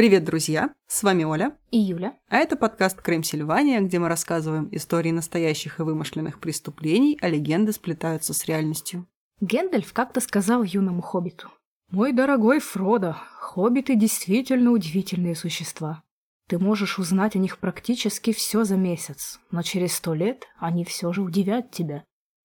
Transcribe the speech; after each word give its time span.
Привет, 0.00 0.24
друзья! 0.24 0.72
С 0.86 1.02
вами 1.02 1.24
Оля. 1.24 1.58
И 1.70 1.76
Юля. 1.76 2.16
А 2.30 2.38
это 2.38 2.56
подкаст 2.56 3.02
«Крым 3.02 3.22
Сильвания», 3.22 3.82
где 3.82 3.98
мы 3.98 4.08
рассказываем 4.08 4.66
истории 4.72 5.10
настоящих 5.10 5.78
и 5.78 5.82
вымышленных 5.82 6.40
преступлений, 6.40 7.18
а 7.20 7.28
легенды 7.28 7.72
сплетаются 7.72 8.32
с 8.32 8.46
реальностью. 8.46 9.06
Гендальф 9.42 9.92
как-то 9.92 10.22
сказал 10.22 10.62
юному 10.62 11.02
хоббиту. 11.02 11.50
«Мой 11.90 12.14
дорогой 12.14 12.60
Фродо, 12.60 13.14
хоббиты 13.40 13.94
действительно 13.94 14.70
удивительные 14.70 15.36
существа. 15.36 16.02
Ты 16.48 16.58
можешь 16.58 16.98
узнать 16.98 17.36
о 17.36 17.38
них 17.38 17.58
практически 17.58 18.32
все 18.32 18.64
за 18.64 18.78
месяц, 18.78 19.38
но 19.50 19.60
через 19.60 19.92
сто 19.92 20.14
лет 20.14 20.46
они 20.58 20.86
все 20.86 21.12
же 21.12 21.20
удивят 21.20 21.72
тебя. 21.72 22.04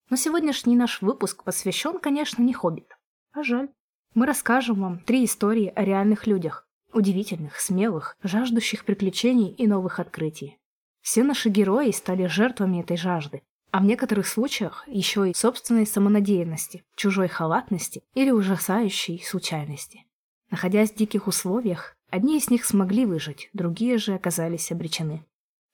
Но 0.09 0.17
сегодняшний 0.17 0.75
наш 0.75 1.01
выпуск 1.01 1.45
посвящен, 1.45 1.99
конечно, 1.99 2.44
не 2.44 2.51
хоббитам. 2.51 2.97
А 3.31 3.44
жаль. 3.44 3.69
Мы 4.13 4.25
расскажем 4.25 4.81
вам 4.81 4.99
три 4.99 5.23
истории 5.23 5.72
о 5.73 5.85
реальных 5.85 6.27
людях, 6.27 6.64
удивительных, 6.95 7.59
смелых, 7.59 8.17
жаждущих 8.23 8.85
приключений 8.85 9.49
и 9.49 9.67
новых 9.67 9.99
открытий. 9.99 10.57
Все 11.01 11.23
наши 11.23 11.49
герои 11.49 11.91
стали 11.91 12.25
жертвами 12.25 12.81
этой 12.81 12.97
жажды, 12.97 13.43
а 13.71 13.79
в 13.79 13.83
некоторых 13.83 14.27
случаях 14.27 14.83
еще 14.88 15.29
и 15.29 15.35
собственной 15.35 15.85
самонадеянности, 15.85 16.83
чужой 16.95 17.27
халатности 17.27 18.01
или 18.16 18.31
ужасающей 18.31 19.21
случайности. 19.23 20.05
Находясь 20.49 20.91
в 20.91 20.95
диких 20.95 21.27
условиях, 21.27 21.95
одни 22.09 22.38
из 22.38 22.49
них 22.49 22.66
смогли 22.66 23.05
выжить, 23.05 23.49
другие 23.53 23.97
же 23.97 24.13
оказались 24.13 24.71
обречены. 24.71 25.25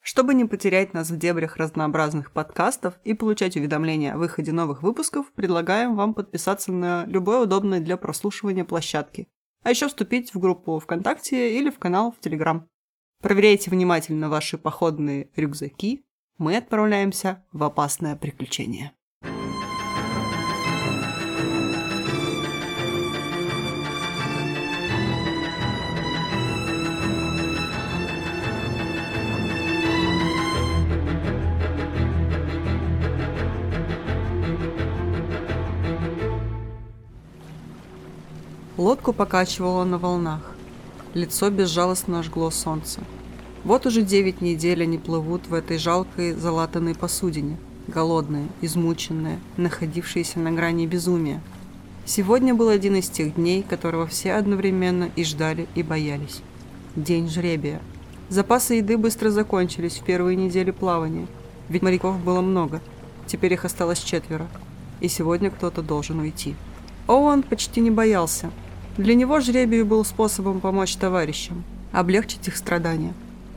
Чтобы 0.01 0.33
не 0.33 0.45
потерять 0.45 0.95
нас 0.95 1.11
в 1.11 1.17
дебрях 1.17 1.57
разнообразных 1.57 2.31
подкастов 2.31 2.95
и 3.03 3.13
получать 3.13 3.55
уведомления 3.55 4.15
о 4.15 4.17
выходе 4.17 4.51
новых 4.51 4.81
выпусков, 4.81 5.31
предлагаем 5.33 5.95
вам 5.95 6.15
подписаться 6.15 6.71
на 6.71 7.05
любой 7.05 7.43
удобной 7.43 7.79
для 7.81 7.97
прослушивания 7.97 8.65
площадки 8.65 9.27
а 9.63 9.69
еще 9.69 9.87
вступить 9.87 10.33
в 10.33 10.39
группу 10.39 10.79
ВКонтакте 10.79 11.57
или 11.57 11.69
в 11.69 11.79
канал 11.79 12.11
в 12.11 12.19
Телеграм. 12.19 12.67
Проверяйте 13.21 13.69
внимательно 13.69 14.29
ваши 14.29 14.57
походные 14.57 15.29
рюкзаки. 15.35 16.03
Мы 16.37 16.57
отправляемся 16.57 17.45
в 17.51 17.63
опасное 17.63 18.15
приключение. 18.15 18.93
Лодку 38.81 39.13
покачивало 39.13 39.83
на 39.83 39.99
волнах. 39.99 40.55
Лицо 41.13 41.51
безжалостно 41.51 42.23
жгло 42.23 42.49
солнце. 42.49 43.01
Вот 43.63 43.85
уже 43.85 44.01
девять 44.01 44.41
недель 44.41 44.81
они 44.81 44.97
плывут 44.97 45.45
в 45.45 45.53
этой 45.53 45.77
жалкой 45.77 46.33
залатанной 46.33 46.95
посудине, 46.95 47.59
голодные, 47.87 48.47
измученные, 48.61 49.39
находившиеся 49.55 50.39
на 50.39 50.51
грани 50.51 50.87
безумия. 50.87 51.43
Сегодня 52.05 52.55
был 52.55 52.69
один 52.69 52.95
из 52.95 53.07
тех 53.07 53.35
дней, 53.35 53.61
которого 53.61 54.07
все 54.07 54.33
одновременно 54.33 55.11
и 55.15 55.23
ждали, 55.25 55.67
и 55.75 55.83
боялись. 55.83 56.41
День 56.95 57.29
жребия. 57.29 57.83
Запасы 58.29 58.73
еды 58.73 58.97
быстро 58.97 59.29
закончились 59.29 59.99
в 59.99 60.03
первые 60.03 60.35
недели 60.35 60.71
плавания, 60.71 61.27
ведь 61.69 61.83
моряков 61.83 62.17
было 62.17 62.41
много, 62.41 62.81
теперь 63.27 63.53
их 63.53 63.63
осталось 63.63 63.99
четверо, 63.99 64.47
и 65.01 65.07
сегодня 65.07 65.51
кто-то 65.51 65.83
должен 65.83 66.17
уйти. 66.17 66.55
Оуэн 67.05 67.43
почти 67.43 67.79
не 67.79 67.91
боялся, 67.91 68.51
для 68.97 69.15
него 69.15 69.39
жребий 69.39 69.83
был 69.83 70.03
способом 70.03 70.59
помочь 70.59 70.95
товарищам, 70.97 71.63
облегчить 71.93 72.47
их 72.49 72.57
страдания. 72.57 73.13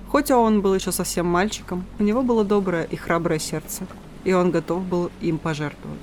Хоть 0.08 0.30
он 0.30 0.60
был 0.62 0.74
еще 0.74 0.92
совсем 0.92 1.26
мальчиком, 1.26 1.84
у 1.98 2.04
него 2.04 2.22
было 2.22 2.44
доброе 2.44 2.84
и 2.84 2.94
храброе 2.94 3.40
сердце, 3.40 3.86
и 4.22 4.32
он 4.32 4.52
готов 4.52 4.84
был 4.84 5.10
им 5.20 5.38
пожертвовать. 5.38 5.98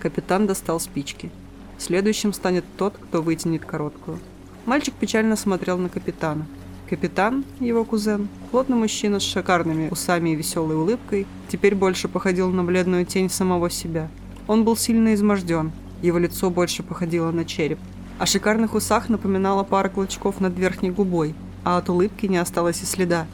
Капитан 0.00 0.48
достал 0.48 0.80
спички. 0.80 1.30
Следующим 1.78 2.32
станет 2.32 2.64
тот, 2.76 2.94
кто 2.96 3.22
вытянет 3.22 3.64
короткую. 3.64 4.18
Мальчик 4.64 4.94
печально 4.94 5.36
смотрел 5.36 5.78
на 5.78 5.88
капитана. 5.88 6.44
Капитан, 6.90 7.44
его 7.60 7.84
кузен, 7.84 8.28
плотный 8.50 8.76
мужчина 8.76 9.20
с 9.20 9.22
шикарными 9.22 9.90
усами 9.90 10.30
и 10.30 10.34
веселой 10.34 10.74
улыбкой, 10.74 11.26
теперь 11.48 11.76
больше 11.76 12.08
походил 12.08 12.50
на 12.50 12.64
бледную 12.64 13.06
тень 13.06 13.30
самого 13.30 13.70
себя. 13.70 14.08
Он 14.48 14.64
был 14.64 14.76
сильно 14.76 15.14
изможден, 15.14 15.70
его 16.02 16.18
лицо 16.18 16.50
больше 16.50 16.82
походило 16.82 17.30
на 17.30 17.44
череп– 17.44 17.78
о 18.18 18.24
шикарных 18.24 18.74
усах 18.74 19.10
напоминала 19.10 19.62
пара 19.62 19.90
клочков 19.90 20.40
над 20.40 20.58
верхней 20.58 20.90
губой, 20.90 21.34
а 21.64 21.76
от 21.76 21.90
улыбки 21.90 22.26
не 22.26 22.38
осталось 22.38 22.80
и 22.80 22.86
следа. 22.86 23.26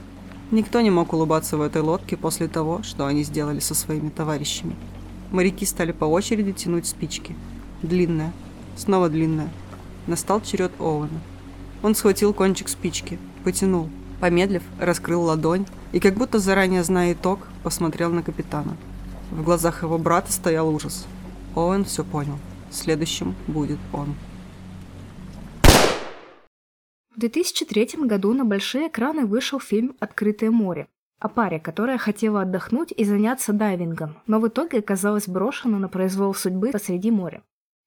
Никто 0.51 0.81
не 0.81 0.91
мог 0.91 1.13
улыбаться 1.13 1.57
в 1.57 1.63
этой 1.63 1.83
лодке 1.83 2.17
после 2.17 2.49
того, 2.49 2.83
что 2.83 3.07
они 3.07 3.23
сделали 3.23 3.61
со 3.61 3.75
своими 3.75 4.09
товарищами. 4.09 4.75
Моряки 5.31 5.65
стали 5.65 5.93
по 5.93 6.05
очереди 6.05 6.53
тянуть 6.53 6.87
спички. 6.87 7.37
Длинная, 7.83 8.33
снова 8.77 9.09
длинная. 9.09 9.51
Настал 10.09 10.41
черед 10.41 10.73
Оуэна. 10.81 11.21
Он 11.83 11.95
схватил 11.95 12.35
кончик 12.35 12.69
спички, 12.69 13.19
потянул, 13.45 13.89
помедлив, 14.21 14.63
раскрыл 14.81 15.23
ладонь 15.23 15.65
и, 15.93 16.01
как 16.01 16.15
будто 16.15 16.41
заранее 16.41 16.83
зная 16.83 17.13
итог, 17.13 17.47
посмотрел 17.63 18.11
на 18.11 18.23
капитана. 18.23 18.77
В 19.31 19.45
глазах 19.45 19.85
его 19.85 19.97
брата 19.97 20.33
стоял 20.33 20.69
ужас. 20.69 21.07
Оуэн 21.55 21.85
все 21.85 22.05
понял. 22.05 22.39
Следующим 22.71 23.35
будет 23.47 23.79
он. 23.93 24.15
В 27.15 27.21
2003 27.21 28.07
году 28.07 28.33
на 28.33 28.47
большие 28.47 28.89
экраны 28.89 29.27
вышел 29.27 29.61
фильм 29.61 29.95
«Открытое 30.01 30.51
море» 30.51 30.89
о 31.19 31.29
паре, 31.29 31.61
которая 31.61 31.99
хотела 31.99 32.41
отдохнуть 32.41 32.93
и 32.97 33.05
заняться 33.05 33.53
дайвингом, 33.53 34.17
но 34.27 34.41
в 34.41 34.49
итоге 34.49 34.79
оказалась 34.79 35.29
брошена 35.29 35.79
на 35.79 35.89
произвол 35.89 36.35
судьбы 36.35 36.71
посреди 36.73 37.11
моря. 37.11 37.43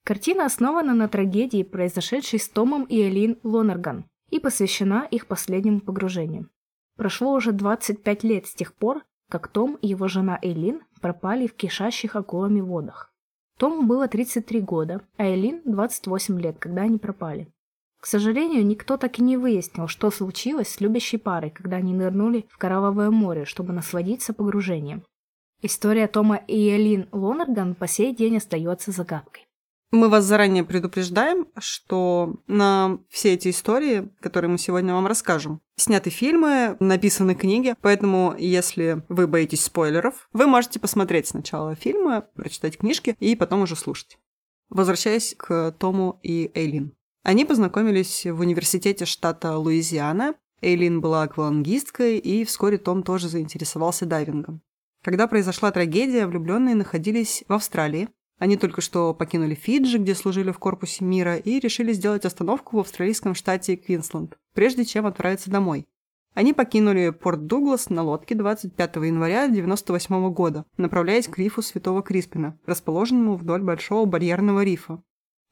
Картина 0.06 0.46
основана 0.46 0.94
на 0.94 1.08
трагедии, 1.08 1.64
произошедшей 1.64 2.40
с 2.40 2.48
Томом 2.48 2.84
и 2.84 3.02
Элин 3.02 3.38
Лонерган, 3.44 4.06
и 4.30 4.40
посвящена 4.40 5.08
их 5.10 5.26
последнему 5.26 5.82
погружению. 5.82 6.48
Прошло 6.96 7.34
уже 7.34 7.52
25 7.52 8.24
лет 8.24 8.46
с 8.46 8.54
тех 8.54 8.74
пор, 8.74 9.04
как 9.30 9.48
Том 9.48 9.76
и 9.82 9.88
его 9.88 10.08
жена 10.08 10.38
Элин 10.42 10.82
пропали 11.02 11.48
в 11.48 11.56
кишащих 11.56 12.16
акулами 12.16 12.62
водах. 12.62 13.12
Тому 13.58 13.84
было 13.84 14.08
33 14.08 14.62
года, 14.62 15.02
а 15.18 15.26
Элин 15.26 15.62
28 15.66 16.40
лет, 16.40 16.58
когда 16.60 16.84
они 16.84 17.00
пропали. 17.00 17.52
К 18.06 18.08
сожалению, 18.08 18.64
никто 18.64 18.98
так 18.98 19.18
и 19.18 19.24
не 19.24 19.36
выяснил, 19.36 19.88
что 19.88 20.12
случилось 20.12 20.68
с 20.68 20.80
любящей 20.80 21.18
парой, 21.18 21.50
когда 21.50 21.78
они 21.78 21.92
нырнули 21.92 22.46
в 22.52 22.60
Кровавое 22.60 23.10
море, 23.10 23.46
чтобы 23.46 23.74
насладиться 23.74 24.32
погружением. 24.32 25.04
История 25.64 26.08
Тома 26.08 26.36
и 26.36 26.70
Элин 26.70 27.10
Лонардон 27.12 27.74
по 27.74 27.88
сей 27.88 28.16
день 28.16 28.38
остается 28.38 28.92
загадкой. 28.92 29.48
Мы 29.90 30.10
вас 30.10 30.24
заранее 30.24 30.64
предупреждаем, 30.64 31.48
что 31.58 32.36
на 32.46 33.00
все 33.10 33.34
эти 33.34 33.50
истории, 33.50 34.14
которые 34.20 34.52
мы 34.52 34.60
сегодня 34.60 34.94
вам 34.94 35.08
расскажем, 35.08 35.62
сняты 35.76 36.12
фильмы, 36.12 36.78
написаны 36.80 37.34
книги, 37.34 37.74
поэтому 37.82 38.36
если 38.38 39.02
вы 39.10 39.26
боитесь 39.26 39.64
спойлеров, 39.64 40.30
вы 40.32 40.46
можете 40.46 40.80
посмотреть 40.80 41.30
сначала 41.30 41.74
фильмы, 41.74 42.24
прочитать 42.36 42.78
книжки 42.78 43.16
и 43.20 43.36
потом 43.36 43.64
уже 43.64 43.76
слушать. 43.76 44.20
Возвращаясь 44.70 45.34
к 45.36 45.72
Тому 45.80 46.20
и 46.22 46.52
Эйлин. 46.54 46.94
Они 47.26 47.44
познакомились 47.44 48.28
в 48.28 48.40
университете 48.40 49.06
штата 49.06 49.58
Луизиана, 49.58 50.36
Эйлин 50.62 51.02
была 51.02 51.24
аквалангисткой, 51.24 52.20
и 52.20 52.46
вскоре 52.46 52.78
Том 52.78 53.02
тоже 53.02 53.30
заинтересовался 53.30 54.06
дайвингом. 54.06 54.62
Когда 55.04 55.26
произошла 55.26 55.72
трагедия, 55.72 56.28
влюбленные 56.28 56.76
находились 56.76 57.44
в 57.48 57.54
Австралии. 57.54 58.10
Они 58.38 58.58
только 58.58 58.82
что 58.82 59.16
покинули 59.16 59.56
Фиджи, 59.56 59.98
где 59.98 60.14
служили 60.14 60.52
в 60.52 60.60
корпусе 60.60 61.04
мира, 61.04 61.36
и 61.36 61.60
решили 61.60 61.94
сделать 61.94 62.26
остановку 62.26 62.78
в 62.78 62.82
австралийском 62.82 63.34
штате 63.34 63.76
Квинсленд, 63.76 64.38
прежде 64.54 64.86
чем 64.86 65.08
отправиться 65.08 65.50
домой. 65.50 65.88
Они 66.36 66.54
покинули 66.54 67.10
порт 67.10 67.48
Дуглас 67.48 67.90
на 67.90 68.04
лодке 68.04 68.36
25 68.36 68.98
января 68.98 69.46
1998 69.46 70.32
года, 70.32 70.66
направляясь 70.78 71.28
к 71.28 71.40
рифу 71.40 71.64
Святого 71.64 72.04
Криспина, 72.04 72.60
расположенному 72.68 73.36
вдоль 73.36 73.64
Большого 73.64 74.06
барьерного 74.06 74.64
рифа. 74.64 75.02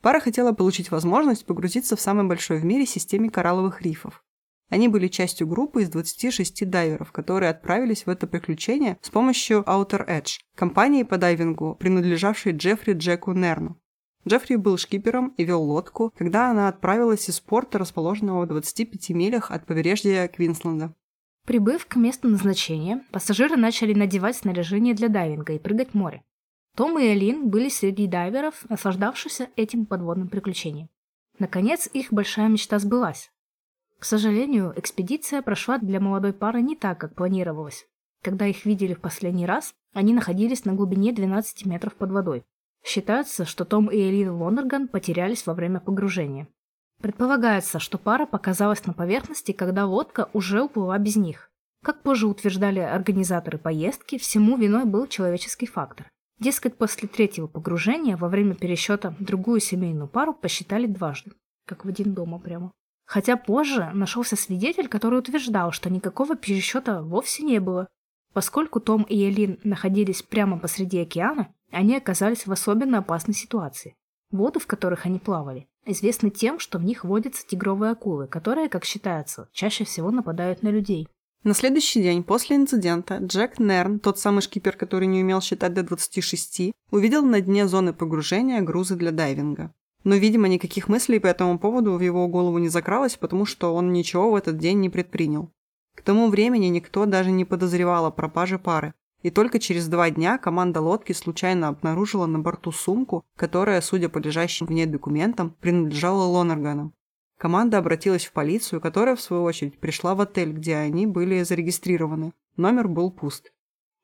Пара 0.04 0.20
хотела 0.20 0.52
получить 0.52 0.92
возможность 0.92 1.46
погрузиться 1.46 1.96
в 1.96 2.02
самой 2.02 2.28
большой 2.28 2.60
в 2.60 2.66
мире 2.66 2.86
системе 2.86 3.30
коралловых 3.30 3.82
рифов. 3.82 4.22
Они 4.70 4.90
были 4.90 5.08
частью 5.08 5.48
группы 5.48 5.82
из 5.82 5.90
26 5.90 6.70
дайверов, 6.70 7.14
которые 7.14 7.50
отправились 7.50 8.06
в 8.06 8.10
это 8.10 8.28
приключение 8.28 8.98
с 9.02 9.10
помощью 9.10 9.64
Outer 9.66 10.06
Edge, 10.06 10.40
компании 10.56 11.04
по 11.04 11.18
дайвингу, 11.18 11.78
принадлежавшей 11.80 12.52
Джеффри 12.52 12.94
Джеку 12.94 13.32
Нерну. 13.32 13.80
Джеффри 14.28 14.58
был 14.58 14.78
шкипером 14.78 15.30
и 15.38 15.46
вел 15.46 15.64
лодку, 15.64 16.12
когда 16.18 16.52
она 16.52 16.68
отправилась 16.68 17.30
из 17.30 17.40
порта, 17.40 17.78
расположенного 17.78 18.44
в 18.44 18.50
25 18.50 19.12
милях 19.12 19.52
от 19.52 19.66
побережья 19.66 20.28
Квинсленда. 20.28 20.94
Прибыв 21.46 21.86
к 21.86 21.96
месту 21.96 22.28
назначения, 22.28 23.06
пассажиры 23.12 23.56
начали 23.56 23.94
надевать 23.94 24.36
снаряжение 24.36 24.96
для 24.96 25.08
дайвинга 25.08 25.54
и 25.54 25.60
прыгать 25.60 25.92
в 25.92 25.94
море. 25.94 26.24
Том 26.76 26.98
и 26.98 27.04
Элин 27.04 27.50
были 27.50 27.70
среди 27.70 28.08
дайверов, 28.08 28.68
наслаждавшихся 28.68 29.50
этим 29.56 29.86
подводным 29.86 30.28
приключением. 30.28 30.90
Наконец, 31.38 31.88
их 31.94 32.12
большая 32.12 32.48
мечта 32.48 32.80
сбылась. 32.80 33.32
К 34.00 34.06
сожалению, 34.06 34.74
экспедиция 34.76 35.42
прошла 35.42 35.78
для 35.78 36.00
молодой 36.00 36.34
пары 36.34 36.62
не 36.62 36.76
так, 36.76 37.00
как 37.00 37.16
планировалось. 37.16 37.86
Когда 38.24 38.48
их 38.48 38.66
видели 38.66 38.94
в 38.94 39.02
последний 39.02 39.46
раз, 39.46 39.74
они 39.94 40.14
находились 40.14 40.66
на 40.66 40.74
глубине 40.74 41.12
12 41.14 41.66
метров 41.66 41.94
под 41.96 42.12
водой. 42.12 42.44
Считается, 42.84 43.46
что 43.46 43.66
Том 43.66 43.90
и 43.90 43.98
Элин 43.98 44.32
Лонерган 44.32 44.88
потерялись 44.88 45.46
во 45.46 45.54
время 45.54 45.80
погружения. 45.80 46.48
Предполагается, 47.02 47.80
что 47.80 47.98
пара 47.98 48.26
показалась 48.26 48.86
на 48.86 48.94
поверхности, 48.94 49.52
когда 49.52 49.86
лодка 49.86 50.30
уже 50.34 50.64
уплыла 50.64 50.98
без 50.98 51.18
них. 51.18 51.52
Как 51.84 52.02
позже 52.02 52.28
утверждали 52.28 52.80
организаторы 52.80 53.58
поездки, 53.58 54.18
всему 54.18 54.58
виной 54.58 54.86
был 54.86 55.06
человеческий 55.08 55.66
фактор. 55.66 56.10
Дескать, 56.44 56.78
после 56.78 57.08
третьего 57.08 57.48
погружения 57.48 58.18
во 58.18 58.28
время 58.28 58.54
пересчета 58.54 59.16
другую 59.18 59.62
семейную 59.62 60.10
пару 60.10 60.34
посчитали 60.34 60.88
дважды. 60.88 61.32
Как 61.66 61.86
в 61.86 61.88
один 61.88 62.14
дома 62.14 62.38
прямо. 62.38 62.74
Хотя 63.06 63.38
позже 63.38 63.92
нашелся 63.94 64.36
свидетель, 64.36 64.90
который 64.90 65.20
утверждал, 65.20 65.72
что 65.72 65.90
никакого 65.90 66.36
пересчета 66.36 67.02
вовсе 67.02 67.44
не 67.44 67.60
было. 67.60 67.88
Поскольку 68.34 68.82
Том 68.82 69.04
и 69.04 69.16
Элин 69.30 69.58
находились 69.64 70.22
прямо 70.22 70.60
посреди 70.60 71.00
океана, 71.00 71.48
они 71.72 71.96
оказались 71.96 72.46
в 72.46 72.52
особенно 72.52 72.98
опасной 72.98 73.36
ситуации. 73.36 73.96
Воды, 74.30 74.60
в 74.60 74.68
которых 74.68 75.06
они 75.06 75.20
плавали, 75.20 75.70
известны 75.86 76.30
тем, 76.30 76.60
что 76.60 76.78
в 76.78 76.84
них 76.84 77.06
водятся 77.06 77.48
тигровые 77.48 77.94
акулы, 77.94 78.28
которые, 78.28 78.68
как 78.68 78.84
считается, 78.84 79.48
чаще 79.54 79.86
всего 79.86 80.12
нападают 80.12 80.62
на 80.62 80.68
людей. 80.68 81.08
На 81.44 81.54
следующий 81.54 82.02
день 82.02 82.24
после 82.24 82.56
инцидента 82.56 83.18
Джек 83.18 83.60
Нерн, 83.60 84.00
тот 84.00 84.18
самый 84.18 84.42
шкипер, 84.42 84.78
который 84.78 85.08
не 85.08 85.22
умел 85.22 85.42
считать 85.42 85.74
до 85.74 85.84
26, 85.84 86.72
увидел 86.90 87.22
на 87.22 87.42
дне 87.42 87.68
зоны 87.68 87.92
погружения 87.92 88.62
грузы 88.62 88.96
для 88.96 89.12
дайвинга. 89.12 89.74
Но, 90.06 90.16
видимо, 90.16 90.48
никаких 90.48 90.88
мыслей 90.88 91.20
по 91.20 91.28
этому 91.28 91.60
поводу 91.60 91.94
в 91.94 92.00
его 92.00 92.30
голову 92.30 92.60
не 92.60 92.70
закралось, 92.70 93.18
потому 93.18 93.46
что 93.46 93.76
он 93.76 93.92
ничего 93.92 94.32
в 94.32 94.36
этот 94.36 94.58
день 94.58 94.80
не 94.80 94.90
предпринял. 94.90 95.52
К 95.98 96.02
тому 96.02 96.30
времени 96.30 96.68
никто 96.68 97.06
даже 97.06 97.30
не 97.30 97.44
подозревал 97.44 98.06
о 98.06 98.12
пропаже 98.12 98.58
пары. 98.58 98.94
И 99.22 99.30
только 99.30 99.60
через 99.60 99.90
два 99.90 100.10
дня 100.12 100.38
команда 100.38 100.80
лодки 100.80 101.12
случайно 101.12 101.68
обнаружила 101.68 102.26
на 102.26 102.40
борту 102.40 102.72
сумку, 102.72 103.26
которая, 103.36 103.82
судя 103.82 104.08
по 104.08 104.18
лежащим 104.18 104.68
в 104.68 104.72
ней 104.72 104.86
документам, 104.86 105.56
принадлежала 105.60 106.24
Лонерганам. 106.24 106.94
Команда 107.44 107.80
обратилась 107.80 108.26
в 108.26 108.32
полицию, 108.32 108.80
которая, 108.80 109.18
в 109.18 109.22
свою 109.22 109.44
очередь, 109.44 109.78
пришла 109.78 110.16
в 110.16 110.22
отель, 110.22 110.54
где 110.54 110.78
они 110.78 111.06
были 111.06 111.44
зарегистрированы. 111.44 112.32
Номер 112.56 112.88
был 112.88 113.12
пуст. 113.12 113.52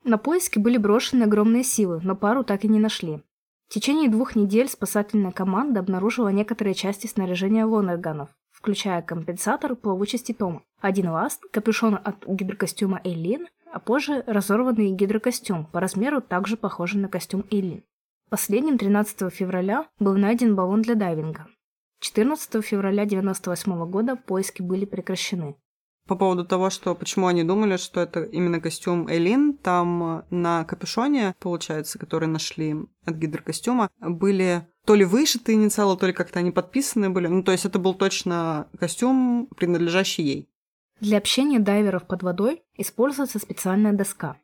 На 0.04 0.18
поиски 0.18 0.60
были 0.60 0.76
брошены 0.76 1.24
огромные 1.24 1.64
силы, 1.64 2.02
но 2.04 2.18
пару 2.18 2.44
так 2.44 2.66
и 2.66 2.68
не 2.68 2.80
нашли. 2.80 3.24
В 3.70 3.74
течение 3.74 4.10
двух 4.10 4.36
недель 4.36 4.68
спасательная 4.68 5.32
команда 5.32 5.80
обнаружила 5.80 6.28
некоторые 6.28 6.74
части 6.74 7.08
снаряжения 7.08 7.66
Лонерганов, 7.66 8.28
включая 8.52 9.02
компенсатор 9.02 9.74
плавучести 9.78 10.34
Тома, 10.34 10.64
один 10.82 11.08
ласт, 11.08 11.42
капюшон 11.50 11.98
от 12.04 12.28
гидрокостюма 12.28 13.00
Эйлин, 13.06 13.48
а 13.72 13.80
позже 13.80 14.22
разорванный 14.28 14.92
гидрокостюм, 14.92 15.66
по 15.68 15.80
размеру 15.80 16.20
также 16.20 16.58
похожий 16.58 17.00
на 17.00 17.08
костюм 17.08 17.46
Эйлин. 17.52 17.84
Последним 18.30 18.78
13 18.78 19.34
февраля 19.34 19.88
был 19.98 20.18
найден 20.18 20.58
баллон 20.58 20.82
для 20.82 20.96
дайвинга. 20.96 21.48
14 22.00 22.66
февраля 22.66 23.04
1998 23.04 23.90
года 23.90 24.16
поиски 24.16 24.62
были 24.62 24.86
прекращены. 24.86 25.56
По 26.08 26.16
поводу 26.16 26.44
того, 26.44 26.72
что 26.72 26.96
почему 26.96 27.28
они 27.28 27.44
думали, 27.44 27.78
что 27.78 28.02
это 28.02 28.24
именно 28.24 28.60
костюм 28.60 29.08
Эйлин, 29.08 29.54
там 29.54 30.26
на 30.32 30.64
капюшоне, 30.64 31.36
получается, 31.40 32.00
который 32.00 32.28
нашли 32.28 32.76
от 33.06 33.16
гидрокостюма, 33.16 33.92
были 34.00 34.68
то 34.86 34.96
ли 34.96 35.06
вышитые 35.06 35.56
инициалы, 35.56 35.96
то 35.98 36.08
ли 36.08 36.14
как-то 36.14 36.40
они 36.40 36.50
подписаны 36.50 37.12
были. 37.12 37.28
Ну, 37.28 37.44
то 37.44 37.52
есть 37.52 37.66
это 37.66 37.78
был 37.78 37.94
точно 37.94 38.68
костюм, 38.80 39.48
принадлежащий 39.56 40.24
ей. 40.24 40.50
Для 41.00 41.20
общения 41.20 41.60
дайверов 41.60 42.08
под 42.08 42.24
водой 42.24 42.64
используется 42.76 43.38
специальная 43.38 43.94
доска. 43.94 44.38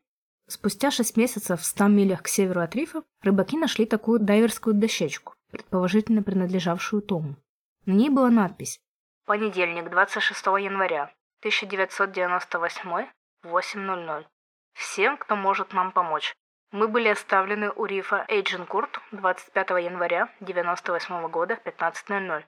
Спустя 0.48 0.92
6 0.92 1.18
месяцев 1.18 1.60
в 1.60 1.66
100 1.66 1.88
милях 1.88 2.22
к 2.22 2.28
северу 2.28 2.62
от 2.62 2.76
рифа 2.76 3.02
рыбаки 3.24 3.58
нашли 3.58 3.88
такую 3.88 4.20
дайверскую 4.20 4.76
дощечку, 4.76 5.34
предположительно 5.50 6.22
принадлежавшую 6.22 7.02
Тому. 7.02 7.38
На 7.86 7.94
ней 7.94 8.10
была 8.10 8.30
надпись 8.30 8.80
«Понедельник, 9.26 9.90
26 9.90 10.46
января, 10.46 11.14
1998, 11.42 13.08
8.00. 13.44 14.26
Всем, 14.74 15.18
кто 15.18 15.36
может 15.36 15.74
нам 15.74 15.92
помочь. 15.92 16.34
Мы 16.72 16.88
были 16.88 17.08
оставлены 17.10 17.72
у 17.72 17.86
рифа 17.86 18.26
Эйдженкурт 18.28 19.00
25 19.12 19.70
января 19.84 20.24
1998 20.42 21.28
года 21.30 21.60
15.00. 21.64 22.44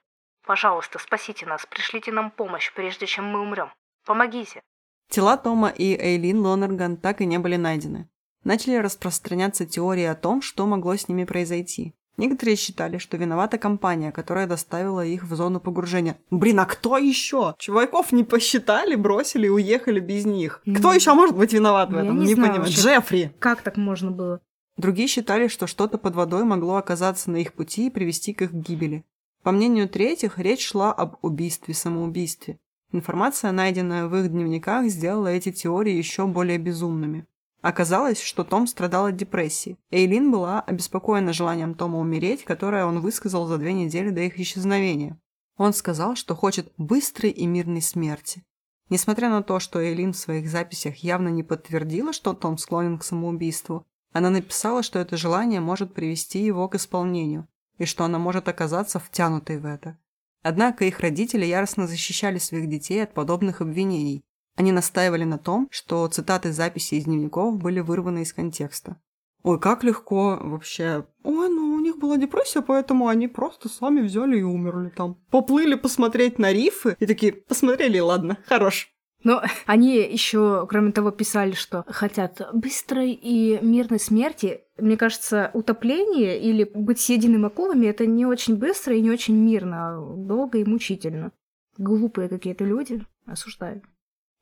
Пожалуйста, 0.45 1.00
спасите 1.00 1.45
нас, 1.45 1.66
пришлите 1.66 2.12
нам 2.12 2.31
помощь, 2.31 2.74
прежде 2.74 3.06
чем 3.06 3.25
мы 3.25 3.42
умрем. 3.42 3.72
Помогите. 4.06 4.62
Тела 5.10 5.38
Тома 5.38 5.69
и 5.69 5.95
Эйлин 5.95 6.39
Лонерган 6.39 6.98
так 6.98 7.22
и 7.22 7.25
не 7.25 7.38
были 7.38 7.56
найдены. 7.56 8.10
Начали 8.44 8.75
распространяться 8.75 9.65
теории 9.65 10.06
о 10.06 10.15
том, 10.15 10.41
что 10.41 10.65
могло 10.65 10.96
с 10.96 11.08
ними 11.08 11.25
произойти. 11.25 11.96
Некоторые 12.17 12.55
считали, 12.55 12.97
что 12.97 13.15
виновата 13.15 13.59
компания, 13.59 14.12
которая 14.12 14.47
доставила 14.47 15.05
их 15.05 15.24
в 15.24 15.36
зону 15.36 15.59
погружения. 15.59 16.17
Блин, 16.31 16.59
а 16.59 16.65
кто 16.65 16.97
еще? 16.97 17.53
Чуваков 17.59 18.12
не 18.12 18.24
посчитали, 18.24 18.95
бросили 18.95 19.45
и 19.45 19.50
уехали 19.50 20.00
без 20.00 20.25
них. 20.25 20.62
Кто 20.77 20.93
еще 20.93 21.13
может 21.13 21.38
быть 21.38 21.53
виноват 21.53 21.89
в 21.89 21.93
Я 21.93 22.01
этом? 22.01 22.19
не 22.19 22.25
Не, 22.27 22.33
знаю 22.33 22.51
понимаю. 22.53 22.71
Джеффри. 22.71 23.36
Как 23.38 23.62
так 23.62 23.77
можно 23.77 24.09
было? 24.09 24.41
Другие 24.77 25.07
считали, 25.07 25.47
что 25.47 25.67
что-то 25.67 25.97
под 26.00 26.15
водой 26.15 26.43
могло 26.43 26.77
оказаться 26.77 27.29
на 27.29 27.38
их 27.38 27.53
пути 27.53 27.88
и 27.88 27.91
привести 27.91 28.33
к 28.33 28.41
их 28.41 28.53
гибели. 28.53 29.05
По 29.43 29.51
мнению 29.51 29.88
третьих, 29.88 30.39
речь 30.39 30.67
шла 30.67 30.91
об 30.91 31.17
убийстве-самоубийстве. 31.21 32.59
Информация, 32.91 33.51
найденная 33.51 34.07
в 34.07 34.15
их 34.15 34.31
дневниках, 34.31 34.88
сделала 34.88 35.27
эти 35.27 35.51
теории 35.51 35.93
еще 35.93 36.25
более 36.25 36.57
безумными. 36.57 37.25
Оказалось, 37.61 38.21
что 38.21 38.43
Том 38.43 38.67
страдал 38.67 39.07
от 39.07 39.15
депрессии. 39.15 39.77
Эйлин 39.89 40.31
была 40.31 40.61
обеспокоена 40.61 41.33
желанием 41.33 41.73
Тома 41.73 41.99
умереть, 41.99 42.43
которое 42.43 42.85
он 42.85 42.99
высказал 42.99 43.47
за 43.47 43.57
две 43.57 43.73
недели 43.73 44.09
до 44.09 44.21
их 44.21 44.39
исчезновения. 44.39 45.19
Он 45.57 45.73
сказал, 45.73 46.15
что 46.15 46.35
хочет 46.35 46.71
быстрой 46.77 47.31
и 47.31 47.47
мирной 47.47 47.81
смерти. 47.81 48.43
Несмотря 48.89 49.29
на 49.29 49.43
то, 49.43 49.59
что 49.59 49.81
Эйлин 49.81 50.13
в 50.13 50.17
своих 50.17 50.49
записях 50.49 50.97
явно 50.97 51.29
не 51.29 51.43
подтвердила, 51.43 52.13
что 52.13 52.33
Том 52.33 52.57
склонен 52.57 52.99
к 52.99 53.03
самоубийству, 53.03 53.85
она 54.13 54.29
написала, 54.29 54.83
что 54.83 54.99
это 54.99 55.17
желание 55.17 55.59
может 55.59 55.93
привести 55.93 56.39
его 56.39 56.69
к 56.69 56.75
исполнению, 56.75 57.47
и 57.77 57.85
что 57.85 58.05
она 58.05 58.17
может 58.19 58.47
оказаться 58.47 58.99
втянутой 58.99 59.59
в 59.59 59.65
это. 59.65 59.97
Однако 60.41 60.85
их 60.85 60.99
родители 60.99 61.45
яростно 61.45 61.87
защищали 61.87 62.37
своих 62.37 62.69
детей 62.69 63.03
от 63.03 63.13
подобных 63.13 63.61
обвинений. 63.61 64.23
Они 64.57 64.71
настаивали 64.71 65.23
на 65.23 65.37
том, 65.37 65.67
что 65.71 66.07
цитаты 66.07 66.51
записей 66.51 66.97
из 66.97 67.05
дневников 67.05 67.57
были 67.57 67.79
вырваны 67.79 68.23
из 68.23 68.33
контекста. 68.33 68.97
Ой, 69.43 69.59
как 69.59 69.83
легко 69.83 70.39
вообще. 70.41 71.05
Ой, 71.23 71.47
ну 71.47 71.75
у 71.75 71.79
них 71.79 71.99
была 71.99 72.17
депрессия, 72.17 72.61
поэтому 72.61 73.07
они 73.07 73.27
просто 73.27 73.69
сами 73.69 74.01
взяли 74.01 74.39
и 74.39 74.41
умерли 74.41 74.89
там. 74.89 75.15
Поплыли 75.29 75.75
посмотреть 75.75 76.39
на 76.39 76.51
рифы 76.51 76.97
и 76.99 77.05
такие, 77.05 77.33
посмотрели, 77.33 77.99
ладно, 77.99 78.39
хорош. 78.47 78.91
Но 79.23 79.43
они 79.65 79.95
еще, 79.97 80.65
кроме 80.67 80.91
того, 80.91 81.11
писали, 81.11 81.51
что 81.51 81.85
хотят 81.87 82.41
быстрой 82.51 83.11
и 83.11 83.59
мирной 83.61 83.99
смерти. 83.99 84.61
Мне 84.77 84.97
кажется, 84.97 85.51
утопление 85.53 86.41
или 86.41 86.63
быть 86.63 86.99
съеденным 86.99 87.45
акулами 87.45 87.87
это 87.87 88.07
не 88.07 88.25
очень 88.25 88.55
быстро 88.55 88.95
и 88.95 89.01
не 89.01 89.11
очень 89.11 89.35
мирно, 89.35 89.97
долго 90.17 90.57
и 90.57 90.65
мучительно. 90.65 91.31
Глупые 91.77 92.27
какие-то 92.27 92.63
люди, 92.63 93.05
осуждаю. 93.25 93.83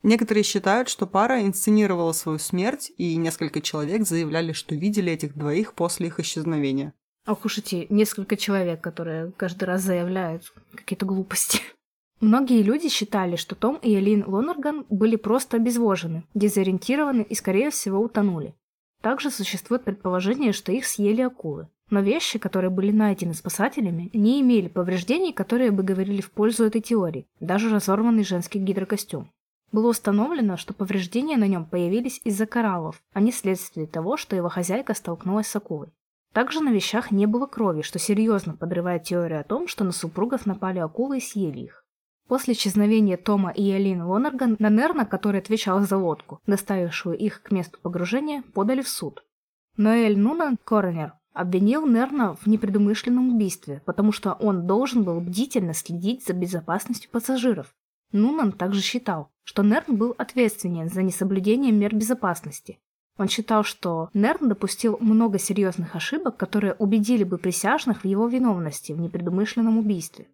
Некоторые 0.05 0.43
считают, 0.43 0.87
что 0.87 1.07
пара 1.07 1.41
инсценировала 1.41 2.11
свою 2.11 2.37
смерть, 2.37 2.91
и 2.95 3.15
несколько 3.15 3.59
человек 3.59 4.05
заявляли, 4.05 4.51
что 4.51 4.75
видели 4.75 5.11
этих 5.11 5.35
двоих 5.35 5.73
после 5.73 6.05
их 6.07 6.19
исчезновения. 6.19 6.93
Ох 7.25 7.43
уж 7.43 7.57
эти 7.57 7.87
несколько 7.89 8.37
человек, 8.37 8.81
которые 8.81 9.31
каждый 9.35 9.63
раз 9.63 9.81
заявляют 9.81 10.53
какие-то 10.75 11.07
глупости. 11.07 11.59
Многие 12.21 12.61
люди 12.61 12.87
считали, 12.87 13.35
что 13.35 13.55
Том 13.55 13.77
и 13.77 13.95
Элин 13.95 14.23
Лонерган 14.27 14.85
были 14.91 15.15
просто 15.15 15.57
обезвожены, 15.57 16.23
дезориентированы 16.35 17.23
и, 17.23 17.33
скорее 17.33 17.71
всего, 17.71 17.99
утонули. 17.99 18.53
Также 19.01 19.31
существует 19.31 19.85
предположение, 19.85 20.53
что 20.53 20.71
их 20.71 20.85
съели 20.85 21.21
акулы. 21.21 21.67
Но 21.89 22.01
вещи, 22.01 22.37
которые 22.37 22.69
были 22.69 22.91
найдены 22.91 23.33
спасателями, 23.33 24.11
не 24.13 24.39
имели 24.41 24.67
повреждений, 24.67 25.33
которые 25.33 25.71
бы 25.71 25.81
говорили 25.81 26.21
в 26.21 26.29
пользу 26.29 26.63
этой 26.63 26.81
теории, 26.81 27.25
даже 27.39 27.69
разорванный 27.71 28.23
женский 28.23 28.59
гидрокостюм. 28.59 29.31
Было 29.75 29.89
установлено, 29.89 30.55
что 30.55 30.73
повреждения 30.73 31.35
на 31.35 31.49
нем 31.49 31.65
появились 31.65 32.21
из-за 32.23 32.45
кораллов, 32.45 33.03
а 33.11 33.19
не 33.19 33.33
вследствие 33.33 33.87
того, 33.87 34.15
что 34.15 34.33
его 34.33 34.47
хозяйка 34.47 34.93
столкнулась 34.93 35.47
с 35.47 35.55
акулой. 35.57 35.89
Также 36.31 36.61
на 36.61 36.69
вещах 36.69 37.11
не 37.11 37.25
было 37.25 37.45
крови, 37.45 37.81
что 37.81 37.99
серьезно 37.99 38.55
подрывает 38.55 39.03
теорию 39.03 39.41
о 39.41 39.43
том, 39.43 39.67
что 39.67 39.83
на 39.83 39.91
супругов 39.91 40.45
напали 40.45 40.79
акулы 40.79 41.17
и 41.17 41.19
съели 41.19 41.59
их. 41.59 41.83
После 42.29 42.53
исчезновения 42.53 43.17
Тома 43.17 43.51
и 43.51 43.69
Алин 43.69 44.03
Лонерган 44.03 44.55
на 44.59 44.69
Нерна, 44.69 45.05
который 45.05 45.41
отвечал 45.41 45.81
за 45.81 45.97
лодку, 45.97 46.39
доставившую 46.47 47.17
их 47.17 47.41
к 47.41 47.51
месту 47.51 47.77
погружения, 47.81 48.43
подали 48.53 48.81
в 48.81 48.87
суд. 48.87 49.25
Ноэль 49.75 50.17
Нунан, 50.17 50.57
коронер, 50.63 51.15
обвинил 51.33 51.85
Нерна 51.85 52.35
в 52.35 52.47
непредумышленном 52.47 53.35
убийстве, 53.35 53.81
потому 53.85 54.13
что 54.13 54.35
он 54.35 54.67
должен 54.67 55.03
был 55.03 55.19
бдительно 55.19 55.73
следить 55.73 56.25
за 56.25 56.31
безопасностью 56.31 57.11
пассажиров. 57.11 57.75
Нунан 58.11 58.51
также 58.51 58.81
считал, 58.81 59.31
что 59.43 59.63
Нерн 59.63 59.95
был 59.95 60.15
ответственен 60.17 60.89
за 60.89 61.03
несоблюдение 61.03 61.71
мер 61.71 61.95
безопасности. 61.95 62.79
Он 63.17 63.29
считал, 63.29 63.63
что 63.63 64.09
Нерн 64.13 64.49
допустил 64.49 64.97
много 64.99 65.39
серьезных 65.39 65.95
ошибок, 65.95 66.35
которые 66.37 66.73
убедили 66.73 67.23
бы 67.23 67.37
присяжных 67.37 68.03
в 68.03 68.07
его 68.07 68.27
виновности 68.27 68.91
в 68.91 68.99
непредумышленном 68.99 69.77
убийстве. 69.77 70.27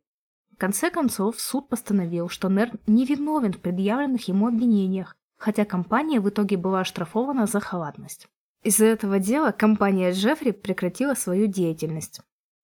В 0.51 0.58
конце 0.58 0.90
концов, 0.90 1.40
суд 1.40 1.70
постановил, 1.70 2.30
что 2.30 2.50
Нерн 2.50 2.80
не 2.88 3.06
виновен 3.06 3.54
в 3.54 3.60
предъявленных 3.60 4.28
ему 4.28 4.48
обвинениях, 4.48 5.16
хотя 5.38 5.66
компания 5.66 6.20
в 6.20 6.30
итоге 6.30 6.58
была 6.58 6.82
оштрафована 6.82 7.46
за 7.46 7.60
халатность. 7.60 8.28
Из-за 8.63 8.86
этого 8.86 9.20
дела 9.20 9.51
компания 9.51 10.12
Джеффри 10.12 10.51
прекратила 10.51 11.16
свою 11.16 11.48
деятельность. 11.48 12.22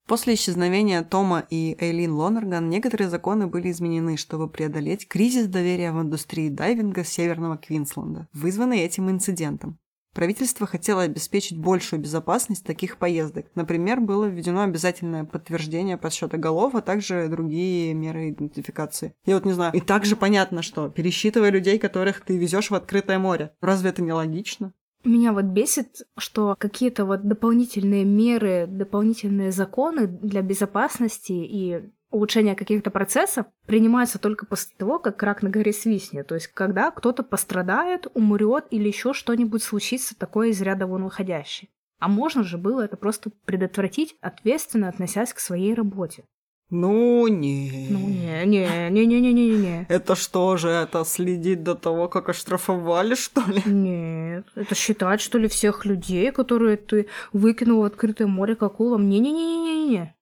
После 0.07 0.35
исчезновения 0.35 1.03
Тома 1.03 1.45
и 1.49 1.75
Эйлин 1.81 2.13
Лонерган 2.13 2.69
некоторые 2.69 3.09
законы 3.09 3.47
были 3.47 3.71
изменены, 3.71 4.15
чтобы 4.15 4.47
преодолеть 4.47 5.05
кризис 5.05 5.47
доверия 5.47 5.91
в 5.91 6.01
индустрии 6.01 6.47
дайвинга 6.47 7.03
Северного 7.03 7.57
Квинсленда, 7.57 8.29
вызванный 8.31 8.79
этим 8.79 9.11
инцидентом. 9.11 9.77
Правительство 10.13 10.65
хотело 10.65 11.01
обеспечить 11.03 11.59
большую 11.59 12.01
безопасность 12.01 12.65
таких 12.65 12.97
поездок. 12.97 13.47
Например, 13.53 13.99
было 13.99 14.25
введено 14.25 14.61
обязательное 14.61 15.25
подтверждение 15.25 15.97
подсчета 15.97 16.37
голов, 16.37 16.73
а 16.73 16.81
также 16.81 17.27
другие 17.27 17.93
меры 17.93 18.29
идентификации. 18.29 19.13
Я 19.25 19.35
вот 19.35 19.45
не 19.45 19.51
знаю. 19.51 19.73
И 19.73 19.81
также 19.81 20.15
понятно, 20.15 20.61
что 20.61 20.89
пересчитывая 20.89 21.51
людей, 21.51 21.77
которых 21.77 22.21
ты 22.21 22.37
везешь 22.37 22.71
в 22.71 22.75
открытое 22.75 23.19
море. 23.19 23.51
Разве 23.61 23.89
это 23.89 24.01
не 24.01 24.13
логично? 24.13 24.73
Меня 25.07 25.31
вот 25.31 25.45
бесит, 25.45 26.01
что 26.17 26.57
какие-то 26.59 27.05
вот 27.05 27.25
дополнительные 27.25 28.03
меры, 28.03 28.65
дополнительные 28.67 29.53
законы 29.53 30.05
для 30.05 30.41
безопасности 30.41 31.31
и 31.31 31.81
улучшения 32.11 32.55
каких-то 32.55 32.91
процессов 32.91 33.45
принимаются 33.65 34.19
только 34.19 34.45
после 34.45 34.75
того, 34.75 34.99
как 34.99 35.23
рак 35.23 35.43
на 35.43 35.49
горе 35.49 35.71
свистнет. 35.71 36.27
То 36.27 36.35
есть, 36.35 36.47
когда 36.47 36.91
кто-то 36.91 37.23
пострадает, 37.23 38.07
умрет 38.15 38.65
или 38.69 38.89
еще 38.89 39.13
что-нибудь 39.13 39.63
случится 39.63 40.13
такое 40.13 40.49
из 40.49 40.61
ряда 40.61 40.87
вон 40.87 41.05
выходящее. 41.05 41.69
А 41.99 42.09
можно 42.09 42.43
же 42.43 42.57
было 42.57 42.81
это 42.81 42.97
просто 42.97 43.31
предотвратить, 43.45 44.17
ответственно 44.19 44.89
относясь 44.89 45.31
к 45.31 45.39
своей 45.39 45.73
работе. 45.73 46.25
Ну, 46.69 47.27
не. 47.27 47.87
Ну, 47.89 47.99
не, 47.99 48.45
не, 48.45 48.89
не, 48.89 49.05
не, 49.05 49.21
не, 49.21 49.33
не, 49.33 49.49
не. 49.57 49.85
Это 49.87 50.15
что 50.15 50.57
же, 50.57 50.67
это 50.67 51.05
следить 51.05 51.63
до 51.63 51.75
того, 51.75 52.09
как 52.09 52.27
оштрафовали, 52.27 53.15
что 53.15 53.41
ли? 53.49 53.61
Нет, 53.65 54.45
это 54.55 54.75
считать, 54.75 55.21
что 55.21 55.37
ли, 55.37 55.47
всех 55.47 55.85
людей, 55.85 56.31
которые 56.33 56.75
ты 56.75 57.07
выкинул 57.31 57.81
в 57.81 57.85
открытое 57.85 58.27
море 58.27 58.55
к 58.55 58.63
акулам. 58.63 59.07
Не-не-не-не-не. 59.07 60.13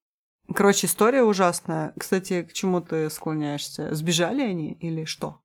Короче, 0.53 0.85
история 0.85 1.23
ужасная. 1.23 1.93
Кстати, 1.97 2.43
к 2.43 2.53
чему 2.53 2.79
ты 2.79 3.09
склоняешься? 3.09 3.95
Сбежали 3.95 4.41
они 4.41 4.73
или 4.73 5.05
что? 5.05 5.39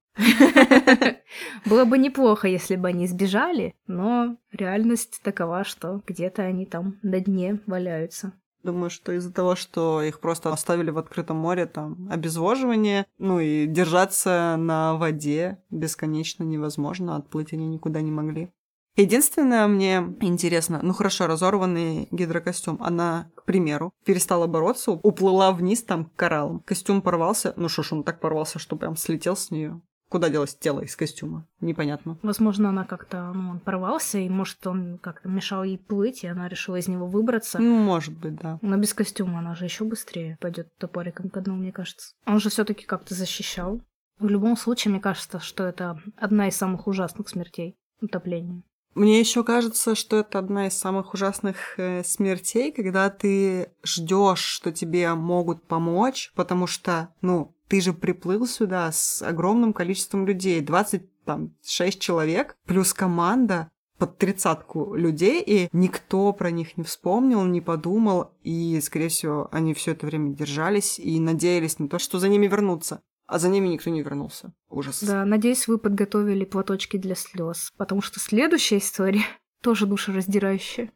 Было 1.64 1.86
бы 1.86 1.96
неплохо, 1.96 2.46
если 2.48 2.76
бы 2.76 2.88
они 2.88 3.06
сбежали, 3.06 3.74
но 3.86 4.36
реальность 4.52 5.20
такова, 5.22 5.64
что 5.64 6.02
где-то 6.06 6.42
они 6.42 6.66
там 6.66 6.98
на 7.02 7.20
дне 7.20 7.60
валяются. 7.66 8.32
Думаю, 8.62 8.90
что 8.90 9.12
из-за 9.12 9.32
того, 9.32 9.54
что 9.54 10.02
их 10.02 10.20
просто 10.20 10.52
оставили 10.52 10.90
в 10.90 10.98
открытом 10.98 11.36
море, 11.36 11.66
там 11.66 12.08
обезвоживание, 12.10 13.06
ну 13.18 13.40
и 13.40 13.66
держаться 13.66 14.56
на 14.58 14.94
воде 14.94 15.62
бесконечно 15.70 16.44
невозможно, 16.44 17.16
отплыть 17.16 17.52
они 17.52 17.66
никуда 17.66 18.00
не 18.02 18.10
могли. 18.10 18.50
Единственное 18.96 19.66
мне 19.66 20.04
интересно, 20.20 20.80
ну 20.82 20.92
хорошо, 20.92 21.26
разорванный 21.26 22.08
гидрокостюм, 22.10 22.78
она, 22.82 23.30
к 23.34 23.44
примеру, 23.44 23.94
перестала 24.04 24.46
бороться, 24.46 24.90
уплыла 24.90 25.52
вниз 25.52 25.82
там 25.82 26.04
к 26.04 26.16
кораллам. 26.16 26.60
Костюм 26.60 27.00
порвался, 27.00 27.54
ну 27.56 27.68
что 27.68 27.82
ж, 27.82 27.92
он 27.92 28.04
так 28.04 28.20
порвался, 28.20 28.58
что 28.58 28.76
прям 28.76 28.96
слетел 28.96 29.36
с 29.36 29.50
нее. 29.50 29.80
Куда 30.10 30.28
делось 30.28 30.56
тело 30.56 30.80
из 30.80 30.96
костюма? 30.96 31.46
Непонятно. 31.60 32.18
Возможно, 32.22 32.70
она 32.70 32.84
как-то, 32.84 33.32
ну, 33.32 33.50
он 33.50 33.60
порвался, 33.60 34.18
и, 34.18 34.28
может, 34.28 34.66
он 34.66 34.98
как-то 34.98 35.28
мешал 35.28 35.62
ей 35.62 35.78
плыть, 35.78 36.24
и 36.24 36.26
она 36.26 36.48
решила 36.48 36.76
из 36.76 36.88
него 36.88 37.06
выбраться. 37.06 37.60
Ну, 37.60 37.76
может 37.76 38.18
быть, 38.18 38.34
да. 38.34 38.58
Но 38.60 38.76
без 38.76 38.92
костюма 38.92 39.38
она 39.38 39.54
же 39.54 39.66
еще 39.66 39.84
быстрее 39.84 40.36
пойдет 40.40 40.76
топориком 40.78 41.30
к 41.30 41.40
дну, 41.40 41.54
мне 41.54 41.70
кажется. 41.70 42.14
Он 42.26 42.40
же 42.40 42.50
все-таки 42.50 42.86
как-то 42.86 43.14
защищал. 43.14 43.80
В 44.18 44.28
любом 44.28 44.56
случае, 44.56 44.90
мне 44.90 45.00
кажется, 45.00 45.38
что 45.38 45.62
это 45.62 46.02
одна 46.16 46.48
из 46.48 46.56
самых 46.56 46.88
ужасных 46.88 47.28
смертей 47.28 47.76
утопления. 48.00 48.64
Мне 48.94 49.20
еще 49.20 49.44
кажется, 49.44 49.94
что 49.94 50.18
это 50.18 50.40
одна 50.40 50.66
из 50.66 50.76
самых 50.76 51.14
ужасных 51.14 51.78
э, 51.78 52.02
смертей, 52.02 52.72
когда 52.72 53.08
ты 53.08 53.70
ждешь, 53.84 54.40
что 54.40 54.72
тебе 54.72 55.14
могут 55.14 55.62
помочь, 55.62 56.32
потому 56.34 56.66
что, 56.66 57.14
ну, 57.22 57.54
ты 57.70 57.80
же 57.80 57.92
приплыл 57.92 58.46
сюда 58.46 58.90
с 58.90 59.22
огромным 59.22 59.72
количеством 59.72 60.26
людей, 60.26 60.60
26 60.60 62.00
человек, 62.00 62.56
плюс 62.66 62.92
команда, 62.92 63.70
под 63.96 64.18
тридцатку 64.18 64.94
людей, 64.94 65.42
и 65.46 65.68
никто 65.72 66.32
про 66.32 66.50
них 66.50 66.76
не 66.76 66.84
вспомнил, 66.84 67.44
не 67.44 67.60
подумал, 67.60 68.32
и, 68.42 68.80
скорее 68.80 69.08
всего, 69.08 69.48
они 69.52 69.74
все 69.74 69.92
это 69.92 70.06
время 70.06 70.34
держались 70.34 70.98
и 70.98 71.20
надеялись 71.20 71.78
на 71.78 71.88
то, 71.88 71.98
что 71.98 72.18
за 72.18 72.28
ними 72.28 72.48
вернутся. 72.48 73.02
А 73.26 73.38
за 73.38 73.48
ними 73.48 73.68
никто 73.68 73.90
не 73.90 74.02
вернулся. 74.02 74.52
Ужас. 74.68 75.04
Да, 75.04 75.24
надеюсь, 75.24 75.68
вы 75.68 75.78
подготовили 75.78 76.44
платочки 76.44 76.96
для 76.96 77.14
слез, 77.14 77.70
потому 77.76 78.02
что 78.02 78.18
следующая 78.18 78.78
история 78.78 79.22
тоже 79.62 79.86
душераздирающая. 79.86 80.90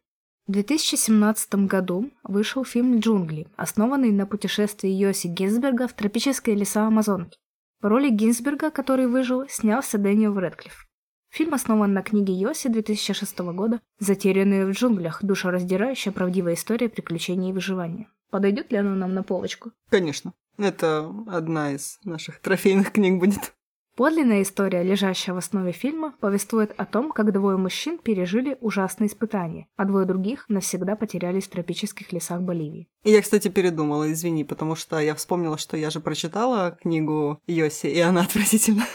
В 0.47 0.51
2017 0.51 1.55
году 1.65 2.11
вышел 2.21 2.63
фильм 2.63 2.99
«Джунгли», 2.99 3.47
основанный 3.55 4.11
на 4.11 4.27
путешествии 4.27 4.91
Йоси 4.91 5.25
Гинзберга 5.25 5.87
в 5.87 5.93
тропические 5.93 6.55
леса 6.55 6.85
Амазонки. 6.85 7.39
В 7.81 7.87
роли 7.87 8.09
Гинзберга, 8.09 8.69
который 8.69 9.07
выжил, 9.07 9.47
снялся 9.49 9.97
Дэниел 9.97 10.37
Рэдклифф. 10.37 10.85
Фильм 11.31 11.55
основан 11.55 11.93
на 11.93 12.03
книге 12.03 12.33
Йоси 12.33 12.69
2006 12.69 13.39
года 13.39 13.81
«Затерянные 13.97 14.67
в 14.67 14.71
джунглях. 14.73 15.23
Душераздирающая 15.23 16.11
правдивая 16.11 16.53
история 16.53 16.89
приключений 16.89 17.49
и 17.49 17.53
выживания». 17.53 18.07
Подойдет 18.29 18.71
ли 18.71 18.77
она 18.77 18.93
нам 18.93 19.15
на 19.15 19.23
полочку? 19.23 19.71
Конечно. 19.89 20.33
Это 20.59 21.11
одна 21.25 21.71
из 21.71 21.97
наших 22.03 22.39
трофейных 22.39 22.91
книг 22.91 23.19
будет. 23.19 23.54
Подлинная 23.95 24.41
история, 24.41 24.83
лежащая 24.83 25.33
в 25.33 25.37
основе 25.37 25.71
фильма, 25.71 26.13
повествует 26.19 26.73
о 26.75 26.85
том, 26.85 27.13
как 27.13 27.31
двое 27.31 27.55
мужчин 27.55 27.97
пережили 27.97 28.57
ужасные 28.59 29.07
испытания, 29.07 29.67
а 29.77 29.85
двое 29.85 30.05
других 30.05 30.43
навсегда 30.49 30.97
потерялись 30.97 31.45
в 31.45 31.49
тропических 31.49 32.11
лесах 32.11 32.41
Боливии. 32.41 32.89
Я, 33.05 33.21
кстати, 33.21 33.47
передумала, 33.47 34.11
извини, 34.11 34.43
потому 34.43 34.75
что 34.75 34.99
я 34.99 35.15
вспомнила, 35.15 35.57
что 35.57 35.77
я 35.77 35.89
же 35.91 36.01
прочитала 36.01 36.77
книгу 36.81 37.39
Йоси, 37.47 37.87
и 37.87 37.99
она 38.01 38.21
отвратительна. 38.23 38.85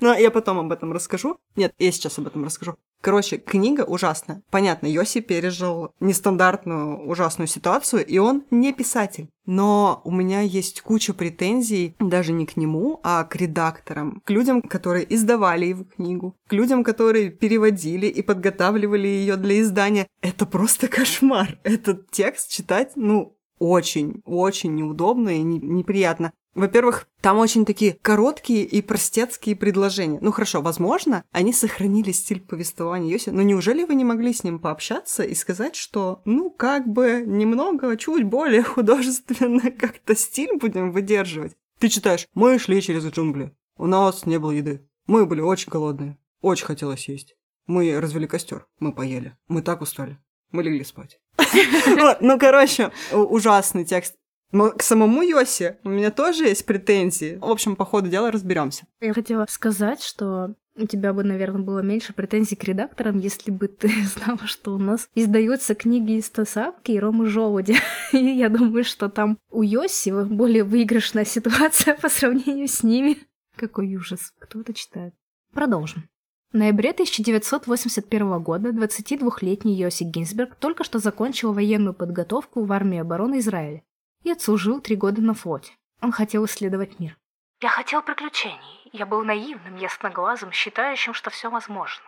Но 0.00 0.12
я 0.12 0.32
потом 0.32 0.58
об 0.58 0.72
этом 0.72 0.92
расскажу. 0.92 1.38
Нет, 1.54 1.72
я 1.78 1.92
сейчас 1.92 2.18
об 2.18 2.26
этом 2.26 2.44
расскажу. 2.44 2.76
Короче, 3.06 3.36
книга 3.36 3.82
ужасная. 3.82 4.42
Понятно, 4.50 4.88
Йоси 4.88 5.20
пережил 5.20 5.92
нестандартную 6.00 7.08
ужасную 7.08 7.46
ситуацию, 7.46 8.04
и 8.04 8.18
он 8.18 8.42
не 8.50 8.72
писатель. 8.72 9.28
Но 9.44 10.00
у 10.02 10.10
меня 10.10 10.40
есть 10.40 10.80
куча 10.80 11.14
претензий 11.14 11.94
даже 12.00 12.32
не 12.32 12.46
к 12.46 12.56
нему, 12.56 12.98
а 13.04 13.22
к 13.22 13.36
редакторам, 13.36 14.22
к 14.24 14.30
людям, 14.30 14.60
которые 14.60 15.06
издавали 15.14 15.66
его 15.66 15.84
книгу, 15.84 16.34
к 16.48 16.52
людям, 16.52 16.82
которые 16.82 17.30
переводили 17.30 18.08
и 18.08 18.22
подготавливали 18.22 19.06
ее 19.06 19.36
для 19.36 19.60
издания. 19.60 20.08
Это 20.20 20.44
просто 20.44 20.88
кошмар. 20.88 21.60
Этот 21.62 22.10
текст 22.10 22.50
читать, 22.50 22.94
ну, 22.96 23.36
очень, 23.60 24.20
очень 24.24 24.74
неудобно 24.74 25.30
и 25.30 25.42
неприятно. 25.42 26.32
Во-первых, 26.56 27.06
там 27.20 27.36
очень 27.36 27.66
такие 27.66 27.92
короткие 27.92 28.64
и 28.64 28.80
простецкие 28.80 29.54
предложения. 29.54 30.18
Ну 30.22 30.32
хорошо, 30.32 30.62
возможно, 30.62 31.22
они 31.30 31.52
сохранили 31.52 32.12
стиль 32.12 32.40
повествования 32.40 33.12
Йоси, 33.12 33.28
но 33.28 33.42
неужели 33.42 33.84
вы 33.84 33.94
не 33.94 34.04
могли 34.04 34.32
с 34.32 34.42
ним 34.42 34.58
пообщаться 34.58 35.22
и 35.22 35.34
сказать, 35.34 35.76
что, 35.76 36.22
ну, 36.24 36.48
как 36.48 36.88
бы 36.88 37.22
немного, 37.26 37.94
чуть 37.98 38.24
более 38.24 38.62
художественно 38.64 39.70
как-то 39.70 40.16
стиль 40.16 40.56
будем 40.56 40.92
выдерживать? 40.92 41.54
Ты 41.78 41.90
читаешь, 41.90 42.26
мы 42.32 42.58
шли 42.58 42.80
через 42.80 43.04
джунгли, 43.04 43.54
у 43.76 43.86
нас 43.86 44.24
не 44.24 44.38
было 44.38 44.52
еды, 44.52 44.88
мы 45.06 45.26
были 45.26 45.42
очень 45.42 45.70
голодные, 45.70 46.16
очень 46.40 46.64
хотелось 46.64 47.06
есть. 47.06 47.36
Мы 47.66 48.00
развели 48.00 48.26
костер, 48.26 48.66
мы 48.78 48.94
поели, 48.94 49.36
мы 49.46 49.60
так 49.60 49.82
устали, 49.82 50.18
мы 50.52 50.62
легли 50.62 50.84
спать. 50.84 51.20
Ну, 52.20 52.38
короче, 52.38 52.92
ужасный 53.12 53.84
текст. 53.84 54.16
Но 54.52 54.70
к 54.70 54.82
самому 54.82 55.22
Йоси 55.22 55.76
у 55.84 55.88
меня 55.88 56.10
тоже 56.10 56.44
есть 56.44 56.66
претензии. 56.66 57.38
В 57.40 57.50
общем, 57.50 57.76
по 57.76 57.84
ходу 57.84 58.08
дела 58.08 58.30
разберемся. 58.30 58.86
Я 59.00 59.12
хотела 59.12 59.46
сказать, 59.48 60.02
что 60.02 60.54
у 60.76 60.86
тебя 60.86 61.12
бы, 61.12 61.24
наверное, 61.24 61.62
было 61.62 61.80
меньше 61.80 62.12
претензий 62.12 62.54
к 62.54 62.64
редакторам, 62.64 63.18
если 63.18 63.50
бы 63.50 63.68
ты 63.68 63.90
знала, 64.04 64.46
что 64.46 64.74
у 64.74 64.78
нас 64.78 65.08
издаются 65.14 65.74
книги 65.74 66.12
из 66.12 66.28
Тосапки 66.30 66.92
и 66.92 66.98
Ромы 66.98 67.26
Желуди. 67.26 67.76
И 68.12 68.18
я 68.18 68.48
думаю, 68.48 68.84
что 68.84 69.08
там 69.08 69.38
у 69.50 69.62
Йоси 69.62 70.10
более 70.24 70.64
выигрышная 70.64 71.24
ситуация 71.26 71.94
по 71.94 72.08
сравнению 72.08 72.68
с 72.68 72.82
ними. 72.82 73.18
Какой 73.56 73.94
ужас. 73.96 74.32
Кто 74.38 74.60
это 74.60 74.74
читает? 74.74 75.14
Продолжим. 75.52 76.08
В 76.52 76.58
ноябре 76.58 76.90
1981 76.90 78.42
года 78.42 78.70
22-летний 78.70 79.74
Йоси 79.74 80.04
Гинзберг 80.04 80.54
только 80.54 80.84
что 80.84 80.98
закончил 80.98 81.52
военную 81.52 81.94
подготовку 81.94 82.64
в 82.64 82.72
армии 82.72 82.98
обороны 82.98 83.40
Израиля 83.40 83.82
и 84.26 84.32
отслужил 84.32 84.80
три 84.80 84.96
года 84.96 85.22
на 85.22 85.34
флоте. 85.34 85.72
Он 86.02 86.10
хотел 86.10 86.44
исследовать 86.46 86.98
мир. 86.98 87.16
«Я 87.62 87.68
хотел 87.68 88.02
приключений. 88.02 88.90
Я 88.92 89.06
был 89.06 89.22
наивным, 89.22 89.76
ясноглазым, 89.76 90.50
считающим, 90.50 91.14
что 91.14 91.30
все 91.30 91.48
возможно». 91.48 92.04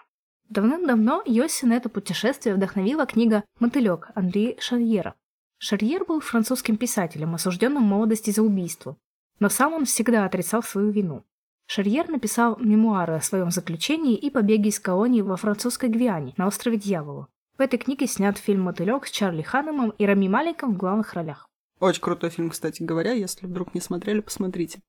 Давным-давно 0.49 1.23
Йоси 1.25 1.67
на 1.67 1.75
это 1.75 1.89
путешествие 1.89 2.57
вдохновила 2.57 3.07
книга 3.07 3.45
«Мотылек» 3.61 4.09
Андрея 4.17 4.57
Шарьера. 4.59 5.15
Шарьер 5.59 6.05
был 6.05 6.21
французским 6.21 6.77
писателем, 6.77 7.35
осужденным 7.35 7.85
в 7.85 7.87
молодости 7.87 8.31
за 8.31 8.43
убийство, 8.43 8.97
но 9.39 9.49
сам 9.49 9.75
он 9.75 9.85
всегда 9.85 10.25
отрицал 10.25 10.63
свою 10.63 10.91
вину. 10.91 11.25
Шарьер 11.67 12.09
написал 12.09 12.57
мемуары 12.59 13.15
о 13.15 13.21
своем 13.21 13.51
заключении 13.51 14.17
и 14.17 14.29
побеге 14.31 14.71
из 14.71 14.81
колонии 14.81 15.21
во 15.21 15.37
французской 15.37 15.89
Гвиане 15.89 16.35
на 16.37 16.47
острове 16.47 16.79
Дьявола. 16.79 17.29
В 17.59 17.61
этой 17.61 17.79
книге 17.79 18.07
снят 18.07 18.37
фильм 18.39 18.63
«Мотылек» 18.63 19.07
с 19.07 19.11
Чарли 19.11 19.43
Ханнемом 19.43 19.91
и 19.91 20.07
Рами 20.07 20.29
Маликом 20.29 20.75
в 20.75 20.77
главных 20.77 21.15
ролях. 21.15 21.48
Очень 21.81 22.03
крутой 22.03 22.31
фильм, 22.31 22.51
кстати 22.51 22.83
говоря, 22.83 23.13
если 23.13 23.47
вдруг 23.47 23.75
не 23.75 23.81
смотрели, 23.81 24.21
посмотрите. 24.21 24.81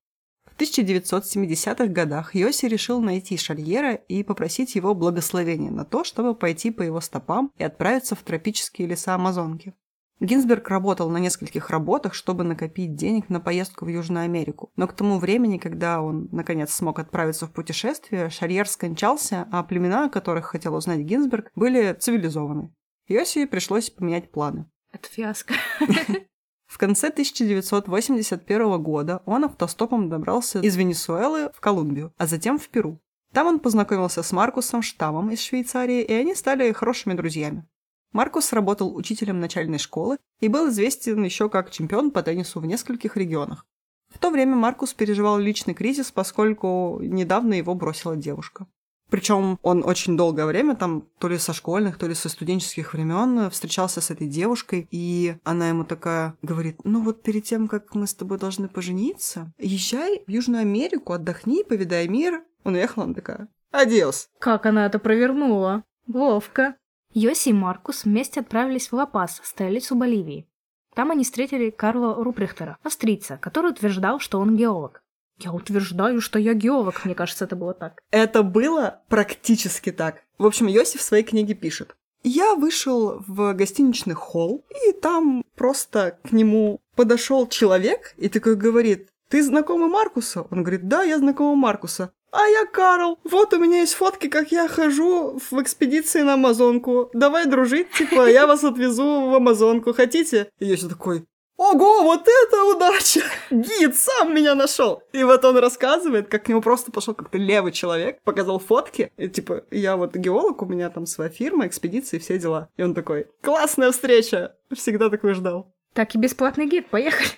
В 0.44 0.60
1970-х 0.60 1.86
годах 1.86 2.34
Йоси 2.34 2.66
решил 2.66 3.00
найти 3.00 3.36
Шальера 3.36 3.94
и 3.94 4.22
попросить 4.22 4.74
его 4.74 4.94
благословения 4.94 5.70
на 5.70 5.84
то, 5.84 6.04
чтобы 6.04 6.34
пойти 6.34 6.70
по 6.70 6.82
его 6.82 7.00
стопам 7.00 7.52
и 7.56 7.64
отправиться 7.64 8.14
в 8.14 8.22
тропические 8.22 8.88
леса 8.88 9.14
Амазонки. 9.14 9.74
Гинзберг 10.20 10.68
работал 10.68 11.08
на 11.08 11.16
нескольких 11.16 11.70
работах, 11.70 12.12
чтобы 12.12 12.44
накопить 12.44 12.94
денег 12.94 13.30
на 13.30 13.40
поездку 13.40 13.86
в 13.86 13.88
Южную 13.88 14.24
Америку. 14.24 14.70
Но 14.76 14.86
к 14.86 14.92
тому 14.92 15.18
времени, 15.18 15.56
когда 15.56 16.02
он, 16.02 16.28
наконец, 16.30 16.74
смог 16.74 16.98
отправиться 16.98 17.46
в 17.46 17.52
путешествие, 17.52 18.28
Шарьер 18.28 18.68
скончался, 18.68 19.48
а 19.50 19.62
племена, 19.62 20.06
о 20.06 20.10
которых 20.10 20.46
хотел 20.46 20.74
узнать 20.74 21.00
Гинзберг, 21.00 21.50
были 21.54 21.94
цивилизованы. 21.94 22.70
Йоси 23.08 23.46
пришлось 23.46 23.88
поменять 23.88 24.30
планы. 24.30 24.70
Это 24.92 25.08
фиаско. 25.08 25.54
В 26.70 26.78
конце 26.78 27.08
1981 27.08 28.80
года 28.80 29.22
он 29.26 29.44
автостопом 29.44 30.08
добрался 30.08 30.60
из 30.60 30.76
Венесуэлы 30.76 31.50
в 31.52 31.60
Колумбию, 31.60 32.14
а 32.16 32.28
затем 32.28 32.60
в 32.60 32.68
Перу. 32.68 33.00
Там 33.32 33.48
он 33.48 33.58
познакомился 33.58 34.22
с 34.22 34.30
Маркусом 34.30 34.80
Штамом 34.80 35.32
из 35.32 35.40
Швейцарии, 35.40 36.00
и 36.00 36.12
они 36.12 36.32
стали 36.36 36.70
хорошими 36.70 37.14
друзьями. 37.14 37.66
Маркус 38.12 38.52
работал 38.52 38.94
учителем 38.94 39.40
начальной 39.40 39.78
школы 39.78 40.18
и 40.38 40.46
был 40.46 40.68
известен 40.68 41.24
еще 41.24 41.48
как 41.48 41.72
чемпион 41.72 42.12
по 42.12 42.22
теннису 42.22 42.60
в 42.60 42.66
нескольких 42.66 43.16
регионах. 43.16 43.66
В 44.08 44.20
то 44.20 44.30
время 44.30 44.54
Маркус 44.54 44.94
переживал 44.94 45.38
личный 45.38 45.74
кризис, 45.74 46.12
поскольку 46.12 47.00
недавно 47.02 47.54
его 47.54 47.74
бросила 47.74 48.14
девушка. 48.14 48.68
Причем 49.10 49.58
он 49.62 49.84
очень 49.84 50.16
долгое 50.16 50.46
время, 50.46 50.76
там, 50.76 51.04
то 51.18 51.28
ли 51.28 51.38
со 51.38 51.52
школьных, 51.52 51.98
то 51.98 52.06
ли 52.06 52.14
со 52.14 52.28
студенческих 52.28 52.92
времен 52.94 53.50
встречался 53.50 54.00
с 54.00 54.10
этой 54.10 54.28
девушкой, 54.28 54.86
и 54.90 55.36
она 55.44 55.68
ему 55.68 55.84
такая 55.84 56.36
говорит, 56.42 56.76
ну 56.84 57.02
вот 57.02 57.22
перед 57.22 57.44
тем, 57.44 57.68
как 57.68 57.94
мы 57.94 58.06
с 58.06 58.14
тобой 58.14 58.38
должны 58.38 58.68
пожениться, 58.68 59.52
езжай 59.58 60.22
в 60.26 60.30
Южную 60.30 60.62
Америку, 60.62 61.12
отдохни, 61.12 61.62
повидай 61.62 62.08
мир. 62.08 62.42
Он 62.64 62.74
уехал, 62.74 63.02
она 63.02 63.14
такая, 63.14 63.48
адиос. 63.72 64.28
Как 64.38 64.66
она 64.66 64.86
это 64.86 64.98
провернула? 64.98 65.82
Ловко. 66.06 66.76
Йоси 67.12 67.48
и 67.48 67.52
Маркус 67.52 68.04
вместе 68.04 68.40
отправились 68.40 68.88
в 68.88 68.94
Ла-Пас, 68.94 69.40
столицу 69.42 69.96
Боливии. 69.96 70.46
Там 70.94 71.10
они 71.10 71.24
встретили 71.24 71.70
Карла 71.70 72.22
Руприхтера, 72.22 72.78
австрийца, 72.82 73.36
который 73.36 73.72
утверждал, 73.72 74.20
что 74.20 74.38
он 74.38 74.56
геолог. 74.56 75.02
Я 75.42 75.52
утверждаю, 75.52 76.20
что 76.20 76.38
я 76.38 76.52
геолог, 76.52 77.04
мне 77.04 77.14
кажется, 77.14 77.46
это 77.46 77.56
было 77.56 77.72
так. 77.72 78.00
Это 78.10 78.42
было 78.42 79.00
практически 79.08 79.90
так. 79.90 80.22
В 80.36 80.44
общем, 80.44 80.66
Йосиф 80.66 81.00
в 81.00 81.04
своей 81.04 81.24
книге 81.24 81.54
пишет. 81.54 81.96
Я 82.22 82.54
вышел 82.54 83.24
в 83.26 83.54
гостиничный 83.54 84.14
холл, 84.14 84.66
и 84.86 84.92
там 84.92 85.42
просто 85.56 86.18
к 86.28 86.32
нему 86.32 86.80
подошел 86.94 87.46
человек 87.48 88.14
и 88.18 88.28
такой 88.28 88.56
говорит, 88.56 89.08
ты 89.30 89.42
знакомый 89.42 89.88
Маркуса? 89.88 90.46
Он 90.50 90.62
говорит, 90.62 90.88
да, 90.88 91.04
я 91.04 91.16
знакомый 91.16 91.56
Маркуса. 91.56 92.12
А 92.32 92.46
я 92.46 92.66
Карл. 92.66 93.18
Вот 93.24 93.54
у 93.54 93.58
меня 93.58 93.80
есть 93.80 93.94
фотки, 93.94 94.28
как 94.28 94.52
я 94.52 94.68
хожу 94.68 95.38
в 95.50 95.60
экспедиции 95.62 96.20
на 96.22 96.34
Амазонку. 96.34 97.10
Давай 97.12 97.46
дружить, 97.46 97.90
типа, 97.92 98.30
я 98.30 98.46
вас 98.46 98.62
отвезу 98.62 99.30
в 99.30 99.34
Амазонку. 99.34 99.92
Хотите? 99.92 100.50
И 100.58 100.66
я 100.66 100.74
еще 100.74 100.88
такой, 100.88 101.24
Ого, 101.60 102.04
вот 102.04 102.26
это 102.26 102.64
удача! 102.64 103.20
Гид 103.50 103.94
сам 103.94 104.34
меня 104.34 104.54
нашел. 104.54 105.02
И 105.12 105.22
вот 105.22 105.44
он 105.44 105.58
рассказывает, 105.58 106.28
как 106.28 106.44
к 106.44 106.48
нему 106.48 106.62
просто 106.62 106.90
пошел 106.90 107.12
как-то 107.12 107.36
левый 107.36 107.70
человек, 107.70 108.18
показал 108.24 108.58
фотки. 108.58 109.12
И 109.18 109.28
типа, 109.28 109.64
я 109.70 109.98
вот 109.98 110.16
геолог, 110.16 110.62
у 110.62 110.64
меня 110.64 110.88
там 110.88 111.04
своя 111.04 111.28
фирма, 111.28 111.66
экспедиции, 111.66 112.18
все 112.18 112.38
дела. 112.38 112.70
И 112.78 112.82
он 112.82 112.94
такой, 112.94 113.26
классная 113.42 113.92
встреча! 113.92 114.56
Всегда 114.72 115.10
такой 115.10 115.34
ждал. 115.34 115.70
Так 115.92 116.14
и 116.14 116.18
бесплатный 116.18 116.66
гид, 116.66 116.88
поехали. 116.88 117.28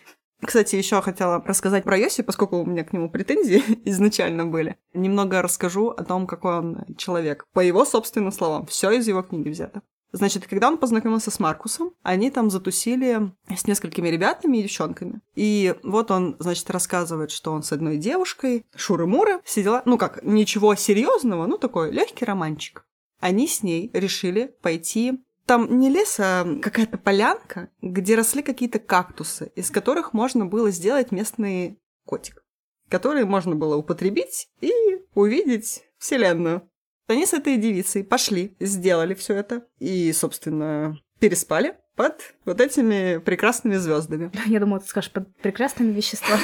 Кстати, 0.40 0.76
еще 0.76 1.02
хотела 1.02 1.42
рассказать 1.44 1.82
про 1.82 1.98
Йоси, 1.98 2.22
поскольку 2.22 2.58
у 2.58 2.64
меня 2.64 2.84
к 2.84 2.92
нему 2.92 3.10
претензии 3.10 3.60
изначально 3.88 4.46
были. 4.46 4.76
Немного 4.94 5.42
расскажу 5.42 5.88
о 5.88 6.04
том, 6.04 6.28
какой 6.28 6.58
он 6.58 6.94
человек. 6.96 7.44
По 7.52 7.58
его 7.58 7.84
собственным 7.84 8.30
словам, 8.30 8.66
все 8.66 8.92
из 8.92 9.08
его 9.08 9.22
книги 9.22 9.48
взято. 9.48 9.82
Значит, 10.12 10.46
когда 10.46 10.68
он 10.68 10.76
познакомился 10.76 11.30
с 11.30 11.40
Маркусом, 11.40 11.94
они 12.02 12.30
там 12.30 12.50
затусили 12.50 13.32
с 13.48 13.66
несколькими 13.66 14.08
ребятами 14.08 14.58
и 14.58 14.62
девчонками. 14.62 15.22
И 15.34 15.74
вот 15.82 16.10
он, 16.10 16.36
значит, 16.38 16.70
рассказывает, 16.70 17.30
что 17.30 17.52
он 17.52 17.62
с 17.62 17.72
одной 17.72 17.96
девушкой, 17.96 18.66
Шуры-Муры, 18.76 19.40
сидела, 19.44 19.82
ну 19.86 19.96
как, 19.96 20.22
ничего 20.22 20.74
серьезного, 20.74 21.46
ну 21.46 21.56
такой 21.56 21.90
легкий 21.90 22.26
романчик. 22.26 22.84
Они 23.20 23.48
с 23.48 23.62
ней 23.62 23.90
решили 23.94 24.54
пойти 24.60 25.22
там 25.46 25.78
не 25.78 25.88
лес, 25.88 26.20
а 26.20 26.46
какая-то 26.60 26.98
полянка, 26.98 27.70
где 27.80 28.14
росли 28.14 28.42
какие-то 28.42 28.78
кактусы, 28.78 29.50
из 29.56 29.70
которых 29.70 30.12
можно 30.12 30.46
было 30.46 30.70
сделать 30.70 31.10
местный 31.10 31.80
котик, 32.04 32.44
который 32.88 33.24
можно 33.24 33.56
было 33.56 33.76
употребить 33.76 34.48
и 34.60 34.72
увидеть 35.14 35.84
Вселенную. 35.98 36.68
Они 37.08 37.26
с 37.26 37.32
этой 37.32 37.56
девицей 37.56 38.04
пошли, 38.04 38.56
сделали 38.60 39.14
все 39.14 39.34
это 39.34 39.66
и, 39.78 40.12
собственно, 40.12 40.98
переспали 41.18 41.76
под 41.94 42.34
вот 42.46 42.60
этими 42.60 43.18
прекрасными 43.18 43.76
звездами. 43.76 44.30
Я 44.46 44.60
думала, 44.60 44.80
ты 44.80 44.88
скажешь, 44.88 45.12
под 45.12 45.34
прекрасными 45.36 45.92
веществами. 45.92 46.42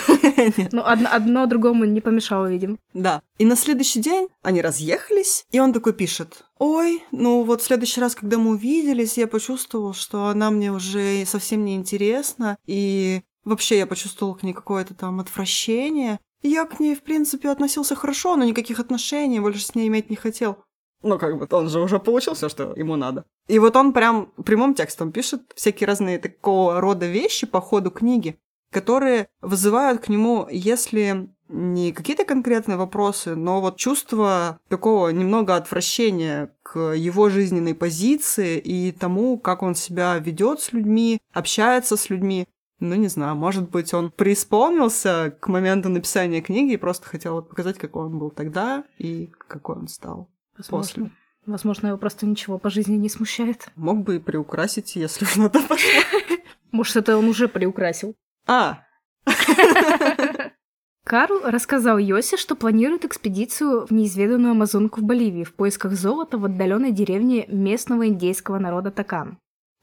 Ну, 0.73 0.83
одно, 0.85 1.47
другому 1.47 1.85
не 1.85 2.01
помешало, 2.01 2.47
видим. 2.47 2.79
Да. 2.95 3.23
И 3.39 3.45
на 3.45 3.57
следующий 3.57 4.01
день 4.01 4.29
они 4.43 4.63
разъехались, 4.63 5.45
и 5.51 5.59
он 5.59 5.73
такой 5.73 5.93
пишет. 5.93 6.45
Ой, 6.59 7.03
ну 7.11 7.43
вот 7.43 7.61
в 7.61 7.65
следующий 7.65 8.01
раз, 8.01 8.15
когда 8.15 8.39
мы 8.39 8.53
увиделись, 8.53 9.19
я 9.19 9.27
почувствовал, 9.27 9.95
что 9.95 10.27
она 10.27 10.51
мне 10.51 10.73
уже 10.73 11.25
совсем 11.27 11.65
не 11.65 11.75
интересна, 11.77 12.57
и 12.67 13.23
вообще 13.45 13.79
я 13.79 13.87
почувствовал 13.87 14.35
к 14.35 14.43
ней 14.43 14.53
какое-то 14.53 14.95
там 14.95 15.21
отвращение. 15.21 16.21
Я 16.43 16.65
к 16.65 16.81
ней, 16.81 16.95
в 16.95 17.03
принципе, 17.03 17.49
относился 17.49 17.97
хорошо, 17.97 18.37
но 18.37 18.45
никаких 18.45 18.81
отношений 18.81 19.41
больше 19.41 19.65
с 19.65 19.75
ней 19.75 19.89
иметь 19.89 20.11
не 20.11 20.17
хотел. 20.17 20.59
Ну, 21.03 21.19
как 21.19 21.39
бы, 21.39 21.47
он 21.51 21.69
же 21.69 21.81
уже 21.81 21.99
получил 21.99 22.35
все, 22.35 22.49
что 22.49 22.73
ему 22.75 22.97
надо. 22.97 23.25
И 23.47 23.59
вот 23.59 23.77
он 23.77 23.93
прям 23.93 24.33
прямым 24.45 24.75
текстом 24.75 25.13
пишет 25.13 25.43
всякие 25.55 25.87
разные 25.87 26.19
такого 26.19 26.81
рода 26.81 27.07
вещи 27.07 27.47
по 27.47 27.61
ходу 27.61 27.91
книги, 27.91 28.39
которые 28.73 29.29
вызывают 29.41 30.03
к 30.03 30.09
нему, 30.09 30.47
если 30.51 31.29
не 31.49 31.93
какие-то 31.93 32.25
конкретные 32.25 32.77
вопросы, 32.77 33.35
но 33.35 33.61
вот 33.61 33.77
чувство 33.77 34.61
такого 34.69 35.09
немного 35.09 35.57
отвращения 35.57 36.53
к 36.63 36.79
его 36.95 37.31
жизненной 37.31 37.75
позиции 37.75 38.59
и 38.59 38.93
тому, 38.93 39.39
как 39.39 39.63
он 39.63 39.75
себя 39.75 40.19
ведет 40.19 40.61
с 40.61 40.73
людьми, 40.73 41.21
общается 41.33 41.97
с 41.97 42.11
людьми. 42.11 42.47
Ну, 42.81 42.95
не 42.95 43.09
знаю, 43.09 43.35
может 43.35 43.71
быть, 43.71 43.93
он 43.93 44.11
преисполнился 44.11 45.37
к 45.41 45.49
моменту 45.49 45.89
написания 45.89 46.41
книги 46.41 46.75
и 46.75 46.77
просто 46.77 47.09
хотел 47.09 47.35
вот 47.35 47.49
показать, 47.49 47.77
какой 47.77 48.07
он 48.07 48.19
был 48.19 48.31
тогда 48.31 48.85
и 48.99 49.33
какой 49.49 49.77
он 49.77 49.89
стал 49.89 50.31
Возможно. 50.57 50.79
после. 50.79 51.11
Возможно, 51.47 51.87
его 51.89 51.99
просто 51.99 52.27
ничего 52.27 52.59
по 52.59 52.71
жизни 52.71 52.97
не 52.97 53.09
смущает. 53.09 53.69
Мог 53.75 54.05
бы 54.05 54.17
и 54.17 54.19
приукрасить, 54.21 54.97
если 54.97 55.25
бы 55.25 55.31
на 55.43 55.51
то 55.51 55.61
пошло. 55.67 56.03
Может, 56.71 56.97
это 56.97 57.17
он 57.17 57.27
уже 57.27 57.49
приукрасил. 57.49 58.15
А, 58.47 58.85
Карл 61.05 61.41
рассказал 61.45 61.97
Йосе, 61.97 62.37
что 62.37 62.55
планирует 62.55 63.07
экспедицию 63.07 63.87
в 63.87 63.91
неизведанную 63.93 64.53
Амазонку 64.53 65.01
в 65.01 65.05
Боливии 65.05 65.43
в 65.43 65.55
поисках 65.55 65.93
золота 65.93 66.37
в 66.37 66.45
отдаленной 66.45 66.93
деревне 66.93 67.47
местного 67.49 68.09
индейского 68.09 68.59
народа 68.59 68.91
Такан. 68.91 69.39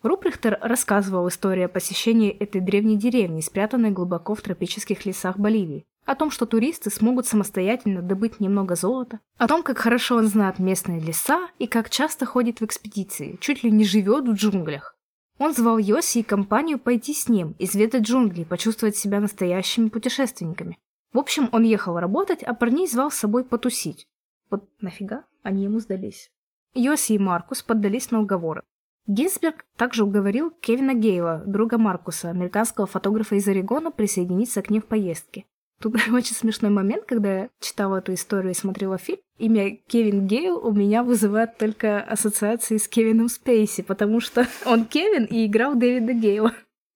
Руприхтер 0.05 0.59
рассказывал 0.61 1.27
историю 1.29 1.65
о 1.65 1.69
посещении 1.69 2.29
этой 2.29 2.61
древней 2.61 2.95
деревни, 2.95 3.41
спрятанной 3.41 3.89
глубоко 3.89 4.35
в 4.35 4.41
тропических 4.41 5.03
лесах 5.07 5.39
Боливии, 5.39 5.87
о 6.05 6.13
том, 6.13 6.29
что 6.29 6.45
туристы 6.45 6.91
смогут 6.91 7.25
самостоятельно 7.25 8.03
добыть 8.03 8.39
немного 8.39 8.75
золота, 8.75 9.19
о 9.37 9.47
том, 9.47 9.63
как 9.63 9.79
хорошо 9.79 10.17
он 10.17 10.27
знает 10.27 10.59
местные 10.59 10.99
леса 10.99 11.49
и 11.57 11.65
как 11.65 11.89
часто 11.89 12.27
ходит 12.27 12.61
в 12.61 12.65
экспедиции, 12.65 13.39
чуть 13.41 13.63
ли 13.63 13.71
не 13.71 13.83
живет 13.83 14.27
в 14.27 14.33
джунглях. 14.33 14.95
Он 15.39 15.55
звал 15.55 15.79
Йоси 15.79 16.19
и 16.19 16.23
компанию 16.23 16.77
пойти 16.77 17.15
с 17.15 17.27
ним, 17.27 17.55
изведать 17.57 18.03
джунгли, 18.03 18.43
почувствовать 18.43 18.95
себя 18.95 19.19
настоящими 19.19 19.89
путешественниками. 19.89 20.77
В 21.13 21.17
общем, 21.17 21.49
он 21.51 21.63
ехал 21.63 21.97
работать, 21.97 22.43
а 22.43 22.53
парней 22.53 22.87
звал 22.87 23.09
с 23.09 23.15
собой 23.15 23.43
потусить. 23.43 24.07
Вот 24.51 24.69
нафига 24.81 25.23
они 25.41 25.63
ему 25.63 25.79
сдались. 25.79 26.29
Йоси 26.75 27.13
и 27.13 27.17
Маркус 27.17 27.63
поддались 27.63 28.11
на 28.11 28.19
уговоры. 28.19 28.61
Гинзберг 29.07 29.65
также 29.77 30.03
уговорил 30.03 30.51
Кевина 30.61 30.95
Гейла, 30.95 31.43
друга 31.45 31.77
Маркуса, 31.77 32.29
американского 32.29 32.87
фотографа 32.87 33.35
из 33.35 33.47
Орегона, 33.47 33.91
присоединиться 33.91 34.61
к 34.63 34.69
ним 34.71 34.81
в 34.81 34.85
поездке. 34.85 35.45
Тут 35.79 35.95
очень 36.11 36.35
смешной 36.35 36.71
момент, 36.71 37.05
когда 37.05 37.41
я 37.41 37.49
читала 37.59 37.97
эту 37.97 38.13
историю 38.13 38.51
и 38.51 38.55
смотрела 38.55 38.97
фильм. 38.97 39.19
Имя 39.37 39.77
Кевин 39.87 40.25
Гейл 40.25 40.57
у 40.57 40.71
меня 40.71 41.03
вызывает 41.03 41.57
только 41.57 42.01
ассоциации 42.01 42.77
с 42.77 42.87
Кевином 42.87 43.29
Спейси, 43.29 43.83
потому 43.83 44.19
что 44.19 44.47
он 44.65 44.85
Кевин 44.85 45.25
и 45.25 45.45
играл 45.45 45.75
Дэвида 45.75 46.13
Гейла. 46.13 46.53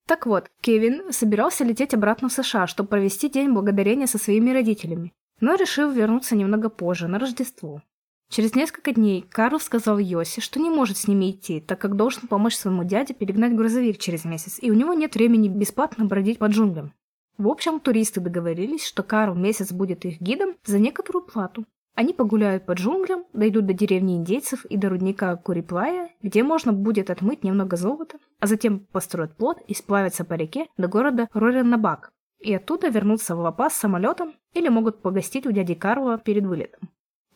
Так 0.08 0.26
вот, 0.26 0.50
Кевин 0.62 1.12
собирался 1.14 1.64
лететь 1.64 1.94
обратно 1.94 2.30
в 2.30 2.34
США, 2.34 2.66
чтобы 2.66 2.90
провести 2.90 3.30
День 3.30 3.52
Благодарения 3.52 4.08
со 4.08 4.18
своими 4.18 4.50
родителями, 4.50 5.14
но 5.40 5.54
решил 5.54 5.92
вернуться 5.92 6.36
немного 6.36 6.70
позже, 6.70 7.08
на 7.08 7.20
Рождество. 7.20 7.84
Через 8.30 8.54
несколько 8.54 8.94
дней 8.94 9.26
Карл 9.28 9.60
сказал 9.60 9.98
Йоси, 9.98 10.40
что 10.40 10.60
не 10.60 10.70
может 10.70 10.98
с 10.98 11.08
ними 11.08 11.32
идти, 11.32 11.60
так 11.60 11.80
как 11.80 11.96
должен 11.96 12.28
помочь 12.28 12.56
своему 12.56 12.84
дяде 12.84 13.16
перегнать 13.16 13.56
грузовик 13.56 13.98
через 13.98 14.24
месяц, 14.24 14.60
и 14.62 14.70
у 14.70 14.76
него 14.76 14.94
нет 14.94 15.16
времени 15.16 15.48
бесплатно 15.48 16.06
бродить 16.06 16.38
по 16.38 16.46
джунглям. 16.46 16.94
В 17.40 17.48
общем, 17.48 17.80
туристы 17.80 18.20
договорились, 18.20 18.86
что 18.86 19.02
Карл 19.02 19.34
месяц 19.34 19.72
будет 19.72 20.06
их 20.06 20.22
гидом 20.22 20.56
за 20.64 20.78
некоторую 20.78 21.26
плату. 21.26 21.66
Они 21.96 22.14
погуляют 22.14 22.68
по 22.68 22.74
джунглям, 22.74 23.26
дойдут 23.34 23.66
до 23.66 23.74
деревни 23.74 24.16
индейцев 24.16 24.64
и 24.66 24.78
до 24.78 24.90
рудника 24.90 25.36
Куриплая, 25.36 26.12
где 26.22 26.44
можно 26.44 26.72
будет 26.72 27.10
отмыть 27.10 27.44
немного 27.44 27.78
золота, 27.78 28.20
а 28.40 28.46
затем 28.46 28.82
построят 28.92 29.36
плот 29.38 29.58
и 29.68 29.74
сплавятся 29.74 30.24
по 30.24 30.36
реке 30.36 30.68
до 30.78 30.88
города 30.88 31.30
Рореннабак, 31.34 32.12
и 32.40 32.54
оттуда 32.54 32.90
вернуться 32.90 33.36
в 33.36 33.40
Лапас 33.40 33.74
самолетом 33.74 34.36
или 34.54 34.70
могут 34.70 35.02
погостить 35.02 35.48
у 35.48 35.52
дяди 35.52 35.74
Карла 35.74 36.20
перед 36.20 36.46
вылетом. 36.46 36.90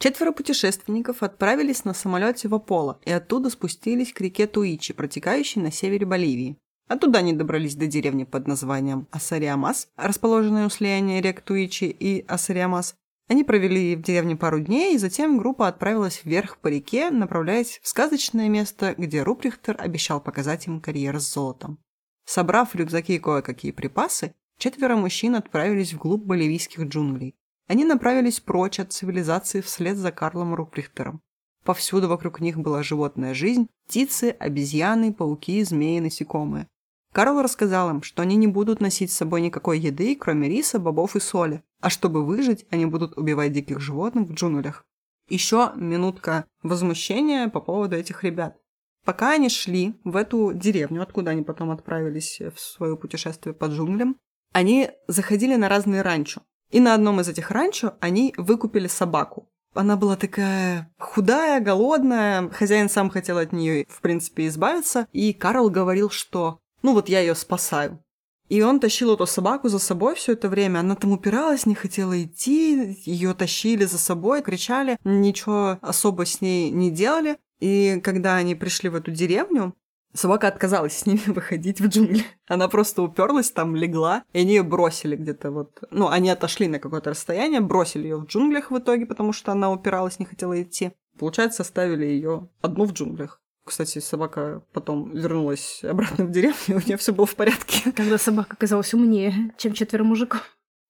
Четверо 0.04 0.34
путешественников 0.34 1.24
отправились 1.24 1.86
на 1.86 1.94
самолете 1.94 2.50
в 2.50 2.56
Аполло 2.56 3.00
и 3.06 3.12
оттуда 3.14 3.50
спустились 3.50 4.12
к 4.12 4.20
реке 4.20 4.48
Туичи, 4.48 4.94
протекающей 4.94 5.62
на 5.62 5.72
севере 5.72 6.06
Боливии. 6.06 6.58
Оттуда 6.90 7.20
они 7.20 7.32
добрались 7.32 7.76
до 7.76 7.88
деревни 7.88 8.26
под 8.26 8.46
названием 8.46 9.08
Асариамас, 9.12 9.88
расположенной 9.96 10.66
у 10.66 10.70
слияния 10.70 11.22
рек 11.22 11.40
Туичи 11.40 11.86
и 11.86 12.26
Асариамас. 12.28 12.96
Они 13.30 13.46
провели 13.46 13.96
в 13.96 14.02
деревне 14.02 14.36
пару 14.36 14.60
дней, 14.60 14.96
и 14.96 14.98
затем 14.98 15.38
группа 15.38 15.70
отправилась 15.70 16.26
вверх 16.26 16.58
по 16.58 16.68
реке, 16.68 17.10
направляясь 17.10 17.80
в 17.82 17.88
сказочное 17.88 18.50
место, 18.50 18.96
где 18.98 19.24
Руприхтер 19.24 19.78
обещал 19.80 20.20
показать 20.20 20.68
им 20.68 20.82
карьер 20.82 21.18
с 21.22 21.34
золотом. 21.34 21.80
Собрав 22.26 22.76
рюкзаки 22.76 23.20
кое-какие 23.20 23.72
припасы, 23.72 24.36
четверо 24.60 24.98
мужчин 24.98 25.36
отправились 25.38 25.94
вглубь 25.94 26.26
боливийских 26.26 26.88
джунглей. 26.90 27.38
Они 27.68 27.86
направились 27.86 28.40
прочь 28.40 28.80
от 28.80 28.92
цивилизации 28.92 29.62
вслед 29.62 29.98
за 29.98 30.12
Карлом 30.12 30.54
Руприхтером. 30.54 31.22
Повсюду 31.64 32.10
вокруг 32.10 32.42
них 32.42 32.58
была 32.58 32.84
животная 32.84 33.34
жизнь, 33.34 33.68
птицы, 33.88 34.36
обезьяны, 34.38 35.14
пауки, 35.14 35.64
змеи, 35.64 36.00
насекомые. 36.00 36.68
Карл 37.14 37.42
рассказал 37.42 37.90
им, 37.92 38.02
что 38.02 38.22
они 38.24 38.36
не 38.36 38.48
будут 38.48 38.82
носить 38.82 39.12
с 39.12 39.18
собой 39.18 39.42
никакой 39.42 39.80
еды, 39.80 40.16
кроме 40.16 40.50
риса, 40.50 40.80
бобов 40.80 41.16
и 41.16 41.20
соли, 41.20 41.64
а 41.80 41.90
чтобы 41.90 42.26
выжить, 42.26 42.66
они 42.72 42.86
будут 42.86 43.18
убивать 43.18 43.54
диких 43.54 43.80
животных 43.80 44.28
в 44.28 44.34
джунглях. 44.34 44.84
Еще 45.30 45.72
минутка 45.76 46.46
возмущения 46.64 47.48
по 47.48 47.62
поводу 47.62 47.96
этих 47.96 48.24
ребят. 48.24 48.58
Пока 49.06 49.32
они 49.32 49.50
шли 49.50 49.94
в 50.04 50.16
эту 50.16 50.54
деревню, 50.54 51.02
откуда 51.02 51.32
они 51.32 51.44
потом 51.44 51.72
отправились 51.72 52.42
в 52.54 52.60
свое 52.60 52.98
путешествие 52.98 53.54
по 53.54 53.66
джунглям, 53.66 54.18
они 54.52 54.90
заходили 55.08 55.56
на 55.56 55.70
разные 55.70 56.02
ранчо. 56.02 56.42
И 56.74 56.80
на 56.80 56.96
одном 56.96 57.22
из 57.22 57.30
этих 57.30 57.52
ранчо 57.52 57.94
они 58.00 58.34
выкупили 58.36 58.88
собаку. 58.88 59.48
Она 59.76 59.96
была 59.96 60.16
такая 60.16 60.92
худая, 60.98 61.62
голодная, 61.62 62.50
хозяин 62.50 62.90
сам 62.90 63.12
хотел 63.12 63.38
от 63.38 63.54
нее, 63.54 63.86
в 63.88 64.02
принципе, 64.02 64.48
избавиться, 64.48 65.08
и 65.14 65.34
Карл 65.34 65.70
говорил, 65.70 66.10
что 66.10 66.60
«ну 66.82 66.94
вот 66.94 67.10
я 67.10 67.20
ее 67.20 67.36
спасаю». 67.36 68.04
И 68.50 68.64
он 68.64 68.80
тащил 68.80 69.14
эту 69.14 69.28
собаку 69.28 69.70
за 69.70 69.78
собой 69.78 70.16
все 70.16 70.34
это 70.34 70.50
время. 70.50 70.80
Она 70.80 70.96
там 70.96 71.12
упиралась, 71.12 71.68
не 71.68 71.76
хотела 71.76 72.22
идти, 72.22 72.98
ее 73.06 73.36
тащили 73.36 73.86
за 73.86 74.00
собой, 74.00 74.42
кричали, 74.42 74.98
ничего 75.04 75.78
особо 75.82 76.26
с 76.26 76.42
ней 76.42 76.72
не 76.72 76.90
делали. 76.90 77.38
И 77.60 78.02
когда 78.04 78.36
они 78.36 78.56
пришли 78.56 78.90
в 78.90 78.96
эту 78.96 79.12
деревню, 79.12 79.76
Собака 80.14 80.48
отказалась 80.48 80.98
с 80.98 81.06
ними 81.06 81.22
выходить 81.28 81.82
в 81.82 81.88
джунгли. 81.88 82.26
Она 82.48 82.68
просто 82.68 83.02
уперлась 83.02 83.52
там, 83.52 83.76
легла, 83.76 84.24
и 84.34 84.40
они 84.40 84.56
ее 84.56 84.64
бросили 84.64 85.16
где-то 85.16 85.52
вот. 85.52 85.84
Ну, 85.90 86.08
они 86.08 86.30
отошли 86.30 86.68
на 86.68 86.80
какое-то 86.80 87.12
расстояние, 87.12 87.62
бросили 87.62 88.04
ее 88.04 88.18
в 88.18 88.26
джунглях 88.26 88.72
в 88.72 88.78
итоге, 88.78 89.06
потому 89.06 89.34
что 89.34 89.52
она 89.52 89.72
упиралась, 89.72 90.20
не 90.20 90.26
хотела 90.26 90.62
идти. 90.62 90.92
Получается, 91.18 91.64
оставили 91.64 92.06
ее 92.06 92.50
одну 92.62 92.86
в 92.86 92.94
джунглях. 92.94 93.42
Кстати, 93.66 94.00
собака 94.00 94.62
потом 94.74 95.12
вернулась 95.16 95.84
обратно 95.84 96.26
в 96.26 96.32
деревню, 96.32 96.78
у 96.78 96.86
нее 96.86 96.98
все 96.98 97.14
было 97.14 97.26
в 97.26 97.36
порядке. 97.36 97.92
Когда 97.96 98.18
собака 98.18 98.54
оказалась 98.54 98.94
умнее, 98.94 99.54
чем 99.58 99.74
четверо 99.74 100.04
мужиков. 100.04 100.42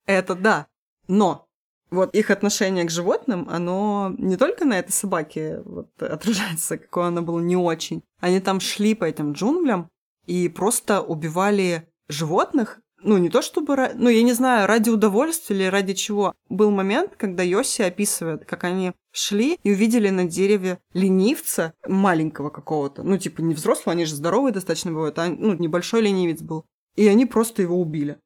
Это 0.05 0.35
да. 0.35 0.67
Но 1.07 1.47
вот 1.91 2.15
их 2.15 2.31
отношение 2.31 2.85
к 2.85 2.89
животным, 2.89 3.47
оно 3.49 4.13
не 4.17 4.35
только 4.35 4.65
на 4.65 4.79
этой 4.79 4.91
собаке 4.91 5.61
вот, 5.63 5.89
отражается, 6.01 6.79
какое 6.79 7.05
оно 7.05 7.21
было 7.21 7.39
не 7.39 7.55
очень. 7.55 8.01
Они 8.23 8.39
там 8.39 8.61
шли 8.61 8.95
по 8.95 9.03
этим 9.03 9.33
джунглям 9.33 9.89
и 10.27 10.47
просто 10.47 11.01
убивали 11.01 11.89
животных, 12.07 12.79
ну, 13.01 13.17
не 13.17 13.29
то 13.29 13.41
чтобы, 13.41 13.75
ну, 13.95 14.07
я 14.07 14.23
не 14.23 14.31
знаю, 14.31 14.65
ради 14.65 14.89
удовольствия 14.89 15.57
или 15.57 15.65
ради 15.65 15.93
чего. 15.93 16.33
Был 16.47 16.71
момент, 16.71 17.17
когда 17.17 17.43
Йоси 17.43 17.81
описывает, 17.81 18.45
как 18.45 18.63
они 18.63 18.93
шли 19.11 19.59
и 19.61 19.71
увидели 19.73 20.07
на 20.07 20.23
дереве 20.23 20.79
ленивца 20.93 21.73
маленького 21.85 22.49
какого-то. 22.49 23.03
Ну, 23.03 23.17
типа, 23.17 23.41
не 23.41 23.55
взрослого, 23.55 23.91
они 23.91 24.05
же 24.05 24.15
здоровые 24.15 24.53
достаточно 24.53 24.93
бывают, 24.93 25.19
а, 25.19 25.27
ну, 25.27 25.55
небольшой 25.55 25.99
ленивец 26.03 26.41
был. 26.41 26.63
И 26.95 27.05
они 27.09 27.25
просто 27.25 27.61
его 27.61 27.77
убили. 27.77 28.19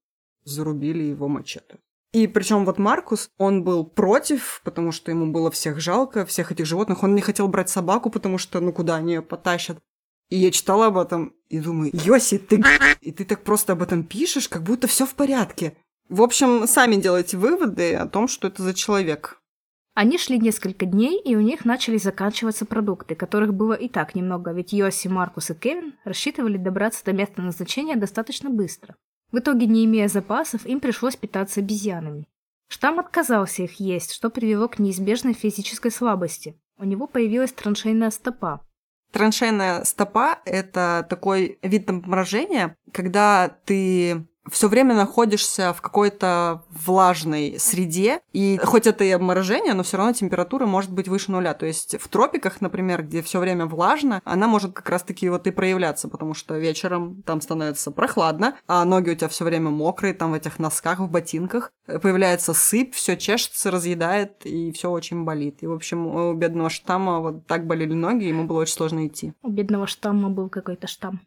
Зарубили 0.43 1.05
его 1.05 1.27
мачете. 1.27 1.79
И 2.17 2.25
причем 2.25 2.65
вот 2.65 2.79
Маркус, 2.79 3.29
он 3.37 3.63
был 3.63 3.85
против, 3.85 4.61
потому 4.63 4.91
что 4.91 5.11
ему 5.11 5.31
было 5.31 5.51
всех 5.51 5.79
жалко, 5.79 6.25
всех 6.25 6.51
этих 6.51 6.65
животных. 6.65 7.03
Он 7.03 7.13
не 7.13 7.21
хотел 7.21 7.47
брать 7.47 7.69
собаку, 7.69 8.09
потому 8.09 8.39
что, 8.39 8.59
ну, 8.59 8.73
куда 8.73 8.95
они 8.95 9.13
ее 9.13 9.21
потащат. 9.21 9.77
И 10.29 10.37
я 10.37 10.49
читала 10.49 10.87
об 10.87 10.97
этом 10.97 11.35
и 11.47 11.59
думаю, 11.59 11.91
Йоси, 11.93 12.39
ты 12.39 12.63
и 13.01 13.11
ты 13.11 13.23
так 13.23 13.43
просто 13.43 13.73
об 13.73 13.83
этом 13.83 14.03
пишешь, 14.03 14.49
как 14.49 14.63
будто 14.63 14.87
все 14.87 15.05
в 15.05 15.13
порядке. 15.13 15.77
В 16.09 16.23
общем, 16.23 16.65
сами 16.65 16.95
делайте 16.95 17.37
выводы 17.37 17.93
о 17.93 18.07
том, 18.07 18.27
что 18.27 18.47
это 18.47 18.63
за 18.63 18.73
человек. 18.73 19.39
Они 19.93 20.17
шли 20.17 20.39
несколько 20.39 20.87
дней, 20.87 21.21
и 21.21 21.35
у 21.35 21.41
них 21.41 21.65
начали 21.65 21.97
заканчиваться 21.97 22.65
продукты, 22.65 23.13
которых 23.13 23.53
было 23.53 23.73
и 23.73 23.89
так 23.89 24.15
немного, 24.15 24.53
ведь 24.53 24.73
Йоси, 24.73 25.07
Маркус 25.07 25.51
и 25.51 25.53
Кевин 25.53 25.93
рассчитывали 26.03 26.57
добраться 26.57 27.05
до 27.05 27.13
места 27.13 27.43
назначения 27.43 27.95
достаточно 27.95 28.49
быстро. 28.49 28.95
В 29.31 29.39
итоге, 29.39 29.65
не 29.67 29.85
имея 29.85 30.07
запасов, 30.07 30.65
им 30.65 30.79
пришлось 30.79 31.15
питаться 31.15 31.59
обезьянами. 31.59 32.27
Штамм 32.69 32.99
отказался 32.99 33.63
их 33.63 33.79
есть, 33.79 34.11
что 34.11 34.29
привело 34.29 34.67
к 34.67 34.79
неизбежной 34.79 35.33
физической 35.33 35.91
слабости. 35.91 36.59
У 36.77 36.83
него 36.83 37.07
появилась 37.07 37.53
траншейная 37.53 38.11
стопа. 38.11 38.61
Траншейная 39.11 39.83
стопа– 39.85 40.39
это 40.45 41.05
такой 41.09 41.59
вид 41.61 41.89
обморожения, 41.89 42.75
когда 42.91 43.57
ты 43.65 44.27
все 44.51 44.67
время 44.67 44.95
находишься 44.95 45.73
в 45.73 45.81
какой-то 45.81 46.63
влажной 46.69 47.55
среде, 47.59 48.21
и 48.33 48.59
хоть 48.63 48.87
это 48.87 49.03
и 49.03 49.11
обморожение, 49.11 49.73
но 49.73 49.83
все 49.83 49.97
равно 49.97 50.13
температура 50.13 50.65
может 50.65 50.91
быть 50.91 51.07
выше 51.07 51.31
нуля. 51.31 51.53
То 51.53 51.65
есть 51.65 51.99
в 51.99 52.07
тропиках, 52.07 52.61
например, 52.61 53.03
где 53.03 53.21
все 53.21 53.39
время 53.39 53.65
влажно, 53.65 54.21
она 54.23 54.47
может 54.47 54.73
как 54.73 54.89
раз-таки 54.89 55.29
вот 55.29 55.47
и 55.47 55.51
проявляться, 55.51 56.07
потому 56.07 56.33
что 56.33 56.57
вечером 56.57 57.23
там 57.23 57.41
становится 57.41 57.91
прохладно, 57.91 58.57
а 58.67 58.85
ноги 58.85 59.11
у 59.11 59.15
тебя 59.15 59.27
все 59.27 59.45
время 59.45 59.69
мокрые, 59.69 60.13
там 60.13 60.31
в 60.31 60.35
этих 60.35 60.59
носках, 60.59 60.99
в 60.99 61.09
ботинках. 61.09 61.71
Появляется 61.85 62.53
сыпь, 62.53 62.93
все 62.93 63.17
чешется, 63.17 63.71
разъедает, 63.71 64.45
и 64.45 64.71
все 64.71 64.89
очень 64.89 65.23
болит. 65.23 65.63
И, 65.63 65.67
в 65.67 65.73
общем, 65.73 66.07
у 66.07 66.33
бедного 66.33 66.69
штамма 66.69 67.19
вот 67.19 67.47
так 67.47 67.65
болели 67.65 67.93
ноги, 67.93 68.25
ему 68.25 68.45
было 68.45 68.61
очень 68.61 68.73
сложно 68.73 69.07
идти. 69.07 69.33
У 69.41 69.49
бедного 69.49 69.87
штамма 69.87 70.29
был 70.29 70.49
какой-то 70.49 70.87
штамм. 70.87 71.21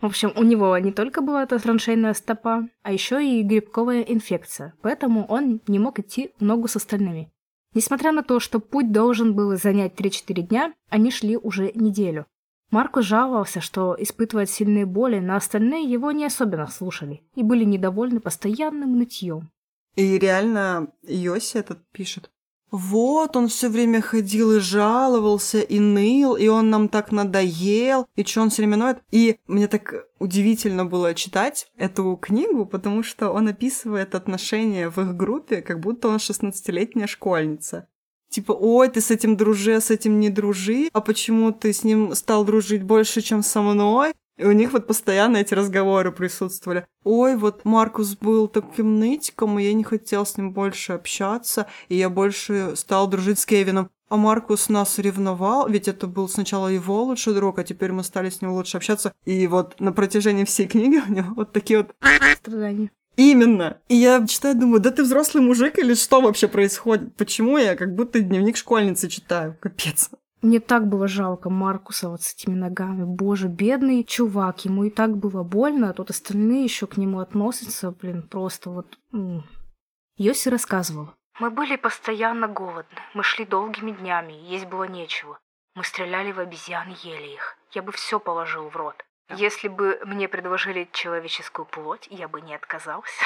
В 0.00 0.06
общем, 0.06 0.32
у 0.36 0.42
него 0.42 0.76
не 0.78 0.92
только 0.92 1.22
была 1.22 1.42
эта 1.42 1.58
траншейная 1.58 2.12
стопа, 2.12 2.68
а 2.82 2.92
еще 2.92 3.24
и 3.24 3.42
грибковая 3.42 4.02
инфекция, 4.02 4.74
поэтому 4.82 5.24
он 5.26 5.60
не 5.66 5.78
мог 5.78 5.98
идти 5.98 6.32
ногу 6.38 6.68
с 6.68 6.76
остальными. 6.76 7.32
Несмотря 7.74 8.12
на 8.12 8.22
то, 8.22 8.40
что 8.40 8.60
путь 8.60 8.92
должен 8.92 9.34
был 9.34 9.56
занять 9.56 9.94
3-4 9.94 10.42
дня, 10.42 10.74
они 10.88 11.10
шли 11.10 11.36
уже 11.36 11.72
неделю. 11.74 12.26
Маркус 12.70 13.04
жаловался, 13.04 13.60
что 13.60 13.96
испытывает 13.98 14.50
сильные 14.50 14.86
боли, 14.86 15.18
но 15.18 15.36
остальные 15.36 15.84
его 15.84 16.10
не 16.10 16.24
особенно 16.24 16.66
слушали 16.66 17.22
и 17.34 17.42
были 17.42 17.64
недовольны 17.64 18.20
постоянным 18.20 18.98
нытьем. 18.98 19.50
И 19.94 20.18
реально 20.18 20.88
Йоси 21.02 21.58
этот 21.58 21.78
пишет. 21.92 22.30
Вот, 22.70 23.36
он 23.36 23.48
все 23.48 23.68
время 23.68 24.00
ходил 24.00 24.56
и 24.56 24.58
жаловался, 24.58 25.60
и 25.60 25.78
ныл, 25.78 26.34
и 26.36 26.48
он 26.48 26.68
нам 26.68 26.88
так 26.88 27.12
надоел, 27.12 28.06
и 28.16 28.24
что 28.24 28.42
он 28.42 28.50
все 28.50 28.62
время 28.62 28.76
ноет. 28.76 28.98
И 29.12 29.38
мне 29.46 29.68
так 29.68 30.06
удивительно 30.18 30.84
было 30.84 31.14
читать 31.14 31.70
эту 31.76 32.16
книгу, 32.16 32.66
потому 32.66 33.02
что 33.02 33.30
он 33.30 33.48
описывает 33.48 34.14
отношения 34.14 34.90
в 34.90 34.98
их 34.98 35.16
группе, 35.16 35.62
как 35.62 35.80
будто 35.80 36.08
он 36.08 36.16
16-летняя 36.16 37.06
школьница. 37.06 37.88
Типа, 38.28 38.52
ой, 38.52 38.88
ты 38.88 39.00
с 39.00 39.10
этим 39.12 39.36
дружи, 39.36 39.74
а 39.74 39.80
с 39.80 39.90
этим 39.90 40.18
не 40.18 40.30
дружи, 40.30 40.88
а 40.92 41.00
почему 41.00 41.52
ты 41.52 41.72
с 41.72 41.84
ним 41.84 42.14
стал 42.14 42.44
дружить 42.44 42.82
больше, 42.82 43.20
чем 43.20 43.42
со 43.42 43.62
мной? 43.62 44.12
И 44.36 44.44
у 44.44 44.52
них 44.52 44.72
вот 44.72 44.86
постоянно 44.86 45.38
эти 45.38 45.54
разговоры 45.54 46.12
присутствовали. 46.12 46.86
Ой, 47.04 47.36
вот 47.36 47.64
Маркус 47.64 48.16
был 48.16 48.48
таким 48.48 48.98
нытиком, 48.98 49.58
и 49.58 49.64
я 49.64 49.72
не 49.72 49.84
хотел 49.84 50.26
с 50.26 50.36
ним 50.36 50.52
больше 50.52 50.92
общаться, 50.92 51.66
и 51.88 51.96
я 51.96 52.10
больше 52.10 52.76
стал 52.76 53.08
дружить 53.08 53.38
с 53.38 53.46
Кевином. 53.46 53.90
А 54.08 54.16
Маркус 54.16 54.68
нас 54.68 54.98
ревновал, 54.98 55.68
ведь 55.68 55.88
это 55.88 56.06
был 56.06 56.28
сначала 56.28 56.68
его 56.68 57.02
лучший 57.02 57.34
друг, 57.34 57.58
а 57.58 57.64
теперь 57.64 57.90
мы 57.90 58.04
стали 58.04 58.30
с 58.30 58.40
ним 58.40 58.52
лучше 58.52 58.76
общаться. 58.76 59.12
И 59.24 59.46
вот 59.48 59.80
на 59.80 59.92
протяжении 59.92 60.44
всей 60.44 60.68
книги 60.68 61.02
у 61.08 61.12
него 61.12 61.34
вот 61.34 61.52
такие 61.52 61.78
вот... 61.78 61.94
Страдания. 62.36 62.90
Именно. 63.16 63.78
И 63.88 63.96
я 63.96 64.24
читаю, 64.26 64.54
думаю, 64.54 64.80
да 64.80 64.90
ты 64.90 65.02
взрослый 65.02 65.42
мужик 65.42 65.78
или 65.78 65.94
что 65.94 66.20
вообще 66.20 66.48
происходит? 66.48 67.16
Почему 67.16 67.56
я 67.56 67.74
как 67.74 67.94
будто 67.94 68.20
дневник 68.20 68.58
школьницы 68.58 69.08
читаю? 69.08 69.56
Капец. 69.58 70.10
Мне 70.46 70.60
так 70.60 70.86
было 70.86 71.08
жалко 71.08 71.50
Маркуса 71.50 72.08
вот 72.08 72.22
с 72.22 72.32
этими 72.32 72.54
ногами. 72.54 73.02
Боже, 73.02 73.48
бедный 73.48 74.04
чувак, 74.04 74.64
ему 74.64 74.84
и 74.84 74.90
так 74.90 75.16
было 75.16 75.42
больно, 75.42 75.90
а 75.90 75.92
тут 75.92 76.10
остальные 76.10 76.62
еще 76.62 76.86
к 76.86 76.96
нему 76.96 77.18
относятся, 77.18 77.90
блин, 77.90 78.22
просто 78.22 78.70
вот... 78.70 78.96
Йоси 80.16 80.48
рассказывал. 80.48 81.10
Мы 81.40 81.50
были 81.50 81.74
постоянно 81.74 82.46
голодны, 82.46 82.96
мы 83.12 83.24
шли 83.24 83.44
долгими 83.44 83.90
днями, 83.90 84.34
есть 84.34 84.66
было 84.66 84.84
нечего. 84.84 85.36
Мы 85.74 85.82
стреляли 85.82 86.30
в 86.30 86.38
обезьян 86.38 86.90
и 86.92 87.08
ели 87.08 87.34
их. 87.34 87.58
Я 87.72 87.82
бы 87.82 87.90
все 87.90 88.20
положил 88.20 88.68
в 88.68 88.76
рот. 88.76 89.04
Если 89.30 89.66
бы 89.66 90.00
мне 90.04 90.28
предложили 90.28 90.88
человеческую 90.92 91.66
плоть, 91.66 92.06
я 92.08 92.28
бы 92.28 92.40
не 92.40 92.54
отказался. 92.54 93.24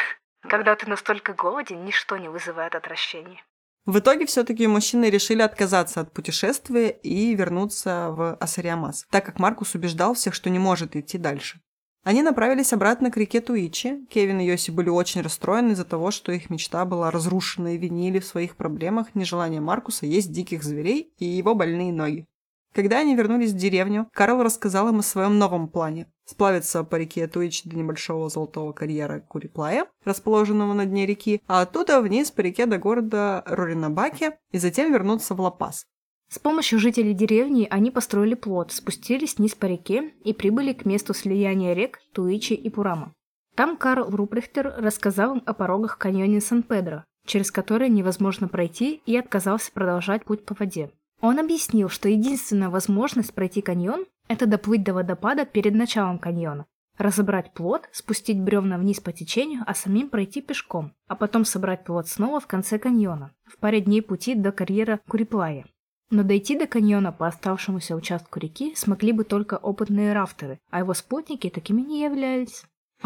Когда 0.48 0.74
ты 0.74 0.88
настолько 0.88 1.35
голоден, 1.35 1.85
ничто 1.85 2.16
не 2.16 2.30
вызывает 2.30 2.74
отвращения. 2.74 3.44
В 3.86 3.98
итоге 3.98 4.26
все-таки 4.26 4.66
мужчины 4.66 5.06
решили 5.06 5.42
отказаться 5.42 6.00
от 6.00 6.12
путешествия 6.12 6.90
и 6.90 7.34
вернуться 7.34 8.10
в 8.10 8.34
Асариамас, 8.34 9.06
так 9.10 9.24
как 9.24 9.38
Маркус 9.38 9.74
убеждал 9.74 10.14
всех, 10.14 10.34
что 10.34 10.50
не 10.50 10.58
может 10.58 10.96
идти 10.96 11.16
дальше. 11.16 11.60
Они 12.02 12.22
направились 12.22 12.72
обратно 12.72 13.10
к 13.10 13.16
реке 13.18 13.40
Туичи. 13.40 14.06
Кевин 14.08 14.40
и 14.40 14.46
Йоси 14.46 14.70
были 14.70 14.88
очень 14.88 15.20
расстроены 15.20 15.72
из-за 15.72 15.84
того, 15.84 16.10
что 16.10 16.32
их 16.32 16.48
мечта 16.48 16.84
была 16.86 17.10
разрушена 17.10 17.74
и 17.74 17.78
винили 17.78 18.20
в 18.20 18.26
своих 18.26 18.56
проблемах 18.56 19.14
нежелание 19.14 19.60
Маркуса 19.60 20.06
есть 20.06 20.32
диких 20.32 20.62
зверей 20.62 21.12
и 21.18 21.26
его 21.26 21.54
больные 21.54 21.92
ноги. 21.92 22.26
Когда 22.72 22.98
они 22.98 23.16
вернулись 23.16 23.52
в 23.52 23.56
деревню, 23.56 24.09
Карл 24.12 24.42
рассказал 24.42 24.88
им 24.88 25.00
о 25.00 25.02
своем 25.02 25.38
новом 25.38 25.68
плане– 25.68 26.06
сплавиться 26.24 26.85
по 26.85 26.96
реке 26.96 27.26
Туич 27.26 27.64
до 27.64 27.76
небольшого 27.76 28.28
золотого 28.28 28.72
карьера 28.72 29.20
Куриплая, 29.20 29.87
расположенного 30.04 30.72
на 30.72 30.87
дне 30.87 31.04
реки, 31.04 31.42
а 31.48 31.62
оттуда 31.62 32.00
вниз 32.00 32.30
по 32.30 32.42
реке 32.42 32.66
до 32.66 32.78
города 32.78 33.42
Роринабаке 33.46 34.38
и 34.52 34.59
затем 34.59 34.92
вернуться 34.92 35.35
в 35.35 35.40
Лапас. 35.40 35.85
С 36.28 36.38
помощью 36.38 36.78
жителей 36.78 37.12
деревни 37.12 37.66
они 37.68 37.90
построили 37.90 38.35
плот, 38.35 38.70
спустились 38.70 39.37
вниз 39.37 39.56
по 39.56 39.66
реке 39.66 40.14
и 40.24 40.33
прибыли 40.33 40.72
к 40.72 40.85
месту 40.85 41.12
слияния 41.12 41.74
рек 41.74 41.98
Туичи 42.12 42.52
и 42.52 42.70
Пурама. 42.70 43.12
Там 43.56 43.76
Карл 43.76 44.09
Руприхтер 44.11 44.74
рассказал 44.78 45.35
им 45.35 45.42
о 45.44 45.54
порогах 45.54 45.98
каньоне 45.98 46.40
Сан-Педро, 46.40 47.02
через 47.26 47.50
которые 47.50 47.88
невозможно 47.88 48.46
пройти, 48.46 49.02
и 49.06 49.16
отказался 49.16 49.72
продолжать 49.72 50.24
путь 50.24 50.44
по 50.44 50.54
воде. 50.54 50.92
Он 51.20 51.38
объяснил, 51.38 51.88
что 51.88 52.09
единственная 52.09 52.70
возможность 52.70 53.35
пройти 53.35 53.61
каньон– 53.61 54.06
это 54.28 54.46
доплыть 54.46 54.83
до 54.83 54.94
водопада 54.94 55.44
перед 55.44 55.74
началом 55.74 56.18
каньона, 56.18 56.66
разобрать 56.96 57.52
плот, 57.52 57.88
спустить 57.92 58.40
бревна 58.40 58.78
вниз 58.78 59.00
по 59.00 59.12
течению, 59.12 59.62
а 59.66 59.74
самим 59.74 60.09
пройти 60.09 60.40
пешком, 60.40 60.94
а 61.09 61.16
потом 61.16 61.44
собрать 61.44 61.85
плот 61.85 62.09
снова 62.09 62.40
в 62.40 62.46
конце 62.46 62.78
каньона, 62.78 63.33
в 63.44 63.59
паре 63.59 63.80
дней 63.80 64.00
пути 64.00 64.35
до 64.35 64.50
карьера 64.50 65.00
Куриплая. 65.09 65.66
Но 66.11 66.24
дойти 66.24 66.59
до 66.59 66.66
каньона 66.66 67.12
по 67.12 67.26
оставшемуся 67.26 67.94
участку 67.94 68.40
реки 68.40 68.74
смогли 68.74 69.12
бы 69.12 69.24
только 69.24 69.54
опытные 69.59 70.12
рафтеры, 70.12 70.59
а 70.70 70.80
его 70.80 70.94
спутники 70.94 71.50
такими 71.50 71.83
не 71.83 72.02
являлись. 72.02 72.64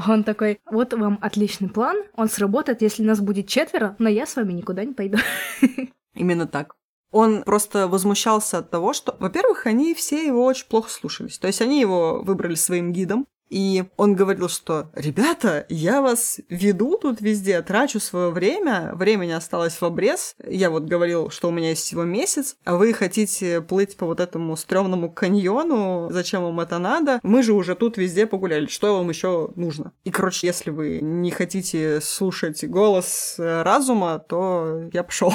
Он 0.08 0.24
такой, 0.24 0.58
вот 0.70 0.92
вам 0.94 1.18
отличный 1.20 1.68
план, 1.68 1.96
он 2.14 2.28
сработает, 2.28 2.80
если 2.80 3.02
нас 3.02 3.20
будет 3.20 3.48
четверо, 3.48 3.94
но 3.98 4.08
я 4.08 4.26
с 4.26 4.36
вами 4.36 4.52
никуда 4.52 4.84
не 4.84 4.94
пойду. 4.94 5.18
Именно 6.14 6.46
так. 6.46 6.74
Он 7.14 7.44
просто 7.44 7.86
возмущался 7.86 8.58
от 8.58 8.70
того, 8.70 8.92
что, 8.92 9.16
во-первых, 9.20 9.66
они 9.66 9.94
все 9.94 10.26
его 10.26 10.44
очень 10.44 10.66
плохо 10.66 10.90
слушались. 10.90 11.38
То 11.38 11.46
есть 11.46 11.62
они 11.62 11.78
его 11.80 12.20
выбрали 12.24 12.56
своим 12.56 12.92
гидом, 12.92 13.28
и 13.50 13.84
он 13.96 14.14
говорил, 14.14 14.48
что 14.48 14.90
«Ребята, 14.94 15.66
я 15.68 16.00
вас 16.02 16.40
веду 16.48 16.98
тут 16.98 17.20
везде, 17.20 17.60
трачу 17.62 18.00
свое 18.00 18.30
время, 18.30 18.92
времени 18.94 19.32
осталось 19.32 19.80
в 19.80 19.84
обрез. 19.84 20.34
Я 20.46 20.70
вот 20.70 20.84
говорил, 20.84 21.30
что 21.30 21.48
у 21.48 21.50
меня 21.52 21.70
есть 21.70 21.82
всего 21.82 22.04
месяц, 22.04 22.56
а 22.64 22.76
вы 22.76 22.92
хотите 22.92 23.60
плыть 23.60 23.96
по 23.96 24.06
вот 24.06 24.20
этому 24.20 24.56
стрёмному 24.56 25.10
каньону, 25.10 26.08
зачем 26.10 26.42
вам 26.42 26.60
это 26.60 26.78
надо? 26.78 27.20
Мы 27.22 27.42
же 27.42 27.52
уже 27.52 27.74
тут 27.74 27.96
везде 27.96 28.26
погуляли, 28.26 28.66
что 28.66 28.98
вам 28.98 29.08
еще 29.08 29.50
нужно?» 29.56 29.92
И, 30.04 30.10
короче, 30.10 30.46
если 30.46 30.70
вы 30.70 31.00
не 31.00 31.30
хотите 31.30 32.00
слушать 32.00 32.64
голос 32.64 33.36
разума, 33.38 34.18
то 34.18 34.88
я 34.92 35.02
пошел. 35.02 35.32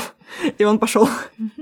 И 0.58 0.64
он 0.64 0.80
пошел. 0.80 1.08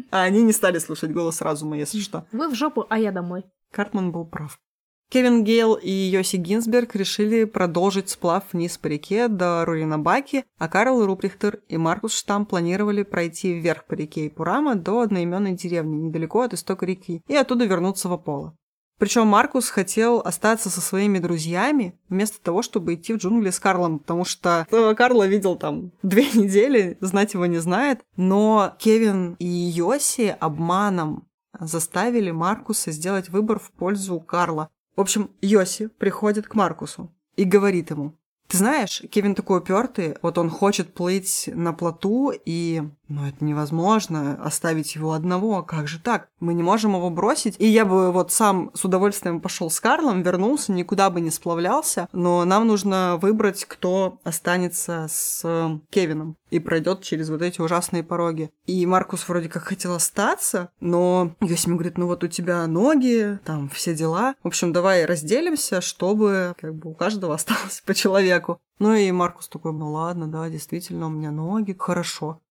А 0.10 0.22
они 0.22 0.42
не 0.42 0.54
стали 0.54 0.80
слушать 0.80 1.12
голос 1.12 1.42
разума, 1.42 1.78
если 1.78 2.00
что. 2.00 2.26
Вы 2.32 2.50
в 2.50 2.56
жопу, 2.56 2.86
а 2.90 2.98
я 2.98 3.12
домой. 3.12 3.44
Картман 3.72 4.12
был 4.12 4.26
прав. 4.26 4.60
Кевин 5.10 5.46
Гейл 5.46 5.76
и 5.76 5.90
Йоси 5.90 6.36
Гинзберг 6.36 6.94
решили 6.96 7.46
продолжить 7.46 8.10
сплав 8.10 8.44
вниз 8.52 8.78
по 8.78 8.88
реке 8.88 9.30
до 9.30 9.64
Руринабаки, 9.64 10.44
а 10.58 10.68
Карл 10.68 11.06
Руприхтер 11.06 11.62
и 11.70 11.78
Маркус 11.78 12.14
Штам 12.14 12.46
планировали 12.46 13.04
пройти 13.04 13.54
вверх 13.54 13.86
по 13.86 13.94
реке 13.94 14.28
Ипурама 14.28 14.76
до 14.76 15.00
одноименной 15.00 15.54
деревни 15.54 15.96
недалеко 15.96 16.42
от 16.42 16.54
истока 16.54 16.86
реки 16.86 17.22
и 17.28 17.36
оттуда 17.36 17.64
вернуться 17.64 18.10
в 18.10 18.14
Аполло. 18.14 18.58
Причем 19.00 19.28
Маркус 19.28 19.70
хотел 19.70 20.20
остаться 20.20 20.70
со 20.70 20.82
своими 20.82 21.20
друзьями 21.20 21.98
вместо 22.10 22.42
того, 22.42 22.62
чтобы 22.62 22.96
идти 22.96 23.14
в 23.14 23.18
джунгли 23.18 23.52
с 23.52 23.60
Карлом, 23.60 24.00
потому 24.00 24.26
что 24.26 24.68
Карла 24.70 25.28
видел 25.28 25.56
там 25.56 25.92
две 26.04 26.24
недели, 26.34 26.98
знать 27.00 27.34
его 27.34 27.46
не 27.46 27.60
знает. 27.60 28.02
Но 28.18 28.76
Кевин 28.80 29.36
и 29.40 29.46
Йоси 29.46 30.36
обманом 30.40 31.28
заставили 31.60 32.32
Маркуса 32.32 32.92
сделать 32.92 33.30
выбор 33.30 33.60
в 33.60 33.72
пользу 33.72 34.20
Карла. 34.20 34.70
В 34.98 35.02
общем, 35.02 35.30
Йоси 35.42 35.90
приходит 36.00 36.48
к 36.48 36.56
Маркусу 36.56 37.14
и 37.36 37.44
говорит 37.44 37.92
ему, 37.92 38.18
ты 38.48 38.58
знаешь, 38.58 39.04
Кевин 39.12 39.36
такой 39.36 39.60
упертый, 39.60 40.16
вот 40.22 40.38
он 40.38 40.50
хочет 40.50 40.94
плыть 40.94 41.50
на 41.54 41.74
плоту, 41.74 42.32
и, 42.46 42.82
ну, 43.10 43.28
это 43.28 43.44
невозможно, 43.44 44.42
оставить 44.42 44.96
его 44.96 45.12
одного, 45.12 45.64
как 45.64 45.88
же 45.88 46.00
так? 46.00 46.30
Мы 46.40 46.54
не 46.54 46.64
можем 46.64 46.96
его 46.96 47.10
бросить, 47.10 47.56
и 47.60 47.68
я 47.68 47.86
бы 47.86 48.12
вот 48.12 48.32
сам 48.32 48.72
с 48.74 48.86
удовольствием 48.86 49.42
пошел 49.42 49.70
с 49.70 49.82
Карлом, 49.82 50.22
вернулся, 50.22 50.72
никуда 50.72 51.10
бы 51.10 51.20
не 51.20 51.30
сплавлялся, 51.30 52.08
но 52.14 52.46
нам 52.46 52.66
нужно 52.66 53.20
выбрать, 53.22 53.66
кто 53.66 54.18
останется 54.24 55.08
с 55.10 55.44
Кевином. 55.90 56.38
И 56.50 56.60
пройдет 56.60 57.02
через 57.02 57.30
вот 57.30 57.42
эти 57.42 57.62
ужасные 57.62 58.04
пороги. 58.04 58.52
И 58.66 58.86
Маркус 58.86 59.28
вроде 59.28 59.50
как 59.50 59.64
хотел 59.64 59.94
остаться, 59.94 60.70
но 60.80 61.36
Йосими 61.42 61.74
говорит, 61.74 61.98
ну 61.98 62.08
вот 62.08 62.24
у 62.24 62.28
тебя 62.28 62.66
ноги, 62.68 63.40
там 63.46 63.70
все 63.70 63.94
дела. 63.94 64.36
В 64.44 64.48
общем, 64.48 64.74
давай 64.74 65.06
разделимся, 65.06 65.82
чтобы 65.82 66.56
как 66.60 66.76
бы 66.76 66.92
у 66.92 66.94
каждого 66.94 67.34
осталось 67.36 67.82
по 67.86 67.94
человеку. 67.94 68.60
Ну 68.80 68.94
и 68.94 69.12
Маркус 69.12 69.48
такой, 69.48 69.74
ну 69.74 69.92
ладно, 69.92 70.28
да, 70.28 70.50
действительно, 70.50 71.08
у 71.08 71.10
меня 71.10 71.32
ноги, 71.32 71.76
хорошо. 71.78 72.42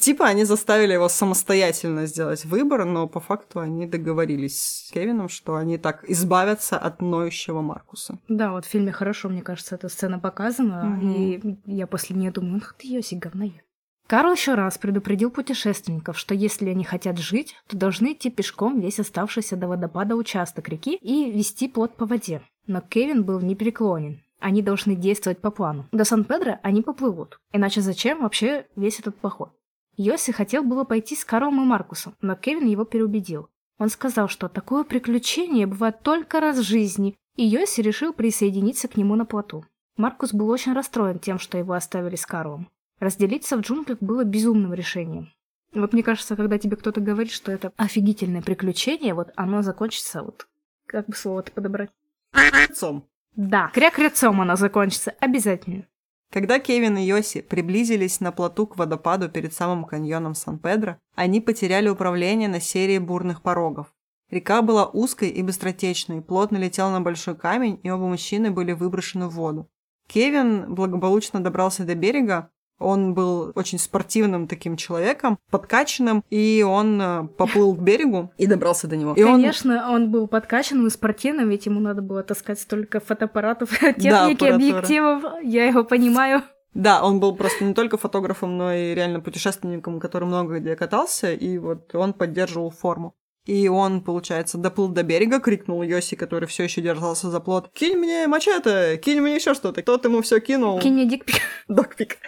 Типа 0.00 0.26
они 0.26 0.44
заставили 0.44 0.92
его 0.92 1.08
самостоятельно 1.08 2.06
сделать 2.06 2.44
выбор, 2.44 2.84
но 2.84 3.06
по 3.08 3.20
факту 3.20 3.60
они 3.60 3.86
договорились 3.86 4.86
с 4.86 4.90
Кевином, 4.92 5.28
что 5.28 5.56
они 5.56 5.78
так 5.78 6.04
избавятся 6.08 6.78
от 6.78 7.02
ноющего 7.02 7.60
Маркуса. 7.60 8.18
Да, 8.28 8.52
вот 8.52 8.64
в 8.64 8.68
фильме 8.68 8.92
хорошо, 8.92 9.28
мне 9.28 9.42
кажется, 9.42 9.74
эта 9.74 9.88
сцена 9.88 10.18
показана, 10.18 10.84
Мгм. 10.84 11.12
и 11.12 11.56
я 11.66 11.86
после 11.86 12.16
нее 12.16 12.30
думаю, 12.30 12.54
ну 12.54 12.60
ты 12.78 12.88
Йоси, 12.88 13.14
говноед. 13.16 13.62
Карл 14.06 14.32
еще 14.32 14.54
раз 14.54 14.76
предупредил 14.76 15.30
путешественников, 15.30 16.18
что 16.18 16.34
если 16.34 16.68
они 16.68 16.84
хотят 16.84 17.18
жить, 17.18 17.54
то 17.68 17.76
должны 17.76 18.12
идти 18.12 18.30
пешком 18.30 18.78
весь 18.80 19.00
оставшийся 19.00 19.56
до 19.56 19.66
водопада 19.66 20.14
участок 20.14 20.68
реки 20.68 20.94
и 20.96 21.30
вести 21.30 21.68
плот 21.68 21.96
по 21.96 22.04
воде. 22.04 22.42
Но 22.66 22.82
Кевин 22.82 23.24
был 23.24 23.40
непреклонен. 23.40 24.20
Они 24.40 24.60
должны 24.60 24.94
действовать 24.94 25.38
по 25.40 25.50
плану. 25.50 25.86
До 25.90 26.04
Сан-Педро 26.04 26.58
они 26.62 26.82
поплывут. 26.82 27.38
Иначе 27.52 27.80
зачем 27.80 28.20
вообще 28.22 28.66
весь 28.76 29.00
этот 29.00 29.16
поход? 29.16 29.52
Йоси 29.96 30.32
хотел 30.32 30.64
было 30.64 30.84
пойти 30.84 31.14
с 31.16 31.24
Карлом 31.24 31.62
и 31.62 31.64
Маркусом, 31.64 32.16
но 32.20 32.34
Кевин 32.34 32.66
его 32.66 32.84
переубедил. 32.84 33.48
Он 33.78 33.88
сказал, 33.88 34.28
что 34.28 34.48
такое 34.48 34.84
приключение 34.84 35.66
бывает 35.66 36.00
только 36.02 36.40
раз 36.40 36.58
в 36.58 36.62
жизни, 36.62 37.16
и 37.36 37.44
Йоси 37.44 37.80
решил 37.80 38.12
присоединиться 38.12 38.88
к 38.88 38.96
нему 38.96 39.14
на 39.16 39.24
плоту. 39.24 39.64
Маркус 39.96 40.32
был 40.32 40.48
очень 40.50 40.72
расстроен 40.72 41.18
тем, 41.18 41.38
что 41.38 41.58
его 41.58 41.72
оставили 41.72 42.16
с 42.16 42.26
Карлом. 42.26 42.68
Разделиться 42.98 43.56
в 43.56 43.60
джунглях 43.60 43.98
было 44.00 44.24
безумным 44.24 44.74
решением. 44.74 45.32
Вот 45.72 45.92
мне 45.92 46.02
кажется, 46.02 46.36
когда 46.36 46.58
тебе 46.58 46.76
кто-то 46.76 47.00
говорит, 47.00 47.32
что 47.32 47.50
это 47.50 47.72
офигительное 47.76 48.42
приключение, 48.42 49.14
вот 49.14 49.32
оно 49.36 49.62
закончится 49.62 50.22
вот... 50.22 50.46
Как 50.86 51.06
бы 51.06 51.14
слово-то 51.14 51.50
подобрать? 51.50 51.90
Отцом. 52.32 53.08
Да, 53.34 53.70
кря-кряцом 53.74 54.40
оно 54.40 54.54
закончится, 54.54 55.12
обязательно. 55.18 55.86
Когда 56.34 56.58
Кевин 56.58 56.96
и 56.98 57.04
Йоси 57.04 57.42
приблизились 57.42 58.18
на 58.18 58.32
плоту 58.32 58.66
к 58.66 58.76
водопаду 58.76 59.28
перед 59.28 59.54
самым 59.54 59.84
каньоном 59.84 60.34
Сан-Педро, 60.34 60.96
они 61.14 61.40
потеряли 61.40 61.88
управление 61.88 62.48
на 62.48 62.58
серии 62.58 62.98
бурных 62.98 63.40
порогов. 63.40 63.94
Река 64.32 64.60
была 64.62 64.84
узкой 64.84 65.28
и 65.28 65.44
быстротечной, 65.44 66.22
плот 66.22 66.50
налетел 66.50 66.90
на 66.90 67.00
большой 67.00 67.36
камень, 67.36 67.78
и 67.84 67.90
оба 67.90 68.08
мужчины 68.08 68.50
были 68.50 68.72
выброшены 68.72 69.28
в 69.28 69.34
воду. 69.34 69.68
Кевин 70.08 70.74
благополучно 70.74 71.38
добрался 71.38 71.84
до 71.84 71.94
берега, 71.94 72.50
он 72.78 73.14
был 73.14 73.52
очень 73.54 73.78
спортивным 73.78 74.46
таким 74.48 74.76
человеком, 74.76 75.38
подкачанным, 75.50 76.24
и 76.30 76.64
он 76.66 77.00
э, 77.00 77.24
поплыл 77.36 77.74
к 77.74 77.80
берегу 77.80 78.32
и 78.38 78.46
добрался 78.46 78.86
до 78.88 78.96
него. 78.96 79.14
И 79.14 79.22
он- 79.22 79.32
Конечно, 79.40 79.90
он... 79.90 80.10
был 80.10 80.26
подкачанным 80.28 80.86
и 80.86 80.90
спортивным, 80.90 81.48
ведь 81.50 81.66
ему 81.66 81.80
надо 81.80 82.02
было 82.02 82.22
таскать 82.22 82.58
столько 82.60 83.00
фотоаппаратов, 83.00 83.70
техники, 83.80 84.08
аппаратура. 84.08 84.54
объективов. 84.54 85.24
Я 85.42 85.66
его 85.66 85.84
понимаю. 85.84 86.42
Да, 86.74 87.04
он 87.04 87.20
был 87.20 87.36
просто 87.36 87.64
не 87.64 87.72
только 87.72 87.96
фотографом, 87.96 88.58
но 88.58 88.72
и 88.72 88.94
реально 88.94 89.20
путешественником, 89.20 90.00
который 90.00 90.24
много 90.24 90.58
где 90.58 90.74
катался, 90.74 91.32
и 91.32 91.56
вот 91.58 91.94
он 91.94 92.12
поддерживал 92.12 92.70
форму. 92.70 93.14
И 93.44 93.68
он, 93.68 94.00
получается, 94.00 94.56
доплыл 94.56 94.88
до 94.88 95.02
берега, 95.02 95.38
крикнул 95.38 95.82
Йоси, 95.82 96.16
который 96.16 96.48
все 96.48 96.64
еще 96.64 96.80
держался 96.80 97.30
за 97.30 97.40
плот. 97.40 97.70
«Кинь 97.74 97.96
мне 97.96 98.26
мачете! 98.26 98.96
Кинь 98.96 99.20
мне 99.20 99.34
еще 99.34 99.54
что-то!» 99.54 99.82
Тот 99.82 100.04
ему 100.04 100.22
все 100.22 100.40
кинул. 100.40 100.80
Кинь 100.80 100.94
мне 100.94 101.06
дикпик. 101.06 101.36
Докпик. 101.68 102.18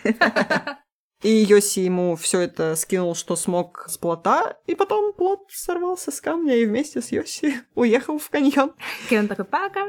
И 1.22 1.30
Йоси 1.30 1.80
ему 1.80 2.14
все 2.14 2.40
это 2.40 2.76
скинул, 2.76 3.14
что 3.14 3.36
смог 3.36 3.86
с 3.88 3.96
плота, 3.96 4.58
и 4.66 4.74
потом 4.74 5.14
плот 5.14 5.40
сорвался 5.48 6.10
с 6.10 6.20
камня 6.20 6.54
и 6.54 6.66
вместе 6.66 7.00
с 7.00 7.10
Йоси 7.10 7.62
уехал 7.74 8.18
в 8.18 8.28
каньон. 8.28 8.74
Кевин 9.08 9.26
такой, 9.26 9.46
пока. 9.46 9.80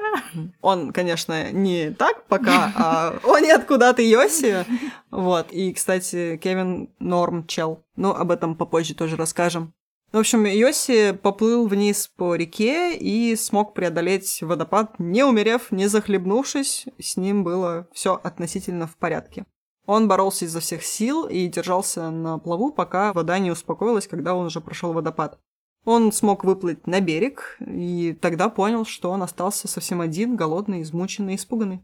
Он, 0.61 0.93
конечно, 0.93 1.51
не 1.51 1.91
так 1.91 2.25
пока, 2.27 2.71
а 2.75 3.19
он 3.25 3.41
нет, 3.41 3.65
куда 3.65 3.91
ты, 3.91 4.09
Йоси. 4.09 4.65
Вот. 5.11 5.51
И, 5.51 5.73
кстати, 5.73 6.37
Кевин 6.41 6.93
норм 6.99 7.45
чел. 7.45 7.83
Ну, 7.97 8.11
об 8.11 8.31
этом 8.31 8.55
попозже 8.55 8.95
тоже 8.95 9.17
расскажем. 9.17 9.73
В 10.17 10.19
общем, 10.19 10.45
Йоси 10.45 11.11
поплыл 11.11 11.67
вниз 11.67 12.07
по 12.07 12.33
реке 12.33 12.97
и 12.97 13.35
смог 13.35 13.75
преодолеть 13.75 14.41
водопад, 14.41 14.97
не 14.97 15.23
умерев, 15.23 15.71
не 15.71 15.85
захлебнувшись. 15.85 16.87
С 16.97 17.17
ним 17.17 17.43
было 17.43 17.87
все 17.93 18.19
относительно 18.23 18.87
в 18.87 18.97
порядке. 18.97 19.45
Он 19.85 20.07
боролся 20.07 20.45
изо 20.45 20.59
всех 20.59 20.83
сил 20.83 21.27
и 21.27 21.45
держался 21.45 22.09
на 22.09 22.39
плаву, 22.39 22.71
пока 22.71 23.13
вода 23.13 23.37
не 23.37 23.51
успокоилась, 23.51 24.07
когда 24.07 24.33
он 24.33 24.47
уже 24.47 24.59
прошел 24.59 24.91
водопад. 24.91 25.37
Он 25.85 26.11
смог 26.11 26.43
выплыть 26.43 26.87
на 26.87 26.99
берег 26.99 27.55
и 27.59 28.17
тогда 28.19 28.49
понял, 28.49 28.85
что 28.85 29.11
он 29.11 29.21
остался 29.21 29.67
совсем 29.67 30.01
один, 30.01 30.35
голодный, 30.35 30.81
измученный, 30.81 31.35
испуганный. 31.35 31.83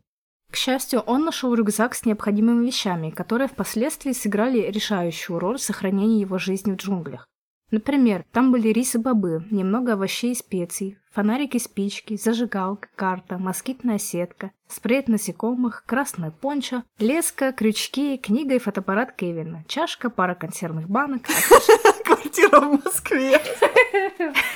К 0.50 0.56
счастью, 0.56 1.02
он 1.02 1.24
нашел 1.24 1.54
рюкзак 1.54 1.93
с 1.93 2.04
необходимыми 2.04 2.65
вещами, 2.65 3.12
которые 3.12 3.48
впоследствии 3.48 4.12
сыграли 4.12 4.72
решающую 4.72 5.38
роль 5.38 5.60
в 5.60 5.62
сохранении 5.62 6.22
его 6.22 6.39
жизни 6.39 6.72
в 6.72 6.78
джунглях. 6.78 7.28
Например, 7.74 8.24
там 8.32 8.52
были 8.52 8.68
рис 8.68 8.94
и 8.94 9.00
бобы, 9.00 9.48
немного 9.50 9.94
овощей 9.94 10.34
и 10.34 10.36
специй, 10.36 11.00
фонарики, 11.12 11.58
спички, 11.58 12.16
зажигалка, 12.16 12.88
карта, 12.96 13.40
москитная 13.40 13.98
сетка, 13.98 14.52
спрей 14.68 15.00
от 15.00 15.08
насекомых, 15.08 15.84
красная 15.88 16.30
пончо, 16.30 16.84
леска, 17.00 17.52
крючки, 17.52 18.20
книга 18.20 18.54
и 18.54 18.60
фотоаппарат 18.60 19.14
Кевина, 19.14 19.66
чашка, 19.68 20.12
пара 20.12 20.36
консервных 20.36 20.88
банок, 20.88 21.24
Квартира 22.06 22.60
в 22.60 22.86
Москве. 22.86 23.42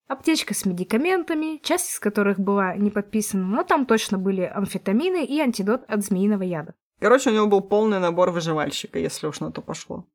аптечка 0.08 0.54
с 0.54 0.64
медикаментами, 0.64 1.60
часть 1.62 1.90
из 1.90 1.98
которых 1.98 2.40
была 2.40 2.74
не 2.74 2.88
подписана, 2.88 3.44
но 3.44 3.64
там 3.64 3.84
точно 3.84 4.16
были 4.16 4.44
амфетамины 4.44 5.26
и 5.26 5.38
антидот 5.40 5.84
от 5.88 6.02
змеиного 6.02 6.44
яда. 6.44 6.72
Короче, 7.00 7.28
у 7.28 7.34
него 7.34 7.48
был 7.48 7.60
полный 7.60 7.98
набор 7.98 8.30
выживальщика, 8.30 8.98
если 8.98 9.26
уж 9.26 9.40
на 9.40 9.52
то 9.52 9.60
пошло. 9.60 10.06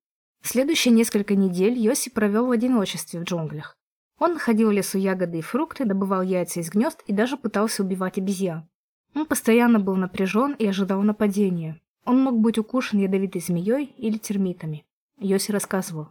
Следующие 0.44 0.94
несколько 0.94 1.36
недель 1.36 1.78
Йоси 1.78 2.10
провел 2.10 2.48
в 2.48 2.52
одиночестве 2.52 3.20
в 3.20 3.24
джунглях. 3.24 3.78
Он 4.18 4.34
находил 4.34 4.70
в 4.70 4.72
лесу 4.72 4.98
ягоды 4.98 5.40
и 5.40 5.42
фрукты, 5.42 5.86
добывал 5.86 6.22
яйца 6.22 6.60
из 6.60 6.70
гнезд 6.70 7.02
и 7.08 7.14
даже 7.14 7.38
пытался 7.38 7.84
убивать 7.84 8.18
обезьян. 8.18 8.68
Он 9.16 9.26
постоянно 9.26 9.80
был 9.80 9.96
напряжен 9.96 10.54
и 10.54 10.68
ожидал 10.68 11.02
нападения. 11.02 11.82
Он 12.06 12.22
мог 12.22 12.40
быть 12.40 12.58
укушен 12.58 13.00
ядовитой 13.00 13.42
змеей 13.42 13.86
или 13.98 14.18
термитами. 14.18 14.86
Йоси 15.18 15.52
рассказывал. 15.52 16.10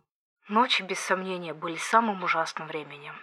Ночи, 0.49 0.83
без 0.83 0.99
сомнения, 0.99 1.55
были 1.55 1.77
самым 1.77 2.23
ужасным 2.23 2.69
временем. 2.69 3.14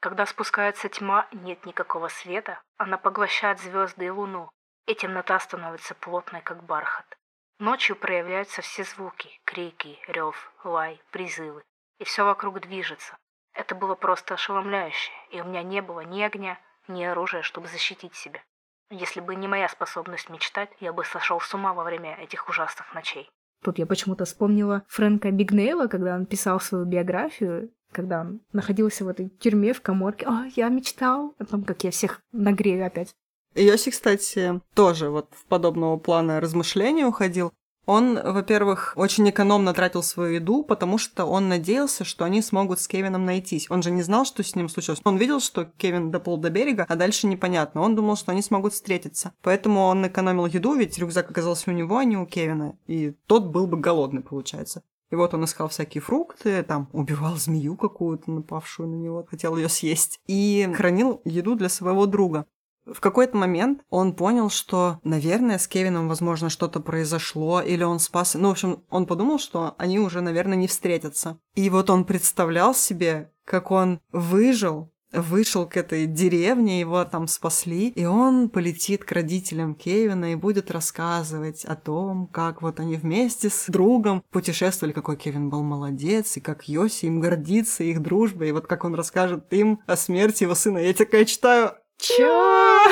Когда 0.00 0.26
спускается 0.26 0.88
тьма, 0.88 1.26
нет 1.32 1.64
никакого 1.66 2.08
света, 2.08 2.60
она 2.76 2.96
поглощает 2.98 3.60
звезды 3.60 4.06
и 4.06 4.10
луну, 4.10 4.48
и 4.86 4.94
темнота 4.94 5.38
становится 5.40 5.94
плотной, 5.94 6.42
как 6.42 6.64
бархат. 6.64 7.16
Ночью 7.58 7.96
проявляются 7.96 8.60
все 8.60 8.84
звуки, 8.84 9.28
крики, 9.44 9.98
рев, 10.08 10.52
лай, 10.62 11.00
призывы. 11.10 11.62
И 11.98 12.04
все 12.04 12.24
вокруг 12.24 12.60
движется. 12.60 13.16
Это 13.54 13.74
было 13.74 13.94
просто 13.94 14.34
ошеломляюще, 14.34 15.10
и 15.30 15.40
у 15.40 15.44
меня 15.44 15.62
не 15.62 15.80
было 15.80 16.00
ни 16.00 16.20
огня, 16.20 16.58
ни 16.86 17.02
оружия, 17.02 17.40
чтобы 17.40 17.68
защитить 17.68 18.14
себя. 18.14 18.42
Если 18.90 19.20
бы 19.20 19.34
не 19.34 19.48
моя 19.48 19.68
способность 19.68 20.28
мечтать, 20.28 20.68
я 20.80 20.92
бы 20.92 21.04
сошел 21.04 21.40
с 21.40 21.54
ума 21.54 21.72
во 21.72 21.82
время 21.82 22.14
этих 22.16 22.48
ужасных 22.48 22.92
ночей. 22.94 23.30
Тут 23.64 23.78
я 23.78 23.86
почему-то 23.86 24.26
вспомнила 24.26 24.84
Фрэнка 24.88 25.30
Бигнейла, 25.30 25.86
когда 25.86 26.14
он 26.14 26.26
писал 26.26 26.60
свою 26.60 26.84
биографию, 26.84 27.72
когда 27.90 28.20
он 28.20 28.42
находился 28.52 29.04
в 29.04 29.08
этой 29.08 29.30
тюрьме 29.30 29.72
в 29.72 29.80
коморке. 29.80 30.26
«О, 30.26 30.44
я 30.54 30.68
мечтал!» 30.68 31.34
о 31.38 31.44
том, 31.46 31.64
как 31.64 31.82
я 31.84 31.90
всех 31.90 32.20
нагрею 32.32 32.86
опять. 32.86 33.16
Йоси, 33.56 33.90
кстати, 33.90 34.60
тоже 34.74 35.10
вот 35.10 35.28
в 35.32 35.46
подобного 35.46 35.96
плана 35.96 36.40
размышления 36.40 37.06
уходил. 37.06 37.52
Он, 37.86 38.20
во-первых, 38.20 38.94
очень 38.96 39.30
экономно 39.30 39.72
тратил 39.72 40.02
свою 40.02 40.34
еду, 40.34 40.64
потому 40.64 40.98
что 40.98 41.24
он 41.24 41.48
надеялся, 41.48 42.04
что 42.04 42.24
они 42.24 42.42
смогут 42.42 42.80
с 42.80 42.88
Кевином 42.88 43.24
найтись. 43.24 43.70
Он 43.70 43.80
же 43.80 43.92
не 43.92 44.02
знал, 44.02 44.24
что 44.24 44.42
с 44.42 44.56
ним 44.56 44.68
случилось. 44.68 45.00
Он 45.04 45.16
видел, 45.16 45.38
что 45.38 45.64
Кевин 45.64 46.10
доплыл 46.10 46.36
до 46.36 46.50
берега, 46.50 46.84
а 46.88 46.96
дальше 46.96 47.28
непонятно. 47.28 47.82
Он 47.82 47.94
думал, 47.94 48.16
что 48.16 48.32
они 48.32 48.42
смогут 48.42 48.72
встретиться. 48.72 49.32
Поэтому 49.40 49.82
он 49.82 50.04
экономил 50.04 50.46
еду, 50.46 50.74
ведь 50.74 50.98
рюкзак 50.98 51.30
оказался 51.30 51.70
у 51.70 51.74
него, 51.74 51.98
а 51.98 52.04
не 52.04 52.16
у 52.16 52.26
Кевина. 52.26 52.76
И 52.88 53.12
тот 53.26 53.46
был 53.46 53.68
бы 53.68 53.76
голодный, 53.76 54.22
получается. 54.22 54.82
И 55.10 55.14
вот 55.14 55.34
он 55.34 55.44
искал 55.44 55.68
всякие 55.68 56.02
фрукты, 56.02 56.64
там 56.64 56.88
убивал 56.92 57.36
змею 57.36 57.76
какую-то, 57.76 58.32
напавшую 58.32 58.88
на 58.88 58.96
него, 58.96 59.24
хотел 59.30 59.56
ее 59.56 59.68
съесть. 59.68 60.18
И 60.26 60.68
хранил 60.74 61.22
еду 61.24 61.54
для 61.54 61.68
своего 61.68 62.06
друга. 62.06 62.46
В 62.86 63.00
какой-то 63.00 63.36
момент 63.36 63.82
он 63.90 64.14
понял, 64.14 64.48
что, 64.48 65.00
наверное, 65.02 65.58
с 65.58 65.66
Кевином, 65.66 66.08
возможно, 66.08 66.48
что-то 66.48 66.80
произошло, 66.80 67.60
или 67.60 67.82
он 67.82 67.98
спас... 67.98 68.34
Ну, 68.34 68.48
в 68.48 68.52
общем, 68.52 68.84
он 68.90 69.06
подумал, 69.06 69.38
что 69.38 69.74
они 69.76 69.98
уже, 69.98 70.20
наверное, 70.20 70.56
не 70.56 70.68
встретятся. 70.68 71.38
И 71.54 71.68
вот 71.68 71.90
он 71.90 72.04
представлял 72.04 72.74
себе, 72.74 73.32
как 73.44 73.72
он 73.72 74.00
выжил, 74.12 74.92
вышел 75.12 75.66
к 75.66 75.76
этой 75.76 76.06
деревне, 76.06 76.80
его 76.80 77.04
там 77.04 77.26
спасли, 77.26 77.88
и 77.88 78.04
он 78.04 78.48
полетит 78.48 79.04
к 79.04 79.12
родителям 79.12 79.74
Кевина 79.74 80.32
и 80.32 80.36
будет 80.36 80.70
рассказывать 80.70 81.64
о 81.64 81.74
том, 81.74 82.26
как 82.28 82.62
вот 82.62 82.80
они 82.80 82.96
вместе 82.96 83.50
с 83.50 83.66
другом 83.66 84.22
путешествовали, 84.30 84.92
какой 84.92 85.16
Кевин 85.16 85.48
был 85.48 85.62
молодец, 85.62 86.36
и 86.36 86.40
как 86.40 86.68
Йоси 86.68 87.06
им 87.06 87.20
гордится 87.20 87.84
их 87.84 88.02
дружбой, 88.02 88.50
и 88.50 88.52
вот 88.52 88.66
как 88.66 88.84
он 88.84 88.94
расскажет 88.94 89.52
им 89.52 89.80
о 89.86 89.96
смерти 89.96 90.44
его 90.44 90.54
сына. 90.54 90.78
Я 90.78 90.92
такая 90.92 91.24
читаю, 91.24 91.72
Чё? 91.98 92.84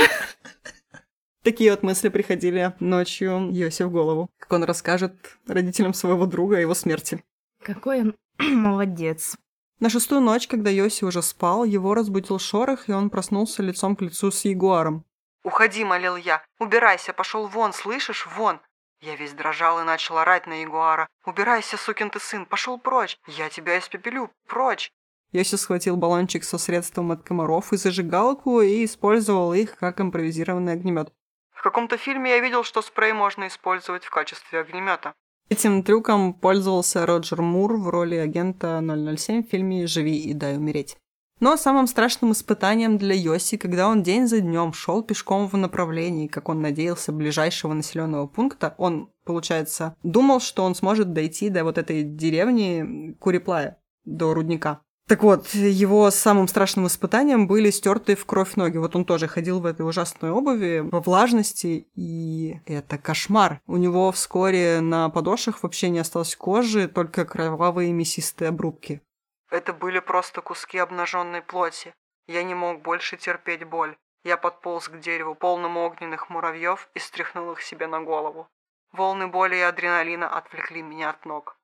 Такие 1.42 1.70
вот 1.70 1.82
мысли 1.82 2.08
приходили 2.08 2.74
ночью 2.80 3.50
Йоси 3.52 3.82
в 3.82 3.90
голову. 3.90 4.30
Как 4.38 4.52
он 4.52 4.64
расскажет 4.64 5.14
родителям 5.46 5.92
своего 5.92 6.26
друга 6.26 6.56
о 6.56 6.60
его 6.60 6.74
смерти. 6.74 7.22
Какой 7.62 8.00
он 8.00 8.16
молодец. 8.38 9.36
На 9.80 9.90
шестую 9.90 10.22
ночь, 10.22 10.48
когда 10.48 10.70
Йоси 10.70 11.04
уже 11.04 11.22
спал, 11.22 11.64
его 11.64 11.94
разбудил 11.94 12.38
шорох, 12.38 12.88
и 12.88 12.92
он 12.92 13.10
проснулся 13.10 13.62
лицом 13.62 13.96
к 13.96 14.02
лицу 14.02 14.30
с 14.30 14.44
ягуаром. 14.44 15.04
«Уходи»,— 15.42 15.84
молил 15.84 16.16
я. 16.16 16.42
«Убирайся, 16.58 17.12
пошел 17.12 17.46
вон, 17.46 17.72
слышишь? 17.74 18.26
Вон!» 18.26 18.60
Я 19.02 19.16
весь 19.16 19.34
дрожал 19.34 19.80
и 19.80 19.84
начал 19.84 20.16
орать 20.16 20.46
на 20.46 20.62
ягуара. 20.62 21.06
«Убирайся, 21.26 21.76
сукин 21.76 22.08
ты 22.08 22.20
сын, 22.20 22.46
пошел 22.46 22.78
прочь! 22.78 23.18
Я 23.26 23.50
тебя 23.50 23.78
испепелю, 23.78 24.30
прочь!» 24.46 24.90
Йоси 25.34 25.56
схватил 25.56 25.96
баллончик 25.96 26.44
со 26.44 26.58
средством 26.58 27.10
от 27.10 27.24
комаров 27.24 27.72
и 27.72 27.76
зажигалку 27.76 28.60
и 28.60 28.84
использовал 28.84 29.52
их 29.52 29.76
как 29.76 30.00
импровизированный 30.00 30.74
огнемет. 30.74 31.12
В 31.50 31.62
каком-то 31.62 31.96
фильме 31.96 32.30
я 32.30 32.38
видел, 32.38 32.62
что 32.62 32.82
спрей 32.82 33.12
можно 33.12 33.48
использовать 33.48 34.04
в 34.04 34.10
качестве 34.10 34.60
огнемета. 34.60 35.12
Этим 35.48 35.82
трюком 35.82 36.34
пользовался 36.34 37.04
Роджер 37.04 37.42
Мур 37.42 37.76
в 37.76 37.88
роли 37.88 38.14
агента 38.14 38.80
007 38.80 39.42
в 39.42 39.50
фильме 39.50 39.88
«Живи 39.88 40.16
и 40.16 40.34
дай 40.34 40.56
умереть». 40.56 40.96
Но 41.40 41.56
самым 41.56 41.88
страшным 41.88 42.30
испытанием 42.30 42.96
для 42.96 43.14
Йоси, 43.14 43.56
когда 43.56 43.88
он 43.88 44.04
день 44.04 44.28
за 44.28 44.40
днем 44.40 44.72
шел 44.72 45.02
пешком 45.02 45.48
в 45.48 45.56
направлении, 45.56 46.28
как 46.28 46.48
он 46.48 46.62
надеялся, 46.62 47.10
ближайшего 47.10 47.72
населенного 47.72 48.28
пункта, 48.28 48.74
он, 48.78 49.10
получается, 49.24 49.96
думал, 50.04 50.38
что 50.40 50.62
он 50.62 50.76
сможет 50.76 51.12
дойти 51.12 51.50
до 51.50 51.64
вот 51.64 51.76
этой 51.76 52.04
деревни 52.04 53.14
Куриплая, 53.18 53.82
до 54.04 54.32
рудника. 54.32 54.80
Так 55.06 55.22
вот, 55.22 55.48
его 55.48 56.10
самым 56.10 56.48
страшным 56.48 56.86
испытанием 56.86 57.46
были 57.46 57.68
стертые 57.70 58.16
в 58.16 58.24
кровь 58.24 58.56
ноги. 58.56 58.78
Вот 58.78 58.96
он 58.96 59.04
тоже 59.04 59.28
ходил 59.28 59.60
в 59.60 59.66
этой 59.66 59.86
ужасной 59.86 60.30
обуви, 60.30 60.80
во 60.80 61.00
влажности, 61.00 61.86
и 61.94 62.60
это 62.64 62.96
кошмар. 62.96 63.60
У 63.66 63.76
него 63.76 64.10
вскоре 64.12 64.80
на 64.80 65.10
подошвах 65.10 65.62
вообще 65.62 65.90
не 65.90 65.98
осталось 65.98 66.34
кожи, 66.34 66.88
только 66.88 67.26
кровавые 67.26 67.92
мясистые 67.92 68.48
обрубки. 68.48 69.02
Это 69.50 69.74
были 69.74 69.98
просто 69.98 70.40
куски 70.40 70.78
обнаженной 70.78 71.42
плоти. 71.42 71.94
Я 72.26 72.42
не 72.42 72.54
мог 72.54 72.80
больше 72.80 73.18
терпеть 73.18 73.64
боль. 73.64 73.96
Я 74.24 74.38
подполз 74.38 74.88
к 74.88 74.98
дереву, 75.00 75.34
полному 75.34 75.80
огненных 75.80 76.30
муравьев, 76.30 76.88
и 76.94 76.98
стряхнул 76.98 77.52
их 77.52 77.60
себе 77.60 77.86
на 77.86 78.00
голову. 78.00 78.48
Волны 78.90 79.26
боли 79.26 79.56
и 79.56 79.60
адреналина 79.60 80.28
отвлекли 80.28 80.80
меня 80.80 81.10
от 81.10 81.26
ног. 81.26 81.58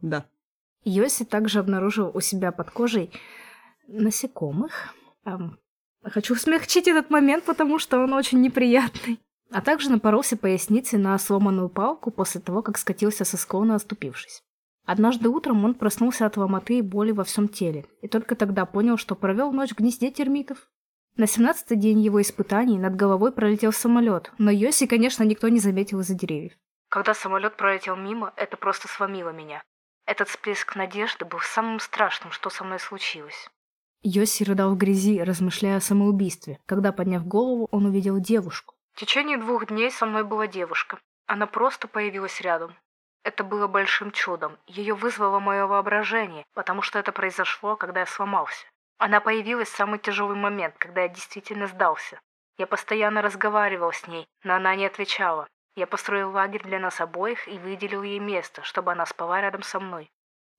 Да. 0.00 0.26
Йоси 0.84 1.24
также 1.24 1.60
обнаружил 1.60 2.10
у 2.14 2.20
себя 2.20 2.52
под 2.52 2.70
кожей 2.70 3.10
насекомых. 3.86 4.94
Хочу 6.02 6.34
смягчить 6.34 6.88
этот 6.88 7.10
момент, 7.10 7.44
потому 7.44 7.78
что 7.78 8.00
он 8.00 8.12
очень 8.12 8.40
неприятный. 8.40 9.20
А 9.50 9.60
также 9.60 9.90
напоролся 9.90 10.36
поясницей 10.36 10.98
на 10.98 11.16
сломанную 11.18 11.68
палку 11.68 12.10
после 12.10 12.40
того, 12.40 12.62
как 12.62 12.78
скатился 12.78 13.24
со 13.24 13.36
склона, 13.36 13.74
оступившись. 13.74 14.42
Однажды 14.84 15.28
утром 15.28 15.64
он 15.64 15.74
проснулся 15.74 16.26
от 16.26 16.36
ломоты 16.36 16.78
и 16.78 16.82
боли 16.82 17.12
во 17.12 17.22
всем 17.22 17.48
теле, 17.48 17.84
и 18.00 18.08
только 18.08 18.34
тогда 18.34 18.66
понял, 18.66 18.96
что 18.96 19.14
провел 19.14 19.52
ночь 19.52 19.70
в 19.70 19.76
гнезде 19.76 20.10
термитов. 20.10 20.68
На 21.16 21.26
семнадцатый 21.26 21.76
день 21.76 22.00
его 22.00 22.20
испытаний 22.20 22.78
над 22.78 22.96
головой 22.96 23.30
пролетел 23.30 23.72
самолет, 23.72 24.32
но 24.38 24.50
Йоси, 24.50 24.86
конечно, 24.86 25.22
никто 25.22 25.48
не 25.48 25.60
заметил 25.60 26.00
из-за 26.00 26.14
деревьев. 26.14 26.54
Когда 26.88 27.14
самолет 27.14 27.56
пролетел 27.56 27.94
мимо, 27.94 28.32
это 28.36 28.56
просто 28.56 28.88
сломило 28.88 29.30
меня. 29.30 29.62
Этот 30.12 30.28
всплеск 30.28 30.76
надежды 30.76 31.24
был 31.24 31.40
самым 31.40 31.80
страшным, 31.80 32.32
что 32.32 32.50
со 32.50 32.64
мной 32.64 32.78
случилось. 32.78 33.48
Йоси 34.02 34.44
рыдал 34.44 34.74
в 34.74 34.76
грязи, 34.76 35.22
размышляя 35.22 35.78
о 35.78 35.80
самоубийстве, 35.80 36.58
когда, 36.66 36.92
подняв 36.92 37.26
голову, 37.26 37.66
он 37.70 37.86
увидел 37.86 38.18
девушку. 38.20 38.74
В 38.92 39.00
течение 39.00 39.38
двух 39.38 39.68
дней 39.68 39.90
со 39.90 40.04
мной 40.04 40.24
была 40.24 40.46
девушка. 40.46 40.98
Она 41.26 41.46
просто 41.46 41.88
появилась 41.88 42.42
рядом. 42.42 42.76
Это 43.24 43.42
было 43.42 43.68
большим 43.68 44.10
чудом. 44.10 44.58
Ее 44.66 44.92
вызвало 44.92 45.40
мое 45.40 45.66
воображение, 45.66 46.44
потому 46.52 46.82
что 46.82 46.98
это 46.98 47.10
произошло, 47.10 47.76
когда 47.76 48.00
я 48.00 48.06
сломался. 48.06 48.66
Она 48.98 49.18
появилась 49.20 49.70
в 49.70 49.76
самый 49.76 49.98
тяжелый 49.98 50.36
момент, 50.36 50.74
когда 50.76 51.04
я 51.04 51.08
действительно 51.08 51.68
сдался. 51.68 52.20
Я 52.58 52.66
постоянно 52.66 53.22
разговаривал 53.22 53.92
с 53.94 54.06
ней, 54.06 54.26
но 54.44 54.56
она 54.56 54.76
не 54.76 54.84
отвечала. 54.84 55.48
Я 55.74 55.86
построил 55.86 56.30
лагерь 56.30 56.62
для 56.62 56.78
нас 56.78 57.00
обоих 57.00 57.48
и 57.48 57.58
выделил 57.58 58.02
ей 58.02 58.18
место, 58.18 58.62
чтобы 58.62 58.92
она 58.92 59.06
спала 59.06 59.40
рядом 59.40 59.62
со 59.62 59.80
мной. 59.80 60.10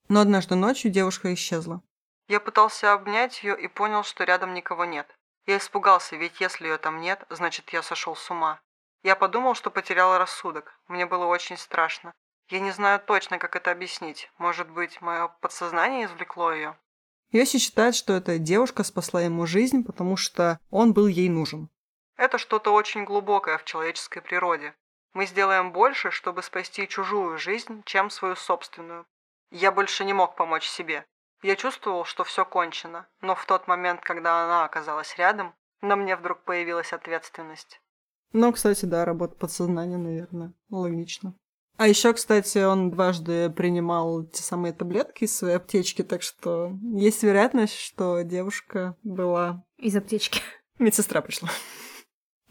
Но 0.10 0.22
однажды 0.22 0.56
ночью 0.56 0.92
девушка 0.92 1.34
исчезла. 1.34 1.82
Я 2.28 2.40
пытался 2.40 2.94
обнять 2.94 3.44
ее 3.44 3.60
и 3.60 3.68
понял, 3.68 4.04
что 4.04 4.24
рядом 4.24 4.54
никого 4.54 4.86
нет. 4.86 5.08
Я 5.46 5.58
испугался, 5.58 6.16
ведь 6.16 6.40
если 6.40 6.68
ее 6.68 6.78
там 6.78 7.00
нет, 7.02 7.26
значит 7.30 7.70
я 7.72 7.84
сошел 7.84 8.16
с 8.16 8.30
ума. 8.32 8.60
Я 9.04 9.16
подумал, 9.16 9.54
что 9.54 9.70
потерял 9.70 10.18
рассудок. 10.18 10.80
Мне 10.88 11.06
было 11.06 11.26
очень 11.26 11.58
страшно. 11.58 12.14
Я 12.50 12.60
не 12.60 12.72
знаю 12.72 13.00
точно, 13.00 13.38
как 13.38 13.56
это 13.56 13.72
объяснить. 13.72 14.32
Может 14.38 14.70
быть, 14.70 15.02
мое 15.02 15.28
подсознание 15.42 16.06
извлекло 16.06 16.54
ее? 16.54 16.78
Йоси 17.32 17.58
считает, 17.58 17.96
что 17.96 18.14
эта 18.14 18.38
девушка 18.38 18.84
спасла 18.84 19.22
ему 19.22 19.46
жизнь, 19.46 19.84
потому 19.84 20.18
что 20.18 20.60
он 20.70 20.94
был 20.94 21.08
ей 21.08 21.30
нужен. 21.30 21.70
Это 22.16 22.38
что-то 22.38 22.72
очень 22.72 23.06
глубокое 23.06 23.58
в 23.58 23.66
человеческой 23.66 24.22
природе. 24.22 24.76
Мы 25.14 25.28
сделаем 25.28 25.72
больше, 25.72 26.12
чтобы 26.12 26.42
спасти 26.42 26.88
чужую 26.88 27.38
жизнь, 27.38 27.84
чем 27.86 28.10
свою 28.10 28.36
собственную. 28.36 29.06
Я 29.52 29.72
больше 29.72 30.06
не 30.06 30.14
мог 30.14 30.36
помочь 30.36 30.68
себе. 30.68 31.06
Я 31.44 31.56
чувствовал, 31.56 32.06
что 32.06 32.24
все 32.24 32.46
кончено, 32.46 33.08
но 33.22 33.36
в 33.36 33.46
тот 33.46 33.68
момент, 33.68 34.02
когда 34.02 34.46
она 34.46 34.66
оказалась 34.66 35.16
рядом, 35.18 35.54
на 35.82 35.96
мне 35.96 36.16
вдруг 36.16 36.44
появилась 36.44 36.94
ответственность. 36.94 37.82
Ну, 38.32 38.52
кстати, 38.52 38.86
да, 38.86 39.06
работа 39.06 39.36
подсознания, 39.36 39.98
наверное, 39.98 40.54
логично. 40.70 41.36
А 41.78 41.88
еще, 41.88 42.14
кстати, 42.14 42.60
он 42.60 42.90
дважды 42.92 43.50
принимал 43.50 44.24
те 44.26 44.42
самые 44.42 44.74
таблетки 44.74 45.26
из 45.26 45.36
своей 45.36 45.58
аптечки, 45.58 46.04
так 46.04 46.22
что 46.22 46.72
есть 46.82 47.24
вероятность, 47.24 47.78
что 47.78 48.22
девушка 48.22 48.96
была... 49.04 49.64
Из 49.78 49.96
аптечки. 49.96 50.42
Медсестра 50.80 51.22
пришла. 51.22 51.50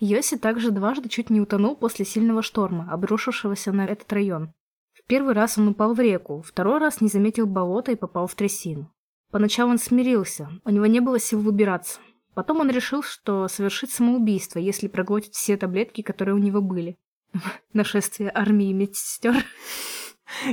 Йоси 0.05 0.36
также 0.36 0.72
дважды 0.72 1.09
чуть 1.09 1.30
не 1.30 1.40
утонул 1.40 1.76
после 1.76 2.05
сильного 2.05 2.42
шторма, 2.42 2.88
обрушившегося 2.90 3.70
на 3.70 3.86
этот 3.86 4.12
район. 4.12 4.53
В 4.94 5.05
первый 5.07 5.32
раз 5.32 5.59
он 5.59 5.68
упал 5.68 5.94
в 5.94 6.00
реку, 6.00 6.42
второй 6.42 6.78
раз 6.78 7.00
не 7.00 7.07
заметил 7.07 7.46
болота 7.46 7.92
и 7.92 7.96
попал 7.96 8.26
в 8.26 8.34
трясину. 8.34 8.92
Поначалу 9.30 9.70
он 9.70 9.78
смирился, 9.78 10.48
у 10.64 10.70
него 10.70 10.86
не 10.86 10.98
было 10.98 11.20
сил 11.20 11.38
выбираться. 11.38 12.00
Потом 12.34 12.59
он 12.59 12.70
решил, 12.70 13.05
что 13.05 13.46
совершит 13.46 13.92
самоубийство, 13.92 14.59
если 14.59 14.88
проглотит 14.88 15.34
все 15.34 15.57
таблетки, 15.57 16.03
которые 16.03 16.34
у 16.34 16.38
него 16.38 16.61
были. 16.61 16.98
Нашествие 17.72 18.32
армии 18.34 18.72
медсестер. 18.72 19.36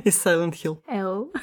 Из 0.03 0.23
Silent 0.23 0.53
Hill. 0.63 0.83
Эл. 0.85 1.33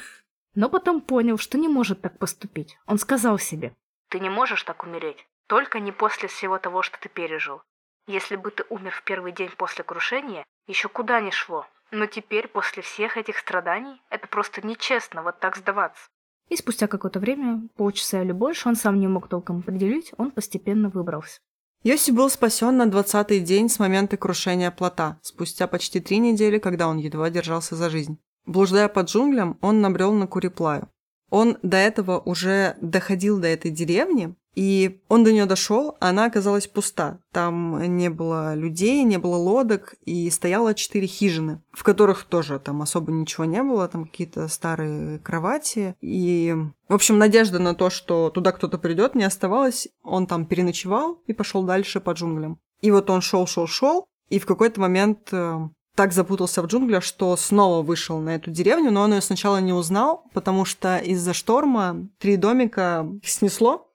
Но 0.55 0.69
потом 0.69 1.01
понял, 1.01 1.37
что 1.37 1.57
не 1.57 1.67
может 1.67 1.99
так 1.99 2.19
поступить. 2.19 2.77
Он 2.85 2.99
сказал 2.99 3.37
себе, 3.37 3.75
«Ты 4.07 4.21
не 4.21 4.29
можешь 4.29 4.63
так 4.63 4.85
умереть, 4.85 5.27
только 5.47 5.81
не 5.81 5.91
после 5.91 6.29
всего 6.29 6.57
того, 6.57 6.83
что 6.83 6.97
ты 7.01 7.09
пережил. 7.09 7.59
Если 8.07 8.37
бы 8.37 8.51
ты 8.51 8.63
умер 8.69 8.91
в 8.91 9.03
первый 9.03 9.33
день 9.33 9.49
после 9.57 9.83
крушения, 9.83 10.45
еще 10.65 10.87
куда 10.87 11.19
ни 11.19 11.29
шло. 11.29 11.65
Но 11.91 12.05
теперь, 12.05 12.47
после 12.47 12.81
всех 12.81 13.17
этих 13.17 13.37
страданий, 13.37 14.01
это 14.09 14.27
просто 14.27 14.65
нечестно 14.65 15.23
вот 15.23 15.39
так 15.39 15.57
сдаваться. 15.57 16.07
И 16.49 16.55
спустя 16.55 16.87
какое-то 16.87 17.19
время, 17.19 17.67
полчаса 17.75 18.21
или 18.21 18.31
больше, 18.31 18.69
он 18.69 18.75
сам 18.75 18.99
не 18.99 19.07
мог 19.07 19.27
толком 19.27 19.59
определить, 19.59 20.13
он 20.17 20.31
постепенно 20.31 20.89
выбрался. 20.89 21.39
Йоси 21.83 22.11
был 22.11 22.29
спасен 22.29 22.77
на 22.77 22.89
двадцатый 22.89 23.41
день 23.41 23.69
с 23.69 23.77
момента 23.77 24.15
крушения 24.17 24.71
плота, 24.71 25.19
спустя 25.21 25.67
почти 25.67 25.99
три 25.99 26.19
недели, 26.19 26.59
когда 26.59 26.87
он 26.87 26.97
едва 26.97 27.29
держался 27.29 27.75
за 27.75 27.89
жизнь. 27.89 28.19
Блуждая 28.45 28.87
по 28.87 29.01
джунглям, 29.01 29.57
он 29.61 29.81
набрел 29.81 30.13
на 30.13 30.27
Куриплаю. 30.27 30.89
Он 31.29 31.57
до 31.61 31.75
этого 31.75 32.19
уже 32.19 32.77
доходил 32.81 33.39
до 33.39 33.47
этой 33.47 33.69
деревни, 33.69 34.35
и 34.57 35.01
он 35.07 35.23
до 35.23 35.31
нее 35.31 35.45
дошел, 35.45 35.97
а 35.99 36.09
она 36.09 36.25
оказалась 36.25 36.65
пуста. 36.65 37.19
Там 37.31 37.79
не 37.95 38.09
было 38.09 38.55
людей, 38.55 39.03
не 39.03 39.19
было 39.19 39.35
лодок, 39.35 39.93
и 40.03 40.31
стояло 40.31 40.73
четыре 40.73 41.05
хижины, 41.05 41.61
в 41.71 41.83
которых 41.83 42.23
тоже 42.23 42.57
там 42.57 42.81
особо 42.81 43.11
ничего 43.11 43.45
не 43.45 43.61
было, 43.61 43.87
там 43.87 44.05
какие-то 44.05 44.47
старые 44.47 45.19
кровати. 45.19 45.95
И, 46.01 46.55
в 46.89 46.93
общем, 46.95 47.19
надежда 47.19 47.59
на 47.59 47.75
то, 47.75 47.91
что 47.91 48.31
туда 48.31 48.51
кто-то 48.51 48.79
придет, 48.79 49.13
не 49.13 49.25
оставалась. 49.25 49.89
Он 50.01 50.25
там 50.25 50.47
переночевал 50.47 51.21
и 51.27 51.33
пошел 51.33 51.61
дальше 51.61 51.99
по 51.99 52.13
джунглям. 52.13 52.57
И 52.81 52.89
вот 52.89 53.11
он 53.11 53.21
шел, 53.21 53.45
шел, 53.45 53.67
шел, 53.67 54.07
и 54.29 54.39
в 54.39 54.47
какой-то 54.47 54.81
момент 54.81 55.29
э, 55.33 55.69
так 55.93 56.13
запутался 56.13 56.63
в 56.63 56.65
джунглях, 56.65 57.03
что 57.03 57.35
снова 57.37 57.83
вышел 57.83 58.19
на 58.19 58.33
эту 58.33 58.49
деревню, 58.49 58.89
но 58.89 59.01
он 59.01 59.13
ее 59.13 59.21
сначала 59.21 59.57
не 59.57 59.73
узнал, 59.73 60.23
потому 60.33 60.65
что 60.65 60.97
из-за 60.97 61.33
шторма 61.33 62.07
три 62.17 62.37
домика 62.37 63.07
снесло, 63.23 63.86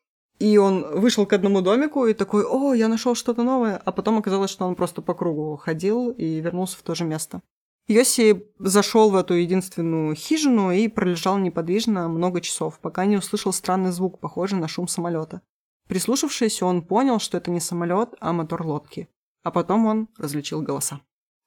И 0.42 0.58
он 0.58 0.98
вышел 0.98 1.24
к 1.24 1.32
одному 1.34 1.60
домику 1.60 2.04
и 2.04 2.14
такой, 2.14 2.44
о, 2.44 2.74
я 2.74 2.88
нашел 2.88 3.14
что-то 3.14 3.44
новое. 3.44 3.76
А 3.76 3.92
потом 3.92 4.18
оказалось, 4.18 4.50
что 4.50 4.66
он 4.66 4.74
просто 4.74 5.00
по 5.00 5.14
кругу 5.14 5.56
ходил 5.56 6.10
и 6.10 6.40
вернулся 6.40 6.76
в 6.76 6.82
то 6.82 6.96
же 6.96 7.04
место. 7.04 7.42
Йоси 7.86 8.44
зашел 8.58 9.10
в 9.10 9.14
эту 9.14 9.34
единственную 9.34 10.16
хижину 10.16 10.72
и 10.72 10.88
пролежал 10.88 11.38
неподвижно 11.38 12.08
много 12.08 12.40
часов, 12.40 12.80
пока 12.80 13.04
не 13.04 13.18
услышал 13.18 13.52
странный 13.52 13.92
звук, 13.92 14.18
похожий 14.18 14.58
на 14.58 14.66
шум 14.66 14.88
самолета. 14.88 15.42
Прислушавшись, 15.86 16.60
он 16.60 16.82
понял, 16.82 17.20
что 17.20 17.36
это 17.38 17.52
не 17.52 17.60
самолет, 17.60 18.16
а 18.18 18.32
мотор 18.32 18.66
лодки. 18.66 19.08
А 19.44 19.52
потом 19.52 19.86
он 19.86 20.08
различил 20.18 20.60
голоса. 20.60 20.98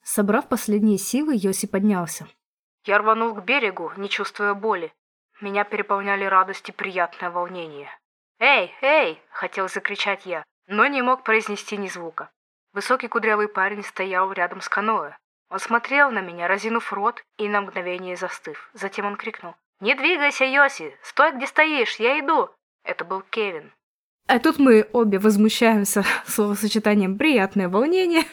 Собрав 0.03 0.47
последние 0.47 0.99
силы, 0.99 1.33
Йоси 1.35 1.67
поднялся. 1.67 2.27
Я 2.85 2.99
рванул 2.99 3.35
к 3.35 3.43
берегу, 3.43 3.91
не 3.97 4.07
чувствуя 4.07 4.53
боли. 4.53 4.93
Меня 5.41 5.65
переполняли 5.65 6.23
радость 6.23 6.69
и 6.69 6.71
приятное 6.71 7.29
волнение. 7.29 7.89
«Эй, 8.39 8.73
эй!»— 8.81 9.21
хотел 9.31 9.69
закричать 9.69 10.25
я, 10.25 10.43
но 10.67 10.87
не 10.87 11.01
мог 11.01 11.23
произнести 11.23 11.77
ни 11.77 11.87
звука. 11.87 12.29
Высокий 12.73 13.07
кудрявый 13.07 13.47
парень 13.47 13.83
стоял 13.83 14.31
рядом 14.33 14.61
с 14.61 14.67
каноэ. 14.67 15.15
Он 15.49 15.59
смотрел 15.59 16.11
на 16.11 16.19
меня, 16.19 16.47
разинув 16.47 16.91
рот 16.91 17.23
и 17.37 17.47
на 17.47 17.61
мгновение 17.61 18.17
застыв. 18.17 18.69
Затем 18.73 19.05
он 19.05 19.15
крикнул. 19.15 19.55
«Не 19.79 19.93
двигайся, 19.95 20.45
Йоси! 20.45 20.97
Стой, 21.01 21.33
где 21.33 21.47
стоишь! 21.47 21.95
Я 21.97 22.19
иду!» 22.19 22.49
Это 22.83 23.05
был 23.05 23.21
Кевин. 23.21 23.71
А 24.27 24.39
тут 24.39 24.57
мы 24.57 24.87
обе 24.91 25.19
возмущаемся 25.19 26.03
словосочетанием 26.25 27.17
«приятное 27.17 27.69
волнение». 27.69 28.23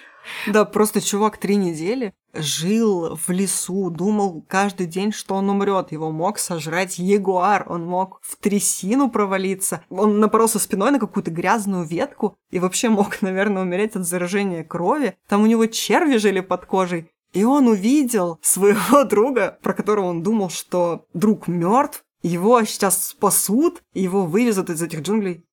Да, 0.47 0.65
просто 0.65 1.01
чувак 1.01 1.37
три 1.37 1.57
недели 1.57 2.15
жил 2.35 3.17
в 3.17 3.31
лесу, 3.31 3.91
думал 3.91 4.45
каждый 4.49 4.87
день, 4.87 5.13
что 5.13 5.35
он 5.35 5.51
умрет. 5.51 5.93
Его 5.93 6.11
мог 6.11 6.39
сожрать 6.39 6.99
ягуар, 6.99 7.67
он 7.69 7.85
мог 7.85 8.21
в 8.23 8.37
трясину 8.37 9.11
провалиться. 9.11 9.85
Он 9.91 10.21
напоролся 10.21 10.59
спиной 10.59 10.91
на 10.91 10.99
какую-то 10.99 11.31
грязную 11.31 11.85
ветку 11.85 12.37
и 12.51 12.59
вообще 12.59 12.89
мог, 12.89 13.21
наверное, 13.23 13.63
умереть 13.63 13.97
от 13.97 14.07
заражения 14.07 14.65
крови. 14.65 15.17
Там 15.29 15.43
у 15.43 15.47
него 15.47 15.67
черви 15.67 16.17
жили 16.17 16.41
под 16.41 16.67
кожей. 16.67 17.11
И 17.33 17.45
он 17.45 17.67
увидел 17.67 18.39
своего 18.43 19.05
друга, 19.09 19.59
про 19.63 19.75
которого 19.75 20.07
он 20.07 20.23
думал, 20.23 20.51
что 20.51 21.07
друг 21.15 21.49
мертв, 21.49 22.05
его 22.23 22.63
сейчас 22.65 23.09
спасут, 23.09 23.83
его 23.95 24.27
вывезут 24.27 24.71
из 24.71 24.81
этих 24.81 25.03
джунглей. 25.03 25.45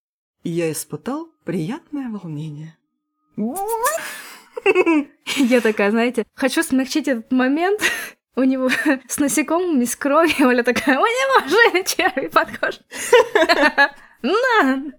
И 0.43 0.49
я 0.49 0.71
испытал 0.71 1.29
приятное 1.43 2.09
волнение. 2.09 2.77
Я 5.37 5.61
такая, 5.61 5.91
знаете, 5.91 6.25
хочу 6.35 6.63
смягчить 6.63 7.07
этот 7.07 7.31
момент. 7.31 7.81
У 8.35 8.43
него 8.43 8.69
с 9.07 9.19
насекомыми, 9.19 9.85
с 9.85 9.95
кровью, 9.95 10.47
Оля 10.47 10.63
такая, 10.63 10.97
ой, 10.99 11.09
не 11.09 11.41
можешь, 11.41 11.95
черви 11.95 12.27
под 12.27 12.57
кожей. 12.57 12.81
На! 14.21 14.93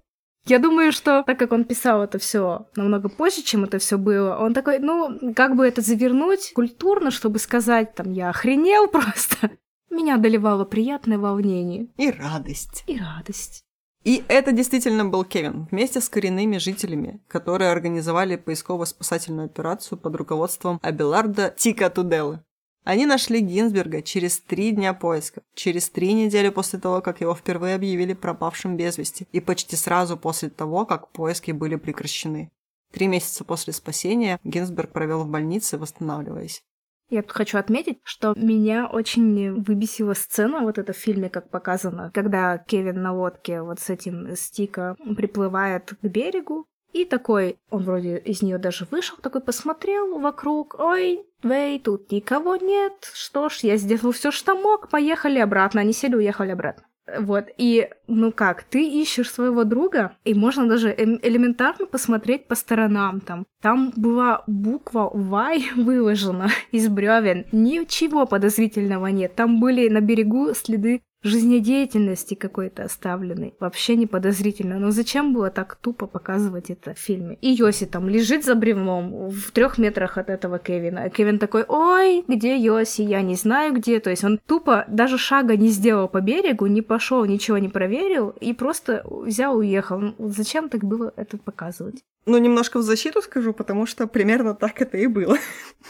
Я 0.46 0.58
думаю, 0.58 0.90
что 0.92 1.22
так 1.22 1.38
как 1.38 1.52
он 1.52 1.64
писал 1.64 2.02
это 2.02 2.18
все 2.18 2.66
намного 2.74 3.08
позже, 3.08 3.42
чем 3.42 3.64
это 3.64 3.78
все 3.78 3.98
было, 3.98 4.36
он 4.36 4.54
такой, 4.54 4.78
ну, 4.78 5.34
как 5.34 5.54
бы 5.54 5.66
это 5.66 5.80
завернуть 5.80 6.52
культурно, 6.54 7.10
чтобы 7.10 7.38
сказать, 7.38 7.94
там, 7.94 8.12
я 8.12 8.30
охренел 8.30 8.88
просто. 8.88 9.50
Меня 9.90 10.14
одолевало 10.14 10.64
приятное 10.64 11.18
волнение. 11.18 11.88
И 11.96 12.10
радость. 12.10 12.84
И 12.86 12.98
радость. 12.98 13.64
И 14.02 14.24
это 14.28 14.52
действительно 14.52 15.04
был 15.04 15.24
Кевин, 15.24 15.68
вместе 15.70 16.00
с 16.00 16.08
коренными 16.08 16.56
жителями, 16.56 17.20
которые 17.28 17.70
организовали 17.70 18.36
поисково-спасательную 18.36 19.46
операцию 19.46 19.98
под 19.98 20.16
руководством 20.16 20.80
Абеларда 20.82 21.54
Тика 21.56 21.90
Туделы. 21.90 22.40
Они 22.84 23.04
нашли 23.04 23.40
Гинзберга 23.40 24.00
через 24.00 24.40
три 24.40 24.70
дня 24.70 24.94
поиска, 24.94 25.42
через 25.54 25.90
три 25.90 26.14
недели 26.14 26.48
после 26.48 26.78
того, 26.78 27.02
как 27.02 27.20
его 27.20 27.34
впервые 27.34 27.74
объявили 27.74 28.14
пропавшим 28.14 28.78
без 28.78 28.96
вести, 28.96 29.28
и 29.32 29.40
почти 29.40 29.76
сразу 29.76 30.16
после 30.16 30.48
того, 30.48 30.86
как 30.86 31.10
поиски 31.10 31.50
были 31.50 31.76
прекращены. 31.76 32.50
Три 32.90 33.06
месяца 33.06 33.44
после 33.44 33.74
спасения 33.74 34.40
Гинзберг 34.44 34.92
провел 34.92 35.24
в 35.24 35.28
больнице, 35.28 35.76
восстанавливаясь. 35.76 36.62
Я 37.10 37.22
тут 37.22 37.32
хочу 37.32 37.58
отметить, 37.58 37.98
что 38.04 38.34
меня 38.36 38.86
очень 38.86 39.62
выбесила 39.62 40.14
сцена 40.14 40.60
вот 40.60 40.78
эта 40.78 40.92
в 40.92 40.96
фильме, 40.96 41.28
как 41.28 41.50
показано, 41.50 42.10
когда 42.14 42.58
Кевин 42.58 43.02
на 43.02 43.12
лодке 43.12 43.62
вот 43.62 43.80
с 43.80 43.90
этим 43.90 44.36
стика 44.36 44.96
приплывает 45.16 45.92
к 46.00 46.06
берегу, 46.06 46.66
и 46.92 47.04
такой, 47.04 47.56
он 47.70 47.84
вроде 47.84 48.18
из 48.18 48.42
нее 48.42 48.58
даже 48.58 48.86
вышел, 48.90 49.16
такой 49.20 49.40
посмотрел 49.40 50.18
вокруг, 50.18 50.76
ой, 50.78 51.24
Вей, 51.42 51.80
тут 51.80 52.12
никого 52.12 52.56
нет, 52.56 53.10
что 53.14 53.48
ж, 53.48 53.60
я 53.62 53.76
сделал 53.76 54.12
все, 54.12 54.30
что 54.30 54.54
мог, 54.54 54.90
поехали 54.90 55.38
обратно, 55.38 55.80
они 55.80 55.92
сели, 55.92 56.14
уехали 56.14 56.50
обратно. 56.50 56.84
Вот, 57.18 57.46
и, 57.56 57.88
ну 58.06 58.32
как, 58.32 58.62
ты 58.62 58.86
ищешь 58.86 59.30
своего 59.30 59.64
друга, 59.64 60.12
и 60.24 60.34
можно 60.34 60.68
даже 60.68 60.90
элементарно 60.90 61.86
посмотреть 61.86 62.46
по 62.46 62.54
сторонам 62.54 63.20
там. 63.20 63.46
Там 63.60 63.92
была 63.96 64.44
буква 64.46 65.10
Y 65.12 65.62
выложена 65.76 66.48
из 66.72 66.88
бревен, 66.88 67.46
ничего 67.52 68.26
подозрительного 68.26 69.08
нет. 69.08 69.34
Там 69.34 69.60
были 69.60 69.88
на 69.88 70.00
берегу 70.00 70.54
следы 70.54 71.02
жизнедеятельности 71.22 72.34
какой-то 72.34 72.84
оставленной. 72.84 73.54
Вообще 73.60 73.96
не 73.96 74.06
подозрительно. 74.06 74.78
Но 74.78 74.90
зачем 74.90 75.32
было 75.32 75.50
так 75.50 75.76
тупо 75.76 76.06
показывать 76.06 76.70
это 76.70 76.94
в 76.94 76.98
фильме? 76.98 77.36
И 77.40 77.50
Йоси 77.50 77.86
там 77.86 78.08
лежит 78.08 78.44
за 78.44 78.54
бревном 78.54 79.30
в 79.30 79.50
трех 79.52 79.78
метрах 79.78 80.18
от 80.18 80.30
этого 80.30 80.58
Кевина. 80.58 81.04
А 81.04 81.10
Кевин 81.10 81.38
такой, 81.38 81.64
ой, 81.66 82.24
где 82.26 82.56
Йоси? 82.56 83.02
Я 83.02 83.22
не 83.22 83.34
знаю 83.34 83.74
где. 83.74 84.00
То 84.00 84.10
есть 84.10 84.24
он 84.24 84.38
тупо 84.46 84.84
даже 84.88 85.18
шага 85.18 85.56
не 85.56 85.68
сделал 85.68 86.08
по 86.08 86.20
берегу, 86.20 86.66
не 86.66 86.82
пошел, 86.82 87.24
ничего 87.24 87.58
не 87.58 87.68
проверил 87.68 88.30
и 88.40 88.52
просто 88.52 89.02
взял 89.06 89.60
и 89.60 89.70
уехал. 89.70 89.98
Ну, 89.98 90.14
зачем 90.18 90.68
так 90.68 90.84
было 90.84 91.12
это 91.16 91.38
показывать? 91.38 92.02
Ну, 92.26 92.38
немножко 92.38 92.78
в 92.78 92.82
защиту 92.82 93.22
скажу, 93.22 93.52
потому 93.52 93.86
что 93.86 94.06
примерно 94.06 94.54
так 94.54 94.80
это 94.80 94.98
и 94.98 95.06
было. 95.06 95.36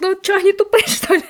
Ну, 0.00 0.16
что, 0.22 0.36
они 0.36 0.52
тупые, 0.52 0.86
что 0.86 1.14
ли? 1.14 1.22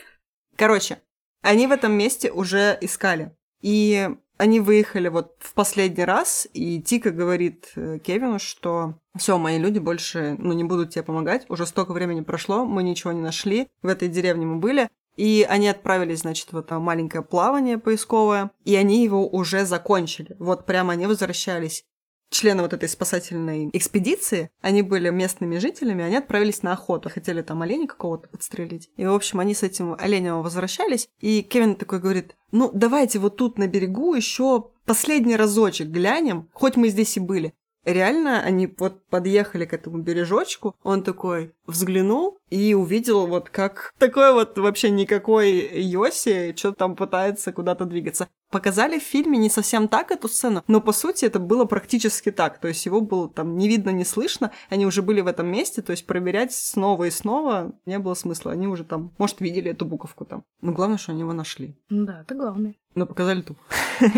Короче, 0.57 0.99
они 1.43 1.67
в 1.67 1.73
этом 1.73 1.93
месте 1.93 2.31
уже 2.31 2.77
искали. 2.81 3.35
И 3.61 4.09
они 4.39 4.59
выехали 4.61 5.09
вот 5.09 5.37
в 5.39 5.53
последний 5.53 6.05
раз, 6.05 6.49
и 6.55 6.81
Тика 6.81 7.11
говорит 7.11 7.73
э, 7.77 7.99
Кевину, 7.99 8.39
что 8.39 8.95
все, 9.15 9.37
мои 9.37 9.59
люди 9.59 9.79
больше 9.79 10.37
ну, 10.39 10.55
не 10.55 10.65
будут 10.65 10.91
тебе 10.91 11.03
помогать, 11.03 11.45
уже 11.51 11.67
столько 11.67 11.93
времени 11.93 12.23
прошло, 12.23 12.65
мы 12.65 12.83
ничего 12.83 13.13
не 13.13 13.21
нашли, 13.21 13.69
в 13.83 13.89
этой 13.89 14.09
деревне 14.09 14.47
мы 14.47 14.57
были, 14.57 14.89
и 15.17 15.47
они 15.47 15.69
отправились, 15.69 16.21
значит, 16.21 16.53
в 16.53 16.57
это 16.57 16.79
маленькое 16.79 17.23
плавание 17.23 17.77
поисковое, 17.77 18.51
и 18.65 18.75
они 18.77 19.05
его 19.05 19.29
уже 19.29 19.67
закончили. 19.67 20.37
Вот 20.39 20.65
прямо 20.65 20.95
они 20.95 21.07
возвращались 21.07 21.85
члены 22.31 22.63
вот 22.63 22.73
этой 22.73 22.89
спасательной 22.89 23.71
экспедиции, 23.73 24.51
они 24.61 24.83
были 24.83 25.11
местными 25.11 25.59
жителями, 25.59 26.05
они 26.05 26.17
отправились 26.17 26.63
на 26.63 26.73
охоту, 26.73 27.11
хотели 27.11 27.43
там 27.43 27.63
оленя 27.63 27.87
какого-то 27.87 28.29
подстрелить. 28.29 28.91
И, 28.97 29.05
в 29.05 29.13
общем, 29.13 29.41
они 29.41 29.55
с 29.55 29.63
этим 29.63 29.95
оленем 29.99 30.43
возвращались, 30.43 31.09
и 31.21 31.43
Кевин 31.43 31.75
такой 31.75 31.99
говорит, 31.99 32.37
ну, 32.53 32.71
давайте 32.73 33.19
вот 33.19 33.37
тут 33.37 33.59
на 33.59 33.67
берегу 33.67 34.15
еще 34.15 34.71
последний 34.87 35.37
разочек 35.37 35.89
глянем, 35.89 36.49
хоть 36.53 36.77
мы 36.77 36.89
здесь 36.89 37.17
и 37.17 37.21
были. 37.21 37.55
Реально, 37.85 38.43
они 38.43 38.73
вот 38.79 39.07
подъехали 39.09 39.65
к 39.65 39.73
этому 39.73 39.99
бережочку, 39.99 40.77
он 40.83 41.03
такой 41.03 41.55
взглянул 41.67 42.39
и 42.51 42.75
увидел 42.75 43.27
вот 43.27 43.49
как 43.49 43.95
такой 43.99 44.35
вот 44.35 44.59
вообще 44.59 44.91
никакой 44.91 45.81
Йоси 45.81 46.55
что-то 46.57 46.77
там 46.77 46.95
пытается 46.95 47.53
куда-то 47.53 47.87
двигаться. 47.87 48.29
Показали 48.51 48.99
в 48.99 49.03
фильме 49.03 49.39
не 49.39 49.49
совсем 49.49 49.87
так 49.87 50.11
эту 50.11 50.29
сцену, 50.29 50.65
но 50.67 50.81
по 50.81 50.93
сути 50.93 51.25
это 51.25 51.39
было 51.39 51.65
практически 51.65 52.33
так. 52.33 52.59
То 52.59 52.69
есть 52.69 52.85
его 52.85 53.01
было 53.01 53.29
там 53.29 53.57
не 53.57 53.69
видно, 53.69 53.91
не 53.91 54.05
слышно, 54.05 54.51
они 54.69 54.87
уже 54.87 55.03
были 55.03 55.21
в 55.21 55.29
этом 55.29 55.47
месте, 55.47 55.83
то 55.83 55.93
есть 55.93 56.07
проверять 56.07 56.53
снова 56.53 57.05
и 57.05 57.11
снова 57.11 57.73
не 57.87 57.99
было 57.99 58.15
смысла. 58.15 58.53
Они 58.53 58.67
уже 58.67 58.85
там, 58.85 59.13
может, 59.19 59.41
видели 59.41 59.71
эту 59.71 59.85
буковку 59.85 60.25
там. 60.25 60.45
Но 60.61 60.73
главное, 60.73 60.99
что 60.99 61.13
они 61.13 61.21
его 61.21 61.33
нашли. 61.33 61.77
Да, 61.89 62.23
это 62.23 62.35
главное. 62.35 62.75
Но 62.95 63.07
показали 63.07 63.43
тупо. 63.43 63.61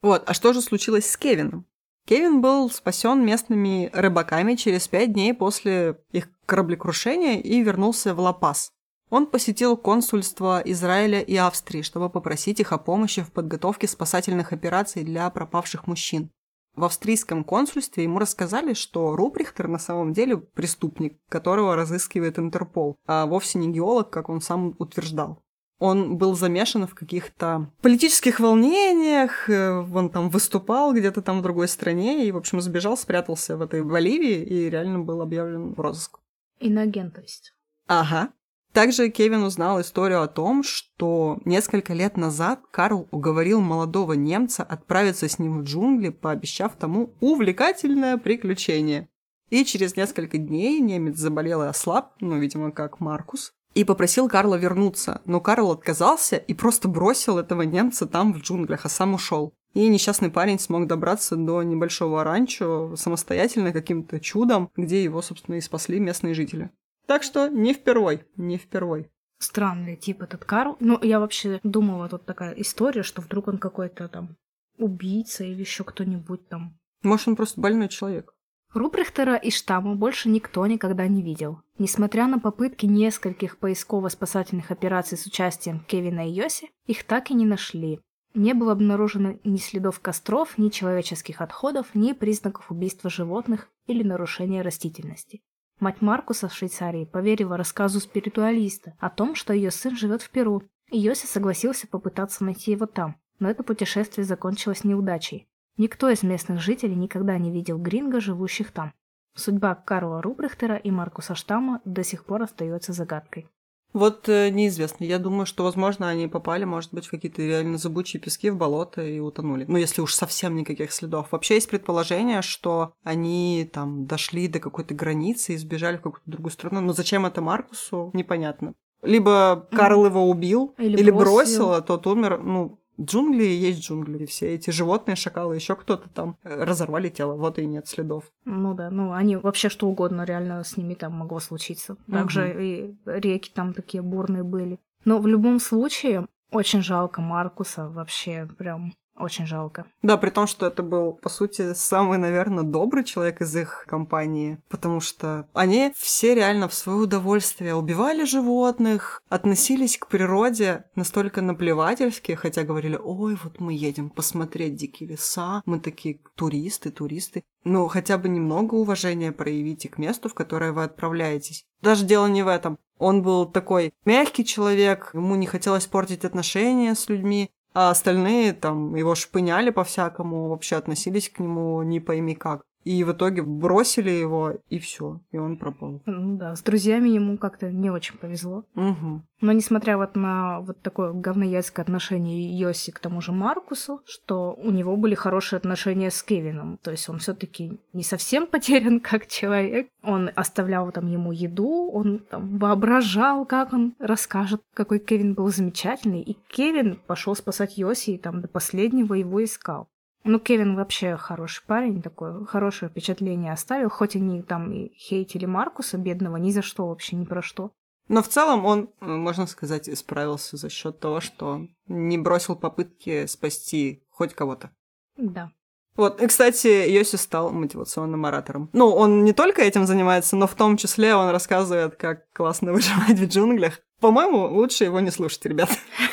Вот, 0.00 0.22
а 0.26 0.32
что 0.32 0.52
же 0.52 0.60
случилось 0.60 1.10
с 1.10 1.16
Кевином? 1.16 1.66
Кевин 2.06 2.40
был 2.40 2.70
спасен 2.70 3.24
местными 3.26 3.90
рыбаками 3.92 4.54
через 4.54 4.88
пять 4.88 5.12
дней 5.12 5.34
после 5.34 6.00
их 6.12 6.30
кораблекрушения 6.46 7.40
и 7.40 7.60
вернулся 7.62 8.14
в 8.14 8.20
Ла-Пас. 8.20 8.72
Он 9.10 9.26
посетил 9.26 9.76
консульство 9.76 10.60
Израиля 10.64 11.20
и 11.20 11.36
Австрии, 11.36 11.82
чтобы 11.82 12.10
попросить 12.10 12.60
их 12.60 12.72
о 12.72 12.78
помощи 12.78 13.22
в 13.22 13.32
подготовке 13.32 13.88
спасательных 13.88 14.52
операций 14.52 15.04
для 15.04 15.28
пропавших 15.30 15.86
мужчин. 15.86 16.30
В 16.76 16.84
австрийском 16.84 17.42
консульстве 17.42 18.04
ему 18.04 18.18
рассказали, 18.18 18.74
что 18.74 19.16
Руприхтер 19.16 19.66
на 19.66 19.78
самом 19.78 20.12
деле 20.12 20.36
преступник, 20.36 21.18
которого 21.28 21.74
разыскивает 21.74 22.38
Интерпол, 22.38 22.96
а 23.06 23.26
вовсе 23.26 23.58
не 23.58 23.72
геолог, 23.72 24.10
как 24.10 24.28
он 24.28 24.40
сам 24.40 24.76
утверждал 24.78 25.42
он 25.78 26.18
был 26.18 26.34
замешан 26.34 26.86
в 26.86 26.94
каких-то 26.94 27.70
политических 27.82 28.40
волнениях, 28.40 29.48
э, 29.48 29.78
он 29.78 30.10
там 30.10 30.28
выступал 30.28 30.92
где-то 30.92 31.22
там 31.22 31.38
в 31.38 31.42
другой 31.42 31.68
стране 31.68 32.26
и, 32.26 32.32
в 32.32 32.36
общем, 32.36 32.60
сбежал, 32.60 32.96
спрятался 32.96 33.56
в 33.56 33.62
этой 33.62 33.82
Боливии 33.82 34.42
и 34.42 34.68
реально 34.68 35.00
был 35.00 35.22
объявлен 35.22 35.74
в 35.74 35.80
розыск. 35.80 36.18
Иноагент, 36.58 37.14
то 37.14 37.20
есть. 37.20 37.54
Ага. 37.86 38.30
Также 38.72 39.08
Кевин 39.08 39.42
узнал 39.42 39.80
историю 39.80 40.22
о 40.22 40.28
том, 40.28 40.62
что 40.62 41.38
несколько 41.44 41.94
лет 41.94 42.16
назад 42.16 42.60
Карл 42.70 43.08
уговорил 43.10 43.60
молодого 43.60 44.12
немца 44.12 44.62
отправиться 44.62 45.28
с 45.28 45.38
ним 45.38 45.60
в 45.60 45.62
джунгли, 45.64 46.10
пообещав 46.10 46.76
тому 46.76 47.14
увлекательное 47.20 48.18
приключение. 48.18 49.08
И 49.50 49.64
через 49.64 49.96
несколько 49.96 50.36
дней 50.38 50.78
немец 50.80 51.16
заболел 51.16 51.62
и 51.62 51.66
ослаб, 51.66 52.12
ну, 52.20 52.38
видимо, 52.38 52.70
как 52.70 53.00
Маркус, 53.00 53.54
и 53.74 53.84
попросил 53.84 54.28
Карла 54.28 54.56
вернуться, 54.56 55.22
но 55.24 55.40
Карл 55.40 55.70
отказался 55.70 56.36
и 56.36 56.52
просто 56.52 56.88
бросил 56.88 57.38
этого 57.38 57.62
немца 57.62 58.06
там 58.06 58.34
в 58.34 58.38
джунглях, 58.38 58.84
а 58.84 58.88
сам 58.88 59.14
ушел. 59.14 59.54
И 59.74 59.86
несчастный 59.86 60.30
парень 60.30 60.58
смог 60.58 60.86
добраться 60.86 61.36
до 61.36 61.62
небольшого 61.62 62.24
ранчо 62.24 62.96
самостоятельно 62.96 63.72
каким-то 63.72 64.18
чудом, 64.18 64.70
где 64.76 65.02
его, 65.02 65.22
собственно, 65.22 65.56
и 65.56 65.60
спасли 65.60 66.00
местные 66.00 66.34
жители. 66.34 66.70
Так 67.08 67.22
что 67.22 67.48
не 67.48 67.72
впервой, 67.72 68.26
не 68.36 68.58
впервой. 68.58 69.10
Странный 69.38 69.96
тип 69.96 70.20
этот 70.20 70.44
Карл. 70.44 70.76
Ну, 70.78 71.02
я 71.02 71.20
вообще 71.20 71.58
думала, 71.62 72.06
тут 72.10 72.26
такая 72.26 72.52
история, 72.52 73.02
что 73.02 73.22
вдруг 73.22 73.48
он 73.48 73.56
какой-то 73.56 74.08
там 74.08 74.36
убийца 74.76 75.42
или 75.42 75.60
еще 75.60 75.84
кто-нибудь 75.84 76.46
там. 76.48 76.78
Может, 77.02 77.28
он 77.28 77.36
просто 77.36 77.62
больной 77.62 77.88
человек. 77.88 78.34
Руприхтера 78.74 79.36
и 79.36 79.50
штамма 79.50 79.94
больше 79.94 80.28
никто 80.28 80.66
никогда 80.66 81.08
не 81.08 81.22
видел. 81.22 81.62
Несмотря 81.78 82.26
на 82.26 82.38
попытки 82.38 82.84
нескольких 82.84 83.56
поисково-спасательных 83.56 84.70
операций 84.70 85.16
с 85.16 85.24
участием 85.24 85.80
Кевина 85.88 86.28
и 86.28 86.32
Йоси, 86.32 86.70
их 86.84 87.04
так 87.04 87.30
и 87.30 87.34
не 87.34 87.46
нашли. 87.46 88.00
Не 88.34 88.52
было 88.52 88.72
обнаружено 88.72 89.38
ни 89.44 89.56
следов 89.56 90.00
костров, 90.00 90.58
ни 90.58 90.68
человеческих 90.68 91.40
отходов, 91.40 91.94
ни 91.94 92.12
признаков 92.12 92.70
убийства 92.70 93.08
животных 93.08 93.70
или 93.86 94.02
нарушения 94.02 94.60
растительности. 94.60 95.40
Мать 95.80 96.00
Маркуса 96.00 96.48
в 96.48 96.54
Швейцарии 96.54 97.04
поверила 97.04 97.56
рассказу 97.56 98.00
спиритуалиста 98.00 98.94
о 98.98 99.10
том, 99.10 99.36
что 99.36 99.52
ее 99.52 99.70
сын 99.70 99.96
живет 99.96 100.22
в 100.22 100.30
Перу, 100.30 100.62
и 100.90 100.98
Йоси 100.98 101.26
согласился 101.26 101.86
попытаться 101.86 102.44
найти 102.44 102.72
его 102.72 102.86
там, 102.86 103.16
но 103.38 103.48
это 103.48 103.62
путешествие 103.62 104.24
закончилось 104.24 104.82
неудачей. 104.82 105.46
Никто 105.76 106.08
из 106.08 106.24
местных 106.24 106.60
жителей 106.60 106.96
никогда 106.96 107.38
не 107.38 107.52
видел 107.52 107.78
гринго, 107.78 108.20
живущих 108.20 108.72
там. 108.72 108.92
Судьба 109.36 109.76
Карла 109.76 110.20
Рубрихтера 110.20 110.74
и 110.74 110.90
Маркуса 110.90 111.36
Штамма 111.36 111.80
до 111.84 112.02
сих 112.02 112.24
пор 112.24 112.42
остается 112.42 112.92
загадкой. 112.92 113.48
Вот 113.92 114.28
э, 114.28 114.50
неизвестно. 114.50 115.04
Я 115.04 115.18
думаю, 115.18 115.46
что, 115.46 115.64
возможно, 115.64 116.08
они 116.08 116.28
попали, 116.28 116.64
может 116.64 116.92
быть, 116.92 117.06
в 117.06 117.10
какие-то 117.10 117.42
реально 117.42 117.78
зыбучие 117.78 118.20
пески 118.20 118.50
в 118.50 118.56
болото 118.56 119.02
и 119.02 119.18
утонули. 119.18 119.64
Ну, 119.66 119.78
если 119.78 120.02
уж 120.02 120.14
совсем 120.14 120.56
никаких 120.56 120.92
следов. 120.92 121.32
Вообще 121.32 121.54
есть 121.54 121.70
предположение, 121.70 122.42
что 122.42 122.92
они 123.02 123.68
там 123.72 124.06
дошли 124.06 124.46
до 124.48 124.60
какой-то 124.60 124.94
границы 124.94 125.54
и 125.54 125.56
сбежали 125.56 125.96
в 125.96 126.02
какую-то 126.02 126.30
другую 126.30 126.52
страну. 126.52 126.80
Но 126.80 126.92
зачем 126.92 127.24
это 127.24 127.40
Маркусу, 127.40 128.10
непонятно. 128.12 128.74
Либо 129.02 129.66
Карл 129.70 130.06
его 130.06 130.28
убил, 130.28 130.74
или, 130.76 130.96
или 130.98 131.10
бросил. 131.10 131.34
бросил, 131.34 131.72
а 131.72 131.80
тот 131.80 132.06
умер. 132.06 132.40
Ну, 132.42 132.78
Джунгли 133.00 133.44
есть 133.44 133.80
джунгли. 133.80 134.26
Все 134.26 134.54
эти 134.54 134.70
животные, 134.70 135.16
шакалы, 135.16 135.54
еще 135.54 135.76
кто-то 135.76 136.08
там 136.08 136.36
э, 136.42 136.64
разорвали 136.64 137.08
тело. 137.08 137.34
Вот 137.34 137.58
и 137.58 137.66
нет 137.66 137.86
следов. 137.86 138.24
Ну 138.44 138.74
да, 138.74 138.90
ну 138.90 139.12
они 139.12 139.36
вообще 139.36 139.68
что 139.68 139.88
угодно 139.88 140.24
реально 140.24 140.64
с 140.64 140.76
ними 140.76 140.94
там 140.94 141.12
могло 141.12 141.40
случиться. 141.40 141.96
Также 142.10 142.48
угу. 142.48 142.58
и 142.58 142.94
реки 143.06 143.50
там 143.54 143.72
такие 143.72 144.02
бурные 144.02 144.42
были. 144.42 144.78
Но 145.04 145.18
в 145.18 145.26
любом 145.26 145.60
случае, 145.60 146.26
очень 146.50 146.82
жалко 146.82 147.20
Маркуса 147.20 147.88
вообще 147.88 148.48
прям 148.58 148.94
очень 149.18 149.46
жалко. 149.46 149.86
Да, 150.02 150.16
при 150.16 150.30
том, 150.30 150.46
что 150.46 150.66
это 150.66 150.82
был, 150.82 151.12
по 151.12 151.28
сути, 151.28 151.74
самый, 151.74 152.18
наверное, 152.18 152.64
добрый 152.64 153.04
человек 153.04 153.40
из 153.40 153.54
их 153.56 153.84
компании, 153.86 154.58
потому 154.68 155.00
что 155.00 155.48
они 155.52 155.92
все 155.96 156.34
реально 156.34 156.68
в 156.68 156.74
свое 156.74 156.98
удовольствие 156.98 157.74
убивали 157.74 158.24
животных, 158.24 159.22
относились 159.28 159.98
к 159.98 160.06
природе 160.06 160.84
настолько 160.94 161.42
наплевательски, 161.42 162.32
хотя 162.32 162.64
говорили, 162.64 162.98
ой, 163.02 163.36
вот 163.42 163.60
мы 163.60 163.72
едем 163.72 164.10
посмотреть 164.10 164.76
дикие 164.76 165.10
леса, 165.10 165.62
мы 165.66 165.80
такие 165.80 166.20
туристы, 166.34 166.90
туристы. 166.90 167.44
Ну, 167.64 167.88
хотя 167.88 168.18
бы 168.18 168.28
немного 168.28 168.74
уважения 168.74 169.32
проявите 169.32 169.88
к 169.88 169.98
месту, 169.98 170.28
в 170.28 170.34
которое 170.34 170.72
вы 170.72 170.84
отправляетесь. 170.84 171.64
Даже 171.82 172.04
дело 172.04 172.26
не 172.26 172.42
в 172.42 172.48
этом. 172.48 172.78
Он 172.98 173.22
был 173.22 173.46
такой 173.46 173.92
мягкий 174.04 174.44
человек, 174.44 175.10
ему 175.14 175.36
не 175.36 175.46
хотелось 175.46 175.86
портить 175.86 176.24
отношения 176.24 176.94
с 176.94 177.08
людьми, 177.08 177.50
а 177.74 177.90
остальные 177.90 178.52
там 178.52 178.94
его 178.94 179.14
шпыняли 179.14 179.70
по-всякому, 179.70 180.48
вообще 180.48 180.76
относились 180.76 181.28
к 181.28 181.38
нему 181.38 181.82
не 181.82 182.00
пойми 182.00 182.34
как. 182.34 182.62
И 182.84 183.04
в 183.04 183.12
итоге 183.12 183.42
бросили 183.42 184.10
его, 184.10 184.54
и 184.70 184.78
все, 184.78 185.20
и 185.30 185.38
он 185.38 185.56
пропал. 185.56 186.00
Ну 186.06 186.36
да, 186.36 186.54
с 186.56 186.62
друзьями 186.62 187.08
ему 187.08 187.36
как-то 187.36 187.70
не 187.70 187.90
очень 187.90 188.16
повезло. 188.16 188.64
Угу. 188.74 189.22
Но 189.40 189.52
несмотря 189.52 189.96
вот 189.96 190.16
на 190.16 190.60
вот 190.60 190.80
такое 190.82 191.12
говноядское 191.12 191.84
отношение 191.84 192.58
Йоси 192.58 192.90
к 192.90 192.98
тому 192.98 193.20
же 193.20 193.32
Маркусу, 193.32 194.00
что 194.04 194.54
у 194.54 194.70
него 194.70 194.96
были 194.96 195.14
хорошие 195.14 195.58
отношения 195.58 196.10
с 196.10 196.22
Кевином. 196.22 196.78
То 196.82 196.90
есть 196.90 197.08
он 197.08 197.18
все 197.18 197.34
таки 197.34 197.78
не 197.92 198.02
совсем 198.02 198.46
потерян 198.50 199.00
как 199.00 199.26
человек. 199.26 199.88
Он 200.02 200.30
оставлял 200.34 200.90
там 200.90 201.06
ему 201.06 201.32
еду, 201.32 201.90
он 201.92 202.18
там 202.18 202.58
воображал, 202.58 203.44
как 203.44 203.72
он 203.72 203.94
расскажет, 203.98 204.62
какой 204.74 204.98
Кевин 204.98 205.34
был 205.34 205.48
замечательный. 205.48 206.22
И 206.22 206.36
Кевин 206.48 206.98
пошел 207.06 207.34
спасать 207.36 207.78
Йоси 207.78 208.12
и 208.12 208.18
там 208.18 208.40
до 208.40 208.48
последнего 208.48 209.14
его 209.14 209.42
искал. 209.44 209.88
Ну, 210.30 210.38
Кевин 210.38 210.76
вообще 210.76 211.16
хороший 211.16 211.64
парень, 211.64 212.02
такое 212.02 212.44
хорошее 212.44 212.90
впечатление 212.90 213.50
оставил, 213.50 213.88
хоть 213.88 214.14
они 214.14 214.42
там 214.42 214.70
и 214.70 214.92
хейтили 214.94 215.46
Маркуса, 215.46 215.96
бедного, 215.96 216.36
ни 216.36 216.50
за 216.50 216.60
что 216.60 216.88
вообще, 216.88 217.16
ни 217.16 217.24
про 217.24 217.40
что. 217.40 217.72
Но 218.08 218.22
в 218.22 218.28
целом 218.28 218.66
он, 218.66 218.90
можно 219.00 219.46
сказать, 219.46 219.88
справился 219.96 220.58
за 220.58 220.68
счет 220.68 221.00
того, 221.00 221.20
что 221.20 221.66
не 221.86 222.18
бросил 222.18 222.56
попытки 222.56 223.24
спасти 223.24 224.04
хоть 224.10 224.34
кого-то. 224.34 224.70
Да. 225.16 225.50
Вот, 225.98 226.22
и, 226.22 226.28
кстати, 226.28 226.88
Йоси 226.88 227.16
стал 227.16 227.50
мотивационным 227.50 228.24
оратором. 228.24 228.70
Ну, 228.72 228.88
он 228.88 229.24
не 229.24 229.32
только 229.32 229.62
этим 229.62 229.84
занимается, 229.84 230.36
но 230.36 230.46
в 230.46 230.54
том 230.54 230.76
числе 230.76 231.16
он 231.16 231.30
рассказывает, 231.30 231.96
как 231.96 232.30
классно 232.32 232.72
выживать 232.72 233.18
в 233.18 233.26
джунглях. 233.26 233.80
По-моему, 234.00 234.46
лучше 234.46 234.84
его 234.84 235.00
не 235.00 235.10
слушать, 235.10 235.44
ребят. 235.44 235.70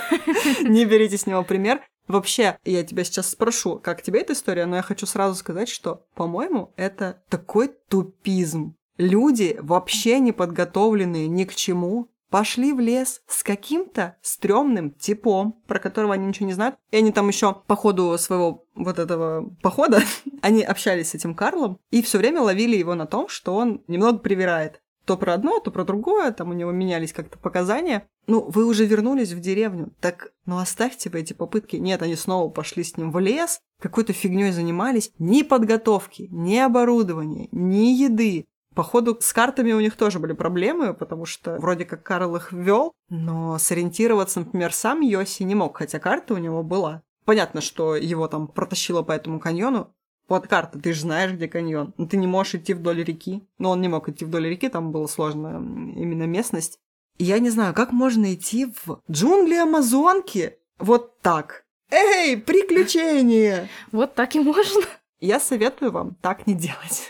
Не 0.62 0.86
берите 0.86 1.20
с 1.20 1.28
него 1.28 1.44
пример. 1.44 1.82
Вообще, 2.08 2.58
я 2.66 2.84
тебя 2.84 3.04
сейчас 3.04 3.30
спрошу, 3.30 3.78
как 3.78 4.02
тебе 4.02 4.22
эта 4.22 4.34
история, 4.34 4.66
но 4.66 4.76
я 4.76 4.82
хочу 4.82 5.06
сразу 5.06 5.36
сказать, 5.36 5.70
что, 5.70 6.08
по-моему, 6.16 6.74
это 6.78 7.22
такой 7.30 7.72
тупизм. 7.88 8.76
Люди, 8.98 9.56
вообще 9.62 10.20
не 10.20 10.32
подготовленные 10.32 11.28
ни 11.28 11.44
к 11.44 11.54
чему, 11.54 12.10
пошли 12.30 12.74
в 12.74 12.80
лес 12.80 13.22
с 13.28 13.44
каким-то 13.44 14.18
стрёмным 14.22 14.92
типом, 14.92 15.62
про 15.68 15.80
которого 15.80 16.14
они 16.14 16.28
ничего 16.28 16.48
не 16.48 16.54
знают. 16.54 16.76
И 16.92 16.98
они 16.98 17.12
там 17.12 17.28
еще 17.28 17.56
по 17.68 17.76
ходу 17.76 18.18
своего 18.18 18.66
вот 18.76 19.00
этого 19.00 19.50
похода, 19.62 20.02
они 20.42 20.64
общались 20.64 21.12
с 21.12 21.16
этим 21.16 21.36
Карлом 21.36 21.80
и 21.92 22.02
все 22.02 22.18
время 22.18 22.42
ловили 22.42 22.76
его 22.76 22.96
на 22.96 23.06
том, 23.06 23.28
что 23.28 23.56
он 23.56 23.84
немного 23.88 24.20
привирает 24.20 24.82
то 25.06 25.18
про 25.18 25.36
одно, 25.36 25.60
то 25.60 25.72
про 25.72 25.86
другое, 25.86 26.32
там 26.32 26.50
у 26.50 26.54
него 26.54 26.72
менялись 26.72 27.14
как-то 27.14 27.38
показания. 27.38 28.08
Ну, 28.28 28.42
вы 28.42 28.66
уже 28.66 28.86
вернулись 28.86 29.34
в 29.34 29.40
деревню, 29.40 29.94
так, 30.02 30.32
ну 30.46 30.58
оставьте 30.58 31.10
вы 31.10 31.20
эти 31.20 31.34
попытки. 31.34 31.76
Нет, 31.76 32.02
они 32.02 32.16
снова 32.16 32.50
пошли 32.50 32.84
с 32.84 32.98
ним 32.98 33.12
в 33.12 33.20
лес, 33.20 33.60
какой-то 33.80 34.14
фигней 34.14 34.52
занимались. 34.52 35.12
Ни 35.20 35.44
подготовки, 35.44 36.28
ни 36.32 36.58
оборудования, 36.58 37.48
ни 37.52 37.94
еды. 37.94 38.46
Походу, 38.76 39.18
с 39.22 39.32
картами 39.32 39.72
у 39.72 39.80
них 39.80 39.96
тоже 39.96 40.20
были 40.20 40.34
проблемы, 40.34 40.94
потому 40.94 41.26
что 41.26 41.58
вроде 41.58 41.86
как 41.86 42.04
Карл 42.04 42.36
их 42.36 42.52
ввел, 42.52 42.92
но 43.10 43.58
сориентироваться, 43.58 44.42
например, 44.42 44.74
сам 44.74 45.00
Йоси 45.02 45.44
не 45.44 45.56
мог, 45.56 45.78
хотя 45.78 46.00
карта 46.00 46.34
у 46.34 46.38
него 46.38 46.62
была. 46.62 47.02
Понятно, 47.24 47.62
что 47.62 47.96
его 47.96 48.28
там 48.28 48.48
протащило 48.48 49.02
по 49.02 49.14
этому 49.14 49.40
каньону, 49.40 49.96
вот 50.28 50.48
карта, 50.48 50.80
ты 50.80 50.94
же 50.94 51.02
знаешь, 51.02 51.32
где 51.32 51.48
каньон. 51.48 51.94
Но 51.98 52.08
ты 52.08 52.18
не 52.18 52.28
можешь 52.28 52.56
идти 52.56 52.74
вдоль 52.74 53.04
реки. 53.04 53.48
Но 53.60 53.72
он 53.72 53.82
не 53.82 53.88
мог 53.88 54.10
идти 54.10 54.26
вдоль 54.26 54.48
реки, 54.50 54.70
там 54.70 54.92
была 54.92 55.08
сложная 55.08 55.58
именно 55.58 56.24
местность. 56.24 56.80
И 57.18 57.24
я 57.24 57.40
не 57.40 57.50
знаю, 57.50 57.74
как 57.74 57.92
можно 57.92 58.34
идти 58.34 58.66
в 58.66 59.02
джунгли 59.10 59.56
Амазонки 59.56 60.58
вот 60.80 61.20
так. 61.22 61.66
Эй, 61.92 62.38
приключения! 62.38 63.70
Вот 63.92 64.16
так 64.16 64.36
и 64.36 64.40
можно. 64.40 64.82
Я 65.20 65.40
советую 65.40 65.92
вам 65.92 66.16
так 66.16 66.48
не 66.48 66.56
делать. 66.56 67.10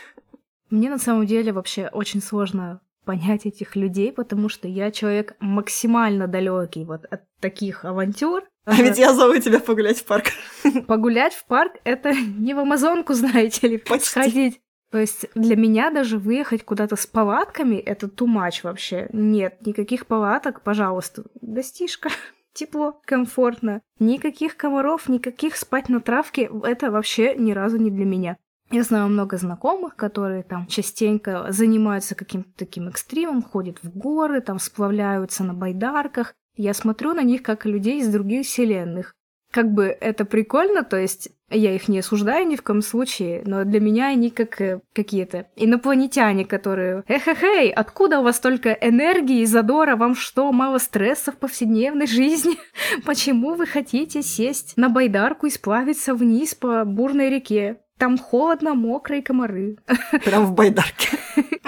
Мне 0.70 0.90
на 0.90 0.98
самом 0.98 1.26
деле 1.26 1.52
вообще 1.52 1.88
очень 1.92 2.20
сложно 2.22 2.80
понять 3.06 3.46
этих 3.46 3.76
людей, 3.76 4.12
потому 4.12 4.48
что 4.48 4.68
я 4.68 4.90
человек 4.90 5.36
максимально 5.40 6.26
далекий 6.26 6.84
вот 6.84 7.04
от 7.06 7.22
таких 7.40 7.84
авантюр. 7.84 8.44
А 8.64 8.74
ведь 8.74 8.98
я 8.98 9.14
зову 9.14 9.38
тебя 9.38 9.60
погулять 9.60 9.98
в 9.98 10.04
парк. 10.04 10.26
Погулять 10.88 11.32
в 11.32 11.46
парк— 11.46 11.74
это 11.84 12.12
не 12.12 12.52
в 12.52 12.58
Амазонку, 12.58 13.12
знаете 13.14 13.68
ли, 13.68 13.78
Почти. 13.78 14.08
сходить. 14.08 14.60
То 14.90 14.98
есть 14.98 15.26
для 15.34 15.56
меня 15.56 15.90
даже 15.90 16.18
выехать 16.18 16.64
куда-то 16.64 16.96
с 16.96 17.06
палатками— 17.06 17.76
это 17.76 18.06
too 18.06 18.26
much 18.26 18.60
вообще. 18.64 19.08
Нет, 19.12 19.64
никаких 19.64 20.06
палаток, 20.06 20.62
пожалуйста. 20.62 21.24
Гостишка, 21.40 22.08
тепло, 22.54 23.00
комфортно. 23.04 23.82
Никаких 24.00 24.56
комаров, 24.56 25.08
никаких 25.08 25.56
спать 25.56 25.88
на 25.88 26.00
травке— 26.00 26.50
это 26.64 26.90
вообще 26.90 27.36
ни 27.36 27.52
разу 27.52 27.78
не 27.78 27.90
для 27.90 28.04
меня. 28.04 28.36
Я 28.70 28.82
знаю 28.82 29.08
много 29.08 29.36
знакомых, 29.36 29.94
которые 29.94 30.42
там 30.42 30.66
частенько 30.66 31.46
занимаются 31.50 32.14
каким-то 32.14 32.50
таким 32.56 32.88
экстримом, 32.88 33.42
ходят 33.42 33.78
в 33.82 33.96
горы, 33.96 34.40
там 34.40 34.58
сплавляются 34.58 35.44
на 35.44 35.54
байдарках. 35.54 36.34
Я 36.56 36.74
смотрю 36.74 37.14
на 37.14 37.22
них 37.22 37.42
как 37.42 37.64
людей 37.64 38.00
из 38.00 38.08
других 38.08 38.44
вселенных. 38.46 39.14
Как 39.52 39.72
бы 39.72 39.84
это 39.84 40.24
прикольно, 40.24 40.82
то 40.82 40.96
есть 40.96 41.30
я 41.48 41.74
их 41.74 41.86
не 41.86 42.00
осуждаю 42.00 42.46
ни 42.46 42.56
в 42.56 42.62
коем 42.62 42.82
случае, 42.82 43.42
но 43.46 43.64
для 43.64 43.78
меня 43.78 44.08
они 44.08 44.30
как 44.30 44.60
э, 44.60 44.80
какие-то 44.92 45.46
инопланетяне, 45.54 46.44
которые 46.44 47.04
«Эхе-хей, 47.06 47.70
откуда 47.70 48.18
у 48.18 48.24
вас 48.24 48.36
столько 48.36 48.72
энергии 48.72 49.42
и 49.42 49.46
задора? 49.46 49.94
Вам 49.94 50.16
что, 50.16 50.50
мало 50.50 50.78
стресса 50.78 51.30
в 51.30 51.36
повседневной 51.36 52.08
жизни? 52.08 52.56
Почему 53.06 53.54
вы 53.54 53.66
хотите 53.66 54.22
сесть 54.22 54.76
на 54.76 54.88
байдарку 54.88 55.46
и 55.46 55.50
сплавиться 55.50 56.14
вниз 56.14 56.56
по 56.56 56.84
бурной 56.84 57.30
реке? 57.30 57.78
Там 57.98 58.18
холодно, 58.18 58.74
мокро 58.74 59.16
и 59.16 59.22
комары. 59.22 59.78
Прям 60.24 60.46
в 60.46 60.52
байдарке. 60.52 61.18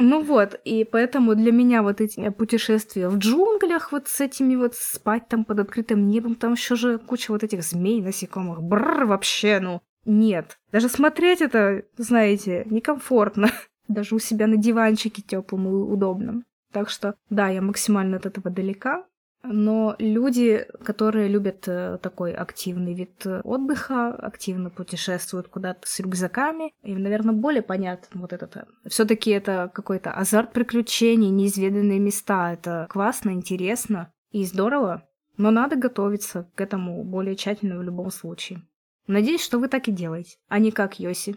Ну 0.01 0.23
вот, 0.23 0.61
и 0.65 0.85
поэтому 0.85 1.35
для 1.35 1.53
меня 1.53 1.83
вот 1.83 2.01
эти 2.01 2.31
путешествия 2.31 3.09
в 3.09 3.19
джунглях, 3.19 3.93
вот 3.93 4.09
с 4.09 4.21
этими 4.21 4.55
вот 4.55 4.75
спать 4.75 5.29
там 5.29 5.45
под 5.45 5.61
открытым 5.61 6.07
небом, 6.09 6.37
там 6.37 6.53
еще 6.53 6.77
же 6.77 6.99
куча 6.99 7.33
вот 7.33 7.43
этих 7.43 7.63
змей, 7.63 8.01
насекомых, 8.01 8.63
бррр, 8.63 9.07
вообще, 9.07 9.59
ну, 9.61 9.83
нет. 10.05 10.59
Даже 10.73 10.89
смотреть 10.89 11.41
это, 11.41 11.83
знаете, 11.97 12.65
некомфортно. 12.67 13.51
Даже 13.89 14.15
у 14.15 14.19
себя 14.19 14.47
на 14.47 14.57
диванчике 14.57 15.23
теплым 15.23 15.67
и 15.67 15.71
удобном. 15.71 16.45
Так 16.73 16.91
что, 16.91 17.15
да, 17.31 17.49
я 17.49 17.63
максимально 17.63 18.19
от 18.19 18.27
этого 18.27 18.51
далека. 18.51 19.05
Но 19.43 19.95
люди, 19.99 20.67
которые 20.85 21.29
любят 21.29 21.69
э, 21.69 21.99
такой 22.03 22.33
активный 22.33 22.93
вид 22.93 23.25
э, 23.25 23.41
отдыха, 23.45 24.09
активно 24.09 24.69
путешествуют 24.69 25.49
куда-то 25.49 25.81
с 25.85 26.01
рюкзаками, 26.01 26.73
им, 26.83 27.03
наверное, 27.03 27.35
более 27.35 27.63
понятно 27.63 28.21
вот 28.21 28.33
это. 28.33 28.67
Все-таки 28.87 29.31
это 29.31 29.71
какой-то 29.73 30.11
азарт 30.11 30.53
приключений, 30.53 31.31
неизведанные 31.31 32.01
места. 32.01 32.53
Это 32.53 32.87
классно, 32.91 33.31
интересно 33.31 34.13
и 34.33 34.45
здорово. 34.45 35.09
Но 35.37 35.53
надо 35.53 35.77
готовиться 35.77 36.51
к 36.57 36.61
этому 36.61 37.05
более 37.05 37.37
тщательно 37.37 37.79
в 37.79 37.83
любом 37.83 38.11
случае. 38.11 38.63
Надеюсь, 39.07 39.43
что 39.43 39.59
вы 39.59 39.69
так 39.69 39.87
и 39.89 39.93
делаете, 39.93 40.37
а 40.49 40.59
не 40.59 40.73
как 40.73 40.99
Йоси. 40.99 41.37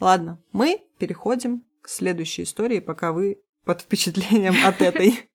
Ладно, 0.00 0.40
мы 0.52 0.80
переходим 0.98 1.64
к 1.82 1.88
следующей 1.88 2.44
истории, 2.44 2.78
пока 2.78 3.12
вы 3.12 3.42
под 3.64 3.82
впечатлением 3.82 4.54
от 4.64 4.80
этой. 4.80 5.28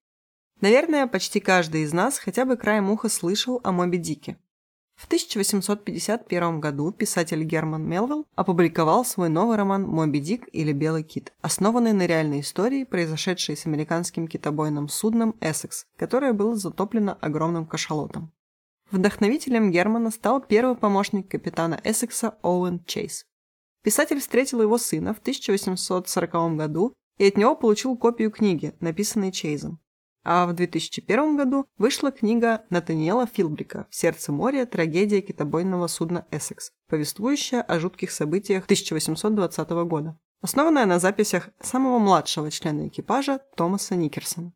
Наверное, 0.60 1.05
почти 1.05 1.39
каждый 1.39 1.84
из 1.84 1.93
нас 1.93 2.18
хотя 2.18 2.43
бы 2.43 2.58
краем 2.58 2.89
уха 2.89 3.10
слышал 3.10 3.62
о 3.64 3.72
Моби 3.72 3.99
Дике. 3.99 4.38
В 4.95 5.05
1851 5.05 6.60
году 6.60 6.91
писатель 6.91 7.43
Герман 7.43 7.88
Мелвилл 7.88 8.26
опубликовал 8.34 9.05
свой 9.05 9.30
новый 9.30 9.55
роман 9.55 9.84
«Моби 9.84 10.20
Дик» 10.20 10.49
или 10.51 10.72
«Белый 10.72 11.03
кит», 11.03 11.34
основанный 11.41 11.93
на 11.93 12.08
реальной 12.08 12.39
истории, 12.39 12.84
произошедшей 12.84 13.55
с 13.55 13.68
американским 13.68 14.28
китобойным 14.28 14.89
судном 14.89 15.36
«Эссекс», 15.39 15.86
которое 15.97 16.34
было 16.34 16.55
затоплено 16.55 17.16
огромным 17.22 17.68
кашалотом. 17.68 18.34
Вдохновителем 18.89 19.70
Германа 19.70 20.10
стал 20.10 20.41
первый 20.41 20.76
помощник 20.76 21.30
капитана 21.30 21.80
Эссекса 21.84 22.36
Оуэн 22.41 22.84
Чейз. 22.86 23.28
Писатель 23.84 24.20
встретил 24.20 24.64
его 24.64 24.80
сына 24.80 25.14
в 25.14 25.20
1840 25.20 26.55
году 26.55 26.93
и 27.20 27.28
от 27.28 27.38
него 27.38 27.55
получил 27.55 27.95
копию 27.95 28.32
книги, 28.32 28.74
написанной 28.80 29.32
Чейзом 29.32 29.80
а 30.30 30.45
в 30.45 30.51
2001 30.53 31.38
году 31.38 31.65
вышла 31.78 32.11
книга 32.11 32.65
Натаниэла 32.69 33.28
Филбрика 33.28 33.88
«В 33.89 33.95
сердце 33.95 34.34
моря. 34.34 34.65
Трагедия 34.65 35.21
китобойного 35.21 35.88
судна 35.88 36.28
«Эссекс», 36.32 36.73
повествующая 36.89 37.61
о 37.61 37.80
жутких 37.80 38.11
событиях 38.11 38.65
1820 38.65 39.69
года, 39.88 40.19
основанная 40.41 40.86
на 40.86 40.99
записях 40.99 41.49
самого 41.61 41.97
младшего 41.99 42.51
члена 42.51 42.89
экипажа 42.89 43.39
Томаса 43.55 43.95
Никерсона. 43.95 44.51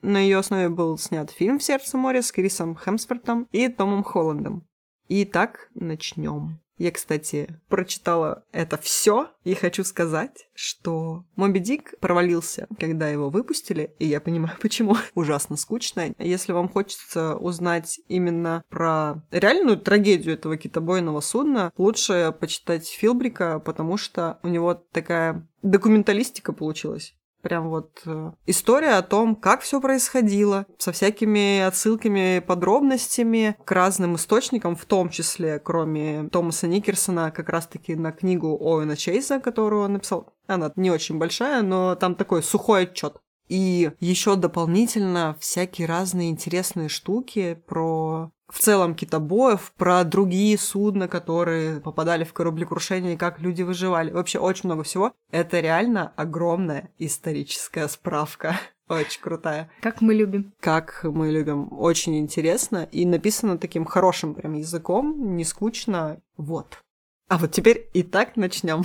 На 0.00 0.20
ее 0.20 0.38
основе 0.38 0.70
был 0.70 0.96
снят 0.96 1.30
фильм 1.30 1.58
«В 1.58 1.62
сердце 1.62 1.98
моря» 1.98 2.22
с 2.22 2.32
Крисом 2.32 2.74
Хемсвортом 2.74 3.46
и 3.52 3.68
Томом 3.68 4.02
Холландом. 4.02 4.66
Итак, 5.10 5.68
начнем. 5.74 6.60
Я, 6.80 6.92
кстати, 6.92 7.60
прочитала 7.68 8.42
это 8.52 8.78
все 8.78 9.28
и 9.44 9.52
хочу 9.52 9.84
сказать, 9.84 10.48
что 10.54 11.26
Моби 11.36 11.60
Дик 11.60 11.92
провалился, 12.00 12.68
когда 12.78 13.06
его 13.06 13.28
выпустили, 13.28 13.94
и 13.98 14.06
я 14.06 14.18
понимаю, 14.18 14.56
почему. 14.62 14.96
Ужасно 15.14 15.58
скучно. 15.58 16.14
Если 16.18 16.52
вам 16.52 16.70
хочется 16.70 17.36
узнать 17.36 18.00
именно 18.08 18.64
про 18.70 19.22
реальную 19.30 19.76
трагедию 19.76 20.32
этого 20.32 20.56
китобойного 20.56 21.20
судна, 21.20 21.70
лучше 21.76 22.34
почитать 22.40 22.88
Филбрика, 22.88 23.60
потому 23.60 23.98
что 23.98 24.38
у 24.42 24.48
него 24.48 24.72
такая 24.72 25.46
документалистика 25.60 26.54
получилась. 26.54 27.14
Прям 27.42 27.70
вот 27.70 28.02
э, 28.04 28.32
история 28.46 28.96
о 28.96 29.02
том, 29.02 29.34
как 29.34 29.62
все 29.62 29.80
происходило, 29.80 30.66
со 30.78 30.92
всякими 30.92 31.60
отсылками, 31.60 32.42
подробностями 32.46 33.56
к 33.64 33.72
разным 33.72 34.16
источникам, 34.16 34.76
в 34.76 34.84
том 34.84 35.08
числе, 35.08 35.58
кроме 35.58 36.28
Томаса 36.28 36.66
Никерсона, 36.66 37.30
как 37.30 37.48
раз-таки 37.48 37.94
на 37.94 38.12
книгу 38.12 38.48
Оуэна 38.48 38.96
Чейза, 38.96 39.40
которую 39.40 39.84
он 39.84 39.94
написал. 39.94 40.34
Она 40.46 40.70
не 40.76 40.90
очень 40.90 41.18
большая, 41.18 41.62
но 41.62 41.94
там 41.94 42.14
такой 42.14 42.42
сухой 42.42 42.82
отчет. 42.82 43.16
И 43.48 43.90
еще 43.98 44.36
дополнительно 44.36 45.36
всякие 45.40 45.88
разные 45.88 46.30
интересные 46.30 46.88
штуки 46.88 47.60
про 47.66 48.30
в 48.52 48.58
целом 48.58 48.94
китобоев, 48.94 49.72
про 49.76 50.04
другие 50.04 50.58
судна, 50.58 51.08
которые 51.08 51.80
попадали 51.80 52.24
в 52.24 52.32
кораблекрушение, 52.32 53.14
и 53.14 53.16
как 53.16 53.40
люди 53.40 53.62
выживали. 53.62 54.10
Вообще 54.10 54.38
очень 54.38 54.68
много 54.68 54.82
всего. 54.82 55.12
Это 55.30 55.60
реально 55.60 56.12
огромная 56.16 56.90
историческая 56.98 57.88
справка. 57.88 58.58
Очень 58.88 59.20
крутая. 59.20 59.70
Как 59.80 60.00
мы 60.00 60.14
любим. 60.14 60.52
Как 60.58 61.04
мы 61.04 61.30
любим. 61.30 61.72
Очень 61.72 62.18
интересно. 62.18 62.88
И 62.90 63.06
написано 63.06 63.56
таким 63.56 63.84
хорошим 63.84 64.34
прям 64.34 64.54
языком, 64.54 65.36
не 65.36 65.44
скучно. 65.44 66.20
Вот. 66.36 66.82
А 67.28 67.38
вот 67.38 67.52
теперь 67.52 67.88
и 67.92 68.02
так 68.02 68.34
начнем. 68.36 68.82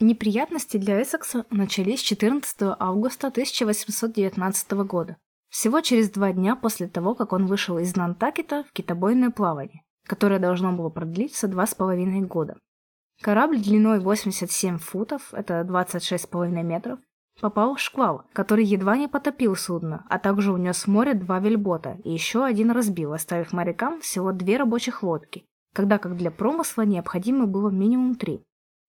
Неприятности 0.00 0.78
для 0.78 1.02
Эссекса 1.02 1.44
начались 1.50 2.00
14 2.00 2.76
августа 2.78 3.28
1819 3.28 4.70
года. 4.72 5.18
Всего 5.48 5.80
через 5.80 6.10
два 6.10 6.32
дня 6.32 6.56
после 6.56 6.88
того, 6.88 7.14
как 7.14 7.32
он 7.32 7.46
вышел 7.46 7.78
из 7.78 7.94
Нантакета 7.96 8.64
в 8.64 8.72
китобойное 8.72 9.30
плавание, 9.30 9.82
которое 10.06 10.38
должно 10.38 10.72
было 10.72 10.90
продлиться 10.90 11.48
два 11.48 11.66
с 11.66 11.74
половиной 11.74 12.20
года. 12.22 12.56
Корабль 13.22 13.58
длиной 13.58 14.00
87 14.00 14.78
футов, 14.78 15.32
это 15.32 15.60
26,5 15.62 16.62
метров, 16.62 16.98
попал 17.40 17.74
в 17.74 17.80
шквал, 17.80 18.24
который 18.32 18.64
едва 18.64 18.96
не 18.96 19.08
потопил 19.08 19.56
судно, 19.56 20.04
а 20.08 20.18
также 20.18 20.52
унес 20.52 20.84
в 20.84 20.88
море 20.88 21.14
два 21.14 21.38
вельбота 21.38 21.98
и 22.04 22.12
еще 22.12 22.44
один 22.44 22.70
разбил, 22.70 23.12
оставив 23.12 23.52
морякам 23.52 24.00
всего 24.00 24.32
две 24.32 24.56
рабочих 24.56 25.02
лодки, 25.02 25.46
когда 25.74 25.98
как 25.98 26.16
для 26.16 26.30
промысла 26.30 26.82
необходимо 26.82 27.46
было 27.46 27.70
минимум 27.70 28.16
три. 28.16 28.42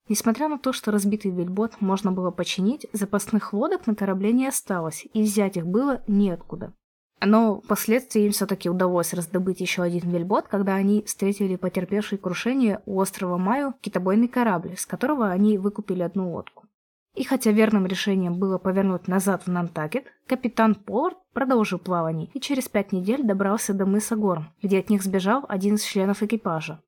Несмотря 0.09 0.47
на 0.47 0.57
то, 0.57 0.71
что 0.71 0.91
разбитый 0.91 1.31
вельбот 1.31 1.81
можно 1.81 2.11
было 2.11 2.31
починить, 2.31 2.87
запасных 2.93 3.53
лодок 3.53 3.87
на 3.87 3.95
корабле 3.95 4.31
не 4.31 4.47
осталось, 4.47 5.05
и 5.13 5.21
взять 5.21 5.57
их 5.57 5.67
было 5.67 6.01
неоткуда. 6.07 6.73
Но 7.19 7.61
впоследствии 7.61 8.25
им 8.25 8.31
все-таки 8.31 8.69
удалось 8.69 9.13
раздобыть 9.13 9.59
еще 9.59 9.81
один 9.81 10.09
вельбот, 10.09 10.47
когда 10.47 10.75
они 10.75 11.03
встретили 11.03 11.55
потерпевший 11.55 12.19
крушение 12.19 12.81
у 12.85 12.99
острова 12.99 13.37
Маю 13.37 13.73
китобойный 13.81 14.27
корабль, 14.27 14.77
с 14.77 14.85
которого 14.85 15.29
они 15.29 15.57
выкупили 15.57 16.03
одну 16.03 16.31
лодку. 16.31 16.67
И 17.15 17.23
хотя 17.23 17.51
верным 17.51 17.87
решением 17.87 18.37
было 18.37 18.59
повернуть 18.59 19.07
назад 19.07 19.43
в 19.43 19.47
Нантакет, 19.47 20.05
капитан 20.27 20.75
Поллард 20.75 21.17
продолжил 21.33 21.79
плавание 21.79 22.29
и 22.35 22.39
через 22.39 22.69
пять 22.69 22.91
недель 22.91 23.23
добрался 23.23 23.73
до 23.73 23.87
мыса 23.87 24.15
Горм, 24.15 24.53
где 24.61 24.77
от 24.77 24.91
них 24.91 25.01
сбежал 25.01 25.43
один 25.49 25.75
из 25.75 25.83
членов 25.83 26.21
экипажа. 26.21 26.83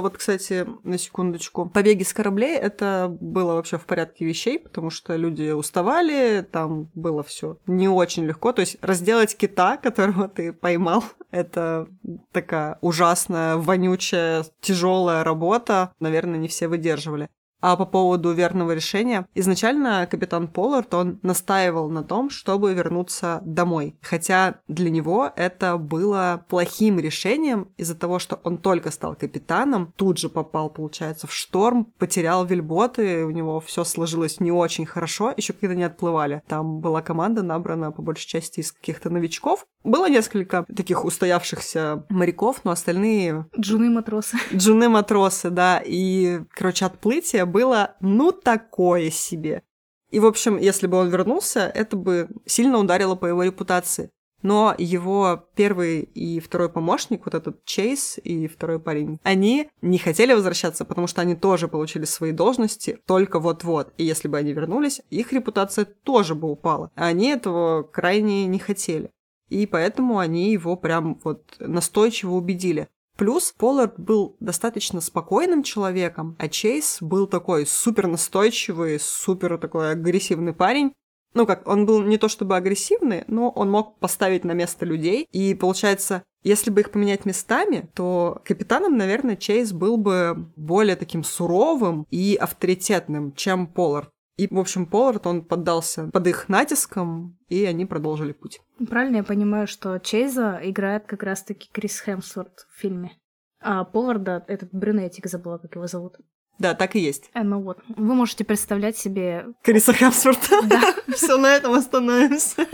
Вот, 0.00 0.16
кстати, 0.16 0.66
на 0.84 0.98
секундочку. 0.98 1.66
Побеги 1.66 2.02
с 2.02 2.12
кораблей 2.12 2.56
это 2.56 3.14
было 3.20 3.54
вообще 3.54 3.78
в 3.78 3.84
порядке 3.86 4.24
вещей, 4.24 4.58
потому 4.58 4.90
что 4.90 5.16
люди 5.16 5.50
уставали, 5.50 6.46
там 6.50 6.90
было 6.94 7.22
все 7.22 7.58
не 7.66 7.88
очень 7.88 8.24
легко. 8.24 8.52
То 8.52 8.60
есть 8.60 8.76
разделать 8.80 9.36
кита, 9.36 9.76
которого 9.82 10.28
ты 10.28 10.52
поймал, 10.52 11.04
это 11.30 11.88
такая 12.32 12.78
ужасная, 12.80 13.56
вонючая, 13.56 14.44
тяжелая 14.60 15.24
работа. 15.24 15.92
Наверное, 16.00 16.38
не 16.38 16.48
все 16.48 16.68
выдерживали. 16.68 17.28
А 17.62 17.76
по 17.76 17.86
поводу 17.86 18.32
верного 18.32 18.72
решения, 18.72 19.26
изначально 19.34 20.06
капитан 20.10 20.48
Поллард, 20.48 20.92
он 20.94 21.20
настаивал 21.22 21.88
на 21.88 22.02
том, 22.02 22.28
чтобы 22.28 22.74
вернуться 22.74 23.40
домой. 23.44 23.96
Хотя 24.02 24.56
для 24.66 24.90
него 24.90 25.30
это 25.36 25.78
было 25.78 26.44
плохим 26.48 26.98
решением 26.98 27.68
из-за 27.76 27.94
того, 27.94 28.18
что 28.18 28.40
он 28.42 28.58
только 28.58 28.90
стал 28.90 29.14
капитаном, 29.14 29.92
тут 29.96 30.18
же 30.18 30.28
попал, 30.28 30.70
получается, 30.70 31.28
в 31.28 31.32
шторм, 31.32 31.84
потерял 31.98 32.44
вельботы, 32.44 33.24
у 33.24 33.30
него 33.30 33.60
все 33.60 33.84
сложилось 33.84 34.40
не 34.40 34.50
очень 34.50 34.84
хорошо, 34.84 35.32
еще 35.36 35.52
когда 35.52 35.76
не 35.76 35.84
отплывали. 35.84 36.42
Там 36.48 36.80
была 36.80 37.00
команда 37.00 37.42
набрана 37.42 37.92
по 37.92 38.02
большей 38.02 38.26
части 38.26 38.58
из 38.58 38.72
каких-то 38.72 39.08
новичков. 39.08 39.66
Было 39.84 40.08
несколько 40.08 40.64
таких 40.74 41.04
устоявшихся 41.04 42.04
моряков, 42.08 42.64
но 42.64 42.72
остальные... 42.72 43.46
Джуны-матросы. 43.56 44.36
Джуны-матросы, 44.52 45.50
да. 45.50 45.80
И, 45.84 46.40
короче, 46.50 46.86
отплытие 46.86 47.46
было, 47.52 47.96
ну, 48.00 48.32
такое 48.32 49.10
себе. 49.10 49.62
И, 50.10 50.18
в 50.20 50.26
общем, 50.26 50.58
если 50.58 50.86
бы 50.86 50.98
он 50.98 51.08
вернулся, 51.08 51.60
это 51.60 51.96
бы 51.96 52.28
сильно 52.44 52.78
ударило 52.78 53.14
по 53.14 53.26
его 53.26 53.42
репутации. 53.42 54.10
Но 54.42 54.74
его 54.76 55.48
первый 55.54 56.00
и 56.00 56.40
второй 56.40 56.68
помощник, 56.68 57.24
вот 57.24 57.34
этот 57.34 57.64
Чейз 57.64 58.18
и 58.22 58.48
второй 58.48 58.80
парень, 58.80 59.20
они 59.22 59.70
не 59.80 59.98
хотели 59.98 60.34
возвращаться, 60.34 60.84
потому 60.84 61.06
что 61.06 61.20
они 61.22 61.36
тоже 61.36 61.68
получили 61.68 62.04
свои 62.04 62.32
должности 62.32 62.98
только 63.06 63.38
вот-вот. 63.38 63.92
И 63.98 64.04
если 64.04 64.28
бы 64.28 64.36
они 64.36 64.52
вернулись, 64.52 65.00
их 65.10 65.32
репутация 65.32 65.84
тоже 65.84 66.34
бы 66.34 66.50
упала. 66.50 66.90
Они 66.96 67.28
этого 67.28 67.84
крайне 67.84 68.46
не 68.46 68.58
хотели. 68.58 69.10
И 69.48 69.66
поэтому 69.66 70.18
они 70.18 70.50
его 70.50 70.76
прям 70.76 71.20
вот 71.22 71.56
настойчиво 71.60 72.32
убедили. 72.32 72.88
Плюс 73.16 73.52
Поллард 73.56 73.98
был 73.98 74.36
достаточно 74.40 75.00
спокойным 75.00 75.62
человеком, 75.62 76.34
а 76.38 76.48
Чейз 76.48 76.98
был 77.00 77.26
такой 77.26 77.66
супер 77.66 78.06
настойчивый, 78.06 78.98
супер 78.98 79.58
такой 79.58 79.92
агрессивный 79.92 80.54
парень. 80.54 80.92
Ну 81.34 81.46
как, 81.46 81.66
он 81.66 81.86
был 81.86 82.02
не 82.02 82.18
то 82.18 82.28
чтобы 82.28 82.56
агрессивный, 82.56 83.24
но 83.26 83.50
он 83.50 83.70
мог 83.70 83.98
поставить 83.98 84.44
на 84.44 84.52
место 84.52 84.84
людей. 84.84 85.26
И 85.30 85.54
получается, 85.54 86.22
если 86.42 86.70
бы 86.70 86.80
их 86.80 86.90
поменять 86.90 87.24
местами, 87.24 87.88
то 87.94 88.40
капитаном, 88.44 88.96
наверное, 88.96 89.36
Чейз 89.36 89.72
был 89.72 89.96
бы 89.96 90.50
более 90.56 90.96
таким 90.96 91.22
суровым 91.22 92.06
и 92.10 92.36
авторитетным, 92.36 93.32
чем 93.32 93.66
Поллард. 93.66 94.10
И, 94.42 94.48
в 94.52 94.58
общем, 94.58 94.86
Поллард, 94.86 95.24
он 95.28 95.44
поддался 95.44 96.08
под 96.08 96.26
их 96.26 96.48
натиском, 96.48 97.38
и 97.48 97.64
они 97.64 97.86
продолжили 97.86 98.32
путь. 98.32 98.60
Правильно 98.88 99.18
я 99.18 99.22
понимаю, 99.22 99.68
что 99.68 99.98
Чейза 100.00 100.58
играет 100.64 101.06
как 101.06 101.22
раз-таки 101.22 101.68
Крис 101.70 102.00
Хемсворт 102.00 102.66
в 102.68 102.80
фильме. 102.80 103.12
А 103.60 103.84
Полларда, 103.84 104.44
этот 104.48 104.70
брюнетик, 104.72 105.26
забыла, 105.26 105.58
как 105.58 105.76
его 105.76 105.86
зовут. 105.86 106.16
Да, 106.58 106.74
так 106.74 106.96
и 106.96 106.98
есть. 106.98 107.30
Э, 107.34 107.44
ну 107.44 107.62
вот, 107.62 107.78
вы 107.86 108.14
можете 108.14 108.44
представлять 108.44 108.96
себе... 108.96 109.46
Криса 109.62 109.92
Хемсворта. 109.92 110.60
Да. 110.64 110.92
Все 111.14 111.36
на 111.38 111.54
этом 111.54 111.74
остановимся. 111.74 112.66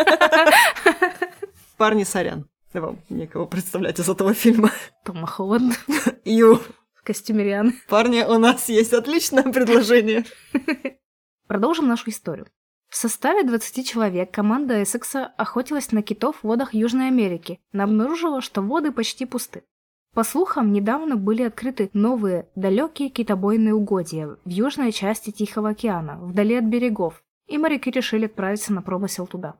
Парни, 1.76 2.04
сорян. 2.04 2.48
Вам 2.72 2.98
некого 3.10 3.44
представлять 3.44 4.00
из 4.00 4.08
этого 4.08 4.32
фильма. 4.32 4.70
Тома 5.04 5.26
Холланд 5.26 5.78
Ю. 6.24 6.62
в 6.94 7.02
костюме 7.04 7.44
Рианы. 7.44 7.74
Парни, 7.90 8.22
у 8.22 8.38
нас 8.38 8.70
есть 8.70 8.94
отличное 8.94 9.42
предложение. 9.42 10.24
Продолжим 11.48 11.88
нашу 11.88 12.10
историю. 12.10 12.46
В 12.90 12.96
составе 12.96 13.42
20 13.42 13.86
человек 13.86 14.30
команда 14.30 14.82
Эссекса 14.82 15.26
охотилась 15.38 15.92
на 15.92 16.02
китов 16.02 16.36
в 16.36 16.44
водах 16.44 16.74
Южной 16.74 17.08
Америки, 17.08 17.58
но 17.72 17.84
обнаружила, 17.84 18.42
что 18.42 18.60
воды 18.60 18.92
почти 18.92 19.24
пусты. 19.24 19.64
По 20.14 20.24
слухам, 20.24 20.72
недавно 20.72 21.16
были 21.16 21.42
открыты 21.42 21.90
новые 21.94 22.48
далекие 22.54 23.08
китобойные 23.08 23.74
угодья 23.74 24.36
в 24.44 24.48
южной 24.48 24.92
части 24.92 25.30
Тихого 25.30 25.70
океана, 25.70 26.18
вдали 26.20 26.54
от 26.54 26.64
берегов, 26.64 27.22
и 27.46 27.56
моряки 27.56 27.90
решили 27.90 28.26
отправиться 28.26 28.72
на 28.72 28.82
промысел 28.82 29.26
туда. 29.26 29.54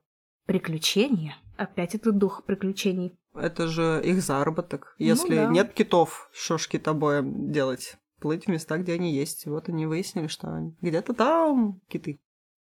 Приключения? 0.47 1.37
Опять 1.57 1.95
этот 1.95 2.19
дух 2.19 2.45
приключений. 2.45 3.19
Это 3.35 3.67
же 3.67 4.01
их 4.05 4.23
заработок. 4.23 4.95
Ну 4.99 5.07
Если 5.07 5.37
да. 5.37 5.47
нет 5.47 5.73
китов, 5.73 6.29
что 6.33 6.59
ж 6.59 6.69
китобоем 6.69 7.51
делать? 7.51 7.97
Плыть 8.21 8.47
в 8.47 8.49
места, 8.49 8.79
где 8.79 8.95
они 8.95 9.13
есть. 9.13 9.47
Вот 9.47 9.69
они 9.69 9.87
выяснили, 9.87 10.27
что 10.27 10.73
где-то 10.81 11.15
там 11.15 11.81
киты. 11.89 12.21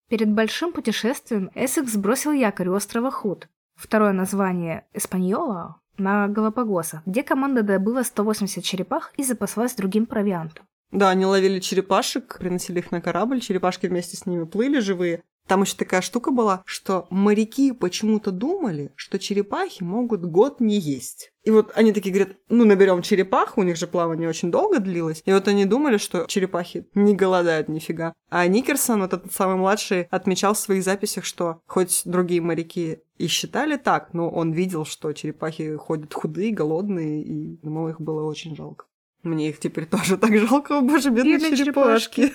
Перед 0.08 0.32
большим 0.32 0.72
путешествием 0.72 1.50
Эссекс 1.54 1.96
бросил 1.96 2.32
якорь 2.32 2.68
у 2.68 2.74
острова 2.74 3.10
Худ, 3.10 3.48
второе 3.74 4.12
название 4.12 4.86
Эспаньола, 4.92 5.80
на 5.96 6.28
Галапагосах, 6.28 7.02
где 7.06 7.22
команда 7.22 7.62
добыла 7.62 8.02
180 8.02 8.62
черепах 8.62 9.12
и 9.16 9.24
запаслась 9.24 9.74
другим 9.74 10.06
провиантом. 10.06 10.66
Да, 10.90 11.10
они 11.10 11.24
ловили 11.24 11.58
черепашек, 11.58 12.38
приносили 12.38 12.78
их 12.78 12.92
на 12.92 13.00
корабль, 13.00 13.40
черепашки 13.40 13.86
вместе 13.86 14.16
с 14.16 14.26
ними 14.26 14.44
плыли 14.44 14.78
живые. 14.78 15.22
Там 15.46 15.62
еще 15.62 15.76
такая 15.76 16.00
штука 16.00 16.30
была, 16.30 16.62
что 16.64 17.06
моряки 17.10 17.72
почему-то 17.72 18.30
думали, 18.30 18.92
что 18.96 19.18
черепахи 19.18 19.82
могут 19.82 20.24
год 20.24 20.60
не 20.60 20.78
есть. 20.78 21.32
И 21.44 21.50
вот 21.50 21.72
они 21.74 21.92
такие 21.92 22.14
говорят, 22.14 22.36
ну 22.48 22.64
наберем 22.64 23.02
черепах, 23.02 23.58
у 23.58 23.62
них 23.62 23.76
же 23.76 23.86
плавание 23.86 24.28
очень 24.28 24.50
долго 24.50 24.78
длилось. 24.78 25.22
И 25.26 25.32
вот 25.32 25.46
они 25.46 25.66
думали, 25.66 25.98
что 25.98 26.24
черепахи 26.26 26.86
не 26.94 27.14
голодают 27.14 27.68
нифига. 27.68 28.14
А 28.30 28.46
Никерсон, 28.46 29.02
вот 29.02 29.12
этот 29.12 29.32
самый 29.32 29.56
младший, 29.56 30.04
отмечал 30.10 30.54
в 30.54 30.58
своих 30.58 30.82
записях, 30.82 31.24
что 31.24 31.60
хоть 31.66 32.02
другие 32.06 32.40
моряки 32.40 33.00
и 33.18 33.26
считали 33.26 33.76
так, 33.76 34.14
но 34.14 34.30
он 34.30 34.52
видел, 34.52 34.86
что 34.86 35.12
черепахи 35.12 35.76
ходят 35.76 36.14
худые, 36.14 36.52
голодные, 36.52 37.22
и 37.22 37.58
ему 37.62 37.88
их 37.88 38.00
было 38.00 38.24
очень 38.24 38.56
жалко. 38.56 38.86
Мне 39.24 39.48
их 39.48 39.58
теперь 39.58 39.86
тоже 39.86 40.18
так 40.18 40.36
жалко, 40.36 40.78
о 40.78 40.80
боже, 40.82 41.08
бедные 41.08 41.38
Бедные 41.38 41.56
черепашки. 41.56 42.32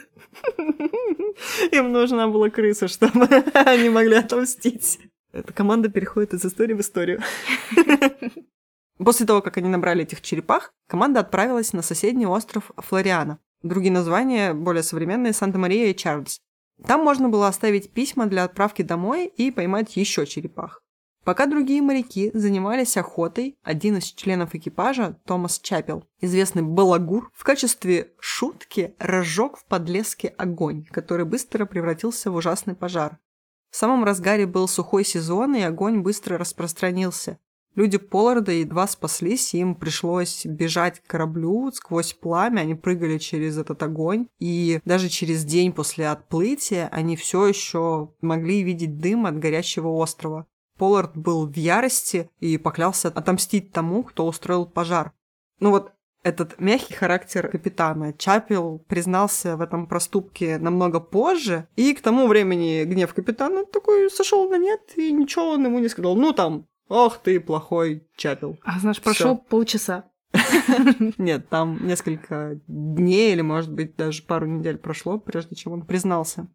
Им 1.71 1.91
нужна 1.91 2.27
была 2.27 2.49
крыса, 2.49 2.87
чтобы 2.87 3.25
они 3.53 3.89
могли 3.89 4.15
отомстить. 4.15 4.99
Эта 5.31 5.53
команда 5.53 5.89
переходит 5.89 6.33
из 6.33 6.43
истории 6.43 6.73
в 6.73 6.81
историю. 6.81 7.21
После 8.97 9.25
того, 9.25 9.41
как 9.41 9.57
они 9.57 9.69
набрали 9.69 10.01
этих 10.01 10.21
черепах, 10.21 10.73
команда 10.87 11.19
отправилась 11.19 11.73
на 11.73 11.83
соседний 11.83 12.25
остров 12.25 12.71
Флориана. 12.75 13.39
Другие 13.61 13.91
названия, 13.91 14.53
более 14.53 14.83
современные, 14.83 15.33
Санта-Мария 15.33 15.91
и 15.91 15.95
Чарльз. 15.95 16.39
Там 16.85 17.03
можно 17.03 17.29
было 17.29 17.47
оставить 17.47 17.91
письма 17.91 18.25
для 18.25 18.43
отправки 18.43 18.81
домой 18.81 19.27
и 19.27 19.51
поймать 19.51 19.95
еще 19.95 20.25
черепах. 20.25 20.81
Пока 21.23 21.45
другие 21.45 21.81
моряки 21.81 22.31
занимались 22.33 22.97
охотой, 22.97 23.57
один 23.63 23.97
из 23.97 24.05
членов 24.05 24.55
экипажа, 24.55 25.19
Томас 25.25 25.59
Чапел, 25.59 26.05
известный 26.21 26.61
балагур, 26.61 27.31
в 27.35 27.43
качестве 27.43 28.13
шутки 28.19 28.95
разжег 28.99 29.57
в 29.57 29.65
подлеске 29.65 30.29
огонь, 30.29 30.85
который 30.85 31.25
быстро 31.25 31.65
превратился 31.65 32.31
в 32.31 32.35
ужасный 32.35 32.75
пожар. 32.75 33.19
В 33.69 33.75
самом 33.75 34.03
разгаре 34.03 34.47
был 34.47 34.67
сухой 34.67 35.05
сезон, 35.05 35.55
и 35.55 35.61
огонь 35.61 35.99
быстро 35.99 36.37
распространился. 36.37 37.37
Люди 37.75 37.97
Полларда 37.97 38.51
едва 38.51 38.87
спаслись, 38.87 39.53
им 39.53 39.75
пришлось 39.75 40.45
бежать 40.45 40.99
к 40.99 41.07
кораблю 41.07 41.71
сквозь 41.71 42.13
пламя, 42.13 42.61
они 42.61 42.73
прыгали 42.75 43.19
через 43.19 43.57
этот 43.57 43.83
огонь, 43.83 44.27
и 44.39 44.81
даже 44.85 45.07
через 45.07 45.45
день 45.45 45.71
после 45.71 46.09
отплытия 46.09 46.89
они 46.91 47.15
все 47.15 47.45
еще 47.45 48.11
могли 48.21 48.63
видеть 48.63 48.97
дым 48.97 49.27
от 49.27 49.37
горящего 49.37 49.89
острова. 49.89 50.47
Поллард 50.79 51.15
был 51.15 51.45
в 51.45 51.55
ярости 51.55 52.31
и 52.39 52.57
поклялся 52.57 53.09
отомстить 53.09 53.71
тому, 53.71 54.03
кто 54.03 54.25
устроил 54.25 54.65
пожар. 54.65 55.11
Ну 55.59 55.71
вот 55.71 55.91
этот 56.23 56.59
мягкий 56.59 56.93
характер 56.93 57.49
капитана 57.49 58.13
Чапел 58.13 58.79
признался 58.87 59.57
в 59.57 59.61
этом 59.61 59.87
проступке 59.87 60.57
намного 60.57 60.99
позже, 61.01 61.67
и 61.75 61.93
к 61.93 62.01
тому 62.01 62.27
времени 62.27 62.85
гнев 62.85 63.13
капитана 63.13 63.65
такой 63.65 64.09
сошел 64.09 64.49
на 64.49 64.57
нет, 64.57 64.79
и 64.95 65.11
ничего 65.11 65.51
он 65.51 65.65
ему 65.65 65.79
не 65.79 65.89
сказал. 65.89 66.15
Ну 66.15 66.31
там, 66.33 66.65
ох 66.87 67.17
ты 67.17 67.39
плохой 67.41 68.07
Чапел. 68.15 68.57
А 68.63 68.79
знаешь, 68.79 68.97
Всё. 68.97 69.03
прошло 69.03 69.35
полчаса. 69.35 70.05
Нет, 71.17 71.49
там 71.49 71.85
несколько 71.85 72.59
дней 72.67 73.33
или, 73.33 73.41
может 73.41 73.73
быть, 73.73 73.95
даже 73.95 74.23
пару 74.23 74.45
недель 74.45 74.77
прошло, 74.77 75.19
прежде 75.19 75.55
чем 75.55 75.73
он 75.73 75.85
признался. 75.85 76.47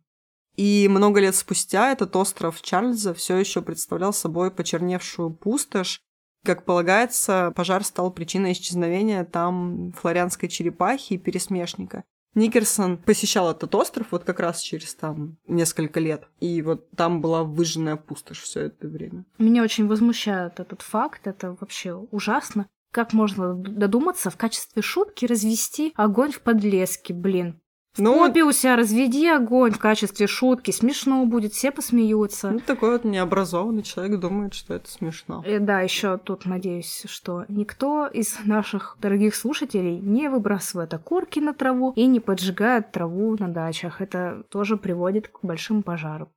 И 0.56 0.88
много 0.88 1.20
лет 1.20 1.34
спустя 1.34 1.92
этот 1.92 2.14
остров 2.16 2.62
Чарльза 2.62 3.14
все 3.14 3.36
еще 3.36 3.62
представлял 3.62 4.12
собой 4.12 4.50
почерневшую 4.50 5.30
пустошь. 5.30 6.00
Как 6.44 6.64
полагается, 6.64 7.52
пожар 7.56 7.82
стал 7.84 8.10
причиной 8.10 8.52
исчезновения 8.52 9.24
там 9.24 9.92
флорианской 9.92 10.48
черепахи 10.48 11.14
и 11.14 11.18
пересмешника. 11.18 12.04
Никерсон 12.34 12.98
посещал 12.98 13.50
этот 13.50 13.74
остров 13.74 14.08
вот 14.10 14.24
как 14.24 14.40
раз 14.40 14.60
через 14.60 14.94
там 14.94 15.36
несколько 15.46 16.00
лет. 16.00 16.28
И 16.40 16.62
вот 16.62 16.90
там 16.90 17.20
была 17.20 17.44
выжженная 17.44 17.96
пустошь 17.96 18.42
все 18.42 18.62
это 18.62 18.88
время. 18.88 19.24
Меня 19.38 19.62
очень 19.62 19.86
возмущает 19.86 20.60
этот 20.60 20.82
факт, 20.82 21.26
это 21.26 21.56
вообще 21.58 21.94
ужасно. 21.94 22.66
Как 22.92 23.12
можно 23.12 23.54
додуматься 23.54 24.30
в 24.30 24.36
качестве 24.36 24.82
шутки 24.82 25.26
развести 25.26 25.92
огонь 25.96 26.32
в 26.32 26.40
подлеске, 26.40 27.14
блин. 27.14 27.60
Ну, 27.96 28.18
Копи 28.18 28.42
у 28.42 28.50
себя 28.50 28.76
разведи 28.76 29.28
огонь 29.28 29.72
в 29.72 29.78
качестве 29.78 30.26
шутки, 30.26 30.72
смешно 30.72 31.24
будет, 31.26 31.52
все 31.52 31.70
посмеются. 31.70 32.50
ну, 32.50 32.60
такой 32.60 32.90
вот 32.92 33.04
необразованный 33.04 33.82
человек 33.82 34.18
думает, 34.18 34.54
что 34.54 34.74
это 34.74 34.90
смешно. 34.90 35.44
И 35.46 35.58
да, 35.58 35.80
еще 35.80 36.18
тут 36.18 36.44
надеюсь, 36.44 37.04
что 37.06 37.44
никто 37.48 38.06
из 38.06 38.36
наших 38.44 38.96
дорогих 39.00 39.36
слушателей 39.36 40.00
не 40.00 40.28
выбрасывает 40.28 40.92
окурки 40.92 41.38
на 41.38 41.54
траву 41.54 41.92
и 41.94 42.06
не 42.06 42.18
поджигает 42.18 42.90
траву 42.90 43.36
на 43.38 43.48
дачах. 43.48 44.00
Это 44.00 44.44
тоже 44.48 44.76
приводит 44.76 45.28
к 45.28 45.38
большим 45.42 45.82
пожарам. 45.82 46.28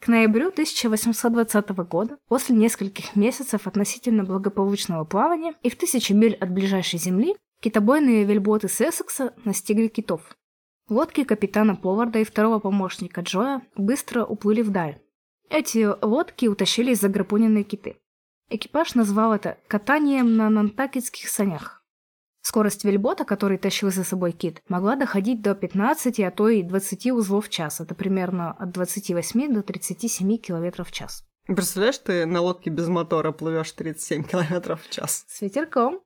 К 0.00 0.08
ноябрю 0.08 0.48
1820 0.48 1.68
года, 1.88 2.18
после 2.28 2.54
нескольких 2.54 3.16
месяцев 3.16 3.66
относительно 3.66 4.24
благополучного 4.24 5.04
плавания 5.04 5.54
и 5.62 5.70
в 5.70 5.76
тысячи 5.76 6.12
миль 6.12 6.34
от 6.34 6.50
ближайшей 6.50 6.98
земли, 6.98 7.36
китобойные 7.60 8.24
вельботы 8.24 8.68
Сессекса 8.68 9.32
настигли 9.44 9.88
китов. 9.88 10.20
Лодки 10.88 11.24
капитана 11.24 11.74
Полларда 11.74 12.20
и 12.20 12.24
второго 12.24 12.60
помощника 12.60 13.22
Джоя 13.22 13.62
быстро 13.74 14.24
уплыли 14.24 14.62
вдаль. 14.62 15.00
Эти 15.50 15.84
лодки 16.04 16.46
утащили 16.46 16.94
заграпуненные 16.94 17.64
киты. 17.64 17.96
Экипаж 18.50 18.94
назвал 18.94 19.34
это 19.34 19.58
«катанием 19.66 20.36
на 20.36 20.48
нантакетских 20.48 21.28
санях». 21.28 21.82
Скорость 22.40 22.84
вельбота, 22.84 23.24
который 23.24 23.58
тащил 23.58 23.90
за 23.90 24.04
собой 24.04 24.30
кит, 24.30 24.62
могла 24.68 24.94
доходить 24.94 25.42
до 25.42 25.56
15, 25.56 26.20
а 26.20 26.30
то 26.30 26.48
и 26.48 26.62
20 26.62 27.10
узлов 27.10 27.46
в 27.46 27.48
час. 27.48 27.80
Это 27.80 27.96
примерно 27.96 28.52
от 28.52 28.70
28 28.70 29.52
до 29.52 29.64
37 29.64 30.38
км 30.38 30.84
в 30.84 30.92
час. 30.92 31.24
Представляешь, 31.46 31.98
ты 31.98 32.26
на 32.26 32.40
лодке 32.40 32.70
без 32.70 32.86
мотора 32.86 33.32
плывешь 33.32 33.72
37 33.72 34.22
км 34.22 34.76
в 34.76 34.88
час. 34.88 35.24
С 35.26 35.40
ветерком. 35.40 36.00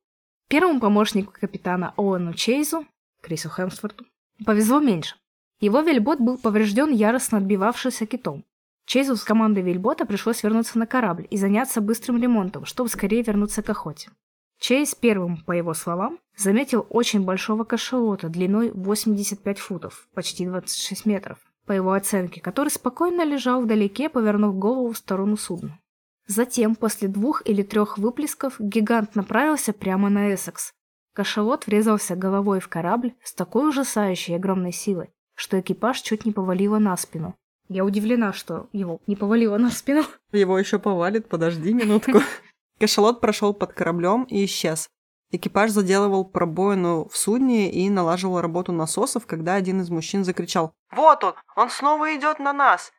Первому 0.49 0.81
помощнику 0.81 1.35
капитана 1.39 1.93
Оуэну 1.99 2.33
Чейзу, 2.33 2.87
Крису 3.21 3.51
Хемсворту, 3.51 4.07
повезло 4.45 4.81
меньше. 4.81 5.17
Его 5.61 5.81
вельбот 5.81 6.21
был 6.21 6.39
поврежден 6.39 6.91
яростно 6.91 7.39
отбивавшимся 7.39 8.07
китом. 8.07 8.45
Чейзу 8.87 9.17
с 9.17 9.25
командой 9.25 9.63
вельбота 9.63 10.05
пришлось 10.05 10.43
вернуться 10.43 10.79
на 10.79 10.87
корабль 10.87 11.27
и 11.31 11.37
заняться 11.37 11.81
быстрым 11.81 12.21
ремонтом, 12.21 12.65
чтобы 12.65 12.89
скорее 12.89 13.23
вернуться 13.23 13.63
к 13.63 13.71
охоте. 13.71 14.11
Чейз 14.59 14.95
первым, 14.95 15.39
по 15.45 15.53
его 15.53 15.75
словам, 15.75 16.19
заметил 16.37 16.87
очень 16.91 17.25
большого 17.25 17.65
кашалота 17.65 18.29
длиной 18.29 18.71
85 18.73 19.59
футов, 19.59 20.09
почти 20.13 20.45
26 20.45 21.07
метров, 21.07 21.39
по 21.67 21.73
его 21.73 21.93
оценке, 21.93 22.41
который 22.41 22.69
спокойно 22.69 23.25
лежал 23.25 23.63
вдалеке, 23.63 24.09
повернув 24.09 24.59
голову 24.59 24.93
в 24.93 24.99
сторону 24.99 25.37
судна. 25.37 25.79
Затем, 26.27 26.75
после 26.75 27.09
двух 27.09 27.43
или 27.47 27.63
трех 27.63 27.97
выплесков, 27.97 28.57
гигант 28.59 29.15
направился 29.15 29.73
прямо 29.73 30.11
на 30.11 30.35
Эссекс. 30.35 30.73
Кашалот 31.21 31.67
врезался 31.67 32.17
головой 32.17 32.61
в 32.61 32.69
корабль 32.69 33.13
с 33.23 33.35
такой 33.35 33.69
ужасающей 33.69 34.35
огромной 34.35 34.73
силой, 34.73 35.11
что 35.35 35.61
экипаж 35.61 36.01
чуть 36.01 36.25
не 36.25 36.33
повалило 36.33 36.79
на 36.79 36.97
спину. 36.97 37.37
Я 37.69 37.85
удивлена, 37.85 38.33
что 38.33 38.71
его 38.73 39.03
не 39.07 39.17
повалило 39.17 39.59
на 39.59 39.71
спину. 39.71 40.05
Его 40.33 40.59
еще 40.59 40.79
повалит, 40.79 41.29
подожди 41.29 41.75
минутку. 41.75 42.21
Кашалот 42.81 43.21
прошел 43.21 43.53
под 43.53 43.75
кораблем 43.75 44.23
и 44.31 44.47
исчез. 44.47 44.89
Экипаж 45.31 45.73
заделывал 45.73 46.25
пробоину 46.25 47.07
в 47.11 47.19
судне 47.19 47.71
и 47.71 47.91
налаживал 47.91 48.41
работу 48.41 48.73
насосов, 48.73 49.27
когда 49.27 49.57
один 49.57 49.83
из 49.83 49.91
мужчин 49.91 50.25
закричал 50.25 50.73
«Вот 50.91 51.23
он! 51.23 51.35
Он 51.55 51.69
снова 51.69 52.17
идет 52.17 52.39
на 52.39 52.55
нас!» 52.55 52.93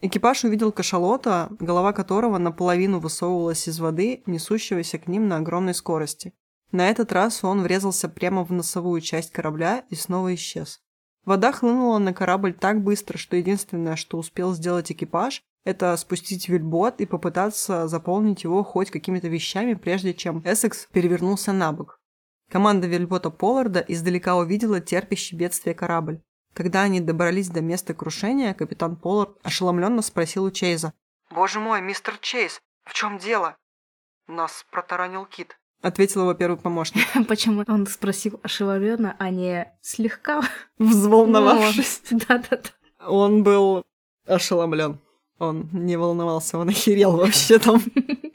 Экипаж 0.00 0.44
увидел 0.44 0.72
кашалота, 0.72 1.48
голова 1.60 1.92
которого 1.92 2.38
наполовину 2.38 3.00
высовывалась 3.00 3.68
из 3.68 3.78
воды, 3.80 4.22
несущегося 4.24 4.98
к 4.98 5.08
ним 5.08 5.28
на 5.28 5.36
огромной 5.36 5.74
скорости. 5.74 6.32
На 6.72 6.88
этот 6.90 7.12
раз 7.12 7.44
он 7.44 7.62
врезался 7.62 8.08
прямо 8.08 8.44
в 8.44 8.52
носовую 8.52 9.00
часть 9.00 9.32
корабля 9.32 9.84
и 9.90 9.94
снова 9.94 10.34
исчез. 10.34 10.80
Вода 11.24 11.52
хлынула 11.52 11.98
на 11.98 12.14
корабль 12.14 12.54
так 12.54 12.82
быстро, 12.82 13.18
что 13.18 13.36
единственное, 13.36 13.96
что 13.96 14.18
успел 14.18 14.54
сделать 14.54 14.92
экипаж, 14.92 15.42
это 15.64 15.96
спустить 15.96 16.48
вельбот 16.48 17.00
и 17.00 17.06
попытаться 17.06 17.88
заполнить 17.88 18.44
его 18.44 18.62
хоть 18.62 18.92
какими-то 18.92 19.26
вещами, 19.26 19.74
прежде 19.74 20.14
чем 20.14 20.40
Эссекс 20.44 20.86
перевернулся 20.92 21.52
на 21.52 21.72
бок. 21.72 22.00
Команда 22.48 22.86
вельбота 22.86 23.30
Полларда 23.30 23.80
издалека 23.80 24.36
увидела 24.36 24.80
терпящий 24.80 25.36
бедствие 25.36 25.74
корабль. 25.74 26.22
Когда 26.54 26.82
они 26.82 27.00
добрались 27.00 27.48
до 27.48 27.60
места 27.60 27.92
крушения, 27.92 28.54
капитан 28.54 28.94
Поллард 28.96 29.36
ошеломленно 29.42 30.02
спросил 30.02 30.44
у 30.44 30.52
Чейза. 30.52 30.92
«Боже 31.30 31.58
мой, 31.58 31.80
мистер 31.80 32.16
Чейз, 32.18 32.62
в 32.84 32.94
чем 32.94 33.18
дело?» 33.18 33.56
«Нас 34.28 34.64
протаранил 34.70 35.26
кит»,— 35.26 35.58
ответил 35.82 36.22
его 36.22 36.34
первый 36.34 36.56
помощник. 36.56 37.04
Почему 37.28 37.64
он 37.66 37.86
спросил 37.86 38.40
ошеломленно, 38.42 39.16
а 39.18 39.30
не 39.30 39.72
слегка 39.82 40.42
Взволновавшись. 40.78 42.02
Да-да-да. 42.10 42.70
Он 43.06 43.42
был 43.42 43.84
ошеломлен. 44.26 45.00
Он 45.38 45.68
не 45.72 45.96
волновался, 45.96 46.58
он 46.58 46.70
охерел 46.70 47.12
вообще 47.16 47.58
там. 47.58 47.82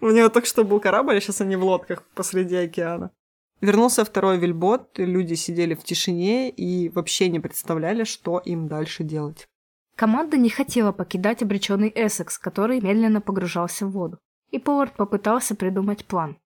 У 0.02 0.10
него 0.10 0.30
только 0.30 0.48
что 0.48 0.64
был 0.64 0.80
корабль, 0.80 1.18
а 1.18 1.22
сейчас 1.22 1.42
они 1.42 1.56
в 1.56 1.64
лодках 1.64 2.04
посреди 2.16 2.56
океана. 2.56 3.12
Вернулся 3.60 4.04
второй 4.04 4.40
вельбот, 4.40 4.98
люди 4.98 5.36
сидели 5.36 5.76
в 5.76 5.84
тишине 5.84 6.50
и 6.50 6.90
вообще 6.90 7.30
не 7.30 7.40
представляли, 7.40 8.06
что 8.06 8.40
им 8.40 8.68
дальше 8.68 9.04
делать. 9.04 9.48
Команда 9.96 10.38
не 10.38 10.50
хотела 10.50 10.92
покидать 10.92 11.44
обреченный 11.44 11.92
Эссекс, 11.94 12.40
который 12.40 12.82
медленно 12.82 13.22
погружался 13.22 13.86
в 13.86 13.92
воду. 13.92 14.18
И 14.50 14.58
Повард 14.58 14.96
попытался 14.96 15.54
придумать 15.56 16.06
план. 16.06 16.38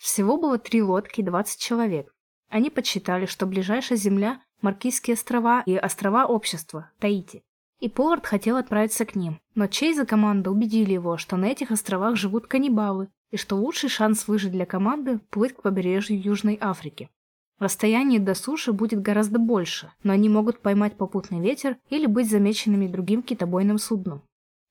Всего 0.00 0.36
было 0.36 0.58
три 0.58 0.82
лодки 0.82 1.20
и 1.20 1.24
20 1.24 1.60
человек. 1.60 2.12
Они 2.48 2.70
подсчитали, 2.70 3.26
что 3.26 3.46
ближайшая 3.46 3.98
земля– 3.98 4.42
Маркизские 4.62 5.14
острова 5.14 5.62
и 5.64 5.76
острова 5.76 6.26
общества, 6.26 6.90
Таити 6.98 7.42
и 7.80 7.88
Поллард 7.88 8.26
хотел 8.26 8.56
отправиться 8.56 9.04
к 9.04 9.16
ним, 9.16 9.40
но 9.54 9.66
Чейз 9.66 9.98
и 9.98 10.04
команда 10.04 10.50
убедили 10.50 10.92
его, 10.92 11.16
что 11.16 11.36
на 11.36 11.46
этих 11.46 11.70
островах 11.70 12.16
живут 12.16 12.46
каннибалы, 12.46 13.08
и 13.30 13.36
что 13.36 13.56
лучший 13.56 13.88
шанс 13.88 14.28
выжить 14.28 14.52
для 14.52 14.66
команды– 14.66 15.18
плыть 15.30 15.54
к 15.54 15.62
побережью 15.62 16.20
Южной 16.20 16.58
Африки. 16.60 17.08
Расстояние 17.58 18.20
до 18.20 18.34
суши 18.34 18.72
будет 18.72 19.02
гораздо 19.02 19.38
больше, 19.38 19.92
но 20.02 20.12
они 20.12 20.28
могут 20.28 20.60
поймать 20.60 20.96
попутный 20.96 21.40
ветер 21.40 21.76
или 21.90 22.06
быть 22.06 22.30
замеченными 22.30 22.86
другим 22.86 23.22
китобойным 23.22 23.78
судном. 23.78 24.22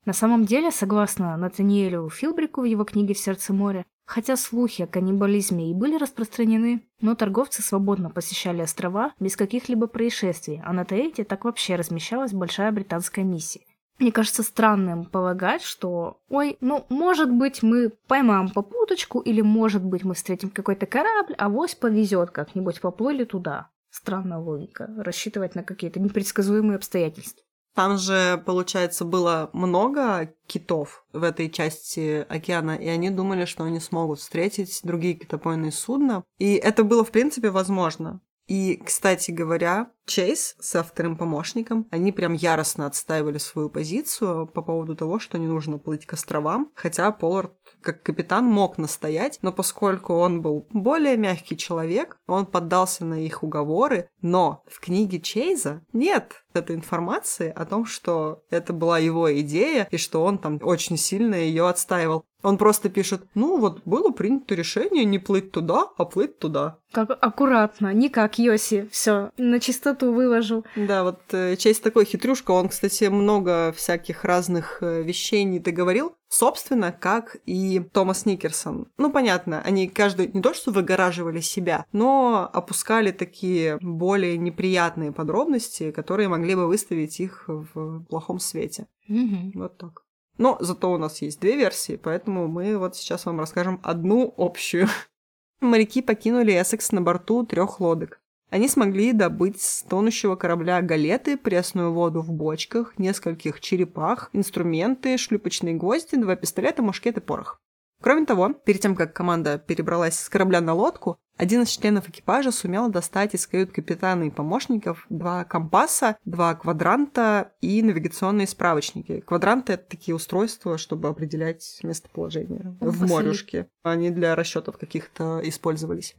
На 0.05 0.13
самом 0.13 0.45
деле, 0.45 0.71
согласно 0.71 1.37
Натаниэлю 1.37 2.09
Филбрику 2.09 2.61
в 2.61 2.65
его 2.65 2.83
книге 2.83 3.13
«В 3.13 3.19
сердце 3.19 3.53
моря», 3.53 3.85
Хотя 4.09 4.37
слухи 4.37 4.81
о 4.81 4.87
каннибализме 4.87 5.69
и 5.69 5.75
были 5.75 5.95
распространены, 5.95 6.81
но 6.99 7.13
торговцы 7.13 7.61
свободно 7.61 8.09
посещали 8.09 8.63
острова 8.63 9.13
без 9.19 9.35
каких-либо 9.35 9.85
происшествий, 9.85 10.63
а 10.65 10.73
на 10.73 10.83
Таити 10.83 11.23
так 11.23 11.45
вообще 11.45 11.75
размещалась 11.75 12.33
большая 12.33 12.71
британская 12.71 13.23
миссия. 13.23 13.61
Мне 13.99 14.11
кажется 14.11 14.41
странным 14.41 15.05
полагать, 15.05 15.61
что 15.61 16.21
«Ой, 16.27 16.57
ну, 16.59 16.87
может 16.89 17.31
быть, 17.31 17.61
мы 17.61 17.91
поймаем 18.07 18.49
попуточку, 18.49 19.19
или, 19.19 19.41
может 19.41 19.83
быть, 19.83 20.03
мы 20.03 20.15
встретим 20.15 20.49
какой-то 20.49 20.87
корабль, 20.87 21.35
а 21.37 21.47
вось 21.47 21.75
повезет 21.75 22.31
как-нибудь 22.31 22.81
поплыли 22.81 23.25
туда». 23.25 23.69
Странная 23.91 24.39
логика. 24.39 24.89
Рассчитывать 24.97 25.53
на 25.53 25.61
какие-то 25.61 25.99
непредсказуемые 25.99 26.77
обстоятельства. 26.77 27.43
Там 27.79 27.97
же, 27.97 28.43
получается, 28.45 29.05
было 29.05 29.49
много 29.53 30.33
китов 30.47 31.05
в 31.13 31.23
этой 31.23 31.49
части 31.49 32.25
океана, 32.27 32.75
и 32.75 32.89
они 32.89 33.09
думали, 33.09 33.45
что 33.45 33.63
они 33.63 33.79
смогут 33.79 34.19
встретить 34.19 34.81
другие 34.83 35.13
китопойные 35.13 35.71
судна. 35.71 36.25
И 36.39 36.55
это 36.55 36.83
было, 36.83 37.05
в 37.05 37.11
принципе, 37.11 37.51
возможно. 37.51 38.19
И, 38.49 38.81
кстати 38.85 39.31
говоря, 39.31 39.91
Чейз 40.09 40.55
со 40.59 40.81
вторым 40.81 41.15
помощником, 41.15 41.87
они 41.91 42.11
прям 42.11 42.33
яростно 42.33 42.87
отстаивали 42.87 43.37
свою 43.37 43.69
позицию 43.69 44.47
по 44.47 44.63
поводу 44.63 44.95
того, 44.95 45.19
что 45.19 45.37
не 45.37 45.45
нужно 45.45 45.77
плыть 45.77 46.07
к 46.07 46.13
островам, 46.13 46.71
хотя 46.73 47.11
Поллард 47.11 47.53
как 47.81 48.01
капитан 48.01 48.45
мог 48.45 48.79
настоять, 48.79 49.37
но 49.43 49.51
поскольку 49.51 50.13
он 50.13 50.41
был 50.41 50.67
более 50.71 51.15
мягкий 51.15 51.55
человек, 51.55 52.17
он 52.27 52.47
поддался 52.47 53.05
на 53.05 53.23
их 53.23 53.43
уговоры, 53.43 54.09
но 54.21 54.63
в 54.67 54.79
книге 54.79 55.21
Чейза 55.21 55.83
нет 55.93 56.43
этой 56.53 56.75
информации 56.75 57.53
о 57.55 57.65
том, 57.65 57.85
что 57.85 58.41
это 58.49 58.73
была 58.73 58.97
его 58.97 59.31
идея 59.41 59.87
и 59.91 59.97
что 59.97 60.23
он 60.23 60.39
там 60.39 60.59
очень 60.63 60.97
сильно 60.97 61.35
ее 61.35 61.69
отстаивал. 61.69 62.25
Он 62.41 62.57
просто 62.57 62.89
пишет, 62.89 63.23
ну 63.35 63.57
вот 63.57 63.81
было 63.83 64.11
принято 64.11 64.55
решение 64.55 65.03
не 65.03 65.19
плыть 65.19 65.51
туда, 65.51 65.89
а 65.97 66.05
плыть 66.05 66.39
туда. 66.39 66.77
Как 66.93 67.11
аккуратно, 67.11 67.93
не 67.93 68.09
как 68.09 68.39
Йоси. 68.39 68.87
Все, 68.91 69.31
на 69.37 69.59
чистоту 69.59 69.98
выложу. 70.05 70.65
Да, 70.75 71.03
вот 71.03 71.19
э, 71.31 71.55
Чейз 71.55 71.79
такой 71.79 72.05
хитрюшка, 72.05 72.51
он, 72.51 72.69
кстати, 72.69 73.05
много 73.05 73.73
всяких 73.75 74.23
разных 74.23 74.79
э, 74.81 75.01
вещей 75.01 75.43
не 75.43 75.59
договорил, 75.59 76.15
собственно, 76.27 76.91
как 76.91 77.37
и 77.45 77.79
Томас 77.79 78.25
Никерсон. 78.25 78.87
Ну, 78.97 79.11
понятно, 79.11 79.61
они 79.61 79.87
каждый 79.87 80.29
не 80.33 80.41
то 80.41 80.53
что 80.53 80.71
выгораживали 80.71 81.39
себя, 81.39 81.85
но 81.91 82.49
опускали 82.51 83.11
такие 83.11 83.77
более 83.81 84.37
неприятные 84.37 85.11
подробности, 85.11 85.91
которые 85.91 86.29
могли 86.29 86.55
бы 86.55 86.67
выставить 86.67 87.19
их 87.19 87.45
в 87.47 88.03
плохом 88.09 88.39
свете. 88.39 88.87
Мгм. 89.07 89.51
Вот 89.55 89.77
так. 89.77 90.03
Но 90.39 90.57
зато 90.61 90.91
у 90.91 90.97
нас 90.97 91.21
есть 91.21 91.41
две 91.41 91.57
версии, 91.57 91.99
поэтому 92.01 92.47
мы 92.47 92.77
вот 92.77 92.95
сейчас 92.95 93.25
вам 93.25 93.39
расскажем 93.39 93.79
одну 93.83 94.33
общую. 94.37 94.87
Моряки 95.59 96.01
покинули 96.01 96.53
Эссекс 96.53 96.93
на 96.93 97.01
борту 97.01 97.45
трех 97.45 97.81
лодок. 97.81 98.18
Они 98.49 98.67
смогли 98.67 99.13
добыть 99.13 99.61
с 99.61 99.83
тонущего 99.83 100.35
корабля 100.35 100.81
галеты, 100.81 101.37
пресную 101.37 101.93
воду 101.93 102.21
в 102.21 102.31
бочках, 102.31 102.97
нескольких 102.97 103.59
черепах, 103.61 104.29
инструменты, 104.33 105.17
шлюпочные 105.17 105.75
гвозди, 105.75 106.15
два 106.15 106.35
пистолета, 106.35 106.81
мушкет 106.81 107.17
и 107.17 107.21
порох. 107.21 107.61
Кроме 108.01 108.25
того, 108.25 108.53
перед 108.53 108.81
тем, 108.81 108.95
как 108.95 109.13
команда 109.13 109.57
перебралась 109.57 110.17
с 110.17 110.29
корабля 110.29 110.61
на 110.61 110.73
лодку, 110.73 111.19
один 111.37 111.61
из 111.63 111.69
членов 111.69 112.09
экипажа 112.09 112.51
сумел 112.51 112.89
достать 112.89 113.35
из 113.35 113.45
кают 113.45 113.71
капитана 113.71 114.23
и 114.23 114.29
помощников 114.29 115.05
два 115.09 115.43
компаса, 115.43 116.17
два 116.25 116.55
квадранта 116.55 117.51
и 117.61 117.81
навигационные 117.81 118.47
справочники. 118.47 119.19
Квадранты— 119.21 119.73
это 119.73 119.83
такие 119.89 120.15
устройства, 120.15 120.77
чтобы 120.77 121.09
определять 121.09 121.79
местоположение 121.83 122.75
в 122.79 122.91
Компасы. 122.91 123.13
морюшке. 123.13 123.67
Они 123.83 124.09
для 124.09 124.35
расчетов 124.35 124.77
каких-то 124.77 125.41
использовались. 125.43 126.15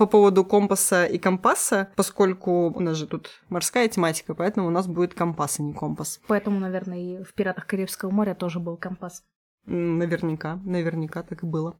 По 0.00 0.06
поводу 0.06 0.46
компаса 0.46 1.04
и 1.04 1.18
компаса, 1.18 1.92
поскольку 1.94 2.70
у 2.70 2.80
нас 2.80 2.96
же 2.96 3.06
тут 3.06 3.28
морская 3.50 3.86
тематика, 3.86 4.34
поэтому 4.34 4.66
у 4.66 4.70
нас 4.70 4.86
будет 4.86 5.12
компас, 5.12 5.60
а 5.60 5.62
не 5.62 5.74
компас. 5.74 6.22
Поэтому, 6.26 6.58
наверное, 6.58 6.98
и 6.98 7.22
в 7.22 7.34
«Пиратах 7.34 7.66
Карибского 7.66 8.10
моря» 8.10 8.34
тоже 8.34 8.60
был 8.60 8.78
компас. 8.78 9.22
Наверняка, 9.66 10.56
наверняка 10.64 11.22
так 11.22 11.42
и 11.42 11.46
было. 11.46 11.78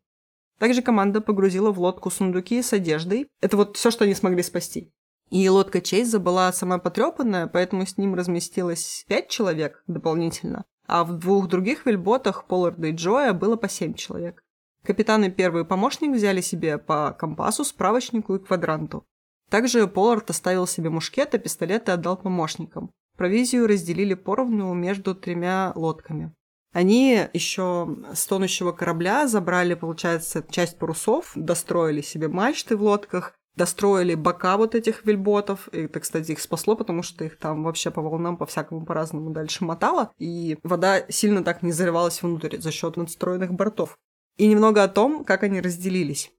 Также 0.58 0.82
команда 0.82 1.22
погрузила 1.22 1.70
в 1.70 1.80
лодку 1.80 2.10
сундуки 2.10 2.60
с 2.60 2.74
одеждой. 2.74 3.26
Это 3.40 3.56
вот 3.56 3.78
все, 3.78 3.90
что 3.90 4.04
они 4.04 4.12
смогли 4.12 4.42
спасти. 4.42 4.92
И 5.30 5.48
лодка 5.48 5.80
Чейза 5.80 6.18
была 6.18 6.52
сама 6.52 6.76
потрепанная, 6.76 7.46
поэтому 7.46 7.86
с 7.86 7.96
ним 7.96 8.14
разместилось 8.14 9.06
пять 9.08 9.30
человек 9.30 9.82
дополнительно. 9.86 10.66
А 10.86 11.04
в 11.04 11.18
двух 11.18 11.48
других 11.48 11.86
вельботах 11.86 12.44
Полларда 12.44 12.88
и 12.88 12.92
Джоя 12.92 13.32
было 13.32 13.56
по 13.56 13.70
семь 13.70 13.94
человек. 13.94 14.44
Капитан 14.84 15.24
и 15.24 15.30
первый 15.30 15.64
помощник 15.64 16.12
взяли 16.12 16.40
себе 16.40 16.78
по 16.78 17.12
компасу, 17.12 17.64
справочнику 17.64 18.36
и 18.36 18.38
квадранту. 18.38 19.04
Также 19.50 19.86
Поллард 19.86 20.30
оставил 20.30 20.66
себе 20.66 20.90
мушкет, 20.90 21.34
а 21.34 21.38
пистолеты 21.38 21.92
отдал 21.92 22.16
помощникам. 22.16 22.90
Провизию 23.16 23.66
разделили 23.66 24.14
поровну 24.14 24.72
между 24.72 25.14
тремя 25.14 25.72
лодками. 25.74 26.32
Они 26.72 27.26
еще 27.32 27.96
с 28.14 28.26
тонущего 28.26 28.72
корабля 28.72 29.26
забрали, 29.26 29.74
получается, 29.74 30.44
часть 30.48 30.78
парусов, 30.78 31.32
достроили 31.34 32.00
себе 32.00 32.28
мачты 32.28 32.76
в 32.76 32.82
лодках, 32.82 33.34
достроили 33.56 34.14
бока 34.14 34.56
вот 34.56 34.76
этих 34.76 35.04
вельботов. 35.04 35.68
И 35.72 35.80
это, 35.80 35.98
кстати, 35.98 36.32
их 36.32 36.40
спасло, 36.40 36.76
потому 36.76 37.02
что 37.02 37.24
их 37.24 37.38
там 37.38 37.64
вообще 37.64 37.90
по 37.90 38.00
волнам 38.00 38.36
по-всякому 38.36 38.86
по-разному 38.86 39.30
дальше 39.30 39.64
мотало. 39.64 40.12
И 40.18 40.58
вода 40.62 41.02
сильно 41.08 41.42
так 41.42 41.62
не 41.62 41.72
заливалась 41.72 42.22
внутрь 42.22 42.58
за 42.58 42.70
счет 42.70 42.96
надстроенных 42.96 43.52
бортов. 43.52 43.98
И 44.40 44.46
немного 44.46 44.82
о 44.82 44.88
том, 44.88 45.22
как 45.22 45.42
они 45.42 45.60
разделились. 45.60 46.32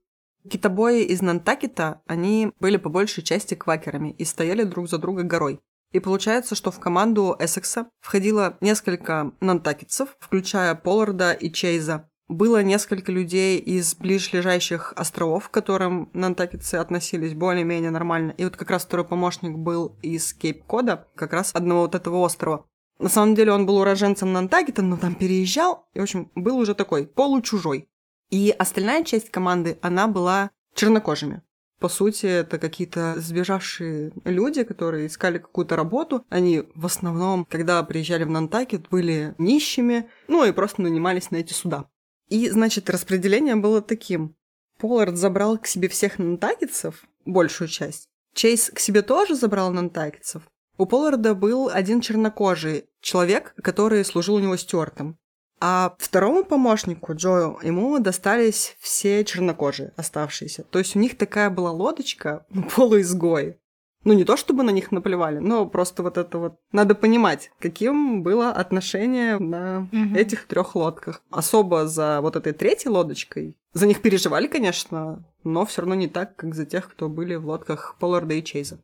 Китобои 0.49 1.03
из 1.03 1.21
Нантакита, 1.21 2.01
они 2.07 2.51
были 2.59 2.77
по 2.77 2.89
большей 2.89 3.21
части 3.21 3.53
квакерами 3.53 4.09
и 4.17 4.25
стояли 4.25 4.63
друг 4.63 4.89
за 4.89 4.97
друга 4.97 5.21
горой. 5.21 5.59
И 5.91 5.99
получается, 5.99 6.55
что 6.55 6.71
в 6.71 6.79
команду 6.79 7.35
Эссекса 7.37 7.91
входило 7.99 8.57
несколько 8.59 9.33
нантакетцев, 9.39 10.17
включая 10.19 10.73
Полларда 10.73 11.33
и 11.33 11.51
Чейза. 11.51 12.09
Было 12.27 12.63
несколько 12.63 13.11
людей 13.11 13.59
из 13.59 13.93
ближлежащих 13.93 14.93
островов, 14.95 15.49
к 15.49 15.53
которым 15.53 16.09
нантакетцы 16.13 16.77
относились 16.77 17.35
более-менее 17.35 17.91
нормально. 17.91 18.31
И 18.31 18.43
вот 18.45 18.57
как 18.57 18.71
раз 18.71 18.81
второй 18.83 19.05
помощник 19.05 19.55
был 19.55 19.95
из 20.01 20.33
Кейп-Кода, 20.33 21.07
как 21.13 21.33
раз 21.33 21.53
одного 21.53 21.81
вот 21.81 21.93
этого 21.93 22.17
острова. 22.17 22.65
На 22.97 23.09
самом 23.09 23.35
деле 23.35 23.51
он 23.51 23.67
был 23.67 23.77
уроженцем 23.77 24.31
Нантакета, 24.31 24.81
но 24.81 24.97
там 24.97 25.13
переезжал, 25.13 25.87
и, 25.93 25.99
в 25.99 26.03
общем, 26.03 26.31
был 26.35 26.57
уже 26.57 26.75
такой 26.75 27.07
получужой. 27.07 27.87
И 28.31 28.49
остальная 28.57 29.03
часть 29.03 29.29
команды, 29.29 29.77
она 29.81 30.07
была 30.07 30.49
чернокожими. 30.73 31.41
По 31.79 31.89
сути, 31.89 32.27
это 32.27 32.59
какие-то 32.59 33.15
сбежавшие 33.17 34.13
люди, 34.23 34.63
которые 34.63 35.07
искали 35.07 35.37
какую-то 35.39 35.75
работу. 35.75 36.25
Они 36.29 36.63
в 36.75 36.85
основном, 36.85 37.45
когда 37.45 37.81
приезжали 37.83 38.23
в 38.23 38.29
Нантакет, 38.29 38.87
были 38.89 39.35
нищими, 39.37 40.09
ну 40.27 40.45
и 40.45 40.51
просто 40.51 40.81
нанимались 40.81 41.31
на 41.31 41.37
эти 41.37 41.53
суда. 41.53 41.89
И, 42.29 42.49
значит, 42.49 42.89
распределение 42.89 43.55
было 43.55 43.81
таким. 43.81 44.35
Поллард 44.79 45.17
забрал 45.17 45.57
к 45.57 45.67
себе 45.67 45.89
всех 45.89 46.17
нантакетцев, 46.17 47.03
большую 47.25 47.67
часть. 47.67 48.07
Чейз 48.33 48.71
к 48.73 48.79
себе 48.79 49.01
тоже 49.01 49.35
забрал 49.35 49.71
нантакетцев. 49.71 50.43
У 50.77 50.85
Полларда 50.85 51.35
был 51.35 51.69
один 51.69 51.99
чернокожий 51.99 52.85
человек, 53.01 53.53
который 53.61 54.05
служил 54.05 54.35
у 54.35 54.39
него 54.39 54.55
стюартом. 54.55 55.19
А 55.63 55.95
второму 55.99 56.43
помощнику, 56.43 57.13
Джою, 57.13 57.59
ему 57.61 57.99
достались 57.99 58.75
все 58.79 59.23
чернокожие 59.23 59.93
оставшиеся. 59.95 60.63
То 60.63 60.79
есть 60.79 60.95
у 60.95 60.99
них 60.99 61.15
такая 61.15 61.51
была 61.51 61.71
лодочка, 61.71 62.47
полуизгой. 62.75 63.59
Ну, 64.03 64.13
не 64.13 64.23
то 64.23 64.35
чтобы 64.35 64.63
на 64.63 64.71
них 64.71 64.91
наплевали, 64.91 65.37
но 65.37 65.67
просто 65.67 66.01
вот 66.01 66.17
это 66.17 66.39
вот... 66.39 66.55
Надо 66.71 66.95
понимать, 66.95 67.51
каким 67.59 68.23
было 68.23 68.49
отношение 68.49 69.37
на 69.37 69.87
угу. 69.91 70.15
этих 70.15 70.47
трех 70.47 70.75
лодках. 70.75 71.21
Особо 71.29 71.85
за 71.85 72.19
вот 72.21 72.35
этой 72.35 72.53
третьей 72.53 72.89
лодочкой. 72.89 73.55
За 73.73 73.85
них 73.85 74.01
переживали, 74.01 74.47
конечно, 74.47 75.23
но 75.43 75.67
все 75.67 75.81
равно 75.81 75.93
не 75.93 76.07
так, 76.07 76.35
как 76.35 76.55
за 76.55 76.65
тех, 76.65 76.89
кто 76.89 77.07
были 77.07 77.35
в 77.35 77.45
лодках 77.45 77.95
Полларда 77.99 78.33
и 78.33 78.43
Чейза. 78.43 78.79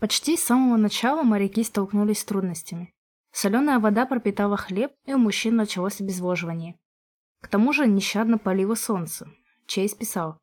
Почти 0.00 0.38
с 0.38 0.44
самого 0.44 0.78
начала 0.78 1.22
моряки 1.22 1.62
столкнулись 1.62 2.20
с 2.20 2.24
трудностями. 2.24 2.94
Соленая 3.36 3.78
вода 3.80 4.06
пропитала 4.06 4.56
хлеб, 4.56 4.92
и 5.04 5.12
у 5.12 5.18
мужчин 5.18 5.56
началось 5.56 6.00
обезвоживание. 6.00 6.78
К 7.42 7.48
тому 7.48 7.74
же 7.74 7.86
нещадно 7.86 8.38
палило 8.38 8.74
солнце. 8.74 9.28
Чейз 9.66 9.94
писал. 9.94 10.38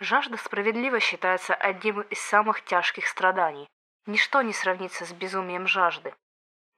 «Жажда 0.00 0.36
справедливо 0.36 0.98
считается 0.98 1.54
одним 1.54 2.00
из 2.00 2.18
самых 2.18 2.64
тяжких 2.64 3.06
страданий. 3.06 3.68
Ничто 4.06 4.42
не 4.42 4.52
сравнится 4.52 5.04
с 5.04 5.12
безумием 5.12 5.68
жажды. 5.68 6.14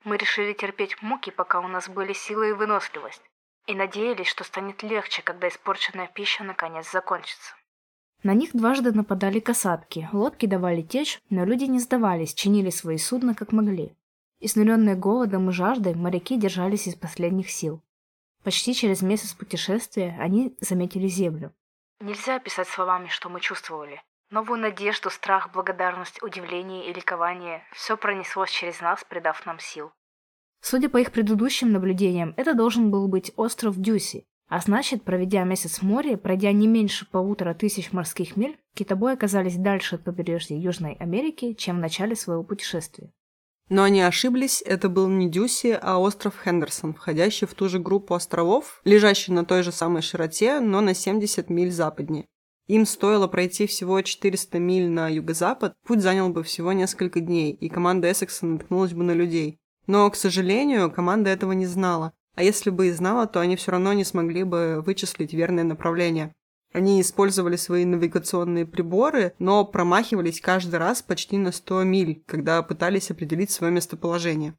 Мы 0.03 0.17
решили 0.17 0.53
терпеть 0.53 1.01
муки, 1.01 1.31
пока 1.31 1.59
у 1.61 1.67
нас 1.67 1.89
были 1.89 2.13
силы 2.13 2.49
и 2.49 2.53
выносливость, 2.53 3.23
и 3.65 3.73
надеялись, 3.73 4.27
что 4.27 4.43
станет 4.43 4.83
легче, 4.83 5.23
когда 5.23 5.47
испорченная 5.47 6.11
пища 6.13 6.43
наконец 6.43 6.91
закончится. 6.91 7.55
На 8.21 8.35
них 8.35 8.51
дважды 8.53 8.91
нападали 8.91 9.39
касатки, 9.39 10.07
лодки 10.13 10.45
давали 10.45 10.83
течь, 10.83 11.19
но 11.31 11.43
люди 11.43 11.63
не 11.63 11.79
сдавались, 11.79 12.35
чинили 12.35 12.69
свои 12.69 12.99
судна 12.99 13.33
как 13.33 13.51
могли. 13.51 13.95
Изнуренные 14.45 14.95
голодом 14.95 15.49
и 15.49 15.51
жаждой, 15.51 15.95
моряки 15.95 16.37
держались 16.37 16.85
из 16.85 16.93
последних 16.93 17.49
сил. 17.49 17.81
Почти 18.43 18.75
через 18.75 19.01
месяц 19.01 19.33
путешествия 19.33 20.15
они 20.19 20.55
заметили 20.61 21.07
землю. 21.07 21.51
Нельзя 21.99 22.35
описать 22.35 22.67
словами, 22.67 23.07
что 23.07 23.29
мы 23.29 23.39
чувствовали. 23.39 24.03
Новую 24.29 24.59
надежду, 24.59 25.09
страх, 25.09 25.51
благодарность, 25.51 26.21
удивление 26.21 26.87
и 26.87 26.93
ликование– 26.93 27.63
все 27.73 27.97
пронеслось 27.97 28.51
через 28.51 28.81
нас, 28.81 29.03
придав 29.09 29.43
нам 29.47 29.57
сил. 29.57 29.91
Судя 30.61 30.89
по 30.89 30.97
их 30.97 31.11
предыдущим 31.11 31.71
наблюдениям, 31.71 32.35
это 32.37 32.53
должен 32.53 32.91
был 32.91 33.07
быть 33.07 33.31
остров 33.37 33.77
Дюси, 33.77 34.27
а 34.47 34.59
значит, 34.59 35.03
проведя 35.03 35.43
месяц 35.43 35.79
в 35.79 35.81
море, 35.81 36.17
пройдя 36.17 36.51
не 36.51 36.67
меньше 36.67 37.09
полутора 37.09 37.55
тысяч 37.55 37.91
морских 37.91 38.37
миль, 38.37 38.59
китобои 38.75 39.13
оказались 39.13 39.57
дальше 39.57 39.95
от 39.95 40.03
побережья 40.03 40.55
Южной 40.55 40.93
Америки, 40.99 41.53
чем 41.53 41.77
в 41.77 41.79
начале 41.79 42.15
своего 42.15 42.43
путешествия. 42.43 43.11
Но 43.69 43.83
они 43.83 44.01
ошиблись, 44.01 44.61
это 44.63 44.89
был 44.89 45.07
не 45.07 45.27
Дюси, 45.27 45.77
а 45.81 45.97
остров 45.97 46.35
Хендерсон, 46.43 46.93
входящий 46.93 47.47
в 47.47 47.55
ту 47.55 47.67
же 47.67 47.79
группу 47.79 48.13
островов, 48.13 48.79
лежащий 48.85 49.31
на 49.31 49.43
той 49.43 49.63
же 49.63 49.71
самой 49.71 50.03
широте, 50.03 50.59
но 50.59 50.81
на 50.81 50.93
70 50.93 51.49
миль 51.49 51.71
западнее. 51.71 52.25
Им 52.67 52.85
стоило 52.85 53.27
пройти 53.27 53.67
всего 53.67 54.01
400 54.01 54.59
миль 54.59 54.89
на 54.89 55.07
юго-запад, 55.07 55.73
путь 55.85 56.01
занял 56.01 56.29
бы 56.29 56.43
всего 56.43 56.73
несколько 56.73 57.19
дней, 57.19 57.53
и 57.53 57.69
команда 57.69 58.11
Эссекса 58.11 58.45
наткнулась 58.45 58.93
бы 58.93 59.03
на 59.03 59.11
людей. 59.11 59.59
Но, 59.87 60.09
к 60.09 60.15
сожалению, 60.15 60.91
команда 60.91 61.29
этого 61.29 61.51
не 61.51 61.67
знала. 61.67 62.13
А 62.35 62.43
если 62.43 62.69
бы 62.69 62.87
и 62.87 62.91
знала, 62.91 63.27
то 63.27 63.39
они 63.39 63.55
все 63.55 63.71
равно 63.71 63.93
не 63.93 64.03
смогли 64.03 64.43
бы 64.43 64.83
вычислить 64.85 65.33
верное 65.33 65.63
направление. 65.63 66.33
Они 66.75 66.99
использовали 66.99 67.55
свои 67.55 67.85
навигационные 67.85 68.65
приборы, 68.65 69.33
но 69.39 69.63
промахивались 69.63 70.41
каждый 70.41 70.75
раз 70.75 71.01
почти 71.01 71.37
на 71.37 71.53
100 71.53 71.83
миль, 71.83 72.21
когда 72.25 72.61
пытались 72.63 73.09
определить 73.09 73.49
свое 73.49 73.71
местоположение. 73.71 74.57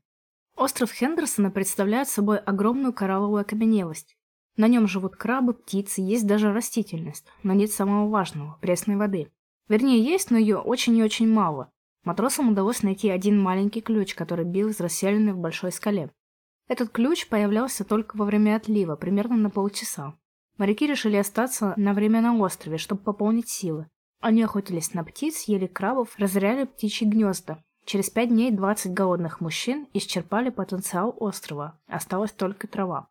Остров 0.57 0.93
Хендерсона 0.93 1.51
представляет 1.51 2.09
собой 2.09 2.39
огромную 2.39 2.95
коралловую 2.95 3.43
окаменелость. 3.43 4.17
На 4.57 4.67
нем 4.67 4.89
живут 4.89 5.17
крабы, 5.17 5.53
птицы, 5.53 6.01
есть 6.01 6.27
даже 6.27 6.55
растительность, 6.55 7.27
но 7.43 7.53
нет 7.53 7.71
самого 7.71 8.09
важного– 8.09 8.57
пресной 8.63 8.97
воды. 8.97 9.31
Вернее, 9.69 10.03
есть, 10.03 10.31
но 10.31 10.39
ее 10.39 10.57
очень 10.57 10.97
и 10.97 11.03
очень 11.03 11.29
мало. 11.29 11.71
Матросам 12.05 12.49
удалось 12.49 12.83
найти 12.83 13.11
один 13.11 13.39
маленький 13.39 13.83
ключ, 13.83 14.15
который 14.15 14.47
бил 14.47 14.71
из 14.71 14.81
расселенной 14.81 15.35
в 15.35 15.39
большой 15.39 15.71
скале. 15.71 16.11
Этот 16.67 16.89
ключ 16.89 17.29
появлялся 17.29 17.85
только 17.85 18.17
во 18.17 18.25
время 18.25 18.57
отлива, 18.57 18.97
примерно 18.97 19.37
на 19.37 19.51
полчаса. 19.51 20.15
Моряки 20.59 20.87
решили 20.87 21.17
остаться 21.17 21.75
на 21.77 21.93
время 21.93 22.21
на 22.21 22.37
острове, 22.37 22.79
чтобы 22.79 23.03
пополнить 23.03 23.49
силы. 23.49 23.89
Они 24.21 24.43
охотились 24.43 24.95
на 24.95 25.05
птиц, 25.05 25.45
ели 25.47 25.67
крабов, 25.67 26.15
разоряли 26.19 26.65
птичьи 26.65 27.07
гнезда. 27.07 27.63
Через 27.85 28.11
пять 28.11 28.31
дней 28.31 28.51
20 28.51 28.93
голодных 28.93 29.41
мужчин 29.41 29.87
исчерпали 29.93 30.51
потенциал 30.51 31.15
острова. 31.21 31.79
Осталась 31.87 32.33
только 32.33 32.67
трава. 32.67 33.09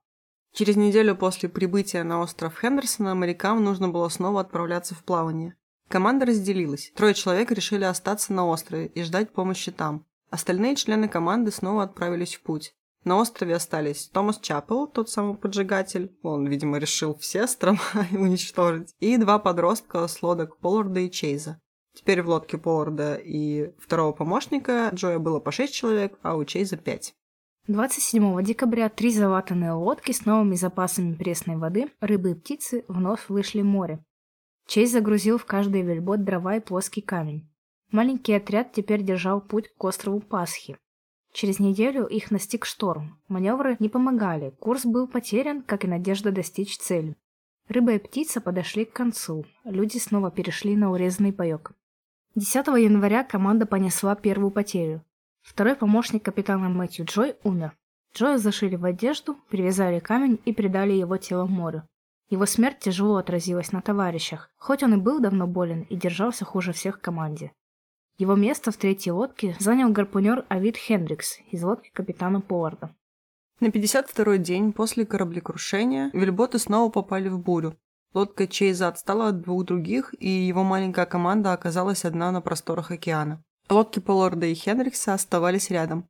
Через 0.53 0.75
неделю 0.75 1.15
после 1.15 1.47
прибытия 1.47 2.03
на 2.03 2.19
остров 2.19 2.57
Хендерсона 2.59 3.13
морякам 3.13 3.63
нужно 3.63 3.89
было 3.89 4.09
снова 4.09 4.41
отправляться 4.41 4.95
в 4.95 5.03
плавание. 5.03 5.55
Команда 5.87 6.25
разделилась. 6.25 6.91
Трое 6.95 7.13
человек 7.13 7.51
решили 7.51 7.83
остаться 7.83 8.33
на 8.33 8.45
острове 8.47 8.87
и 8.87 9.03
ждать 9.03 9.31
помощи 9.31 9.71
там. 9.71 10.05
Остальные 10.29 10.75
члены 10.75 11.07
команды 11.07 11.51
снова 11.51 11.83
отправились 11.83 12.35
в 12.35 12.41
путь. 12.41 12.73
На 13.05 13.17
острове 13.17 13.53
остались 13.55 14.07
Томас 14.07 14.39
Чапел, 14.39 14.87
тот 14.87 15.11
самый 15.11 15.37
поджигатель. 15.37 16.17
Он, 16.23 16.47
видимо, 16.47 16.79
решил 16.79 17.15
все 17.15 17.43
острова 17.43 17.79
уничтожить. 18.11 18.95
И 18.99 19.15
два 19.17 19.37
подростка 19.37 20.07
с 20.07 20.23
лодок 20.23 20.57
Полларда 20.57 21.01
и 21.01 21.11
Чейза. 21.11 21.61
Теперь 21.93 22.23
в 22.23 22.29
лодке 22.29 22.57
Полларда 22.57 23.13
и 23.13 23.71
второго 23.77 24.11
помощника 24.11 24.89
Джоя 24.91 25.19
было 25.19 25.39
по 25.39 25.51
шесть 25.51 25.75
человек, 25.75 26.17
а 26.23 26.35
у 26.35 26.43
Чейза 26.45 26.77
пять. 26.77 27.13
27 27.67 28.43
декабря 28.43 28.89
три 28.89 29.11
залатанные 29.11 29.73
лодки 29.73 30.11
с 30.11 30.25
новыми 30.25 30.55
запасами 30.55 31.13
пресной 31.13 31.57
воды, 31.57 31.91
рыбы 31.99 32.31
и 32.31 32.33
птицы 32.33 32.85
вновь 32.87 33.29
вышли 33.29 33.61
в 33.61 33.65
море. 33.65 34.03
Чейз 34.67 34.91
загрузил 34.91 35.37
в 35.37 35.45
каждый 35.45 35.83
вельбот 35.83 36.23
дрова 36.23 36.55
и 36.55 36.59
плоский 36.59 37.01
камень. 37.01 37.47
Маленький 37.91 38.33
отряд 38.33 38.73
теперь 38.73 39.03
держал 39.03 39.41
путь 39.41 39.69
к 39.77 39.83
острову 39.83 40.21
Пасхи, 40.21 40.77
Через 41.35 41.59
неделю 41.59 42.05
их 42.05 42.31
настиг 42.31 42.63
шторм. 42.63 43.19
Маневры 43.27 43.75
не 43.79 43.89
помогали, 43.89 44.51
курс 44.51 44.85
был 44.85 45.05
потерян, 45.05 45.63
как 45.63 45.83
и 45.83 45.87
надежда 45.87 46.31
достичь 46.31 46.77
цели. 46.77 47.17
Рыба 47.67 47.91
и 47.91 47.99
птица 47.99 48.39
подошли 48.39 48.85
к 48.85 48.93
концу. 48.93 49.45
Люди 49.65 49.97
снова 49.97 50.31
перешли 50.31 50.77
на 50.77 50.93
урезанный 50.93 51.33
паёк. 51.33 51.73
10 52.35 52.67
января 52.67 53.25
команда 53.25 53.65
понесла 53.65 54.15
первую 54.15 54.49
потерю. 54.49 55.03
Второй 55.41 55.75
помощник 55.75 56.23
капитана 56.23 56.69
Мэтью 56.69 57.03
Джой 57.03 57.35
умер. 57.43 57.75
Джоя 58.15 58.37
зашили 58.37 58.77
в 58.77 58.85
одежду, 58.85 59.35
привязали 59.49 59.99
камень 59.99 60.39
и 60.45 60.53
придали 60.53 60.93
его 60.93 61.17
тело 61.17 61.43
в 61.43 61.51
море. 61.51 61.83
Его 62.29 62.45
смерть 62.45 62.79
тяжело 62.79 63.17
отразилась 63.17 63.73
на 63.73 63.81
товарищах, 63.81 64.49
хоть 64.55 64.83
он 64.83 64.93
и 64.93 64.97
был 64.97 65.19
давно 65.19 65.47
болен 65.47 65.81
и 65.89 65.97
держался 65.97 66.45
хуже 66.45 66.71
всех 66.71 66.99
в 66.99 67.01
команде. 67.01 67.51
Его 68.17 68.35
место 68.35 68.71
в 68.71 68.77
третьей 68.77 69.11
лодке 69.11 69.57
занял 69.59 69.89
гарпунер 69.89 70.45
Авид 70.47 70.77
Хендрикс 70.77 71.39
из 71.51 71.61
лодки 71.63 71.91
капитана 71.93 72.39
Поварда. 72.39 72.95
На 73.59 73.67
52-й 73.67 74.37
день 74.37 74.71
после 74.71 75.05
кораблекрушения 75.05 76.11
вельботы 76.13 76.57
снова 76.57 76.89
попали 76.89 77.27
в 77.27 77.39
бурю. 77.39 77.77
Лодка 78.13 78.47
Чейза 78.47 78.87
отстала 78.87 79.27
от 79.29 79.41
двух 79.41 79.65
других, 79.65 80.13
и 80.17 80.29
его 80.29 80.63
маленькая 80.63 81.05
команда 81.05 81.51
оказалась 81.51 82.05
одна 82.05 82.31
на 82.31 82.39
просторах 82.39 82.91
океана. 82.91 83.43
Лодки 83.69 83.99
Полларда 83.99 84.45
и 84.45 84.53
Хендрикса 84.53 85.13
оставались 85.13 85.69
рядом. 85.69 86.07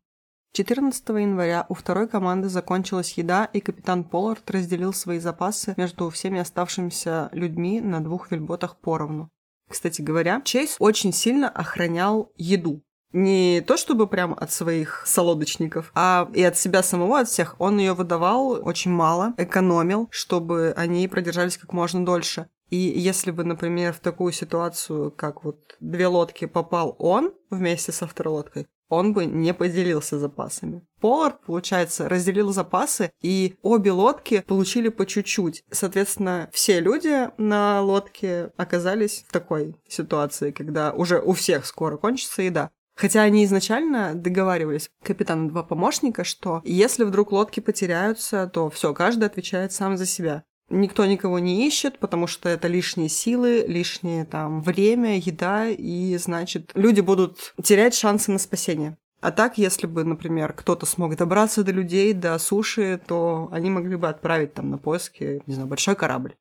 14 0.53 1.09
января 1.09 1.65
у 1.69 1.73
второй 1.73 2.07
команды 2.07 2.49
закончилась 2.49 3.17
еда, 3.17 3.45
и 3.45 3.59
капитан 3.61 4.03
Поллард 4.03 4.49
разделил 4.51 4.93
свои 4.93 5.17
запасы 5.17 5.73
между 5.75 6.09
всеми 6.11 6.39
оставшимися 6.39 7.29
людьми 7.31 7.81
на 7.81 8.03
двух 8.03 8.31
вельботах 8.31 8.77
поровну. 8.77 9.29
Кстати 9.69 10.01
говоря, 10.01 10.41
Чейз 10.43 10.75
очень 10.79 11.13
сильно 11.13 11.49
охранял 11.49 12.31
еду. 12.37 12.81
Не 13.11 13.61
то 13.61 13.77
чтобы 13.77 14.07
прям 14.07 14.33
от 14.33 14.51
своих 14.51 15.03
солодочников, 15.05 15.91
а 15.95 16.29
и 16.33 16.43
от 16.43 16.57
себя 16.57 16.83
самого, 16.83 17.19
от 17.19 17.29
всех. 17.29 17.55
Он 17.59 17.77
ее 17.77 17.93
выдавал 17.93 18.59
очень 18.61 18.91
мало, 18.91 19.33
экономил, 19.37 20.09
чтобы 20.11 20.73
они 20.75 21.07
продержались 21.07 21.57
как 21.57 21.71
можно 21.71 22.05
дольше. 22.05 22.49
И 22.69 22.75
если 22.75 23.31
бы, 23.31 23.43
например, 23.43 23.93
в 23.93 23.99
такую 23.99 24.33
ситуацию, 24.33 25.11
как 25.11 25.43
вот 25.43 25.77
две 25.79 26.07
лодки 26.07 26.45
попал 26.45 26.95
он 26.99 27.33
вместе 27.49 27.91
со 27.91 28.05
второй 28.05 28.33
лодкой, 28.33 28.67
он 28.95 29.13
бы 29.13 29.25
не 29.25 29.53
поделился 29.53 30.17
запасами. 30.17 30.81
Поллард, 30.99 31.41
получается, 31.45 32.09
разделил 32.09 32.51
запасы, 32.51 33.11
и 33.21 33.55
обе 33.61 33.91
лодки 33.91 34.43
получили 34.47 34.89
по 34.89 35.05
чуть-чуть. 35.05 35.63
Соответственно, 35.69 36.49
все 36.51 36.79
люди 36.79 37.29
на 37.37 37.81
лодке 37.81 38.51
оказались 38.57 39.25
в 39.27 39.31
такой 39.31 39.75
ситуации, 39.87 40.51
когда 40.51 40.91
уже 40.93 41.19
у 41.19 41.33
всех 41.33 41.65
скоро 41.65 41.97
кончится 41.97 42.41
еда. 42.41 42.71
Хотя 42.95 43.23
они 43.23 43.43
изначально 43.43 44.15
договаривались, 44.15 44.89
капитан 45.03 45.47
и 45.47 45.49
два 45.49 45.63
помощника, 45.63 46.23
что 46.23 46.61
если 46.63 47.03
вдруг 47.03 47.33
лодки 47.33 47.59
потеряются, 47.59 48.47
то 48.47 48.69
все, 48.69 48.93
каждый 48.93 49.25
отвечает 49.25 49.73
сам 49.73 49.97
за 49.97 50.05
себя. 50.05 50.45
Никто 50.69 51.05
никого 51.05 51.39
не 51.39 51.67
ищет, 51.67 51.99
потому 51.99 52.25
что 52.25 52.49
это 52.49 52.67
лишние 52.67 53.09
силы, 53.09 53.65
лишнее 53.67 54.25
там 54.25 54.61
время, 54.61 55.17
еда, 55.17 55.67
и 55.67 56.17
значит, 56.17 56.71
люди 56.73 57.01
будут 57.01 57.53
терять 57.61 57.93
шансы 57.93 58.31
на 58.31 58.39
спасение. 58.39 58.97
А 59.21 59.31
так, 59.31 59.57
если 59.57 59.87
бы, 59.87 60.03
например, 60.03 60.53
кто-то 60.53 60.85
смог 60.85 61.15
добраться 61.15 61.63
до 61.63 61.71
людей, 61.71 62.13
до 62.13 62.37
суши, 62.37 62.99
то 63.07 63.49
они 63.51 63.69
могли 63.69 63.95
бы 63.95 64.07
отправить 64.07 64.53
там 64.53 64.69
на 64.69 64.77
поиски, 64.77 65.41
не 65.45 65.53
знаю, 65.53 65.67
большой 65.67 65.95
корабль. 65.95 66.35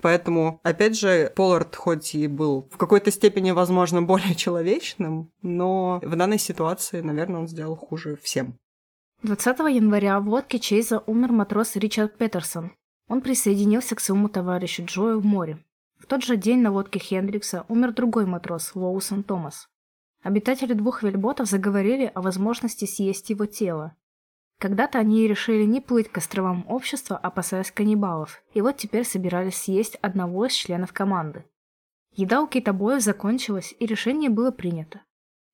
Поэтому, 0.00 0.60
опять 0.62 0.98
же, 0.98 1.32
Поллард 1.36 1.76
хоть 1.76 2.14
и 2.14 2.26
был 2.26 2.68
в 2.70 2.76
какой-то 2.76 3.10
степени, 3.10 3.50
возможно, 3.50 4.02
более 4.12 4.34
человечным, 4.34 5.30
но 5.42 6.00
в 6.02 6.16
данной 6.16 6.38
ситуации, 6.38 7.00
наверное, 7.00 7.40
он 7.40 7.48
сделал 7.48 7.76
хуже 7.76 8.18
всем. 8.22 8.58
20 9.22 9.58
января 9.74 10.18
в 10.18 10.28
лодке 10.28 10.58
Чейза 10.58 11.02
умер 11.06 11.32
матрос 11.32 11.76
Ричард 11.76 12.16
Петерсон. 12.16 12.72
Он 13.10 13.22
присоединился 13.22 13.96
к 13.96 14.00
своему 14.00 14.28
товарищу 14.28 14.84
Джою 14.84 15.18
в 15.18 15.26
море. 15.26 15.58
В 15.98 16.06
тот 16.06 16.22
же 16.22 16.36
день 16.36 16.60
на 16.60 16.70
лодке 16.70 17.00
Хендрикса 17.00 17.64
умер 17.66 17.92
другой 17.92 18.24
матрос 18.24 18.76
Лоусон 18.76 19.24
Томас. 19.24 19.68
Обитатели 20.22 20.74
двух 20.74 21.02
вельботов 21.02 21.48
заговорили 21.48 22.12
о 22.14 22.22
возможности 22.22 22.84
съесть 22.84 23.30
его 23.30 23.46
тело. 23.46 23.96
Когда-то 24.60 25.00
они 25.00 25.26
решили 25.26 25.64
не 25.64 25.80
плыть 25.80 26.08
к 26.08 26.18
островам 26.18 26.64
общества, 26.68 27.16
опасаясь 27.16 27.72
каннибалов, 27.72 28.44
и 28.54 28.60
вот 28.60 28.76
теперь 28.76 29.04
собирались 29.04 29.56
съесть 29.56 29.96
одного 29.96 30.46
из 30.46 30.52
членов 30.52 30.92
команды. 30.92 31.44
Еда 32.12 32.40
у 32.40 32.46
китобоев 32.46 33.02
закончилась, 33.02 33.74
и 33.80 33.86
решение 33.86 34.30
было 34.30 34.52
принято. 34.52 35.00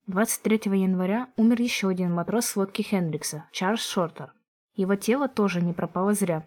23 0.08 0.60
января 0.78 1.28
умер 1.38 1.62
еще 1.62 1.88
один 1.88 2.12
матрос 2.12 2.44
с 2.44 2.56
лодки 2.56 2.82
Хендрикса, 2.82 3.48
Чарльз 3.50 3.80
Шортер. 3.80 4.34
Его 4.74 4.94
тело 4.96 5.26
тоже 5.26 5.62
не 5.62 5.72
пропало 5.72 6.12
зря. 6.12 6.46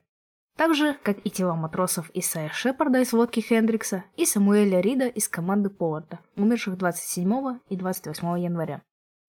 Так 0.60 0.76
же, 0.76 0.98
как 1.04 1.20
и 1.24 1.30
тела 1.30 1.56
матросов 1.56 2.12
Исайя 2.14 2.50
Шепарда 2.50 3.00
из 3.00 3.14
лодки 3.14 3.40
Хендрикса 3.40 4.04
и 4.18 4.26
Самуэля 4.26 4.82
Рида 4.82 5.08
из 5.08 5.30
команды 5.30 5.70
Поварда, 5.70 6.20
умерших 6.36 6.78
27 6.78 7.60
и 7.70 7.78
28 7.78 8.40
января. 8.44 8.82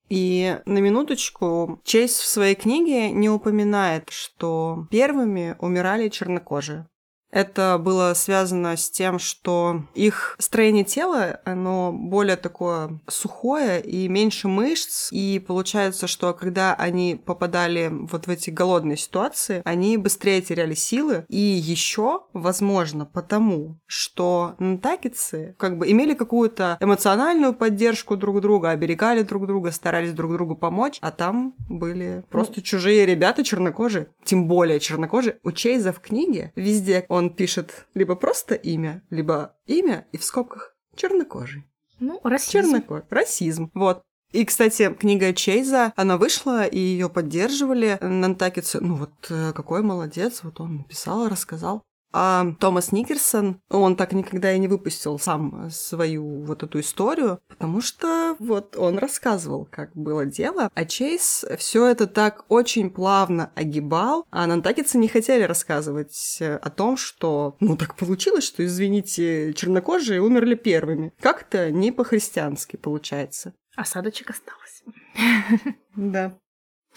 И 0.09 0.59
на 0.67 0.79
минуточку, 0.79 1.81
Чейз 1.85 2.19
в 2.19 2.27
своей 2.27 2.57
книге 2.57 3.13
не 3.13 3.31
упоминает, 3.31 4.11
что 4.11 4.89
первыми 4.91 5.55
умирали 5.61 6.09
чернокожие. 6.09 6.89
Это 7.31 7.79
было 7.79 8.13
связано 8.15 8.77
с 8.77 8.91
тем, 8.91 9.19
что 9.19 9.83
их 9.95 10.37
строение 10.39 10.85
тела, 10.85 11.41
оно 11.45 11.93
более 11.93 12.37
такое 12.37 13.01
сухое 13.09 13.81
и 13.81 14.09
меньше 14.09 14.49
мышц. 14.49 15.09
И 15.13 15.43
получается, 15.45 16.07
что 16.07 16.33
когда 16.35 16.75
они 16.75 17.21
попадали 17.25 17.89
вот 17.91 18.27
в 18.27 18.31
эти 18.31 18.51
голодные 18.51 18.97
ситуации, 18.97 19.63
они 19.65 19.97
быстрее 19.97 20.41
теряли 20.43 20.75
силы. 20.75 21.25
И 21.29 21.39
еще, 21.39 22.23
возможно, 22.33 23.07
потому, 23.07 23.79
что 23.87 24.55
нантакицы 24.59 25.55
как 25.59 25.79
бы 25.79 25.91
имели 25.91 26.15
какую-то 26.15 26.79
эмоциональную 26.81 27.55
поддержку 27.55 28.17
друг 28.17 28.41
друга, 28.41 28.71
оберегали 28.71 29.23
друг 29.23 29.47
друга, 29.47 29.71
старались 29.71 30.13
друг 30.13 30.33
другу 30.33 30.57
помочь, 30.57 30.99
а 31.01 31.11
там 31.11 31.55
были 31.69 32.25
просто 32.31 32.55
ну, 32.57 32.63
чужие 32.63 33.07
ребята 33.07 33.45
чернокожие, 33.45 34.09
тем 34.25 34.49
более 34.49 34.81
чернокожие. 34.81 35.39
У 35.43 35.53
Чейза 35.53 35.93
в 35.93 36.01
книге 36.01 36.53
везде 36.57 37.05
он 37.09 37.20
он 37.21 37.31
пишет 37.31 37.87
либо 37.95 38.17
просто 38.17 38.55
имя, 38.55 39.03
либо 39.11 39.55
имя 39.67 40.07
и 40.13 40.19
в 40.19 40.25
скобках 40.25 40.75
чернокожий. 40.97 41.65
Ну, 42.01 42.21
расизм. 42.25 42.53
Чернокожий. 42.53 43.05
Расизм. 43.11 43.71
Вот. 43.75 44.03
И, 44.33 44.45
кстати, 44.45 44.93
книга 44.95 45.33
Чейза, 45.35 45.93
она 45.97 46.17
вышла, 46.17 46.65
и 46.65 46.79
ее 46.79 47.09
поддерживали 47.09 47.99
нантакицы. 48.01 48.81
Ну 48.81 48.95
вот 48.95 49.11
э, 49.29 49.53
какой 49.53 49.83
молодец, 49.83 50.41
вот 50.43 50.61
он 50.61 50.77
написал, 50.79 51.29
рассказал. 51.29 51.83
А 52.13 52.47
Томас 52.59 52.93
Никерсон, 52.93 53.61
он 53.69 53.97
так 53.97 54.13
никогда 54.13 54.53
и 54.53 54.59
не 54.59 54.69
выпустил 54.69 55.19
сам 55.19 55.71
свою 55.71 56.45
вот 56.45 56.63
эту 56.63 56.81
историю, 56.81 57.41
потому 57.49 57.81
что 57.81 58.37
вот 58.39 58.77
он 58.77 58.99
рассказывал, 58.99 59.69
как 59.71 59.95
было 59.95 60.27
дело, 60.27 60.71
а 60.75 60.85
Чейз 60.85 61.45
все 61.59 61.87
это 61.87 62.07
так 62.07 62.45
очень 62.49 62.91
плавно 62.91 63.53
огибал, 63.55 64.27
а 64.31 64.47
нантакицы 64.47 64.99
не 64.99 65.09
хотели 65.09 65.45
рассказывать 65.45 66.39
о 66.41 66.71
том, 66.71 66.97
что, 66.97 67.57
ну 67.61 67.77
так 67.77 67.97
получилось, 67.97 68.45
что, 68.45 68.65
извините, 68.65 69.55
чернокожие 69.55 70.21
умерли 70.21 70.55
первыми. 70.55 71.13
Как-то 71.21 71.71
не 71.71 71.93
по-христиански 71.93 72.77
получается. 72.77 73.55
Осадочек 73.77 74.31
осталось. 74.31 74.83
Да. 75.97 76.39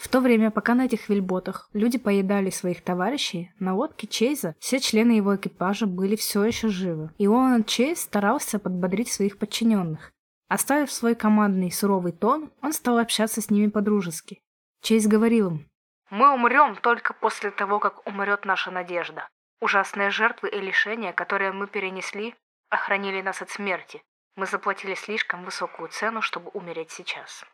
В 0.04 0.08
то 0.08 0.20
время, 0.20 0.50
пока 0.50 0.74
на 0.74 0.84
этих 0.84 1.08
вельботах 1.08 1.70
люди 1.72 1.96
поедали 1.96 2.50
своих 2.50 2.84
товарищей, 2.84 3.52
на 3.58 3.74
лодке 3.74 4.06
Чейза 4.06 4.54
все 4.60 4.78
члены 4.78 5.12
его 5.12 5.34
экипажа 5.34 5.86
были 5.86 6.14
все 6.14 6.44
еще 6.44 6.68
живы, 6.68 7.10
и 7.16 7.26
он 7.26 7.64
Чейз 7.64 8.02
старался 8.02 8.58
подбодрить 8.58 9.10
своих 9.10 9.38
подчиненных. 9.38 10.12
Оставив 10.48 10.92
свой 10.92 11.14
командный 11.14 11.72
суровый 11.72 12.12
тон, 12.12 12.52
он 12.60 12.74
стал 12.74 12.98
общаться 12.98 13.40
с 13.40 13.48
ними 13.48 13.68
по-дружески. 13.68 14.42
Чейз 14.82 15.06
говорил 15.06 15.52
им, 15.52 15.70
«Мы 16.10 16.34
умрем 16.34 16.76
только 16.76 17.14
после 17.14 17.50
того, 17.50 17.78
как 17.78 18.06
умрет 18.06 18.44
наша 18.44 18.70
надежда. 18.70 19.26
Ужасные 19.62 20.10
жертвы 20.10 20.50
и 20.50 20.60
лишения, 20.60 21.14
которые 21.14 21.52
мы 21.52 21.66
перенесли, 21.66 22.34
охранили 22.68 23.22
нас 23.22 23.40
от 23.40 23.48
смерти. 23.48 24.02
Мы 24.36 24.44
заплатили 24.44 24.94
слишком 24.94 25.46
высокую 25.46 25.88
цену, 25.88 26.20
чтобы 26.20 26.50
умереть 26.50 26.90
сейчас». 26.90 27.46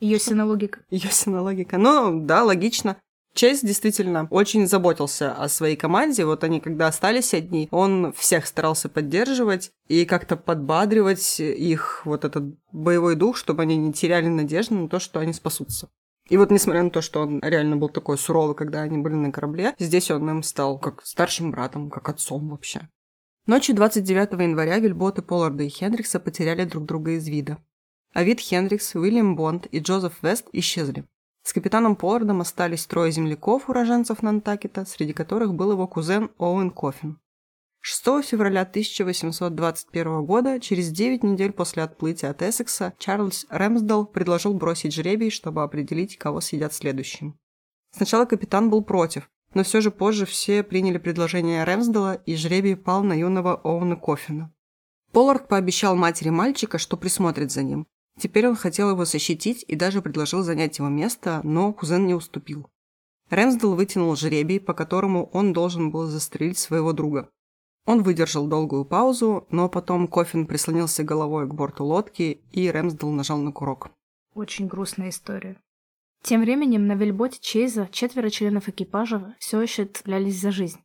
Йосина 0.00 0.44
логика. 0.44 0.80
Йосина 0.90 1.42
логика. 1.42 1.78
Ну, 1.78 2.20
да, 2.20 2.44
логично. 2.44 2.96
Чейз 3.34 3.60
действительно 3.60 4.26
очень 4.30 4.66
заботился 4.66 5.32
о 5.32 5.48
своей 5.48 5.76
команде. 5.76 6.24
Вот 6.24 6.42
они, 6.42 6.58
когда 6.58 6.86
остались 6.86 7.34
одни, 7.34 7.68
он 7.70 8.14
всех 8.14 8.46
старался 8.46 8.88
поддерживать 8.88 9.72
и 9.88 10.06
как-то 10.06 10.36
подбадривать 10.36 11.38
их 11.38 12.00
вот 12.06 12.24
этот 12.24 12.44
боевой 12.72 13.14
дух, 13.14 13.36
чтобы 13.36 13.62
они 13.62 13.76
не 13.76 13.92
теряли 13.92 14.28
надежды 14.28 14.74
на 14.74 14.88
то, 14.88 14.98
что 14.98 15.20
они 15.20 15.34
спасутся. 15.34 15.90
И 16.30 16.38
вот 16.38 16.50
несмотря 16.50 16.82
на 16.82 16.90
то, 16.90 17.02
что 17.02 17.20
он 17.20 17.40
реально 17.42 17.76
был 17.76 17.90
такой 17.90 18.16
суровый, 18.16 18.56
когда 18.56 18.80
они 18.80 18.98
были 18.98 19.14
на 19.14 19.30
корабле, 19.30 19.74
здесь 19.78 20.10
он 20.10 20.28
им 20.30 20.42
стал 20.42 20.78
как 20.78 21.04
старшим 21.04 21.50
братом, 21.50 21.90
как 21.90 22.08
отцом 22.08 22.48
вообще. 22.48 22.88
Ночью 23.46 23.76
29 23.76 24.32
января 24.40 24.78
Вильботы, 24.78 25.22
Полларда 25.22 25.62
и 25.62 25.68
Хендрикса 25.68 26.18
потеряли 26.18 26.64
друг 26.64 26.86
друга 26.86 27.12
из 27.12 27.28
вида. 27.28 27.58
Авид 28.12 28.40
Хендрикс, 28.40 28.94
Уильям 28.94 29.36
Бонд 29.36 29.66
и 29.66 29.78
Джозеф 29.78 30.22
Вест 30.22 30.48
исчезли. 30.52 31.04
С 31.42 31.52
капитаном 31.52 31.94
Поллардом 31.94 32.40
остались 32.40 32.86
трое 32.86 33.12
земляков, 33.12 33.68
уроженцев 33.68 34.22
Нантакета, 34.22 34.84
среди 34.84 35.12
которых 35.12 35.54
был 35.54 35.72
его 35.72 35.86
кузен 35.86 36.30
Оуэн 36.38 36.70
Кофин. 36.70 37.20
6 37.88 38.24
февраля 38.26 38.62
1821 38.62 40.24
года, 40.24 40.58
через 40.58 40.90
9 40.90 41.22
недель 41.22 41.52
после 41.52 41.84
отплытия 41.84 42.30
от 42.30 42.42
Эссекса, 42.42 42.94
Чарльз 42.98 43.46
Рэмсдал 43.48 44.06
предложил 44.06 44.54
бросить 44.54 44.92
жребий, 44.92 45.30
чтобы 45.30 45.62
определить, 45.62 46.18
кого 46.18 46.40
съедят 46.40 46.74
следующим. 46.74 47.38
Сначала 47.92 48.24
капитан 48.24 48.70
был 48.70 48.82
против, 48.82 49.30
но 49.54 49.62
все 49.62 49.80
же 49.80 49.92
позже 49.92 50.26
все 50.26 50.64
приняли 50.64 50.98
предложение 50.98 51.62
Рэмсдала, 51.62 52.14
и 52.14 52.34
жребий 52.34 52.74
пал 52.74 53.04
на 53.04 53.12
юного 53.12 53.54
Оуэна 53.54 53.94
Кофина. 53.94 54.52
Поллард 55.12 55.46
пообещал 55.46 55.94
матери 55.94 56.30
мальчика, 56.30 56.78
что 56.78 56.96
присмотрит 56.96 57.52
за 57.52 57.62
ним. 57.62 57.86
Теперь 58.18 58.48
он 58.48 58.56
хотел 58.56 58.90
его 58.90 59.04
защитить 59.04 59.64
и 59.68 59.76
даже 59.76 60.00
предложил 60.00 60.42
занять 60.42 60.78
его 60.78 60.88
место, 60.88 61.40
но 61.44 61.72
кузен 61.72 62.06
не 62.06 62.14
уступил. 62.14 62.68
Рэмсдал 63.28 63.74
вытянул 63.74 64.16
жребий, 64.16 64.60
по 64.60 64.72
которому 64.72 65.28
он 65.32 65.52
должен 65.52 65.90
был 65.90 66.06
застрелить 66.06 66.58
своего 66.58 66.92
друга. 66.92 67.28
Он 67.84 68.02
выдержал 68.02 68.46
долгую 68.46 68.84
паузу, 68.84 69.46
но 69.50 69.68
потом 69.68 70.08
Кофин 70.08 70.46
прислонился 70.46 71.04
головой 71.04 71.46
к 71.46 71.54
борту 71.54 71.84
лодки, 71.84 72.40
и 72.52 72.70
Рэмсдал 72.70 73.10
нажал 73.10 73.38
на 73.38 73.52
курок. 73.52 73.90
Очень 74.34 74.66
грустная 74.66 75.10
история. 75.10 75.56
Тем 76.22 76.40
временем 76.40 76.86
на 76.86 76.94
вельботе 76.94 77.38
Чейза 77.40 77.88
четверо 77.92 78.30
членов 78.30 78.68
экипажа 78.68 79.36
все 79.38 79.60
еще 79.60 79.84
цеплялись 79.84 80.40
за 80.40 80.50
жизнь. 80.50 80.80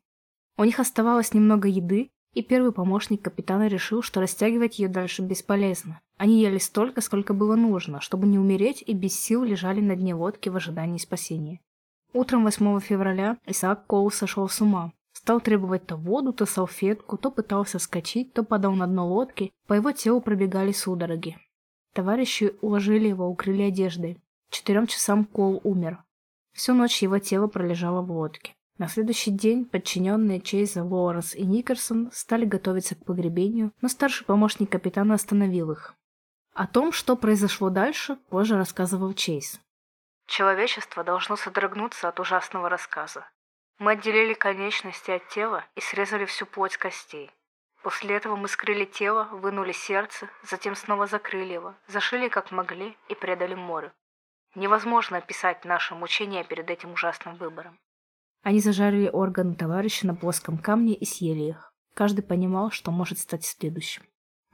У 0.58 0.64
них 0.64 0.80
оставалось 0.80 1.34
немного 1.34 1.68
еды, 1.68 2.12
и 2.34 2.44
первый 2.44 2.72
помощник 2.72 3.22
капитана 3.22 3.68
решил, 3.68 4.02
что 4.02 4.22
растягивать 4.22 4.80
ее 4.80 4.88
дальше 4.88 5.22
бесполезно. 5.22 6.00
Они 6.22 6.40
ели 6.40 6.60
столько, 6.60 7.02
сколько 7.02 7.34
было 7.34 7.56
нужно, 7.56 8.00
чтобы 8.00 8.28
не 8.28 8.38
умереть, 8.38 8.84
и 8.86 8.94
без 8.94 9.20
сил 9.20 9.44
лежали 9.44 9.82
на 9.82 9.96
дне 9.96 10.14
лодки 10.14 10.50
в 10.50 10.56
ожидании 10.56 11.00
спасения. 11.00 11.62
Утром 12.14 12.44
8 12.44 12.80
февраля 12.80 13.40
Исаак 13.48 13.88
Коул 13.88 14.12
сошел 14.12 14.48
с 14.48 14.62
ума. 14.62 14.94
Стал 15.14 15.42
требовать 15.42 15.88
то 15.88 15.96
воду, 15.96 16.32
то 16.32 16.46
салфетку, 16.46 17.18
то 17.18 17.32
пытался 17.32 17.80
скачать, 17.80 18.34
то 18.34 18.44
падал 18.44 18.74
на 18.74 18.86
дно 18.86 19.08
лодки, 19.08 19.52
по 19.66 19.74
его 19.74 19.94
телу 19.94 20.22
пробегали 20.22 20.72
судороги. 20.74 21.40
Товарищи 21.94 22.54
уложили 22.62 23.08
его, 23.08 23.28
укрыли 23.28 23.64
одеждой. 23.64 24.20
Четырем 24.52 24.86
часам 24.86 25.26
Кол 25.26 25.60
умер. 25.64 26.04
Всю 26.54 26.76
ночь 26.76 27.02
его 27.02 27.18
тело 27.18 27.48
пролежало 27.48 28.04
в 28.04 28.12
лодке. 28.12 28.54
На 28.78 28.88
следующий 28.90 29.32
день 29.32 29.66
подчиненные 29.66 30.40
Чейза, 30.40 30.84
Лоуренс 30.84 31.34
и 31.34 31.44
Никерсон 31.48 32.12
стали 32.14 32.46
готовиться 32.46 32.94
к 32.94 33.06
погребению, 33.06 33.72
но 33.82 33.88
старший 33.88 34.28
помощник 34.28 34.70
капитана 34.70 35.16
остановил 35.16 35.72
их. 35.72 35.96
О 36.54 36.68
том, 36.68 36.92
что 36.92 37.16
произошло 37.16 37.70
дальше, 37.70 38.18
позже 38.30 38.58
рассказывал 38.58 39.14
Чейз. 39.14 39.60
Человечество 40.28 41.04
должно 41.04 41.36
содрогнуться 41.36 42.10
от 42.10 42.20
ужасного 42.20 42.70
рассказа. 42.70 43.26
Мы 43.80 43.94
отделили 43.94 44.34
конечности 44.34 45.12
от 45.12 45.28
тела 45.30 45.66
и 45.76 45.82
срезали 45.82 46.26
всю 46.26 46.46
плоть 46.46 46.78
костей. 46.78 47.32
После 47.84 48.16
этого 48.16 48.36
мы 48.36 48.48
скрыли 48.48 48.86
тело, 48.86 49.24
вынули 49.32 49.72
сердце, 49.72 50.30
затем 50.44 50.76
снова 50.76 51.08
закрыли 51.08 51.54
его, 51.54 51.74
зашили 51.88 52.28
как 52.28 52.52
могли 52.52 52.96
и 53.10 53.16
предали 53.16 53.56
море. 53.56 53.92
Невозможно 54.54 55.18
описать 55.18 55.66
наше 55.66 55.96
мучение 55.96 56.44
перед 56.44 56.70
этим 56.70 56.94
ужасным 56.94 57.36
выбором. 57.36 57.80
Они 58.44 58.60
зажарили 58.60 59.10
органы 59.12 59.56
товарища 59.56 60.06
на 60.06 60.16
плоском 60.16 60.58
камне 60.58 60.94
и 60.94 61.06
съели 61.06 61.50
их. 61.50 61.74
Каждый 61.94 62.22
понимал, 62.22 62.72
что 62.72 62.92
может 62.92 63.20
стать 63.20 63.46
следующим. 63.46 64.04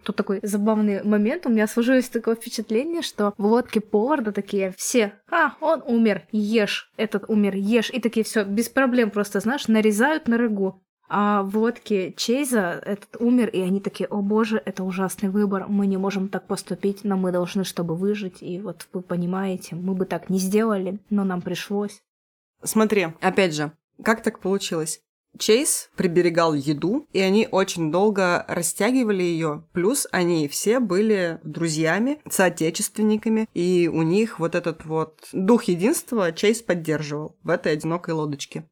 Тут 0.07 0.15
такой 0.15 0.39
забавный 0.41 1.03
момент. 1.03 1.45
У 1.45 1.49
меня 1.49 1.67
сложилось 1.67 2.07
такое 2.07 2.35
впечатление, 2.35 3.01
что 3.01 3.33
в 3.37 3.45
лодке 3.45 3.81
Поварда 3.81 4.31
такие 4.31 4.73
все, 4.77 5.11
а, 5.29 5.55
он 5.59 5.83
умер, 5.85 6.21
ешь, 6.31 6.93
этот 6.95 7.25
умер, 7.29 7.55
ешь. 7.55 7.89
И 7.89 7.99
такие 7.99 8.23
все 8.23 8.45
без 8.45 8.69
проблем 8.69 9.11
просто, 9.11 9.41
знаешь, 9.41 9.67
нарезают 9.67 10.29
на 10.29 10.37
рыгу. 10.37 10.81
А 11.09 11.43
в 11.43 11.57
лодке 11.57 12.13
Чейза 12.13 12.81
этот 12.85 13.19
умер, 13.19 13.49
и 13.49 13.59
они 13.59 13.81
такие, 13.81 14.07
о 14.07 14.21
боже, 14.21 14.61
это 14.63 14.85
ужасный 14.85 15.27
выбор, 15.27 15.65
мы 15.67 15.87
не 15.87 15.97
можем 15.97 16.29
так 16.29 16.47
поступить, 16.47 17.03
но 17.03 17.17
мы 17.17 17.33
должны, 17.33 17.65
чтобы 17.65 17.93
выжить, 17.93 18.41
и 18.41 18.61
вот 18.61 18.87
вы 18.93 19.01
понимаете, 19.01 19.75
мы 19.75 19.93
бы 19.93 20.05
так 20.05 20.29
не 20.29 20.39
сделали, 20.39 20.99
но 21.09 21.25
нам 21.25 21.41
пришлось. 21.41 21.99
Смотри, 22.63 23.07
опять 23.19 23.53
же, 23.53 23.73
как 24.01 24.23
так 24.23 24.39
получилось? 24.39 25.01
Чейз 25.37 25.89
приберегал 25.95 26.53
еду, 26.53 27.07
и 27.11 27.19
они 27.19 27.47
очень 27.51 27.91
долго 27.91 28.45
растягивали 28.47 29.23
ее. 29.23 29.63
Плюс 29.73 30.07
они 30.11 30.47
все 30.47 30.79
были 30.79 31.39
друзьями, 31.43 32.19
соотечественниками, 32.29 33.47
и 33.53 33.89
у 33.91 34.01
них 34.01 34.39
вот 34.39 34.55
этот 34.55 34.85
вот 34.85 35.27
дух 35.31 35.65
единства 35.65 36.31
Чейз 36.31 36.61
поддерживал 36.61 37.35
в 37.43 37.49
этой 37.49 37.73
одинокой 37.73 38.13
лодочке. 38.13 38.65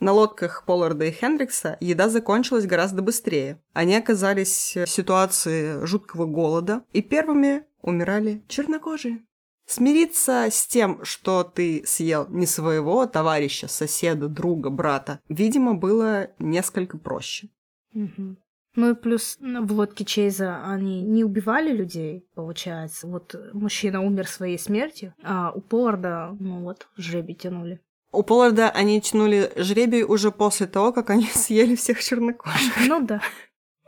На 0.00 0.12
лодках 0.12 0.64
Полларда 0.64 1.06
и 1.06 1.10
Хендрикса 1.10 1.76
еда 1.80 2.08
закончилась 2.08 2.66
гораздо 2.66 3.02
быстрее. 3.02 3.60
Они 3.72 3.96
оказались 3.96 4.76
в 4.76 4.86
ситуации 4.86 5.84
жуткого 5.84 6.26
голода, 6.26 6.84
и 6.92 7.02
первыми 7.02 7.64
умирали 7.82 8.44
чернокожие. 8.46 9.24
Смириться 9.68 10.48
с 10.50 10.66
тем, 10.66 11.04
что 11.04 11.44
ты 11.44 11.82
съел 11.84 12.26
не 12.30 12.46
своего 12.46 13.04
товарища, 13.04 13.68
соседа, 13.68 14.26
друга, 14.26 14.70
брата, 14.70 15.20
видимо, 15.28 15.74
было 15.74 16.30
несколько 16.38 16.96
проще. 16.96 17.50
Угу. 17.92 18.36
Ну 18.76 18.90
и 18.90 18.94
плюс 18.94 19.36
ну, 19.40 19.66
в 19.66 19.72
лодке 19.72 20.06
Чейза 20.06 20.64
они 20.64 21.02
не 21.02 21.22
убивали 21.22 21.70
людей, 21.70 22.26
получается. 22.34 23.06
Вот 23.08 23.34
мужчина 23.52 24.00
умер 24.00 24.26
своей 24.26 24.58
смертью, 24.58 25.12
а 25.22 25.52
у 25.52 25.60
Полларда, 25.60 26.34
ну 26.40 26.62
вот, 26.62 26.88
жребий 26.96 27.34
тянули. 27.34 27.78
У 28.10 28.22
Полларда 28.22 28.70
они 28.70 29.02
тянули 29.02 29.52
жребий 29.56 30.02
уже 30.02 30.30
после 30.32 30.66
того, 30.66 30.92
как 30.92 31.10
они 31.10 31.26
съели 31.34 31.74
всех 31.74 32.02
чернокожих. 32.02 32.72
Ну 32.86 33.04
да. 33.04 33.20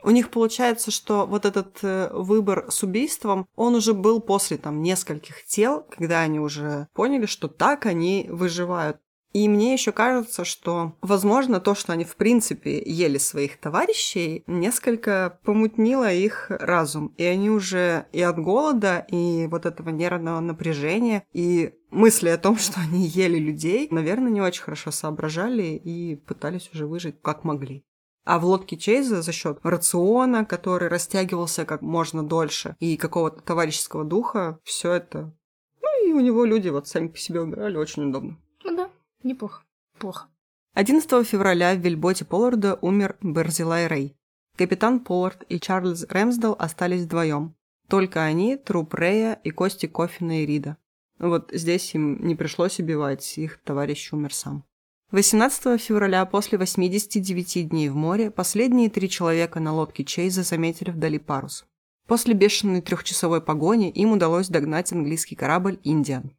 У 0.03 0.09
них 0.09 0.29
получается, 0.31 0.91
что 0.91 1.25
вот 1.25 1.45
этот 1.45 1.79
э, 1.83 2.09
выбор 2.11 2.65
с 2.69 2.83
убийством, 2.83 3.47
он 3.55 3.75
уже 3.75 3.93
был 3.93 4.19
после 4.19 4.57
там 4.57 4.81
нескольких 4.81 5.45
тел, 5.45 5.85
когда 5.89 6.21
они 6.21 6.39
уже 6.39 6.87
поняли, 6.93 7.25
что 7.25 7.47
так 7.47 7.85
они 7.85 8.27
выживают. 8.29 8.97
И 9.33 9.47
мне 9.47 9.73
еще 9.73 9.91
кажется, 9.91 10.43
что, 10.43 10.93
возможно, 11.01 11.61
то, 11.61 11.73
что 11.73 11.93
они 11.93 12.03
в 12.03 12.15
принципе 12.17 12.81
ели 12.83 13.17
своих 13.17 13.57
товарищей, 13.57 14.43
несколько 14.45 15.39
помутнило 15.45 16.11
их 16.11 16.47
разум. 16.49 17.13
И 17.17 17.23
они 17.23 17.49
уже 17.49 18.07
и 18.11 18.21
от 18.21 18.37
голода, 18.39 19.05
и 19.09 19.47
вот 19.47 19.65
этого 19.65 19.89
нервного 19.89 20.41
напряжения, 20.41 21.23
и 21.31 21.73
мысли 21.91 22.29
о 22.29 22.37
том, 22.37 22.57
что 22.57 22.81
они 22.81 23.05
ели 23.05 23.37
людей, 23.37 23.87
наверное, 23.89 24.31
не 24.31 24.41
очень 24.41 24.63
хорошо 24.63 24.91
соображали 24.91 25.79
и 25.81 26.15
пытались 26.15 26.69
уже 26.73 26.85
выжить 26.85 27.21
как 27.21 27.43
могли. 27.43 27.85
А 28.23 28.39
в 28.39 28.45
лодке 28.45 28.77
Чейза 28.77 29.21
за 29.21 29.31
счет 29.31 29.59
рациона, 29.63 30.45
который 30.45 30.87
растягивался 30.87 31.65
как 31.65 31.81
можно 31.81 32.23
дольше, 32.23 32.75
и 32.79 32.97
какого-то 32.97 33.41
товарищеского 33.41 34.03
духа, 34.03 34.59
все 34.63 34.93
это... 34.93 35.33
Ну 35.81 36.07
и 36.07 36.13
у 36.13 36.19
него 36.19 36.45
люди 36.45 36.69
вот 36.69 36.87
сами 36.87 37.07
по 37.07 37.17
себе 37.17 37.41
умирали, 37.41 37.77
очень 37.77 38.09
удобно. 38.09 38.37
Ну 38.63 38.75
да, 38.75 38.89
неплохо. 39.23 39.63
Плохо. 39.97 40.27
11 40.73 41.27
февраля 41.27 41.73
в 41.73 41.79
вельботе 41.79 42.23
Полларда 42.23 42.77
умер 42.81 43.17
Берзилай 43.21 43.87
Рэй. 43.87 44.15
Капитан 44.57 44.99
Поллард 44.99 45.43
и 45.49 45.59
Чарльз 45.59 46.05
Рэмсдал 46.07 46.55
остались 46.57 47.03
вдвоем. 47.03 47.55
Только 47.89 48.23
они, 48.23 48.55
труп 48.55 48.93
Рэя 48.93 49.39
и 49.43 49.49
кости 49.49 49.87
Кофина 49.87 50.43
и 50.43 50.45
Рида. 50.45 50.77
Вот 51.19 51.49
здесь 51.51 51.93
им 51.93 52.25
не 52.25 52.35
пришлось 52.35 52.79
убивать, 52.79 53.37
их 53.37 53.61
товарищ 53.63 54.13
умер 54.13 54.33
сам. 54.33 54.63
18 55.11 55.81
февраля 55.81 56.25
после 56.25 56.57
89 56.57 57.67
дней 57.67 57.89
в 57.89 57.95
море 57.95 58.31
последние 58.31 58.89
три 58.89 59.09
человека 59.09 59.59
на 59.59 59.73
лодке 59.73 60.05
Чейза 60.05 60.43
заметили 60.43 60.89
вдали 60.89 61.19
парус. 61.19 61.65
После 62.07 62.33
бешеной 62.33 62.81
трехчасовой 62.81 63.41
погони 63.41 63.89
им 63.89 64.13
удалось 64.13 64.47
догнать 64.47 64.93
английский 64.93 65.35
корабль 65.35 65.79
«Индиан». 65.83 66.31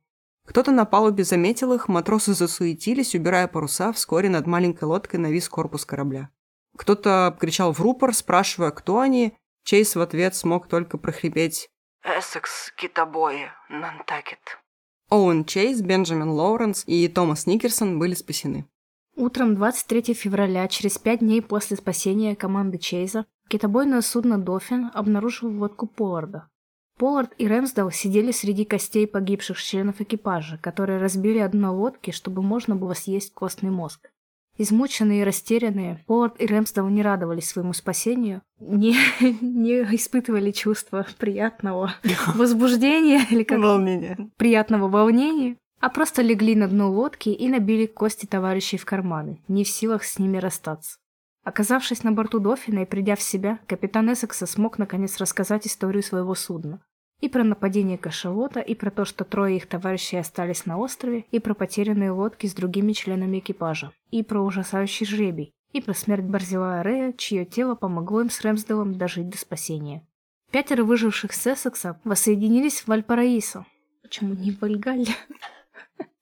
Кто-то 0.46 0.70
на 0.70 0.86
палубе 0.86 1.22
заметил 1.22 1.74
их, 1.74 1.88
матросы 1.88 2.32
засуетились, 2.32 3.14
убирая 3.14 3.46
паруса, 3.46 3.92
вскоре 3.92 4.30
над 4.30 4.46
маленькой 4.46 4.84
лодкой 4.84 5.20
навис 5.20 5.50
корпус 5.50 5.84
корабля. 5.84 6.30
Кто-то 6.76 7.36
кричал 7.38 7.74
в 7.74 7.80
рупор, 7.80 8.14
спрашивая, 8.14 8.70
кто 8.70 9.00
они. 9.00 9.36
Чейз 9.64 9.96
в 9.96 10.00
ответ 10.00 10.34
смог 10.34 10.66
только 10.66 10.96
прохрипеть 10.96 11.68
«Эссекс, 12.04 12.72
китобои, 12.76 13.50
Нантакет». 13.68 14.61
Оуэн 15.12 15.44
Чейз, 15.44 15.82
Бенджамин 15.82 16.30
Лоуренс 16.30 16.84
и 16.86 17.06
Томас 17.06 17.46
Никерсон 17.46 17.98
были 17.98 18.14
спасены. 18.14 18.64
Утром 19.14 19.54
23 19.54 20.14
февраля, 20.14 20.66
через 20.68 20.96
пять 20.96 21.20
дней 21.20 21.42
после 21.42 21.76
спасения 21.76 22.34
команды 22.34 22.78
Чейза, 22.78 23.26
китобойное 23.48 24.00
судно 24.00 24.38
«Доффин» 24.38 24.90
обнаружило 24.94 25.50
лодку 25.50 25.86
Полларда. 25.86 26.48
Поллард 26.98 27.34
и 27.36 27.46
Рэмсдал 27.46 27.90
сидели 27.90 28.32
среди 28.32 28.64
костей 28.64 29.06
погибших 29.06 29.62
членов 29.62 30.00
экипажа, 30.00 30.56
которые 30.56 30.98
разбили 30.98 31.40
одну 31.40 31.76
лодки, 31.76 32.10
чтобы 32.10 32.40
можно 32.40 32.74
было 32.74 32.94
съесть 32.94 33.34
костный 33.34 33.70
мозг. 33.70 34.10
Измученные 34.58 35.22
и 35.22 35.24
растерянные, 35.24 36.04
Поллард 36.06 36.40
и 36.40 36.46
Рэмсдал 36.46 36.88
не 36.88 37.02
радовались 37.02 37.48
своему 37.48 37.72
спасению, 37.72 38.42
не, 38.60 38.96
не 39.40 39.82
испытывали 39.94 40.50
чувства 40.50 41.06
приятного 41.18 41.94
возбуждения 42.34 43.26
или 43.30 43.44
как 43.44 43.58
Волнение. 43.58 44.30
приятного 44.36 44.88
волнения, 44.88 45.56
а 45.80 45.88
просто 45.88 46.22
легли 46.22 46.54
на 46.54 46.68
дно 46.68 46.90
лодки 46.90 47.30
и 47.30 47.48
набили 47.48 47.86
кости 47.86 48.26
товарищей 48.26 48.76
в 48.76 48.84
карманы, 48.84 49.42
не 49.48 49.64
в 49.64 49.68
силах 49.68 50.04
с 50.04 50.18
ними 50.18 50.36
расстаться. 50.36 50.98
Оказавшись 51.44 52.04
на 52.04 52.12
борту 52.12 52.38
Дофина 52.38 52.80
и 52.80 52.86
придя 52.86 53.16
в 53.16 53.22
себя, 53.22 53.58
капитан 53.66 54.12
Эссекса 54.12 54.46
смог 54.46 54.78
наконец 54.78 55.18
рассказать 55.18 55.66
историю 55.66 56.02
своего 56.02 56.34
судна. 56.34 56.80
И 57.22 57.28
про 57.28 57.44
нападение 57.44 57.98
кашалота, 57.98 58.58
и 58.58 58.74
про 58.74 58.90
то, 58.90 59.04
что 59.04 59.24
трое 59.24 59.56
их 59.56 59.68
товарищей 59.68 60.16
остались 60.16 60.66
на 60.66 60.76
острове, 60.76 61.24
и 61.30 61.38
про 61.38 61.54
потерянные 61.54 62.10
лодки 62.10 62.48
с 62.48 62.52
другими 62.52 62.92
членами 62.92 63.38
экипажа, 63.38 63.92
и 64.10 64.24
про 64.24 64.40
ужасающий 64.40 65.06
жребий, 65.06 65.54
и 65.72 65.80
про 65.80 65.94
смерть 65.94 66.24
Барзилая 66.24 66.82
Рея, 66.82 67.12
чье 67.12 67.44
тело 67.44 67.76
помогло 67.76 68.22
им 68.22 68.28
с 68.28 68.40
Рэмсделом 68.40 68.98
дожить 68.98 69.28
до 69.28 69.38
спасения. 69.38 70.04
Пятеро 70.50 70.82
выживших 70.82 71.32
с 71.32 71.46
Эссекса 71.46 72.00
воссоединились 72.02 72.80
в 72.80 72.88
Вальпараисо. 72.88 73.66
Почему 74.02 74.34
не 74.34 74.50
в 74.50 74.60
Вальгалле? 74.60 75.14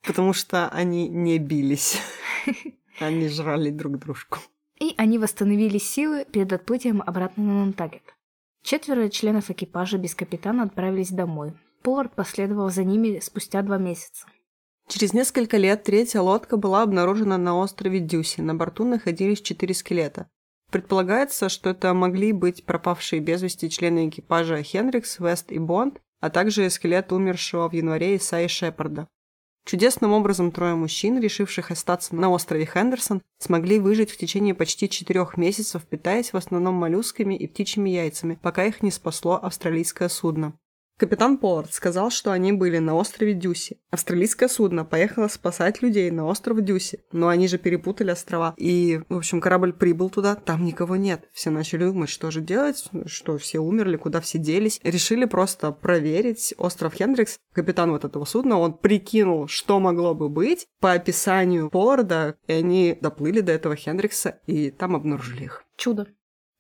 Потому 0.03 0.35
что 0.35 0.69
они 0.69 1.09
не 1.09 1.39
бились. 1.39 1.99
Они 3.01 3.29
жрали 3.29 3.71
друг 3.71 3.99
дружку. 3.99 4.39
И 4.79 4.93
они 4.99 5.19
восстановили 5.19 5.79
силы 5.79 6.27
перед 6.31 6.53
отплытием 6.53 7.03
обратно 7.07 7.45
на 7.45 7.65
Нантагет. 7.65 8.03
Четверо 8.63 9.09
членов 9.09 9.51
экипажа 9.51 9.99
без 9.99 10.15
капитана 10.15 10.65
отправились 10.65 11.11
домой. 11.11 11.55
Поллард 11.83 12.15
последовал 12.15 12.71
за 12.71 12.85
ними 12.85 13.21
спустя 13.21 13.63
два 13.63 13.79
месяца. 13.79 14.27
Через 14.89 15.13
несколько 15.13 15.57
лет 15.57 15.85
третья 15.85 16.21
лодка 16.21 16.57
была 16.57 16.83
обнаружена 16.83 17.39
на 17.39 17.57
острове 17.57 18.01
Дюси. 18.01 18.41
На 18.41 18.55
борту 18.55 18.85
находились 18.85 19.41
четыре 19.41 19.73
скелета. 19.73 20.29
Предполагается, 20.71 21.49
что 21.49 21.71
это 21.71 21.95
могли 21.95 22.33
быть 22.33 22.65
пропавшие 22.65 23.21
без 23.21 23.43
вести 23.43 23.71
члены 23.71 24.09
экипажа 24.09 24.63
Хенрикс, 24.63 25.19
Вест 25.19 25.53
и 25.53 25.59
Бонд, 25.59 26.01
а 26.21 26.29
также 26.31 26.69
скелет 26.71 27.13
умершего 27.13 27.69
в 27.69 27.73
январе 27.73 28.17
Исаи 28.17 28.47
Шепарда. 28.47 29.09
Чудесным 29.65 30.13
образом 30.13 30.51
трое 30.51 30.75
мужчин, 30.75 31.21
решивших 31.21 31.71
остаться 31.71 32.15
на 32.15 32.31
острове 32.31 32.67
Хендерсон, 32.67 33.23
смогли 33.39 33.79
выжить 33.79 34.11
в 34.11 34.17
течение 34.17 34.55
почти 34.55 34.89
четырех 34.89 35.37
месяцев, 35.37 35.83
питаясь 35.85 36.33
в 36.33 36.37
основном 36.37 36.75
моллюсками 36.75 37.35
и 37.35 37.47
птичьими 37.47 37.91
яйцами, 37.91 38.39
пока 38.41 38.65
их 38.65 38.83
не 38.83 38.91
спасло 38.91 39.39
австралийское 39.41 40.09
судно. 40.09 40.55
Капитан 41.01 41.39
Поллард 41.39 41.73
сказал, 41.73 42.11
что 42.11 42.31
они 42.31 42.53
были 42.53 42.77
на 42.77 42.95
острове 42.95 43.33
Дюси. 43.33 43.81
Австралийское 43.91 44.51
судно 44.51 44.85
поехало 44.85 45.29
спасать 45.29 45.81
людей 45.81 46.11
на 46.11 46.27
остров 46.27 46.61
Дюси, 46.61 47.01
но 47.11 47.29
они 47.29 47.49
же 47.49 47.57
перепутали 47.57 48.11
острова. 48.11 48.53
И, 48.59 49.01
в 49.09 49.17
общем, 49.17 49.41
корабль 49.41 49.73
прибыл 49.73 50.11
туда, 50.11 50.35
там 50.35 50.63
никого 50.63 50.97
нет. 50.97 51.27
Все 51.33 51.49
начали 51.49 51.85
думать, 51.85 52.11
что 52.11 52.31
же 52.31 52.43
делать, 52.43 52.85
что 53.07 53.39
все 53.39 53.61
умерли, 53.61 53.97
куда 53.97 54.21
все 54.21 54.37
делись. 54.37 54.79
Решили 54.85 55.25
просто 55.25 55.73
проверить 55.73 56.53
остров 56.59 56.93
Хендрикс. 56.93 57.39
Капитан 57.55 57.93
вот 57.93 58.05
этого 58.05 58.27
судна, 58.27 58.59
он 58.59 58.75
прикинул, 58.75 59.49
что 59.49 59.81
могло 59.81 60.15
бы 60.15 60.29
быть 60.29 60.67
по 60.81 60.93
описанию 60.93 61.71
Полларда, 61.71 62.37
и 62.47 62.53
они 62.53 62.99
доплыли 63.01 63.41
до 63.41 63.53
этого 63.53 63.75
Хендрикса, 63.75 64.39
и 64.47 64.71
там 64.71 64.95
обнаружили 64.95 65.45
их. 65.45 65.65
Чудо. 65.79 66.09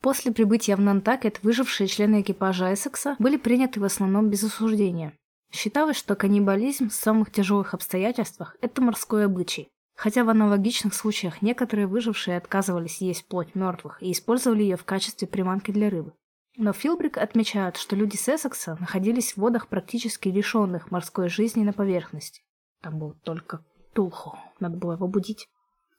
После 0.00 0.32
прибытия 0.32 0.76
в 0.76 0.80
Нантакет 0.80 1.42
выжившие 1.42 1.86
члены 1.86 2.22
экипажа 2.22 2.72
Эссекса 2.72 3.16
были 3.18 3.36
приняты 3.36 3.80
в 3.80 3.84
основном 3.84 4.30
без 4.30 4.42
осуждения. 4.42 5.12
Считалось, 5.52 5.96
что 5.96 6.14
каннибализм 6.14 6.88
в 6.88 6.94
самых 6.94 7.30
тяжелых 7.30 7.74
обстоятельствах– 7.74 8.56
это 8.62 8.80
морской 8.80 9.26
обычай. 9.26 9.68
Хотя 9.94 10.24
в 10.24 10.30
аналогичных 10.30 10.94
случаях 10.94 11.42
некоторые 11.42 11.86
выжившие 11.86 12.38
отказывались 12.38 13.02
есть 13.02 13.26
плоть 13.26 13.54
мертвых 13.54 14.02
и 14.02 14.12
использовали 14.12 14.62
ее 14.62 14.76
в 14.76 14.84
качестве 14.84 15.28
приманки 15.28 15.70
для 15.70 15.90
рыбы. 15.90 16.14
Но 16.56 16.72
Филбрик 16.72 17.18
отмечает, 17.18 17.76
что 17.76 17.96
люди 17.96 18.16
Эссекса 18.16 18.76
находились 18.80 19.32
в 19.32 19.38
водах 19.38 19.68
практически 19.68 20.28
лишенных 20.28 20.90
морской 20.90 21.28
жизни 21.28 21.62
на 21.62 21.74
поверхности. 21.74 22.42
Там 22.80 22.98
был 22.98 23.14
только 23.22 23.64
Тулхо, 23.92 24.38
надо 24.60 24.78
было 24.78 24.92
его 24.92 25.06
будить. 25.06 25.48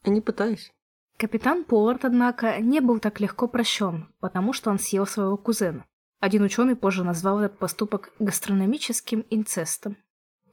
Они 0.03 0.21
пытались. 0.21 0.71
Капитан 1.21 1.65
Поллард, 1.65 2.03
однако, 2.03 2.59
не 2.59 2.79
был 2.79 2.97
так 2.97 3.19
легко 3.19 3.47
прощен, 3.47 4.07
потому 4.21 4.53
что 4.53 4.71
он 4.71 4.79
съел 4.79 5.05
своего 5.05 5.37
кузена. 5.37 5.85
Один 6.19 6.41
ученый 6.41 6.75
позже 6.75 7.03
назвал 7.03 7.41
этот 7.41 7.59
поступок 7.59 8.11
гастрономическим 8.17 9.23
инцестом. 9.29 9.97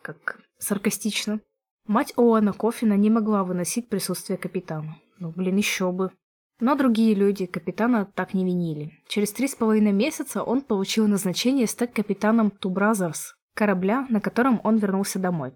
Как 0.03 0.39
саркастично. 0.59 1.40
Мать 1.86 2.12
Оуэна 2.16 2.53
Кофина 2.53 2.99
не 2.99 3.09
могла 3.09 3.45
выносить 3.45 3.89
присутствие 3.89 4.36
капитана. 4.36 4.99
Ну, 5.19 5.31
блин, 5.31 5.57
еще 5.57 5.90
бы. 5.90 6.12
Но 6.61 6.74
другие 6.74 7.15
люди 7.15 7.47
капитана 7.47 8.05
так 8.05 8.35
не 8.35 8.45
винили. 8.45 8.93
Через 9.09 9.32
три 9.32 9.49
с 9.49 9.55
половиной 9.55 9.93
месяца 9.93 10.43
он 10.43 10.61
получил 10.61 11.09
назначение 11.09 11.66
стать 11.66 11.95
капитаном 11.95 12.49
Two 12.49 12.74
Brothers, 12.74 13.32
корабля, 13.55 14.07
на 14.11 14.20
котором 14.20 14.61
он 14.65 14.77
вернулся 14.77 15.19
домой. 15.19 15.55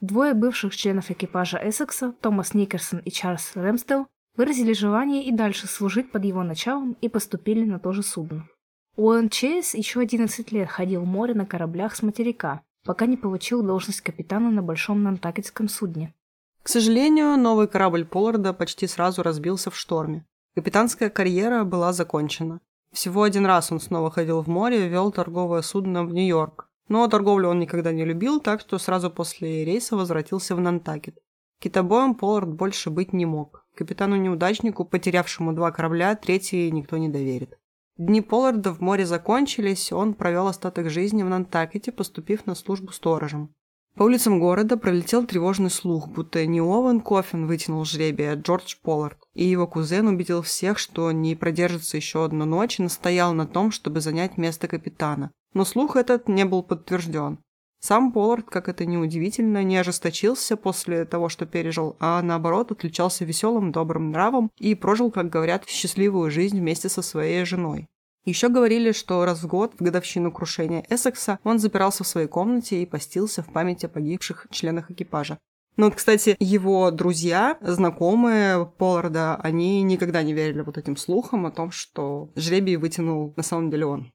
Двое 0.00 0.32
бывших 0.32 0.74
членов 0.74 1.10
экипажа 1.10 1.58
Эссекса, 1.58 2.14
Томас 2.22 2.54
Никерсон 2.54 3.00
и 3.00 3.10
Чарльз 3.10 3.54
Рэмсдел, 3.54 4.06
выразили 4.36 4.72
желание 4.72 5.24
и 5.24 5.32
дальше 5.32 5.66
служить 5.66 6.10
под 6.10 6.24
его 6.24 6.42
началом 6.42 6.96
и 7.00 7.08
поступили 7.08 7.64
на 7.64 7.78
то 7.78 7.92
же 7.92 8.02
судно. 8.02 8.48
Уэн 8.96 9.28
Чейз 9.28 9.74
еще 9.74 10.00
11 10.00 10.52
лет 10.52 10.68
ходил 10.68 11.02
в 11.02 11.06
море 11.06 11.34
на 11.34 11.46
кораблях 11.46 11.96
с 11.96 12.02
материка, 12.02 12.62
пока 12.84 13.06
не 13.06 13.16
получил 13.16 13.62
должность 13.62 14.00
капитана 14.00 14.50
на 14.50 14.62
большом 14.62 15.02
нантакетском 15.02 15.68
судне. 15.68 16.14
К 16.62 16.68
сожалению, 16.68 17.36
новый 17.36 17.68
корабль 17.68 18.04
Полларда 18.04 18.52
почти 18.52 18.86
сразу 18.86 19.22
разбился 19.22 19.70
в 19.70 19.76
шторме. 19.76 20.24
Капитанская 20.54 21.10
карьера 21.10 21.64
была 21.64 21.92
закончена. 21.92 22.60
Всего 22.92 23.24
один 23.24 23.44
раз 23.44 23.72
он 23.72 23.80
снова 23.80 24.10
ходил 24.10 24.40
в 24.42 24.46
море 24.46 24.86
и 24.86 24.88
вел 24.88 25.10
торговое 25.10 25.62
судно 25.62 26.04
в 26.04 26.14
Нью-Йорк. 26.14 26.68
Но 26.88 27.08
торговлю 27.08 27.48
он 27.48 27.58
никогда 27.58 27.92
не 27.92 28.04
любил, 28.04 28.40
так 28.40 28.60
что 28.60 28.78
сразу 28.78 29.10
после 29.10 29.64
рейса 29.64 29.96
возвратился 29.96 30.54
в 30.54 30.60
Нантакет. 30.60 31.18
Китобоем 31.60 32.14
Поллард 32.14 32.48
больше 32.48 32.90
быть 32.90 33.12
не 33.12 33.26
мог. 33.26 33.63
Капитану-неудачнику, 33.76 34.84
потерявшему 34.84 35.52
два 35.52 35.72
корабля, 35.72 36.14
третий 36.14 36.70
никто 36.70 36.96
не 36.96 37.08
доверит. 37.08 37.58
Дни 37.96 38.20
Полларда 38.20 38.72
в 38.72 38.80
море 38.80 39.06
закончились, 39.06 39.92
он 39.92 40.14
провел 40.14 40.48
остаток 40.48 40.90
жизни 40.90 41.22
в 41.22 41.28
Нантакете, 41.28 41.92
поступив 41.92 42.46
на 42.46 42.54
службу 42.54 42.92
сторожем. 42.92 43.54
По 43.96 44.02
улицам 44.02 44.40
города 44.40 44.76
пролетел 44.76 45.24
тревожный 45.24 45.70
слух, 45.70 46.08
будто 46.08 46.44
не 46.44 46.60
Оуэн 46.60 47.00
Кофин 47.00 47.46
вытянул 47.46 47.84
жребие, 47.84 48.32
а 48.32 48.34
Джордж 48.34 48.74
Поллард. 48.82 49.18
И 49.34 49.44
его 49.44 49.68
кузен 49.68 50.08
убедил 50.08 50.42
всех, 50.42 50.80
что 50.80 51.12
не 51.12 51.36
продержится 51.36 51.96
еще 51.96 52.24
одну 52.24 52.44
ночь 52.44 52.80
и 52.80 52.82
настоял 52.82 53.32
на 53.32 53.46
том, 53.46 53.70
чтобы 53.70 54.00
занять 54.00 54.36
место 54.36 54.66
капитана. 54.66 55.30
Но 55.52 55.64
слух 55.64 55.94
этот 55.94 56.26
не 56.26 56.44
был 56.44 56.64
подтвержден. 56.64 57.38
Сам 57.86 58.12
Поллард, 58.12 58.48
как 58.48 58.70
это 58.70 58.86
ни 58.86 58.96
удивительно, 58.96 59.62
не 59.62 59.76
ожесточился 59.76 60.56
после 60.56 61.04
того, 61.04 61.28
что 61.28 61.44
пережил, 61.44 61.96
а 62.00 62.22
наоборот 62.22 62.72
отличался 62.72 63.26
веселым, 63.26 63.72
добрым 63.72 64.10
нравом 64.10 64.50
и 64.58 64.74
прожил, 64.74 65.10
как 65.10 65.28
говорят, 65.28 65.68
счастливую 65.68 66.30
жизнь 66.30 66.58
вместе 66.58 66.88
со 66.88 67.02
своей 67.02 67.44
женой. 67.44 67.86
Еще 68.24 68.48
говорили, 68.48 68.92
что 68.92 69.26
раз 69.26 69.42
в 69.42 69.46
год, 69.48 69.74
в 69.78 69.82
годовщину 69.82 70.32
крушения 70.32 70.82
Эссекса, 70.88 71.38
он 71.44 71.58
запирался 71.58 72.04
в 72.04 72.06
своей 72.06 72.26
комнате 72.26 72.82
и 72.82 72.86
постился 72.86 73.42
в 73.42 73.52
память 73.52 73.84
о 73.84 73.90
погибших 73.90 74.46
членах 74.50 74.90
экипажа. 74.90 75.36
Ну 75.76 75.84
вот, 75.84 75.94
кстати, 75.94 76.36
его 76.40 76.90
друзья, 76.90 77.58
знакомые 77.60 78.64
Полларда, 78.64 79.36
они 79.36 79.82
никогда 79.82 80.22
не 80.22 80.32
верили 80.32 80.62
вот 80.62 80.78
этим 80.78 80.96
слухам 80.96 81.44
о 81.44 81.50
том, 81.50 81.70
что 81.70 82.30
жребий 82.34 82.76
вытянул 82.76 83.34
на 83.36 83.42
самом 83.42 83.70
деле 83.70 83.84
он. 83.84 84.10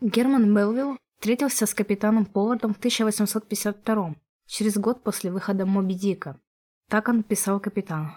Герман 0.00 0.52
Мелвилл 0.52 0.98
Встретился 1.22 1.66
с 1.66 1.72
капитаном 1.72 2.26
Поллардом 2.26 2.74
в 2.74 2.78
1852 2.78 4.16
через 4.48 4.76
год 4.76 5.04
после 5.04 5.30
выхода 5.30 5.64
Моби 5.64 5.94
Дика. 5.94 6.40
Так 6.88 7.06
он 7.06 7.22
писал 7.22 7.60
капитан. 7.60 8.12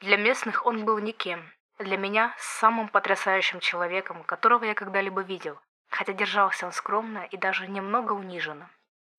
Для 0.00 0.16
местных 0.16 0.66
он 0.66 0.84
был 0.84 0.98
никем. 0.98 1.38
Для 1.78 1.96
меня 1.96 2.34
самым 2.36 2.88
потрясающим 2.88 3.60
человеком, 3.60 4.24
которого 4.24 4.64
я 4.64 4.74
когда-либо 4.74 5.22
видел. 5.22 5.54
Хотя 5.88 6.12
держался 6.12 6.66
он 6.66 6.72
скромно 6.72 7.28
и 7.30 7.36
даже 7.36 7.68
немного 7.68 8.12
униженно. 8.12 8.68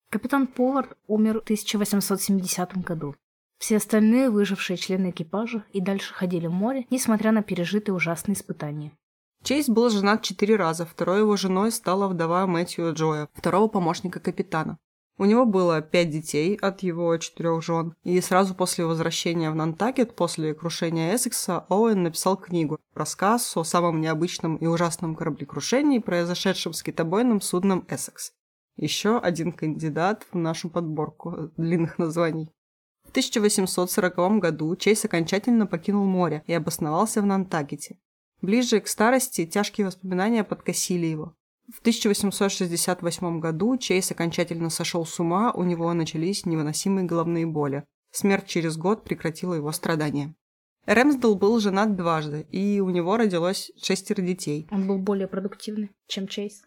Капитан 0.09 0.45
Поллард 0.45 0.97
умер 1.07 1.35
в 1.35 1.43
1870 1.43 2.77
году. 2.79 3.15
Все 3.57 3.77
остальные 3.77 4.31
выжившие 4.31 4.75
члены 4.75 5.11
экипажа 5.11 5.63
и 5.71 5.79
дальше 5.79 6.13
ходили 6.13 6.47
в 6.47 6.51
море, 6.51 6.87
несмотря 6.89 7.31
на 7.31 7.41
пережитые 7.41 7.95
ужасные 7.95 8.35
испытания. 8.35 8.91
Чейз 9.43 9.69
был 9.69 9.89
женат 9.89 10.21
четыре 10.21 10.57
раза, 10.57 10.85
второй 10.85 11.19
его 11.19 11.37
женой 11.37 11.71
стала 11.71 12.07
вдова 12.07 12.45
Мэтью 12.45 12.93
Джоя, 12.93 13.29
второго 13.33 13.67
помощника 13.67 14.19
капитана. 14.19 14.77
У 15.17 15.25
него 15.25 15.45
было 15.45 15.81
пять 15.81 16.09
детей 16.09 16.55
от 16.55 16.81
его 16.81 17.17
четырех 17.17 17.61
жен, 17.61 17.93
и 18.03 18.21
сразу 18.21 18.55
после 18.55 18.85
возвращения 18.85 19.51
в 19.51 19.55
Нантакет, 19.55 20.15
после 20.15 20.53
крушения 20.53 21.13
Эссекса, 21.13 21.65
Оуэн 21.67 22.03
написал 22.03 22.37
книгу, 22.37 22.79
рассказ 22.95 23.57
о 23.57 23.65
самом 23.65 23.99
необычном 23.99 24.55
и 24.55 24.65
ужасном 24.65 25.15
кораблекрушении, 25.15 25.99
произошедшем 25.99 26.71
с 26.71 26.81
китобойным 26.81 27.41
судном 27.41 27.85
Эссекс. 27.89 28.31
Еще 28.77 29.19
один 29.19 29.51
кандидат 29.51 30.25
в 30.31 30.37
нашу 30.37 30.69
подборку 30.69 31.51
длинных 31.57 31.97
названий. 31.97 32.49
В 33.05 33.09
1840 33.09 34.39
году 34.39 34.73
Чейз 34.77 35.03
окончательно 35.03 35.65
покинул 35.65 36.05
море 36.05 36.43
и 36.47 36.53
обосновался 36.53 37.21
в 37.21 37.25
Нантакете. 37.25 37.97
Ближе 38.41 38.79
к 38.79 38.87
старости 38.87 39.45
тяжкие 39.45 39.87
воспоминания 39.87 40.43
подкосили 40.43 41.07
его. 41.07 41.35
В 41.73 41.81
1868 41.81 43.39
году 43.39 43.77
Чейз 43.77 44.11
окончательно 44.11 44.69
сошел 44.69 45.05
с 45.05 45.19
ума, 45.19 45.51
у 45.51 45.63
него 45.63 45.93
начались 45.93 46.45
невыносимые 46.45 47.05
головные 47.05 47.45
боли. 47.45 47.83
Смерть 48.11 48.47
через 48.47 48.75
год 48.75 49.03
прекратила 49.03 49.53
его 49.53 49.71
страдания. 49.71 50.33
Рэмсдел 50.85 51.35
был 51.35 51.59
женат 51.59 51.95
дважды, 51.95 52.47
и 52.49 52.79
у 52.79 52.89
него 52.89 53.17
родилось 53.17 53.71
шестеро 53.79 54.21
детей. 54.21 54.67
Он 54.71 54.87
был 54.87 54.97
более 54.97 55.27
продуктивный, 55.27 55.91
чем 56.07 56.27
Чейз. 56.27 56.63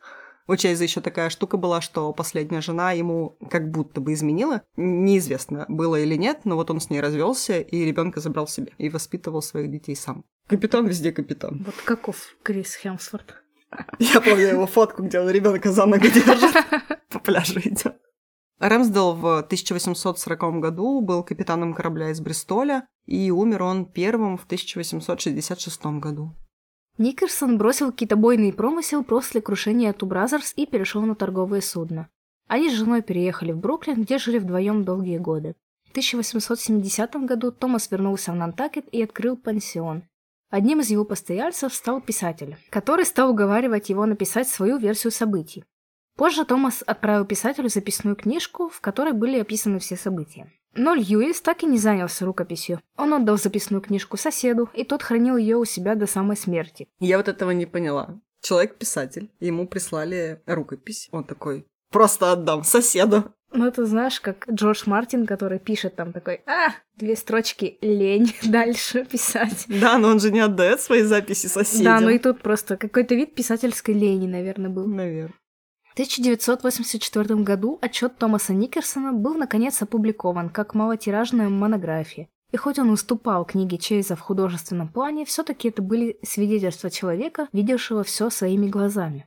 У 0.47 0.57
Чейза 0.57 0.85
еще 0.85 1.01
такая 1.01 1.31
штука 1.31 1.57
была, 1.57 1.81
что 1.81 2.13
последняя 2.13 2.61
жена 2.61 2.93
ему 2.93 3.37
как 3.51 3.71
будто 3.71 4.01
бы 4.01 4.13
изменила. 4.13 4.63
Неизвестно, 4.77 5.65
было 5.69 5.97
или 5.97 6.17
нет, 6.17 6.41
но 6.45 6.57
вот 6.57 6.71
он 6.71 6.81
с 6.81 6.91
ней 6.91 7.01
развелся 7.01 7.61
и 7.61 7.85
ребенка 7.85 8.21
забрал 8.21 8.47
себе 8.47 8.73
и 8.79 8.89
воспитывал 8.89 9.43
своих 9.43 9.71
детей 9.71 9.97
сам. 9.97 10.25
Капитан 10.47 10.87
везде 10.87 11.13
капитан. 11.13 11.63
Вот 11.65 11.75
каков 11.85 12.37
Крис 12.43 12.75
Хемсворт. 12.75 13.35
Я 13.99 14.21
помню 14.21 14.49
его 14.49 14.67
фотку, 14.67 15.03
где 15.03 15.21
он 15.21 15.31
ребенка 15.31 15.73
за 15.73 15.87
ногу 15.87 16.05
держит, 16.09 16.55
по 17.09 17.19
пляжу 17.19 17.61
идет. 17.61 17.97
Рэмсдел 18.59 19.15
в 19.15 19.39
1840 19.39 20.61
году 20.61 21.01
был 21.01 21.25
капитаном 21.25 21.75
корабля 21.75 22.11
из 22.11 22.21
Бристоля, 22.21 22.87
и 23.07 23.31
умер 23.31 23.63
он 23.63 23.87
первым 23.87 24.37
в 24.37 24.45
1866 24.45 25.85
году. 25.99 26.37
Никерсон 26.99 27.59
бросил 27.59 27.91
китобойный 27.91 28.53
промысел 28.53 29.03
после 29.03 29.41
крушения 29.41 29.93
Two 29.93 30.07
Brothers 30.07 30.53
и 30.55 30.67
перешел 30.67 31.03
на 31.03 31.15
торговые 31.15 31.63
судна. 31.63 32.09
Они 32.47 32.71
с 32.71 32.75
женой 32.75 33.03
переехали 33.03 33.53
в 33.53 33.59
Бруклин, 33.59 34.03
где 34.03 34.19
жили 34.19 34.39
вдвоем 34.39 34.85
долгие 34.85 35.19
годы. 35.19 35.55
В 35.87 35.91
1870 35.91 37.17
году 37.25 37.51
Томас 37.51 37.91
вернулся 37.91 38.33
в 38.33 38.37
Нантакет 38.37 38.87
и 38.93 39.03
открыл 39.03 39.37
пансион. 39.37 40.05
Одним 40.53 40.81
из 40.81 40.91
его 40.91 41.07
постояльцев 41.07 41.73
стал 41.73 42.03
писатель, 42.03 42.59
который 42.69 43.07
стал 43.07 43.31
уговаривать 43.31 43.89
его 43.89 44.05
написать 44.05 44.47
свою 44.47 44.77
версию 44.77 45.11
событий. 45.11 45.65
Позже 46.15 46.45
Томас 46.45 46.85
отправил 46.87 47.25
писателю 47.25 47.71
записную 47.71 48.17
книжку, 48.17 48.69
в 48.69 48.83
которой 48.83 49.15
были 49.15 49.41
описаны 49.41 49.79
все 49.79 49.97
события. 49.97 50.53
Но 50.75 50.93
Льюис 50.93 51.41
так 51.41 51.63
и 51.63 51.67
не 51.67 51.79
занялся 51.79 52.27
рукописью. 52.27 52.83
Он 52.99 53.15
отдал 53.15 53.39
записную 53.39 53.81
книжку 53.81 54.19
соседу, 54.19 54.69
и 54.75 54.85
тот 54.85 55.03
хранил 55.03 55.39
ее 55.39 55.57
у 55.57 55.65
себя 55.65 55.95
до 55.95 56.07
самой 56.07 56.37
смерти. 56.37 56.87
Я 57.01 57.17
вот 57.17 57.29
этого 57.29 57.53
не 57.53 57.65
поняла. 57.65 58.21
Человек-писатель, 58.43 59.31
ему 59.41 59.67
прислали 59.67 60.43
рукопись. 60.45 61.09
Он 61.13 61.25
такой, 61.25 61.67
просто 61.91 62.31
отдам 62.31 62.63
соседу. 62.63 63.33
Ну, 63.53 63.67
это 63.67 63.87
знаешь, 63.87 64.21
как 64.21 64.49
Джордж 64.51 64.85
Мартин, 64.87 65.27
который 65.27 65.59
пишет 65.59 65.97
там 65.97 66.13
такой, 66.13 66.41
а, 66.47 66.75
две 66.97 67.17
строчки, 67.17 67.79
лень 67.81 68.35
дальше 68.43 69.05
писать. 69.05 69.67
Да, 69.69 69.99
но 69.99 70.09
он 70.09 70.21
же 70.21 70.31
не 70.31 70.41
отдает 70.41 70.81
свои 70.81 71.03
записи 71.03 71.47
соседям. 71.47 71.85
Да, 71.85 72.01
ну 72.01 72.11
и 72.11 72.19
тут 72.19 72.41
просто 72.41 72.77
какой-то 72.77 73.15
вид 73.15 73.35
писательской 73.35 73.95
лени, 73.95 74.27
наверное, 74.27 74.71
был. 74.71 74.87
Наверное. 74.87 75.35
В 75.91 75.93
1984 75.93 77.35
году 77.43 77.79
отчет 77.83 78.17
Томаса 78.17 78.55
Никерсона 78.55 79.13
был 79.13 79.35
наконец 79.35 79.83
опубликован 79.83 80.49
как 80.49 80.75
малотиражная 80.75 81.51
монография. 81.51 82.29
И 82.51 82.57
хоть 82.57 82.79
он 82.79 82.91
уступал 82.91 83.45
книге 83.45 83.79
Чейза 83.79 84.17
в 84.17 84.21
художественном 84.21 84.89
плане, 84.89 85.25
все-таки 85.25 85.69
это 85.69 85.83
были 85.83 86.19
свидетельства 86.23 86.91
человека, 86.91 87.49
видевшего 87.53 88.05
все 88.05 88.31
своими 88.31 88.69
глазами. 88.69 89.27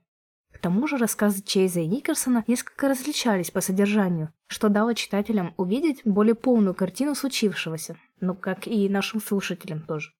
Тому 0.66 0.88
же 0.88 0.98
рассказы 0.98 1.44
Чейза 1.44 1.82
и 1.82 1.86
Никерсона 1.86 2.44
несколько 2.48 2.88
различались 2.88 3.52
по 3.52 3.62
содержанию, 3.62 4.34
что 4.48 4.68
дало 4.68 4.94
читателям 4.94 5.54
увидеть 5.58 6.02
более 6.06 6.34
полную 6.34 6.74
картину 6.74 7.14
случившегося, 7.14 7.98
ну 8.20 8.34
как 8.34 8.66
и 8.66 8.90
нашим 8.90 9.22
слушателям 9.22 9.82
тоже. 9.82 10.14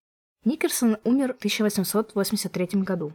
Никерсон 0.44 0.98
умер 1.04 1.34
в 1.34 1.38
1883 1.38 2.82
году. 2.84 3.14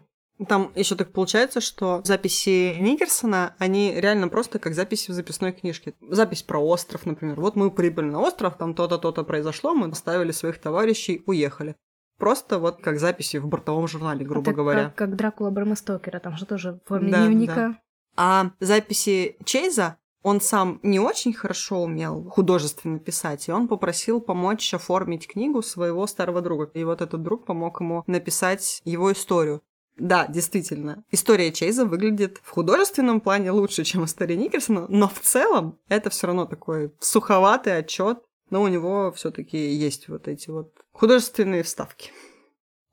Там 0.49 0.73
еще 0.75 0.97
так 0.97 1.13
получается, 1.13 1.61
что 1.61 2.01
записи 2.03 2.75
Никерсона, 2.81 3.55
они 3.61 3.95
реально 3.95 4.27
просто 4.27 4.59
как 4.59 4.75
записи 4.75 5.13
в 5.13 5.15
записной 5.15 5.53
книжке. 5.53 5.95
Запись 6.01 6.43
про 6.43 6.59
остров, 6.59 7.07
например. 7.07 7.41
Вот 7.41 7.55
мы 7.55 7.71
прибыли 7.71 8.07
на 8.07 8.19
остров, 8.19 8.57
там 8.59 8.75
то-то, 8.75 8.99
то-то 8.99 9.23
произошло, 9.23 9.73
мы 9.73 9.87
оставили 9.87 10.33
своих 10.33 10.59
товарищей, 10.59 11.23
уехали. 11.27 11.77
Просто 12.21 12.59
вот 12.59 12.83
как 12.83 13.01
записи 13.01 13.39
в 13.39 13.47
бортовом 13.47 13.89
журнале, 13.89 14.25
грубо 14.25 14.51
Это 14.51 14.57
говоря. 14.57 14.85
Как, 14.85 14.95
как 14.95 15.17
Дракула 15.17 15.51
Брэма 15.51 15.75
Стокера, 15.75 16.21
там 16.21 16.37
же 16.37 16.47
тоже 16.47 16.79
в 16.85 16.89
форме 16.89 17.11
Да, 17.11 17.27
дневника. 17.27 17.55
да. 17.55 17.79
А 18.17 18.51
записи 18.61 19.37
Чейза 19.45 19.97
он 20.23 20.43
сам 20.43 20.81
не 20.83 21.01
очень 21.01 21.33
хорошо 21.33 21.83
умел 21.83 22.25
художественно 22.31 22.99
писать, 22.99 23.49
и 23.49 23.53
он 23.53 23.69
попросил 23.69 24.21
помочь 24.21 24.75
оформить 24.75 25.27
книгу 25.27 25.63
своего 25.63 26.07
старого 26.07 26.43
друга. 26.43 26.71
И 26.75 26.85
вот 26.85 27.01
этот 27.01 27.23
друг 27.23 27.47
помог 27.47 27.81
ему 27.81 28.05
написать 28.07 28.83
его 28.85 29.11
историю. 29.13 29.63
Да, 29.97 30.27
действительно, 30.27 31.05
история 31.11 31.53
Чейза 31.53 31.85
выглядит 31.85 32.39
в 32.43 32.51
художественном 32.51 33.21
плане 33.21 33.51
лучше, 33.51 33.85
чем 33.85 34.05
история 34.05 34.37
Никерсона, 34.37 34.87
но 34.89 35.09
в 35.09 35.21
целом 35.21 35.79
это 35.89 36.09
все 36.11 36.27
равно 36.27 36.47
такой 36.47 36.93
суховатый 37.01 37.77
отчет, 37.77 38.19
но 38.51 38.63
у 38.63 38.69
него 38.69 39.13
все-таки 39.13 39.57
есть 39.75 40.09
вот 40.09 40.29
эти 40.29 40.51
вот 40.51 40.75
художественные 40.93 41.63
вставки. 41.63 42.13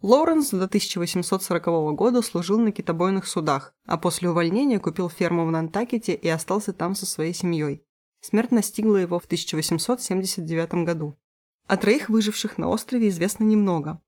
Лоуренс 0.02 0.52
до 0.52 0.66
1840 0.66 1.96
года 1.96 2.22
служил 2.22 2.60
на 2.60 2.72
китобойных 2.72 3.26
судах, 3.26 3.74
а 3.86 3.98
после 3.98 4.30
увольнения 4.30 4.80
купил 4.80 5.10
ферму 5.10 5.46
в 5.46 5.52
Нантакете 5.52 6.14
и 6.14 6.28
остался 6.30 6.72
там 6.72 6.94
со 6.94 7.08
своей 7.08 7.34
семьей. 7.34 7.84
Смерть 8.22 8.52
настигла 8.52 8.98
его 8.98 9.20
в 9.20 9.26
1879 9.26 10.86
году. 10.86 11.18
О 11.66 11.78
троих 11.78 12.10
выживших 12.10 12.58
на 12.58 12.70
острове 12.70 13.10
известно 13.10 13.44
немного. 13.44 14.02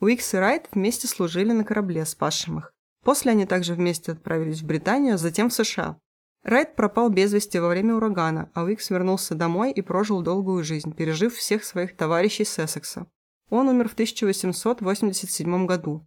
Уикс 0.00 0.34
и 0.34 0.38
Райт 0.38 0.68
вместе 0.72 1.06
служили 1.06 1.52
на 1.52 1.64
корабле, 1.64 2.04
спасшем 2.06 2.58
их. 2.58 2.72
После 3.04 3.32
они 3.32 3.44
также 3.44 3.74
вместе 3.74 4.12
отправились 4.12 4.62
в 4.62 4.66
Британию, 4.66 5.14
а 5.14 5.18
затем 5.18 5.50
в 5.50 5.54
США. 5.54 5.98
Райт 6.44 6.76
пропал 6.76 7.08
без 7.08 7.32
вести 7.32 7.58
во 7.58 7.68
время 7.68 7.94
урагана, 7.94 8.50
а 8.52 8.64
Уикс 8.64 8.90
вернулся 8.90 9.34
домой 9.34 9.72
и 9.72 9.80
прожил 9.80 10.20
долгую 10.20 10.62
жизнь, 10.62 10.94
пережив 10.94 11.34
всех 11.34 11.64
своих 11.64 11.96
товарищей 11.96 12.44
с. 12.44 12.58
Он 13.48 13.68
умер 13.68 13.88
в 13.88 13.94
1887 13.94 15.66
году. 15.66 16.06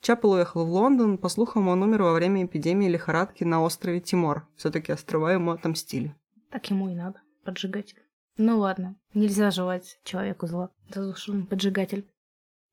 Чапел 0.00 0.32
уехал 0.32 0.66
в 0.66 0.70
Лондон, 0.70 1.18
по 1.18 1.28
слухам, 1.28 1.68
он 1.68 1.82
умер 1.82 2.02
во 2.02 2.12
время 2.14 2.44
эпидемии 2.44 2.88
лихорадки 2.88 3.44
на 3.44 3.62
острове 3.62 4.00
Тимор. 4.00 4.48
Все-таки 4.56 4.92
острова 4.92 5.32
ему 5.32 5.52
отомстили. 5.52 6.16
Так 6.50 6.68
ему 6.68 6.88
и 6.88 6.94
надо, 6.94 7.20
поджигатель. 7.44 8.02
Ну 8.38 8.58
ладно, 8.58 8.96
нельзя 9.14 9.52
желать 9.52 10.00
человеку 10.02 10.48
зла, 10.48 10.70
за 10.92 11.12
то, 11.12 11.16
что 11.16 11.32
он 11.32 11.46
поджигатель. 11.46 12.08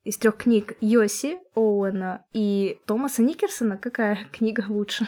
Из 0.03 0.18
трех 0.18 0.38
книг 0.38 0.76
Йоси, 0.81 1.38
Оуэна 1.56 2.26
и 2.34 2.80
Томаса 2.85 3.22
Никерсона 3.22 3.77
какая 3.77 4.26
книга 4.31 4.65
лучше? 4.68 5.07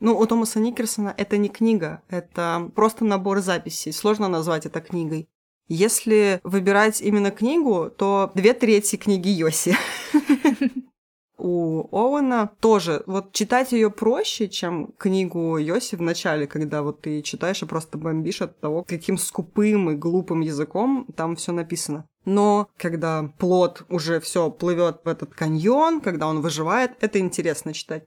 Ну, 0.00 0.16
у 0.18 0.26
Томаса 0.26 0.60
Никерсона 0.60 1.14
это 1.16 1.36
не 1.38 1.48
книга, 1.48 2.02
это 2.08 2.70
просто 2.74 3.04
набор 3.04 3.40
записей. 3.40 3.92
Сложно 3.92 4.28
назвать 4.28 4.66
это 4.66 4.80
книгой. 4.80 5.28
Если 5.68 6.40
выбирать 6.44 7.00
именно 7.02 7.30
книгу, 7.30 7.90
то 7.90 8.30
две 8.34 8.54
трети 8.54 8.96
книги 8.96 9.28
Йоси. 9.28 9.76
У 11.40 11.86
Оуэна 11.96 12.50
тоже, 12.58 13.04
вот 13.06 13.32
читать 13.32 13.70
ее 13.70 13.90
проще, 13.90 14.48
чем 14.48 14.92
книгу 14.98 15.56
Йоси 15.56 15.94
в 15.94 16.02
начале, 16.02 16.48
когда 16.48 16.82
вот 16.82 17.02
ты 17.02 17.22
читаешь 17.22 17.62
и 17.62 17.66
просто 17.66 17.96
бомбишь 17.96 18.42
от 18.42 18.58
того, 18.58 18.82
каким 18.82 19.16
скупым 19.16 19.90
и 19.90 19.94
глупым 19.94 20.40
языком 20.40 21.06
там 21.16 21.36
все 21.36 21.52
написано. 21.52 22.06
Но 22.24 22.68
когда 22.76 23.30
плод 23.38 23.84
уже 23.88 24.18
все 24.20 24.50
плывет 24.50 25.00
в 25.04 25.08
этот 25.08 25.32
каньон, 25.32 26.00
когда 26.00 26.26
он 26.26 26.40
выживает, 26.40 26.92
это 27.00 27.20
интересно 27.20 27.72
читать. 27.72 28.04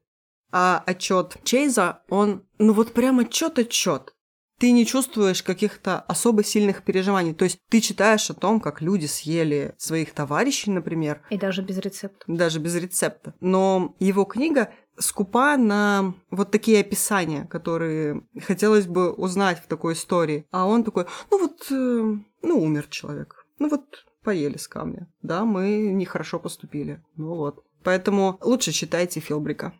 А 0.52 0.84
отчет 0.86 1.38
Чейза, 1.44 2.02
он, 2.10 2.44
ну 2.57 2.73
вот 2.73 2.94
прям 2.94 3.19
отчет-отчет 3.19 4.14
ты 4.61 4.73
не 4.73 4.86
чувствуешь 4.86 5.41
каких-то 5.41 6.02
особо 6.02 6.44
сильных 6.44 6.84
переживаний. 6.84 7.34
То 7.34 7.45
есть 7.45 7.57
ты 7.72 7.82
читаешь 7.82 8.30
о 8.30 8.36
том, 8.36 8.60
как 8.60 8.80
люди 8.80 9.07
съели 9.07 9.73
своих 9.80 10.14
товарищей, 10.14 10.69
например. 10.69 11.23
И 11.32 11.38
даже 11.38 11.64
без 11.64 11.80
рецепта. 11.80 12.23
Даже 12.28 12.60
без 12.60 12.76
рецепта. 12.76 13.34
Но 13.40 13.95
его 13.98 14.23
книга 14.23 14.69
скупа 14.99 15.57
на 15.57 16.14
вот 16.30 16.52
такие 16.52 16.82
описания, 16.82 17.45
которые 17.45 18.22
хотелось 18.45 18.86
бы 18.86 19.11
узнать 19.11 19.57
в 19.57 19.65
такой 19.65 19.94
истории. 19.94 20.45
А 20.52 20.68
он 20.68 20.84
такой, 20.84 21.07
ну 21.32 21.40
вот, 21.40 21.65
э, 21.72 22.15
ну 22.44 22.61
умер 22.61 22.86
человек. 22.91 23.48
Ну 23.57 23.68
вот 23.68 24.06
поели 24.23 24.57
с 24.57 24.68
камня. 24.68 25.11
Да, 25.23 25.44
мы 25.44 25.91
нехорошо 25.91 26.38
поступили. 26.38 27.03
Ну 27.15 27.36
вот. 27.36 27.65
Поэтому 27.84 28.38
лучше 28.41 28.72
читайте 28.72 29.22
Филбрика. 29.22 29.73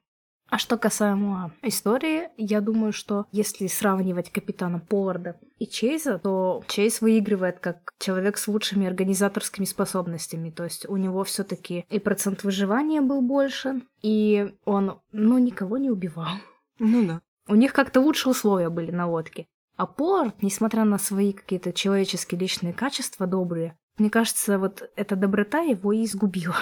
А 0.52 0.57
что 0.57 0.78
касаемо 0.78 1.53
истории, 1.61 2.28
я 2.36 2.60
думаю, 2.60 2.91
что 2.91 3.26
если 3.32 3.68
сравнивать 3.68 4.34
капитана 4.34 4.80
Поварда 4.80 5.40
и 5.60 5.65
Чейза, 5.65 6.19
то 6.19 6.61
Чейз 6.68 6.99
выигрывает 6.99 7.60
как 7.60 7.94
человек 7.99 8.38
с 8.38 8.49
лучшими 8.49 8.86
организаторскими 8.86 9.64
способностями. 9.64 10.49
То 10.49 10.65
есть 10.65 10.90
у 10.90 10.98
него 10.98 11.23
все 11.23 11.45
таки 11.45 11.86
и 11.90 11.99
процент 11.99 12.44
выживания 12.44 12.99
был 12.99 13.22
больше, 13.22 13.82
и 14.02 14.53
он, 14.65 14.99
ну, 15.14 15.38
никого 15.38 15.78
не 15.78 15.90
убивал. 15.90 16.34
Ну 16.80 17.07
да. 17.07 17.22
У 17.48 17.56
них 17.56 17.72
как-то 17.72 18.02
лучше 18.02 18.30
условия 18.30 18.69
были 18.69 18.91
на 18.91 19.10
лодке. 19.10 19.48
А 19.78 19.86
Повард, 19.86 20.44
несмотря 20.44 20.84
на 20.84 20.98
свои 20.98 21.32
какие-то 21.32 21.72
человеческие 21.72 22.41
личные 22.41 22.73
качества 22.73 23.26
добрые, 23.26 23.78
мне 23.98 24.10
кажется, 24.10 24.60
вот 24.60 24.91
эта 24.98 25.15
доброта 25.15 25.61
его 25.61 25.94
и 25.94 26.03
изгубила. 26.03 26.57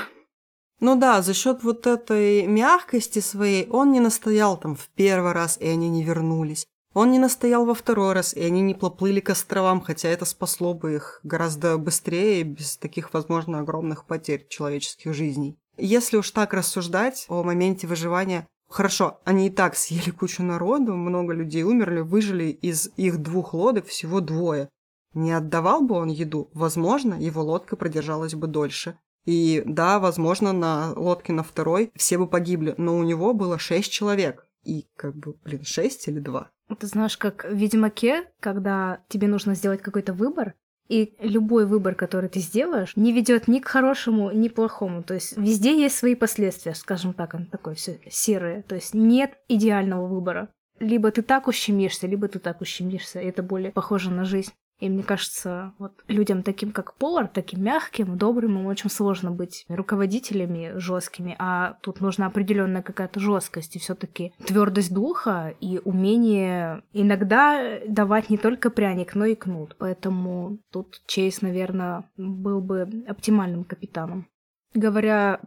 Ну 0.80 0.96
да, 0.96 1.22
за 1.22 1.34
счет 1.34 1.64
вот 1.64 1.88
этой 1.88 2.46
мягкости 2.48 3.20
своей 3.20 3.68
он 3.70 3.92
не 3.92 4.00
настоял 4.00 4.58
там 4.58 4.76
в 4.76 4.88
первый 4.96 5.34
раз, 5.34 5.58
и 5.60 5.68
они 5.68 5.90
не 5.90 6.04
вернулись. 6.04 6.66
Он 6.94 7.12
не 7.12 7.20
настоял 7.20 7.66
во 7.66 7.76
второй 7.76 8.14
раз, 8.14 8.34
и 8.34 8.42
они 8.42 8.62
не 8.62 8.74
поплыли 8.74 9.20
к 9.20 9.30
островам, 9.30 9.82
хотя 9.82 10.10
это 10.10 10.26
спасло 10.26 10.74
бы 10.74 10.96
их 10.96 11.20
гораздо 11.24 11.78
быстрее, 11.78 12.44
без 12.44 12.78
таких, 12.78 13.14
возможно, 13.14 13.60
огромных 13.60 14.06
потерь 14.06 14.48
человеческих 14.50 15.14
жизней. 15.14 15.58
Если 15.78 16.18
уж 16.18 16.32
так 16.32 16.54
рассуждать 16.54 17.26
о 17.30 17.44
моменте 17.44 17.86
выживания, 17.86 18.48
хорошо, 18.70 19.20
они 19.24 19.48
и 19.48 19.52
так 19.52 19.76
съели 19.76 20.10
кучу 20.10 20.42
народу, 20.42 20.96
много 20.96 21.34
людей 21.34 21.64
умерли, 21.64 22.00
выжили 22.00 22.46
из 22.46 22.90
их 22.98 23.20
двух 23.20 23.54
лодок 23.54 23.86
всего 23.86 24.20
двое. 24.20 24.70
Не 25.14 25.32
отдавал 25.32 25.82
бы 25.82 25.96
он 25.96 26.10
еду, 26.10 26.50
возможно, 26.54 27.14
его 27.14 27.44
лодка 27.44 27.76
продержалась 27.76 28.34
бы 28.34 28.48
дольше. 28.48 28.98
И 29.26 29.64
да, 29.66 30.00
возможно, 30.00 30.54
на 30.54 30.94
лодке 30.96 31.34
на 31.34 31.44
второй 31.44 31.92
все 31.96 32.18
бы 32.18 32.28
погибли, 32.28 32.74
но 32.78 32.98
у 32.98 33.04
него 33.04 33.34
было 33.34 33.60
шесть 33.60 33.92
человек. 33.92 34.48
И 34.64 34.88
как 34.96 35.16
бы, 35.16 35.36
блин, 35.44 35.64
шесть 35.64 36.08
или 36.08 36.20
два? 36.20 36.50
Ты 36.80 36.88
знаешь, 36.88 37.18
как 37.18 37.46
в 37.46 37.54
Ведьмаке, 37.54 38.32
когда 38.40 39.00
тебе 39.08 39.28
нужно 39.28 39.56
сделать 39.56 39.82
какой-то 39.82 40.14
выбор, 40.14 40.54
и 40.90 41.16
любой 41.20 41.68
выбор, 41.68 41.94
который 41.94 42.30
ты 42.30 42.40
сделаешь, 42.40 42.96
не 42.96 43.14
ведет 43.14 43.48
ни 43.48 43.60
к 43.60 43.68
хорошему, 43.68 44.32
ни 44.32 44.48
к 44.48 44.56
плохому. 44.56 45.04
То 45.04 45.14
есть 45.14 45.38
везде 45.38 45.80
есть 45.80 45.96
свои 45.96 46.16
последствия, 46.16 46.74
скажем 46.74 47.14
так, 47.14 47.36
он 47.36 47.46
такой 47.46 47.76
все 47.76 48.00
серое. 48.10 48.64
То 48.64 48.76
есть 48.76 48.96
нет 48.96 49.38
идеального 49.48 50.08
выбора. 50.08 50.50
Либо 50.80 51.12
ты 51.12 51.22
так 51.22 51.48
ущемишься, 51.48 52.08
либо 52.08 52.28
ты 52.28 52.40
так 52.40 52.62
ущемишься. 52.62 53.20
Это 53.20 53.44
более 53.44 53.72
похоже 53.72 54.10
на 54.10 54.26
жизнь. 54.26 54.52
И 54.80 54.90
мне 54.90 55.04
кажется, 55.04 55.74
вот 55.78 55.92
людям 56.08 56.42
таким, 56.42 56.72
как 56.72 56.96
Полар, 56.96 57.28
таким 57.28 57.64
мягким, 57.64 58.18
добрым, 58.18 58.60
им 58.60 58.66
очень 58.66 58.90
сложно 58.90 59.32
быть 59.32 59.66
руководителями 59.68 60.72
жесткими, 60.78 61.36
а 61.38 61.78
тут 61.82 62.00
нужна 62.00 62.28
определенная 62.28 62.82
какая-то 62.82 63.20
жесткость 63.20 63.76
и 63.76 63.80
все-таки 63.80 64.34
твердость 64.46 64.94
духа 64.94 65.54
и 65.60 65.80
умение 65.84 66.84
иногда 66.94 67.80
давать 67.88 68.30
не 68.30 68.38
только 68.38 68.70
пряник, 68.70 69.16
но 69.16 69.26
и 69.26 69.36
кнут. 69.36 69.76
Поэтому 69.78 70.60
тут 70.72 71.02
Чейз, 71.08 71.42
наверное, 71.42 72.10
был 72.16 72.62
бы 72.62 73.04
оптимальным 73.08 73.66
капитаном. 73.66 74.28
Говоря 74.74 75.42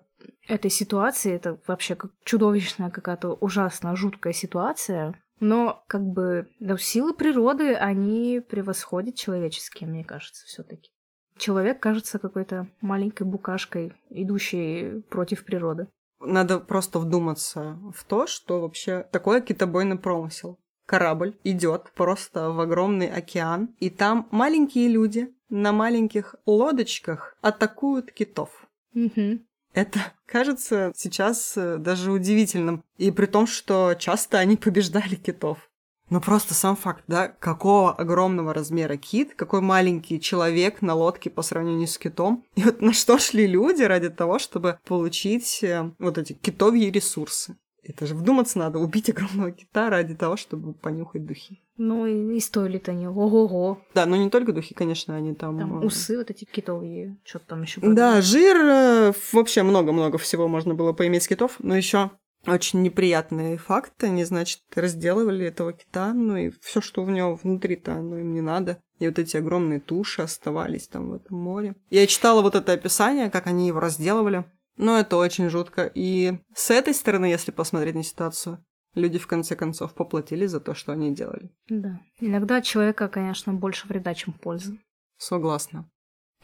этой 0.46 0.70
ситуации, 0.70 1.32
это 1.32 1.58
вообще 1.66 1.94
как 1.94 2.10
чудовищная 2.24 2.90
какая-то 2.90 3.34
ужасная, 3.34 3.96
жуткая 3.96 4.32
ситуация, 4.32 5.14
но 5.42 5.82
как 5.88 6.02
бы 6.02 6.48
ну, 6.60 6.78
силы 6.78 7.12
природы, 7.14 7.74
они 7.74 8.40
превосходят 8.40 9.16
человеческие, 9.16 9.88
мне 9.88 10.04
кажется, 10.04 10.46
все 10.46 10.62
таки 10.62 10.90
Человек 11.38 11.80
кажется 11.80 12.18
какой-то 12.18 12.68
маленькой 12.80 13.26
букашкой, 13.26 13.94
идущей 14.10 15.02
против 15.02 15.44
природы. 15.44 15.88
Надо 16.20 16.60
просто 16.60 16.98
вдуматься 16.98 17.78
в 17.92 18.04
то, 18.04 18.26
что 18.26 18.60
вообще 18.60 19.06
такое 19.10 19.40
китобойный 19.40 19.98
промысел. 19.98 20.60
Корабль 20.86 21.36
идет 21.42 21.90
просто 21.94 22.50
в 22.50 22.60
огромный 22.60 23.08
океан, 23.08 23.74
и 23.80 23.90
там 23.90 24.28
маленькие 24.30 24.88
люди 24.88 25.34
на 25.48 25.72
маленьких 25.72 26.36
лодочках 26.46 27.36
атакуют 27.40 28.12
китов. 28.12 28.68
Угу. 28.94 29.40
Это 29.74 30.12
кажется 30.26 30.92
сейчас 30.94 31.54
э, 31.56 31.78
даже 31.78 32.12
удивительным. 32.12 32.84
И 32.98 33.10
при 33.10 33.26
том, 33.26 33.46
что 33.46 33.94
часто 33.94 34.38
они 34.38 34.56
побеждали 34.56 35.14
китов. 35.14 35.70
Но 36.10 36.20
просто 36.20 36.52
сам 36.52 36.76
факт, 36.76 37.04
да, 37.06 37.28
какого 37.28 37.94
огромного 37.94 38.52
размера 38.52 38.98
кит, 38.98 39.34
какой 39.34 39.62
маленький 39.62 40.20
человек 40.20 40.82
на 40.82 40.94
лодке 40.94 41.30
по 41.30 41.40
сравнению 41.40 41.88
с 41.88 41.96
китом. 41.96 42.44
И 42.54 42.62
вот 42.64 42.82
на 42.82 42.92
что 42.92 43.18
шли 43.18 43.46
люди 43.46 43.82
ради 43.82 44.10
того, 44.10 44.38
чтобы 44.38 44.78
получить 44.86 45.62
э, 45.62 45.90
вот 45.98 46.18
эти 46.18 46.34
китовьи 46.34 46.90
ресурсы. 46.90 47.56
Это 47.84 48.06
же 48.06 48.14
вдуматься 48.14 48.58
надо, 48.58 48.78
убить 48.78 49.10
огромного 49.10 49.50
кита 49.50 49.90
ради 49.90 50.14
того, 50.14 50.36
чтобы 50.36 50.72
понюхать 50.72 51.26
духи. 51.26 51.60
Ну 51.76 52.06
и, 52.06 52.36
и 52.36 52.40
стоили-то 52.40 52.92
они 52.92 53.08
ого-го. 53.08 53.80
Да, 53.94 54.06
но 54.06 54.16
не 54.16 54.30
только 54.30 54.52
духи, 54.52 54.74
конечно, 54.74 55.16
они 55.16 55.34
там... 55.34 55.58
Там 55.58 55.82
э, 55.82 55.86
усы 55.86 56.16
вот 56.16 56.30
эти 56.30 56.44
китовые, 56.44 57.18
что-то 57.24 57.46
там 57.48 57.62
еще. 57.62 57.80
Да, 57.82 58.20
жир, 58.20 58.56
э, 58.56 59.12
вообще 59.32 59.64
много-много 59.64 60.18
всего 60.18 60.46
можно 60.46 60.74
было 60.74 60.92
поиметь 60.92 61.24
с 61.24 61.28
китов, 61.28 61.56
но 61.58 61.76
еще 61.76 62.10
очень 62.46 62.82
неприятные 62.82 63.56
факты, 63.56 64.06
они, 64.06 64.24
значит, 64.24 64.60
разделывали 64.74 65.46
этого 65.46 65.72
кита, 65.72 66.12
ну 66.12 66.36
и 66.36 66.50
все, 66.60 66.80
что 66.80 67.04
в 67.04 67.10
него 67.10 67.36
внутри-то, 67.36 67.94
оно 67.94 68.18
им 68.18 68.32
не 68.34 68.40
надо. 68.40 68.82
И 68.98 69.06
вот 69.06 69.18
эти 69.18 69.36
огромные 69.36 69.80
туши 69.80 70.22
оставались 70.22 70.88
там 70.88 71.10
в 71.10 71.14
этом 71.14 71.36
море. 71.38 71.74
Я 71.90 72.06
читала 72.06 72.42
вот 72.42 72.54
это 72.54 72.72
описание, 72.72 73.30
как 73.30 73.46
они 73.46 73.68
его 73.68 73.80
разделывали. 73.80 74.44
Но 74.76 74.98
это 74.98 75.16
очень 75.16 75.48
жутко. 75.48 75.90
И 75.94 76.38
с 76.54 76.70
этой 76.70 76.94
стороны, 76.94 77.26
если 77.26 77.50
посмотреть 77.50 77.94
на 77.94 78.02
ситуацию, 78.02 78.64
люди 78.94 79.18
в 79.18 79.26
конце 79.26 79.56
концов 79.56 79.94
поплатили 79.94 80.46
за 80.46 80.60
то, 80.60 80.74
что 80.74 80.92
они 80.92 81.14
делали. 81.14 81.50
Да. 81.68 82.00
Иногда 82.20 82.56
от 82.58 82.64
человека, 82.64 83.08
конечно, 83.08 83.52
больше 83.52 83.86
вреда, 83.86 84.14
чем 84.14 84.32
пользы. 84.32 84.78
Согласна. 85.16 85.88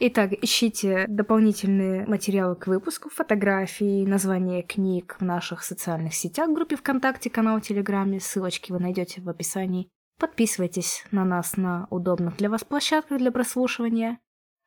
Итак, 0.00 0.32
ищите 0.32 1.06
дополнительные 1.08 2.06
материалы 2.06 2.54
к 2.54 2.68
выпуску, 2.68 3.10
фотографии, 3.10 4.06
названия 4.06 4.62
книг 4.62 5.16
в 5.18 5.24
наших 5.24 5.64
социальных 5.64 6.14
сетях, 6.14 6.50
группе 6.50 6.76
ВКонтакте, 6.76 7.30
канал 7.30 7.60
Телеграме. 7.60 8.20
Ссылочки 8.20 8.70
вы 8.70 8.78
найдете 8.78 9.20
в 9.20 9.28
описании. 9.28 9.88
Подписывайтесь 10.20 11.04
на 11.10 11.24
нас 11.24 11.56
на 11.56 11.88
удобных 11.90 12.36
для 12.36 12.48
вас 12.48 12.62
площадках 12.62 13.18
для 13.18 13.32
прослушивания. 13.32 14.18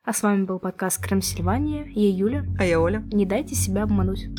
А 0.04 0.12
с 0.12 0.24
вами 0.24 0.42
был 0.42 0.58
подкаст 0.58 1.00
Крем 1.00 1.22
Сильвания. 1.22 1.86
Я 1.94 2.10
Юля. 2.10 2.44
А 2.58 2.64
я 2.64 2.80
Оля. 2.80 3.04
Не 3.12 3.24
дайте 3.24 3.54
себя 3.54 3.84
обмануть. 3.84 4.30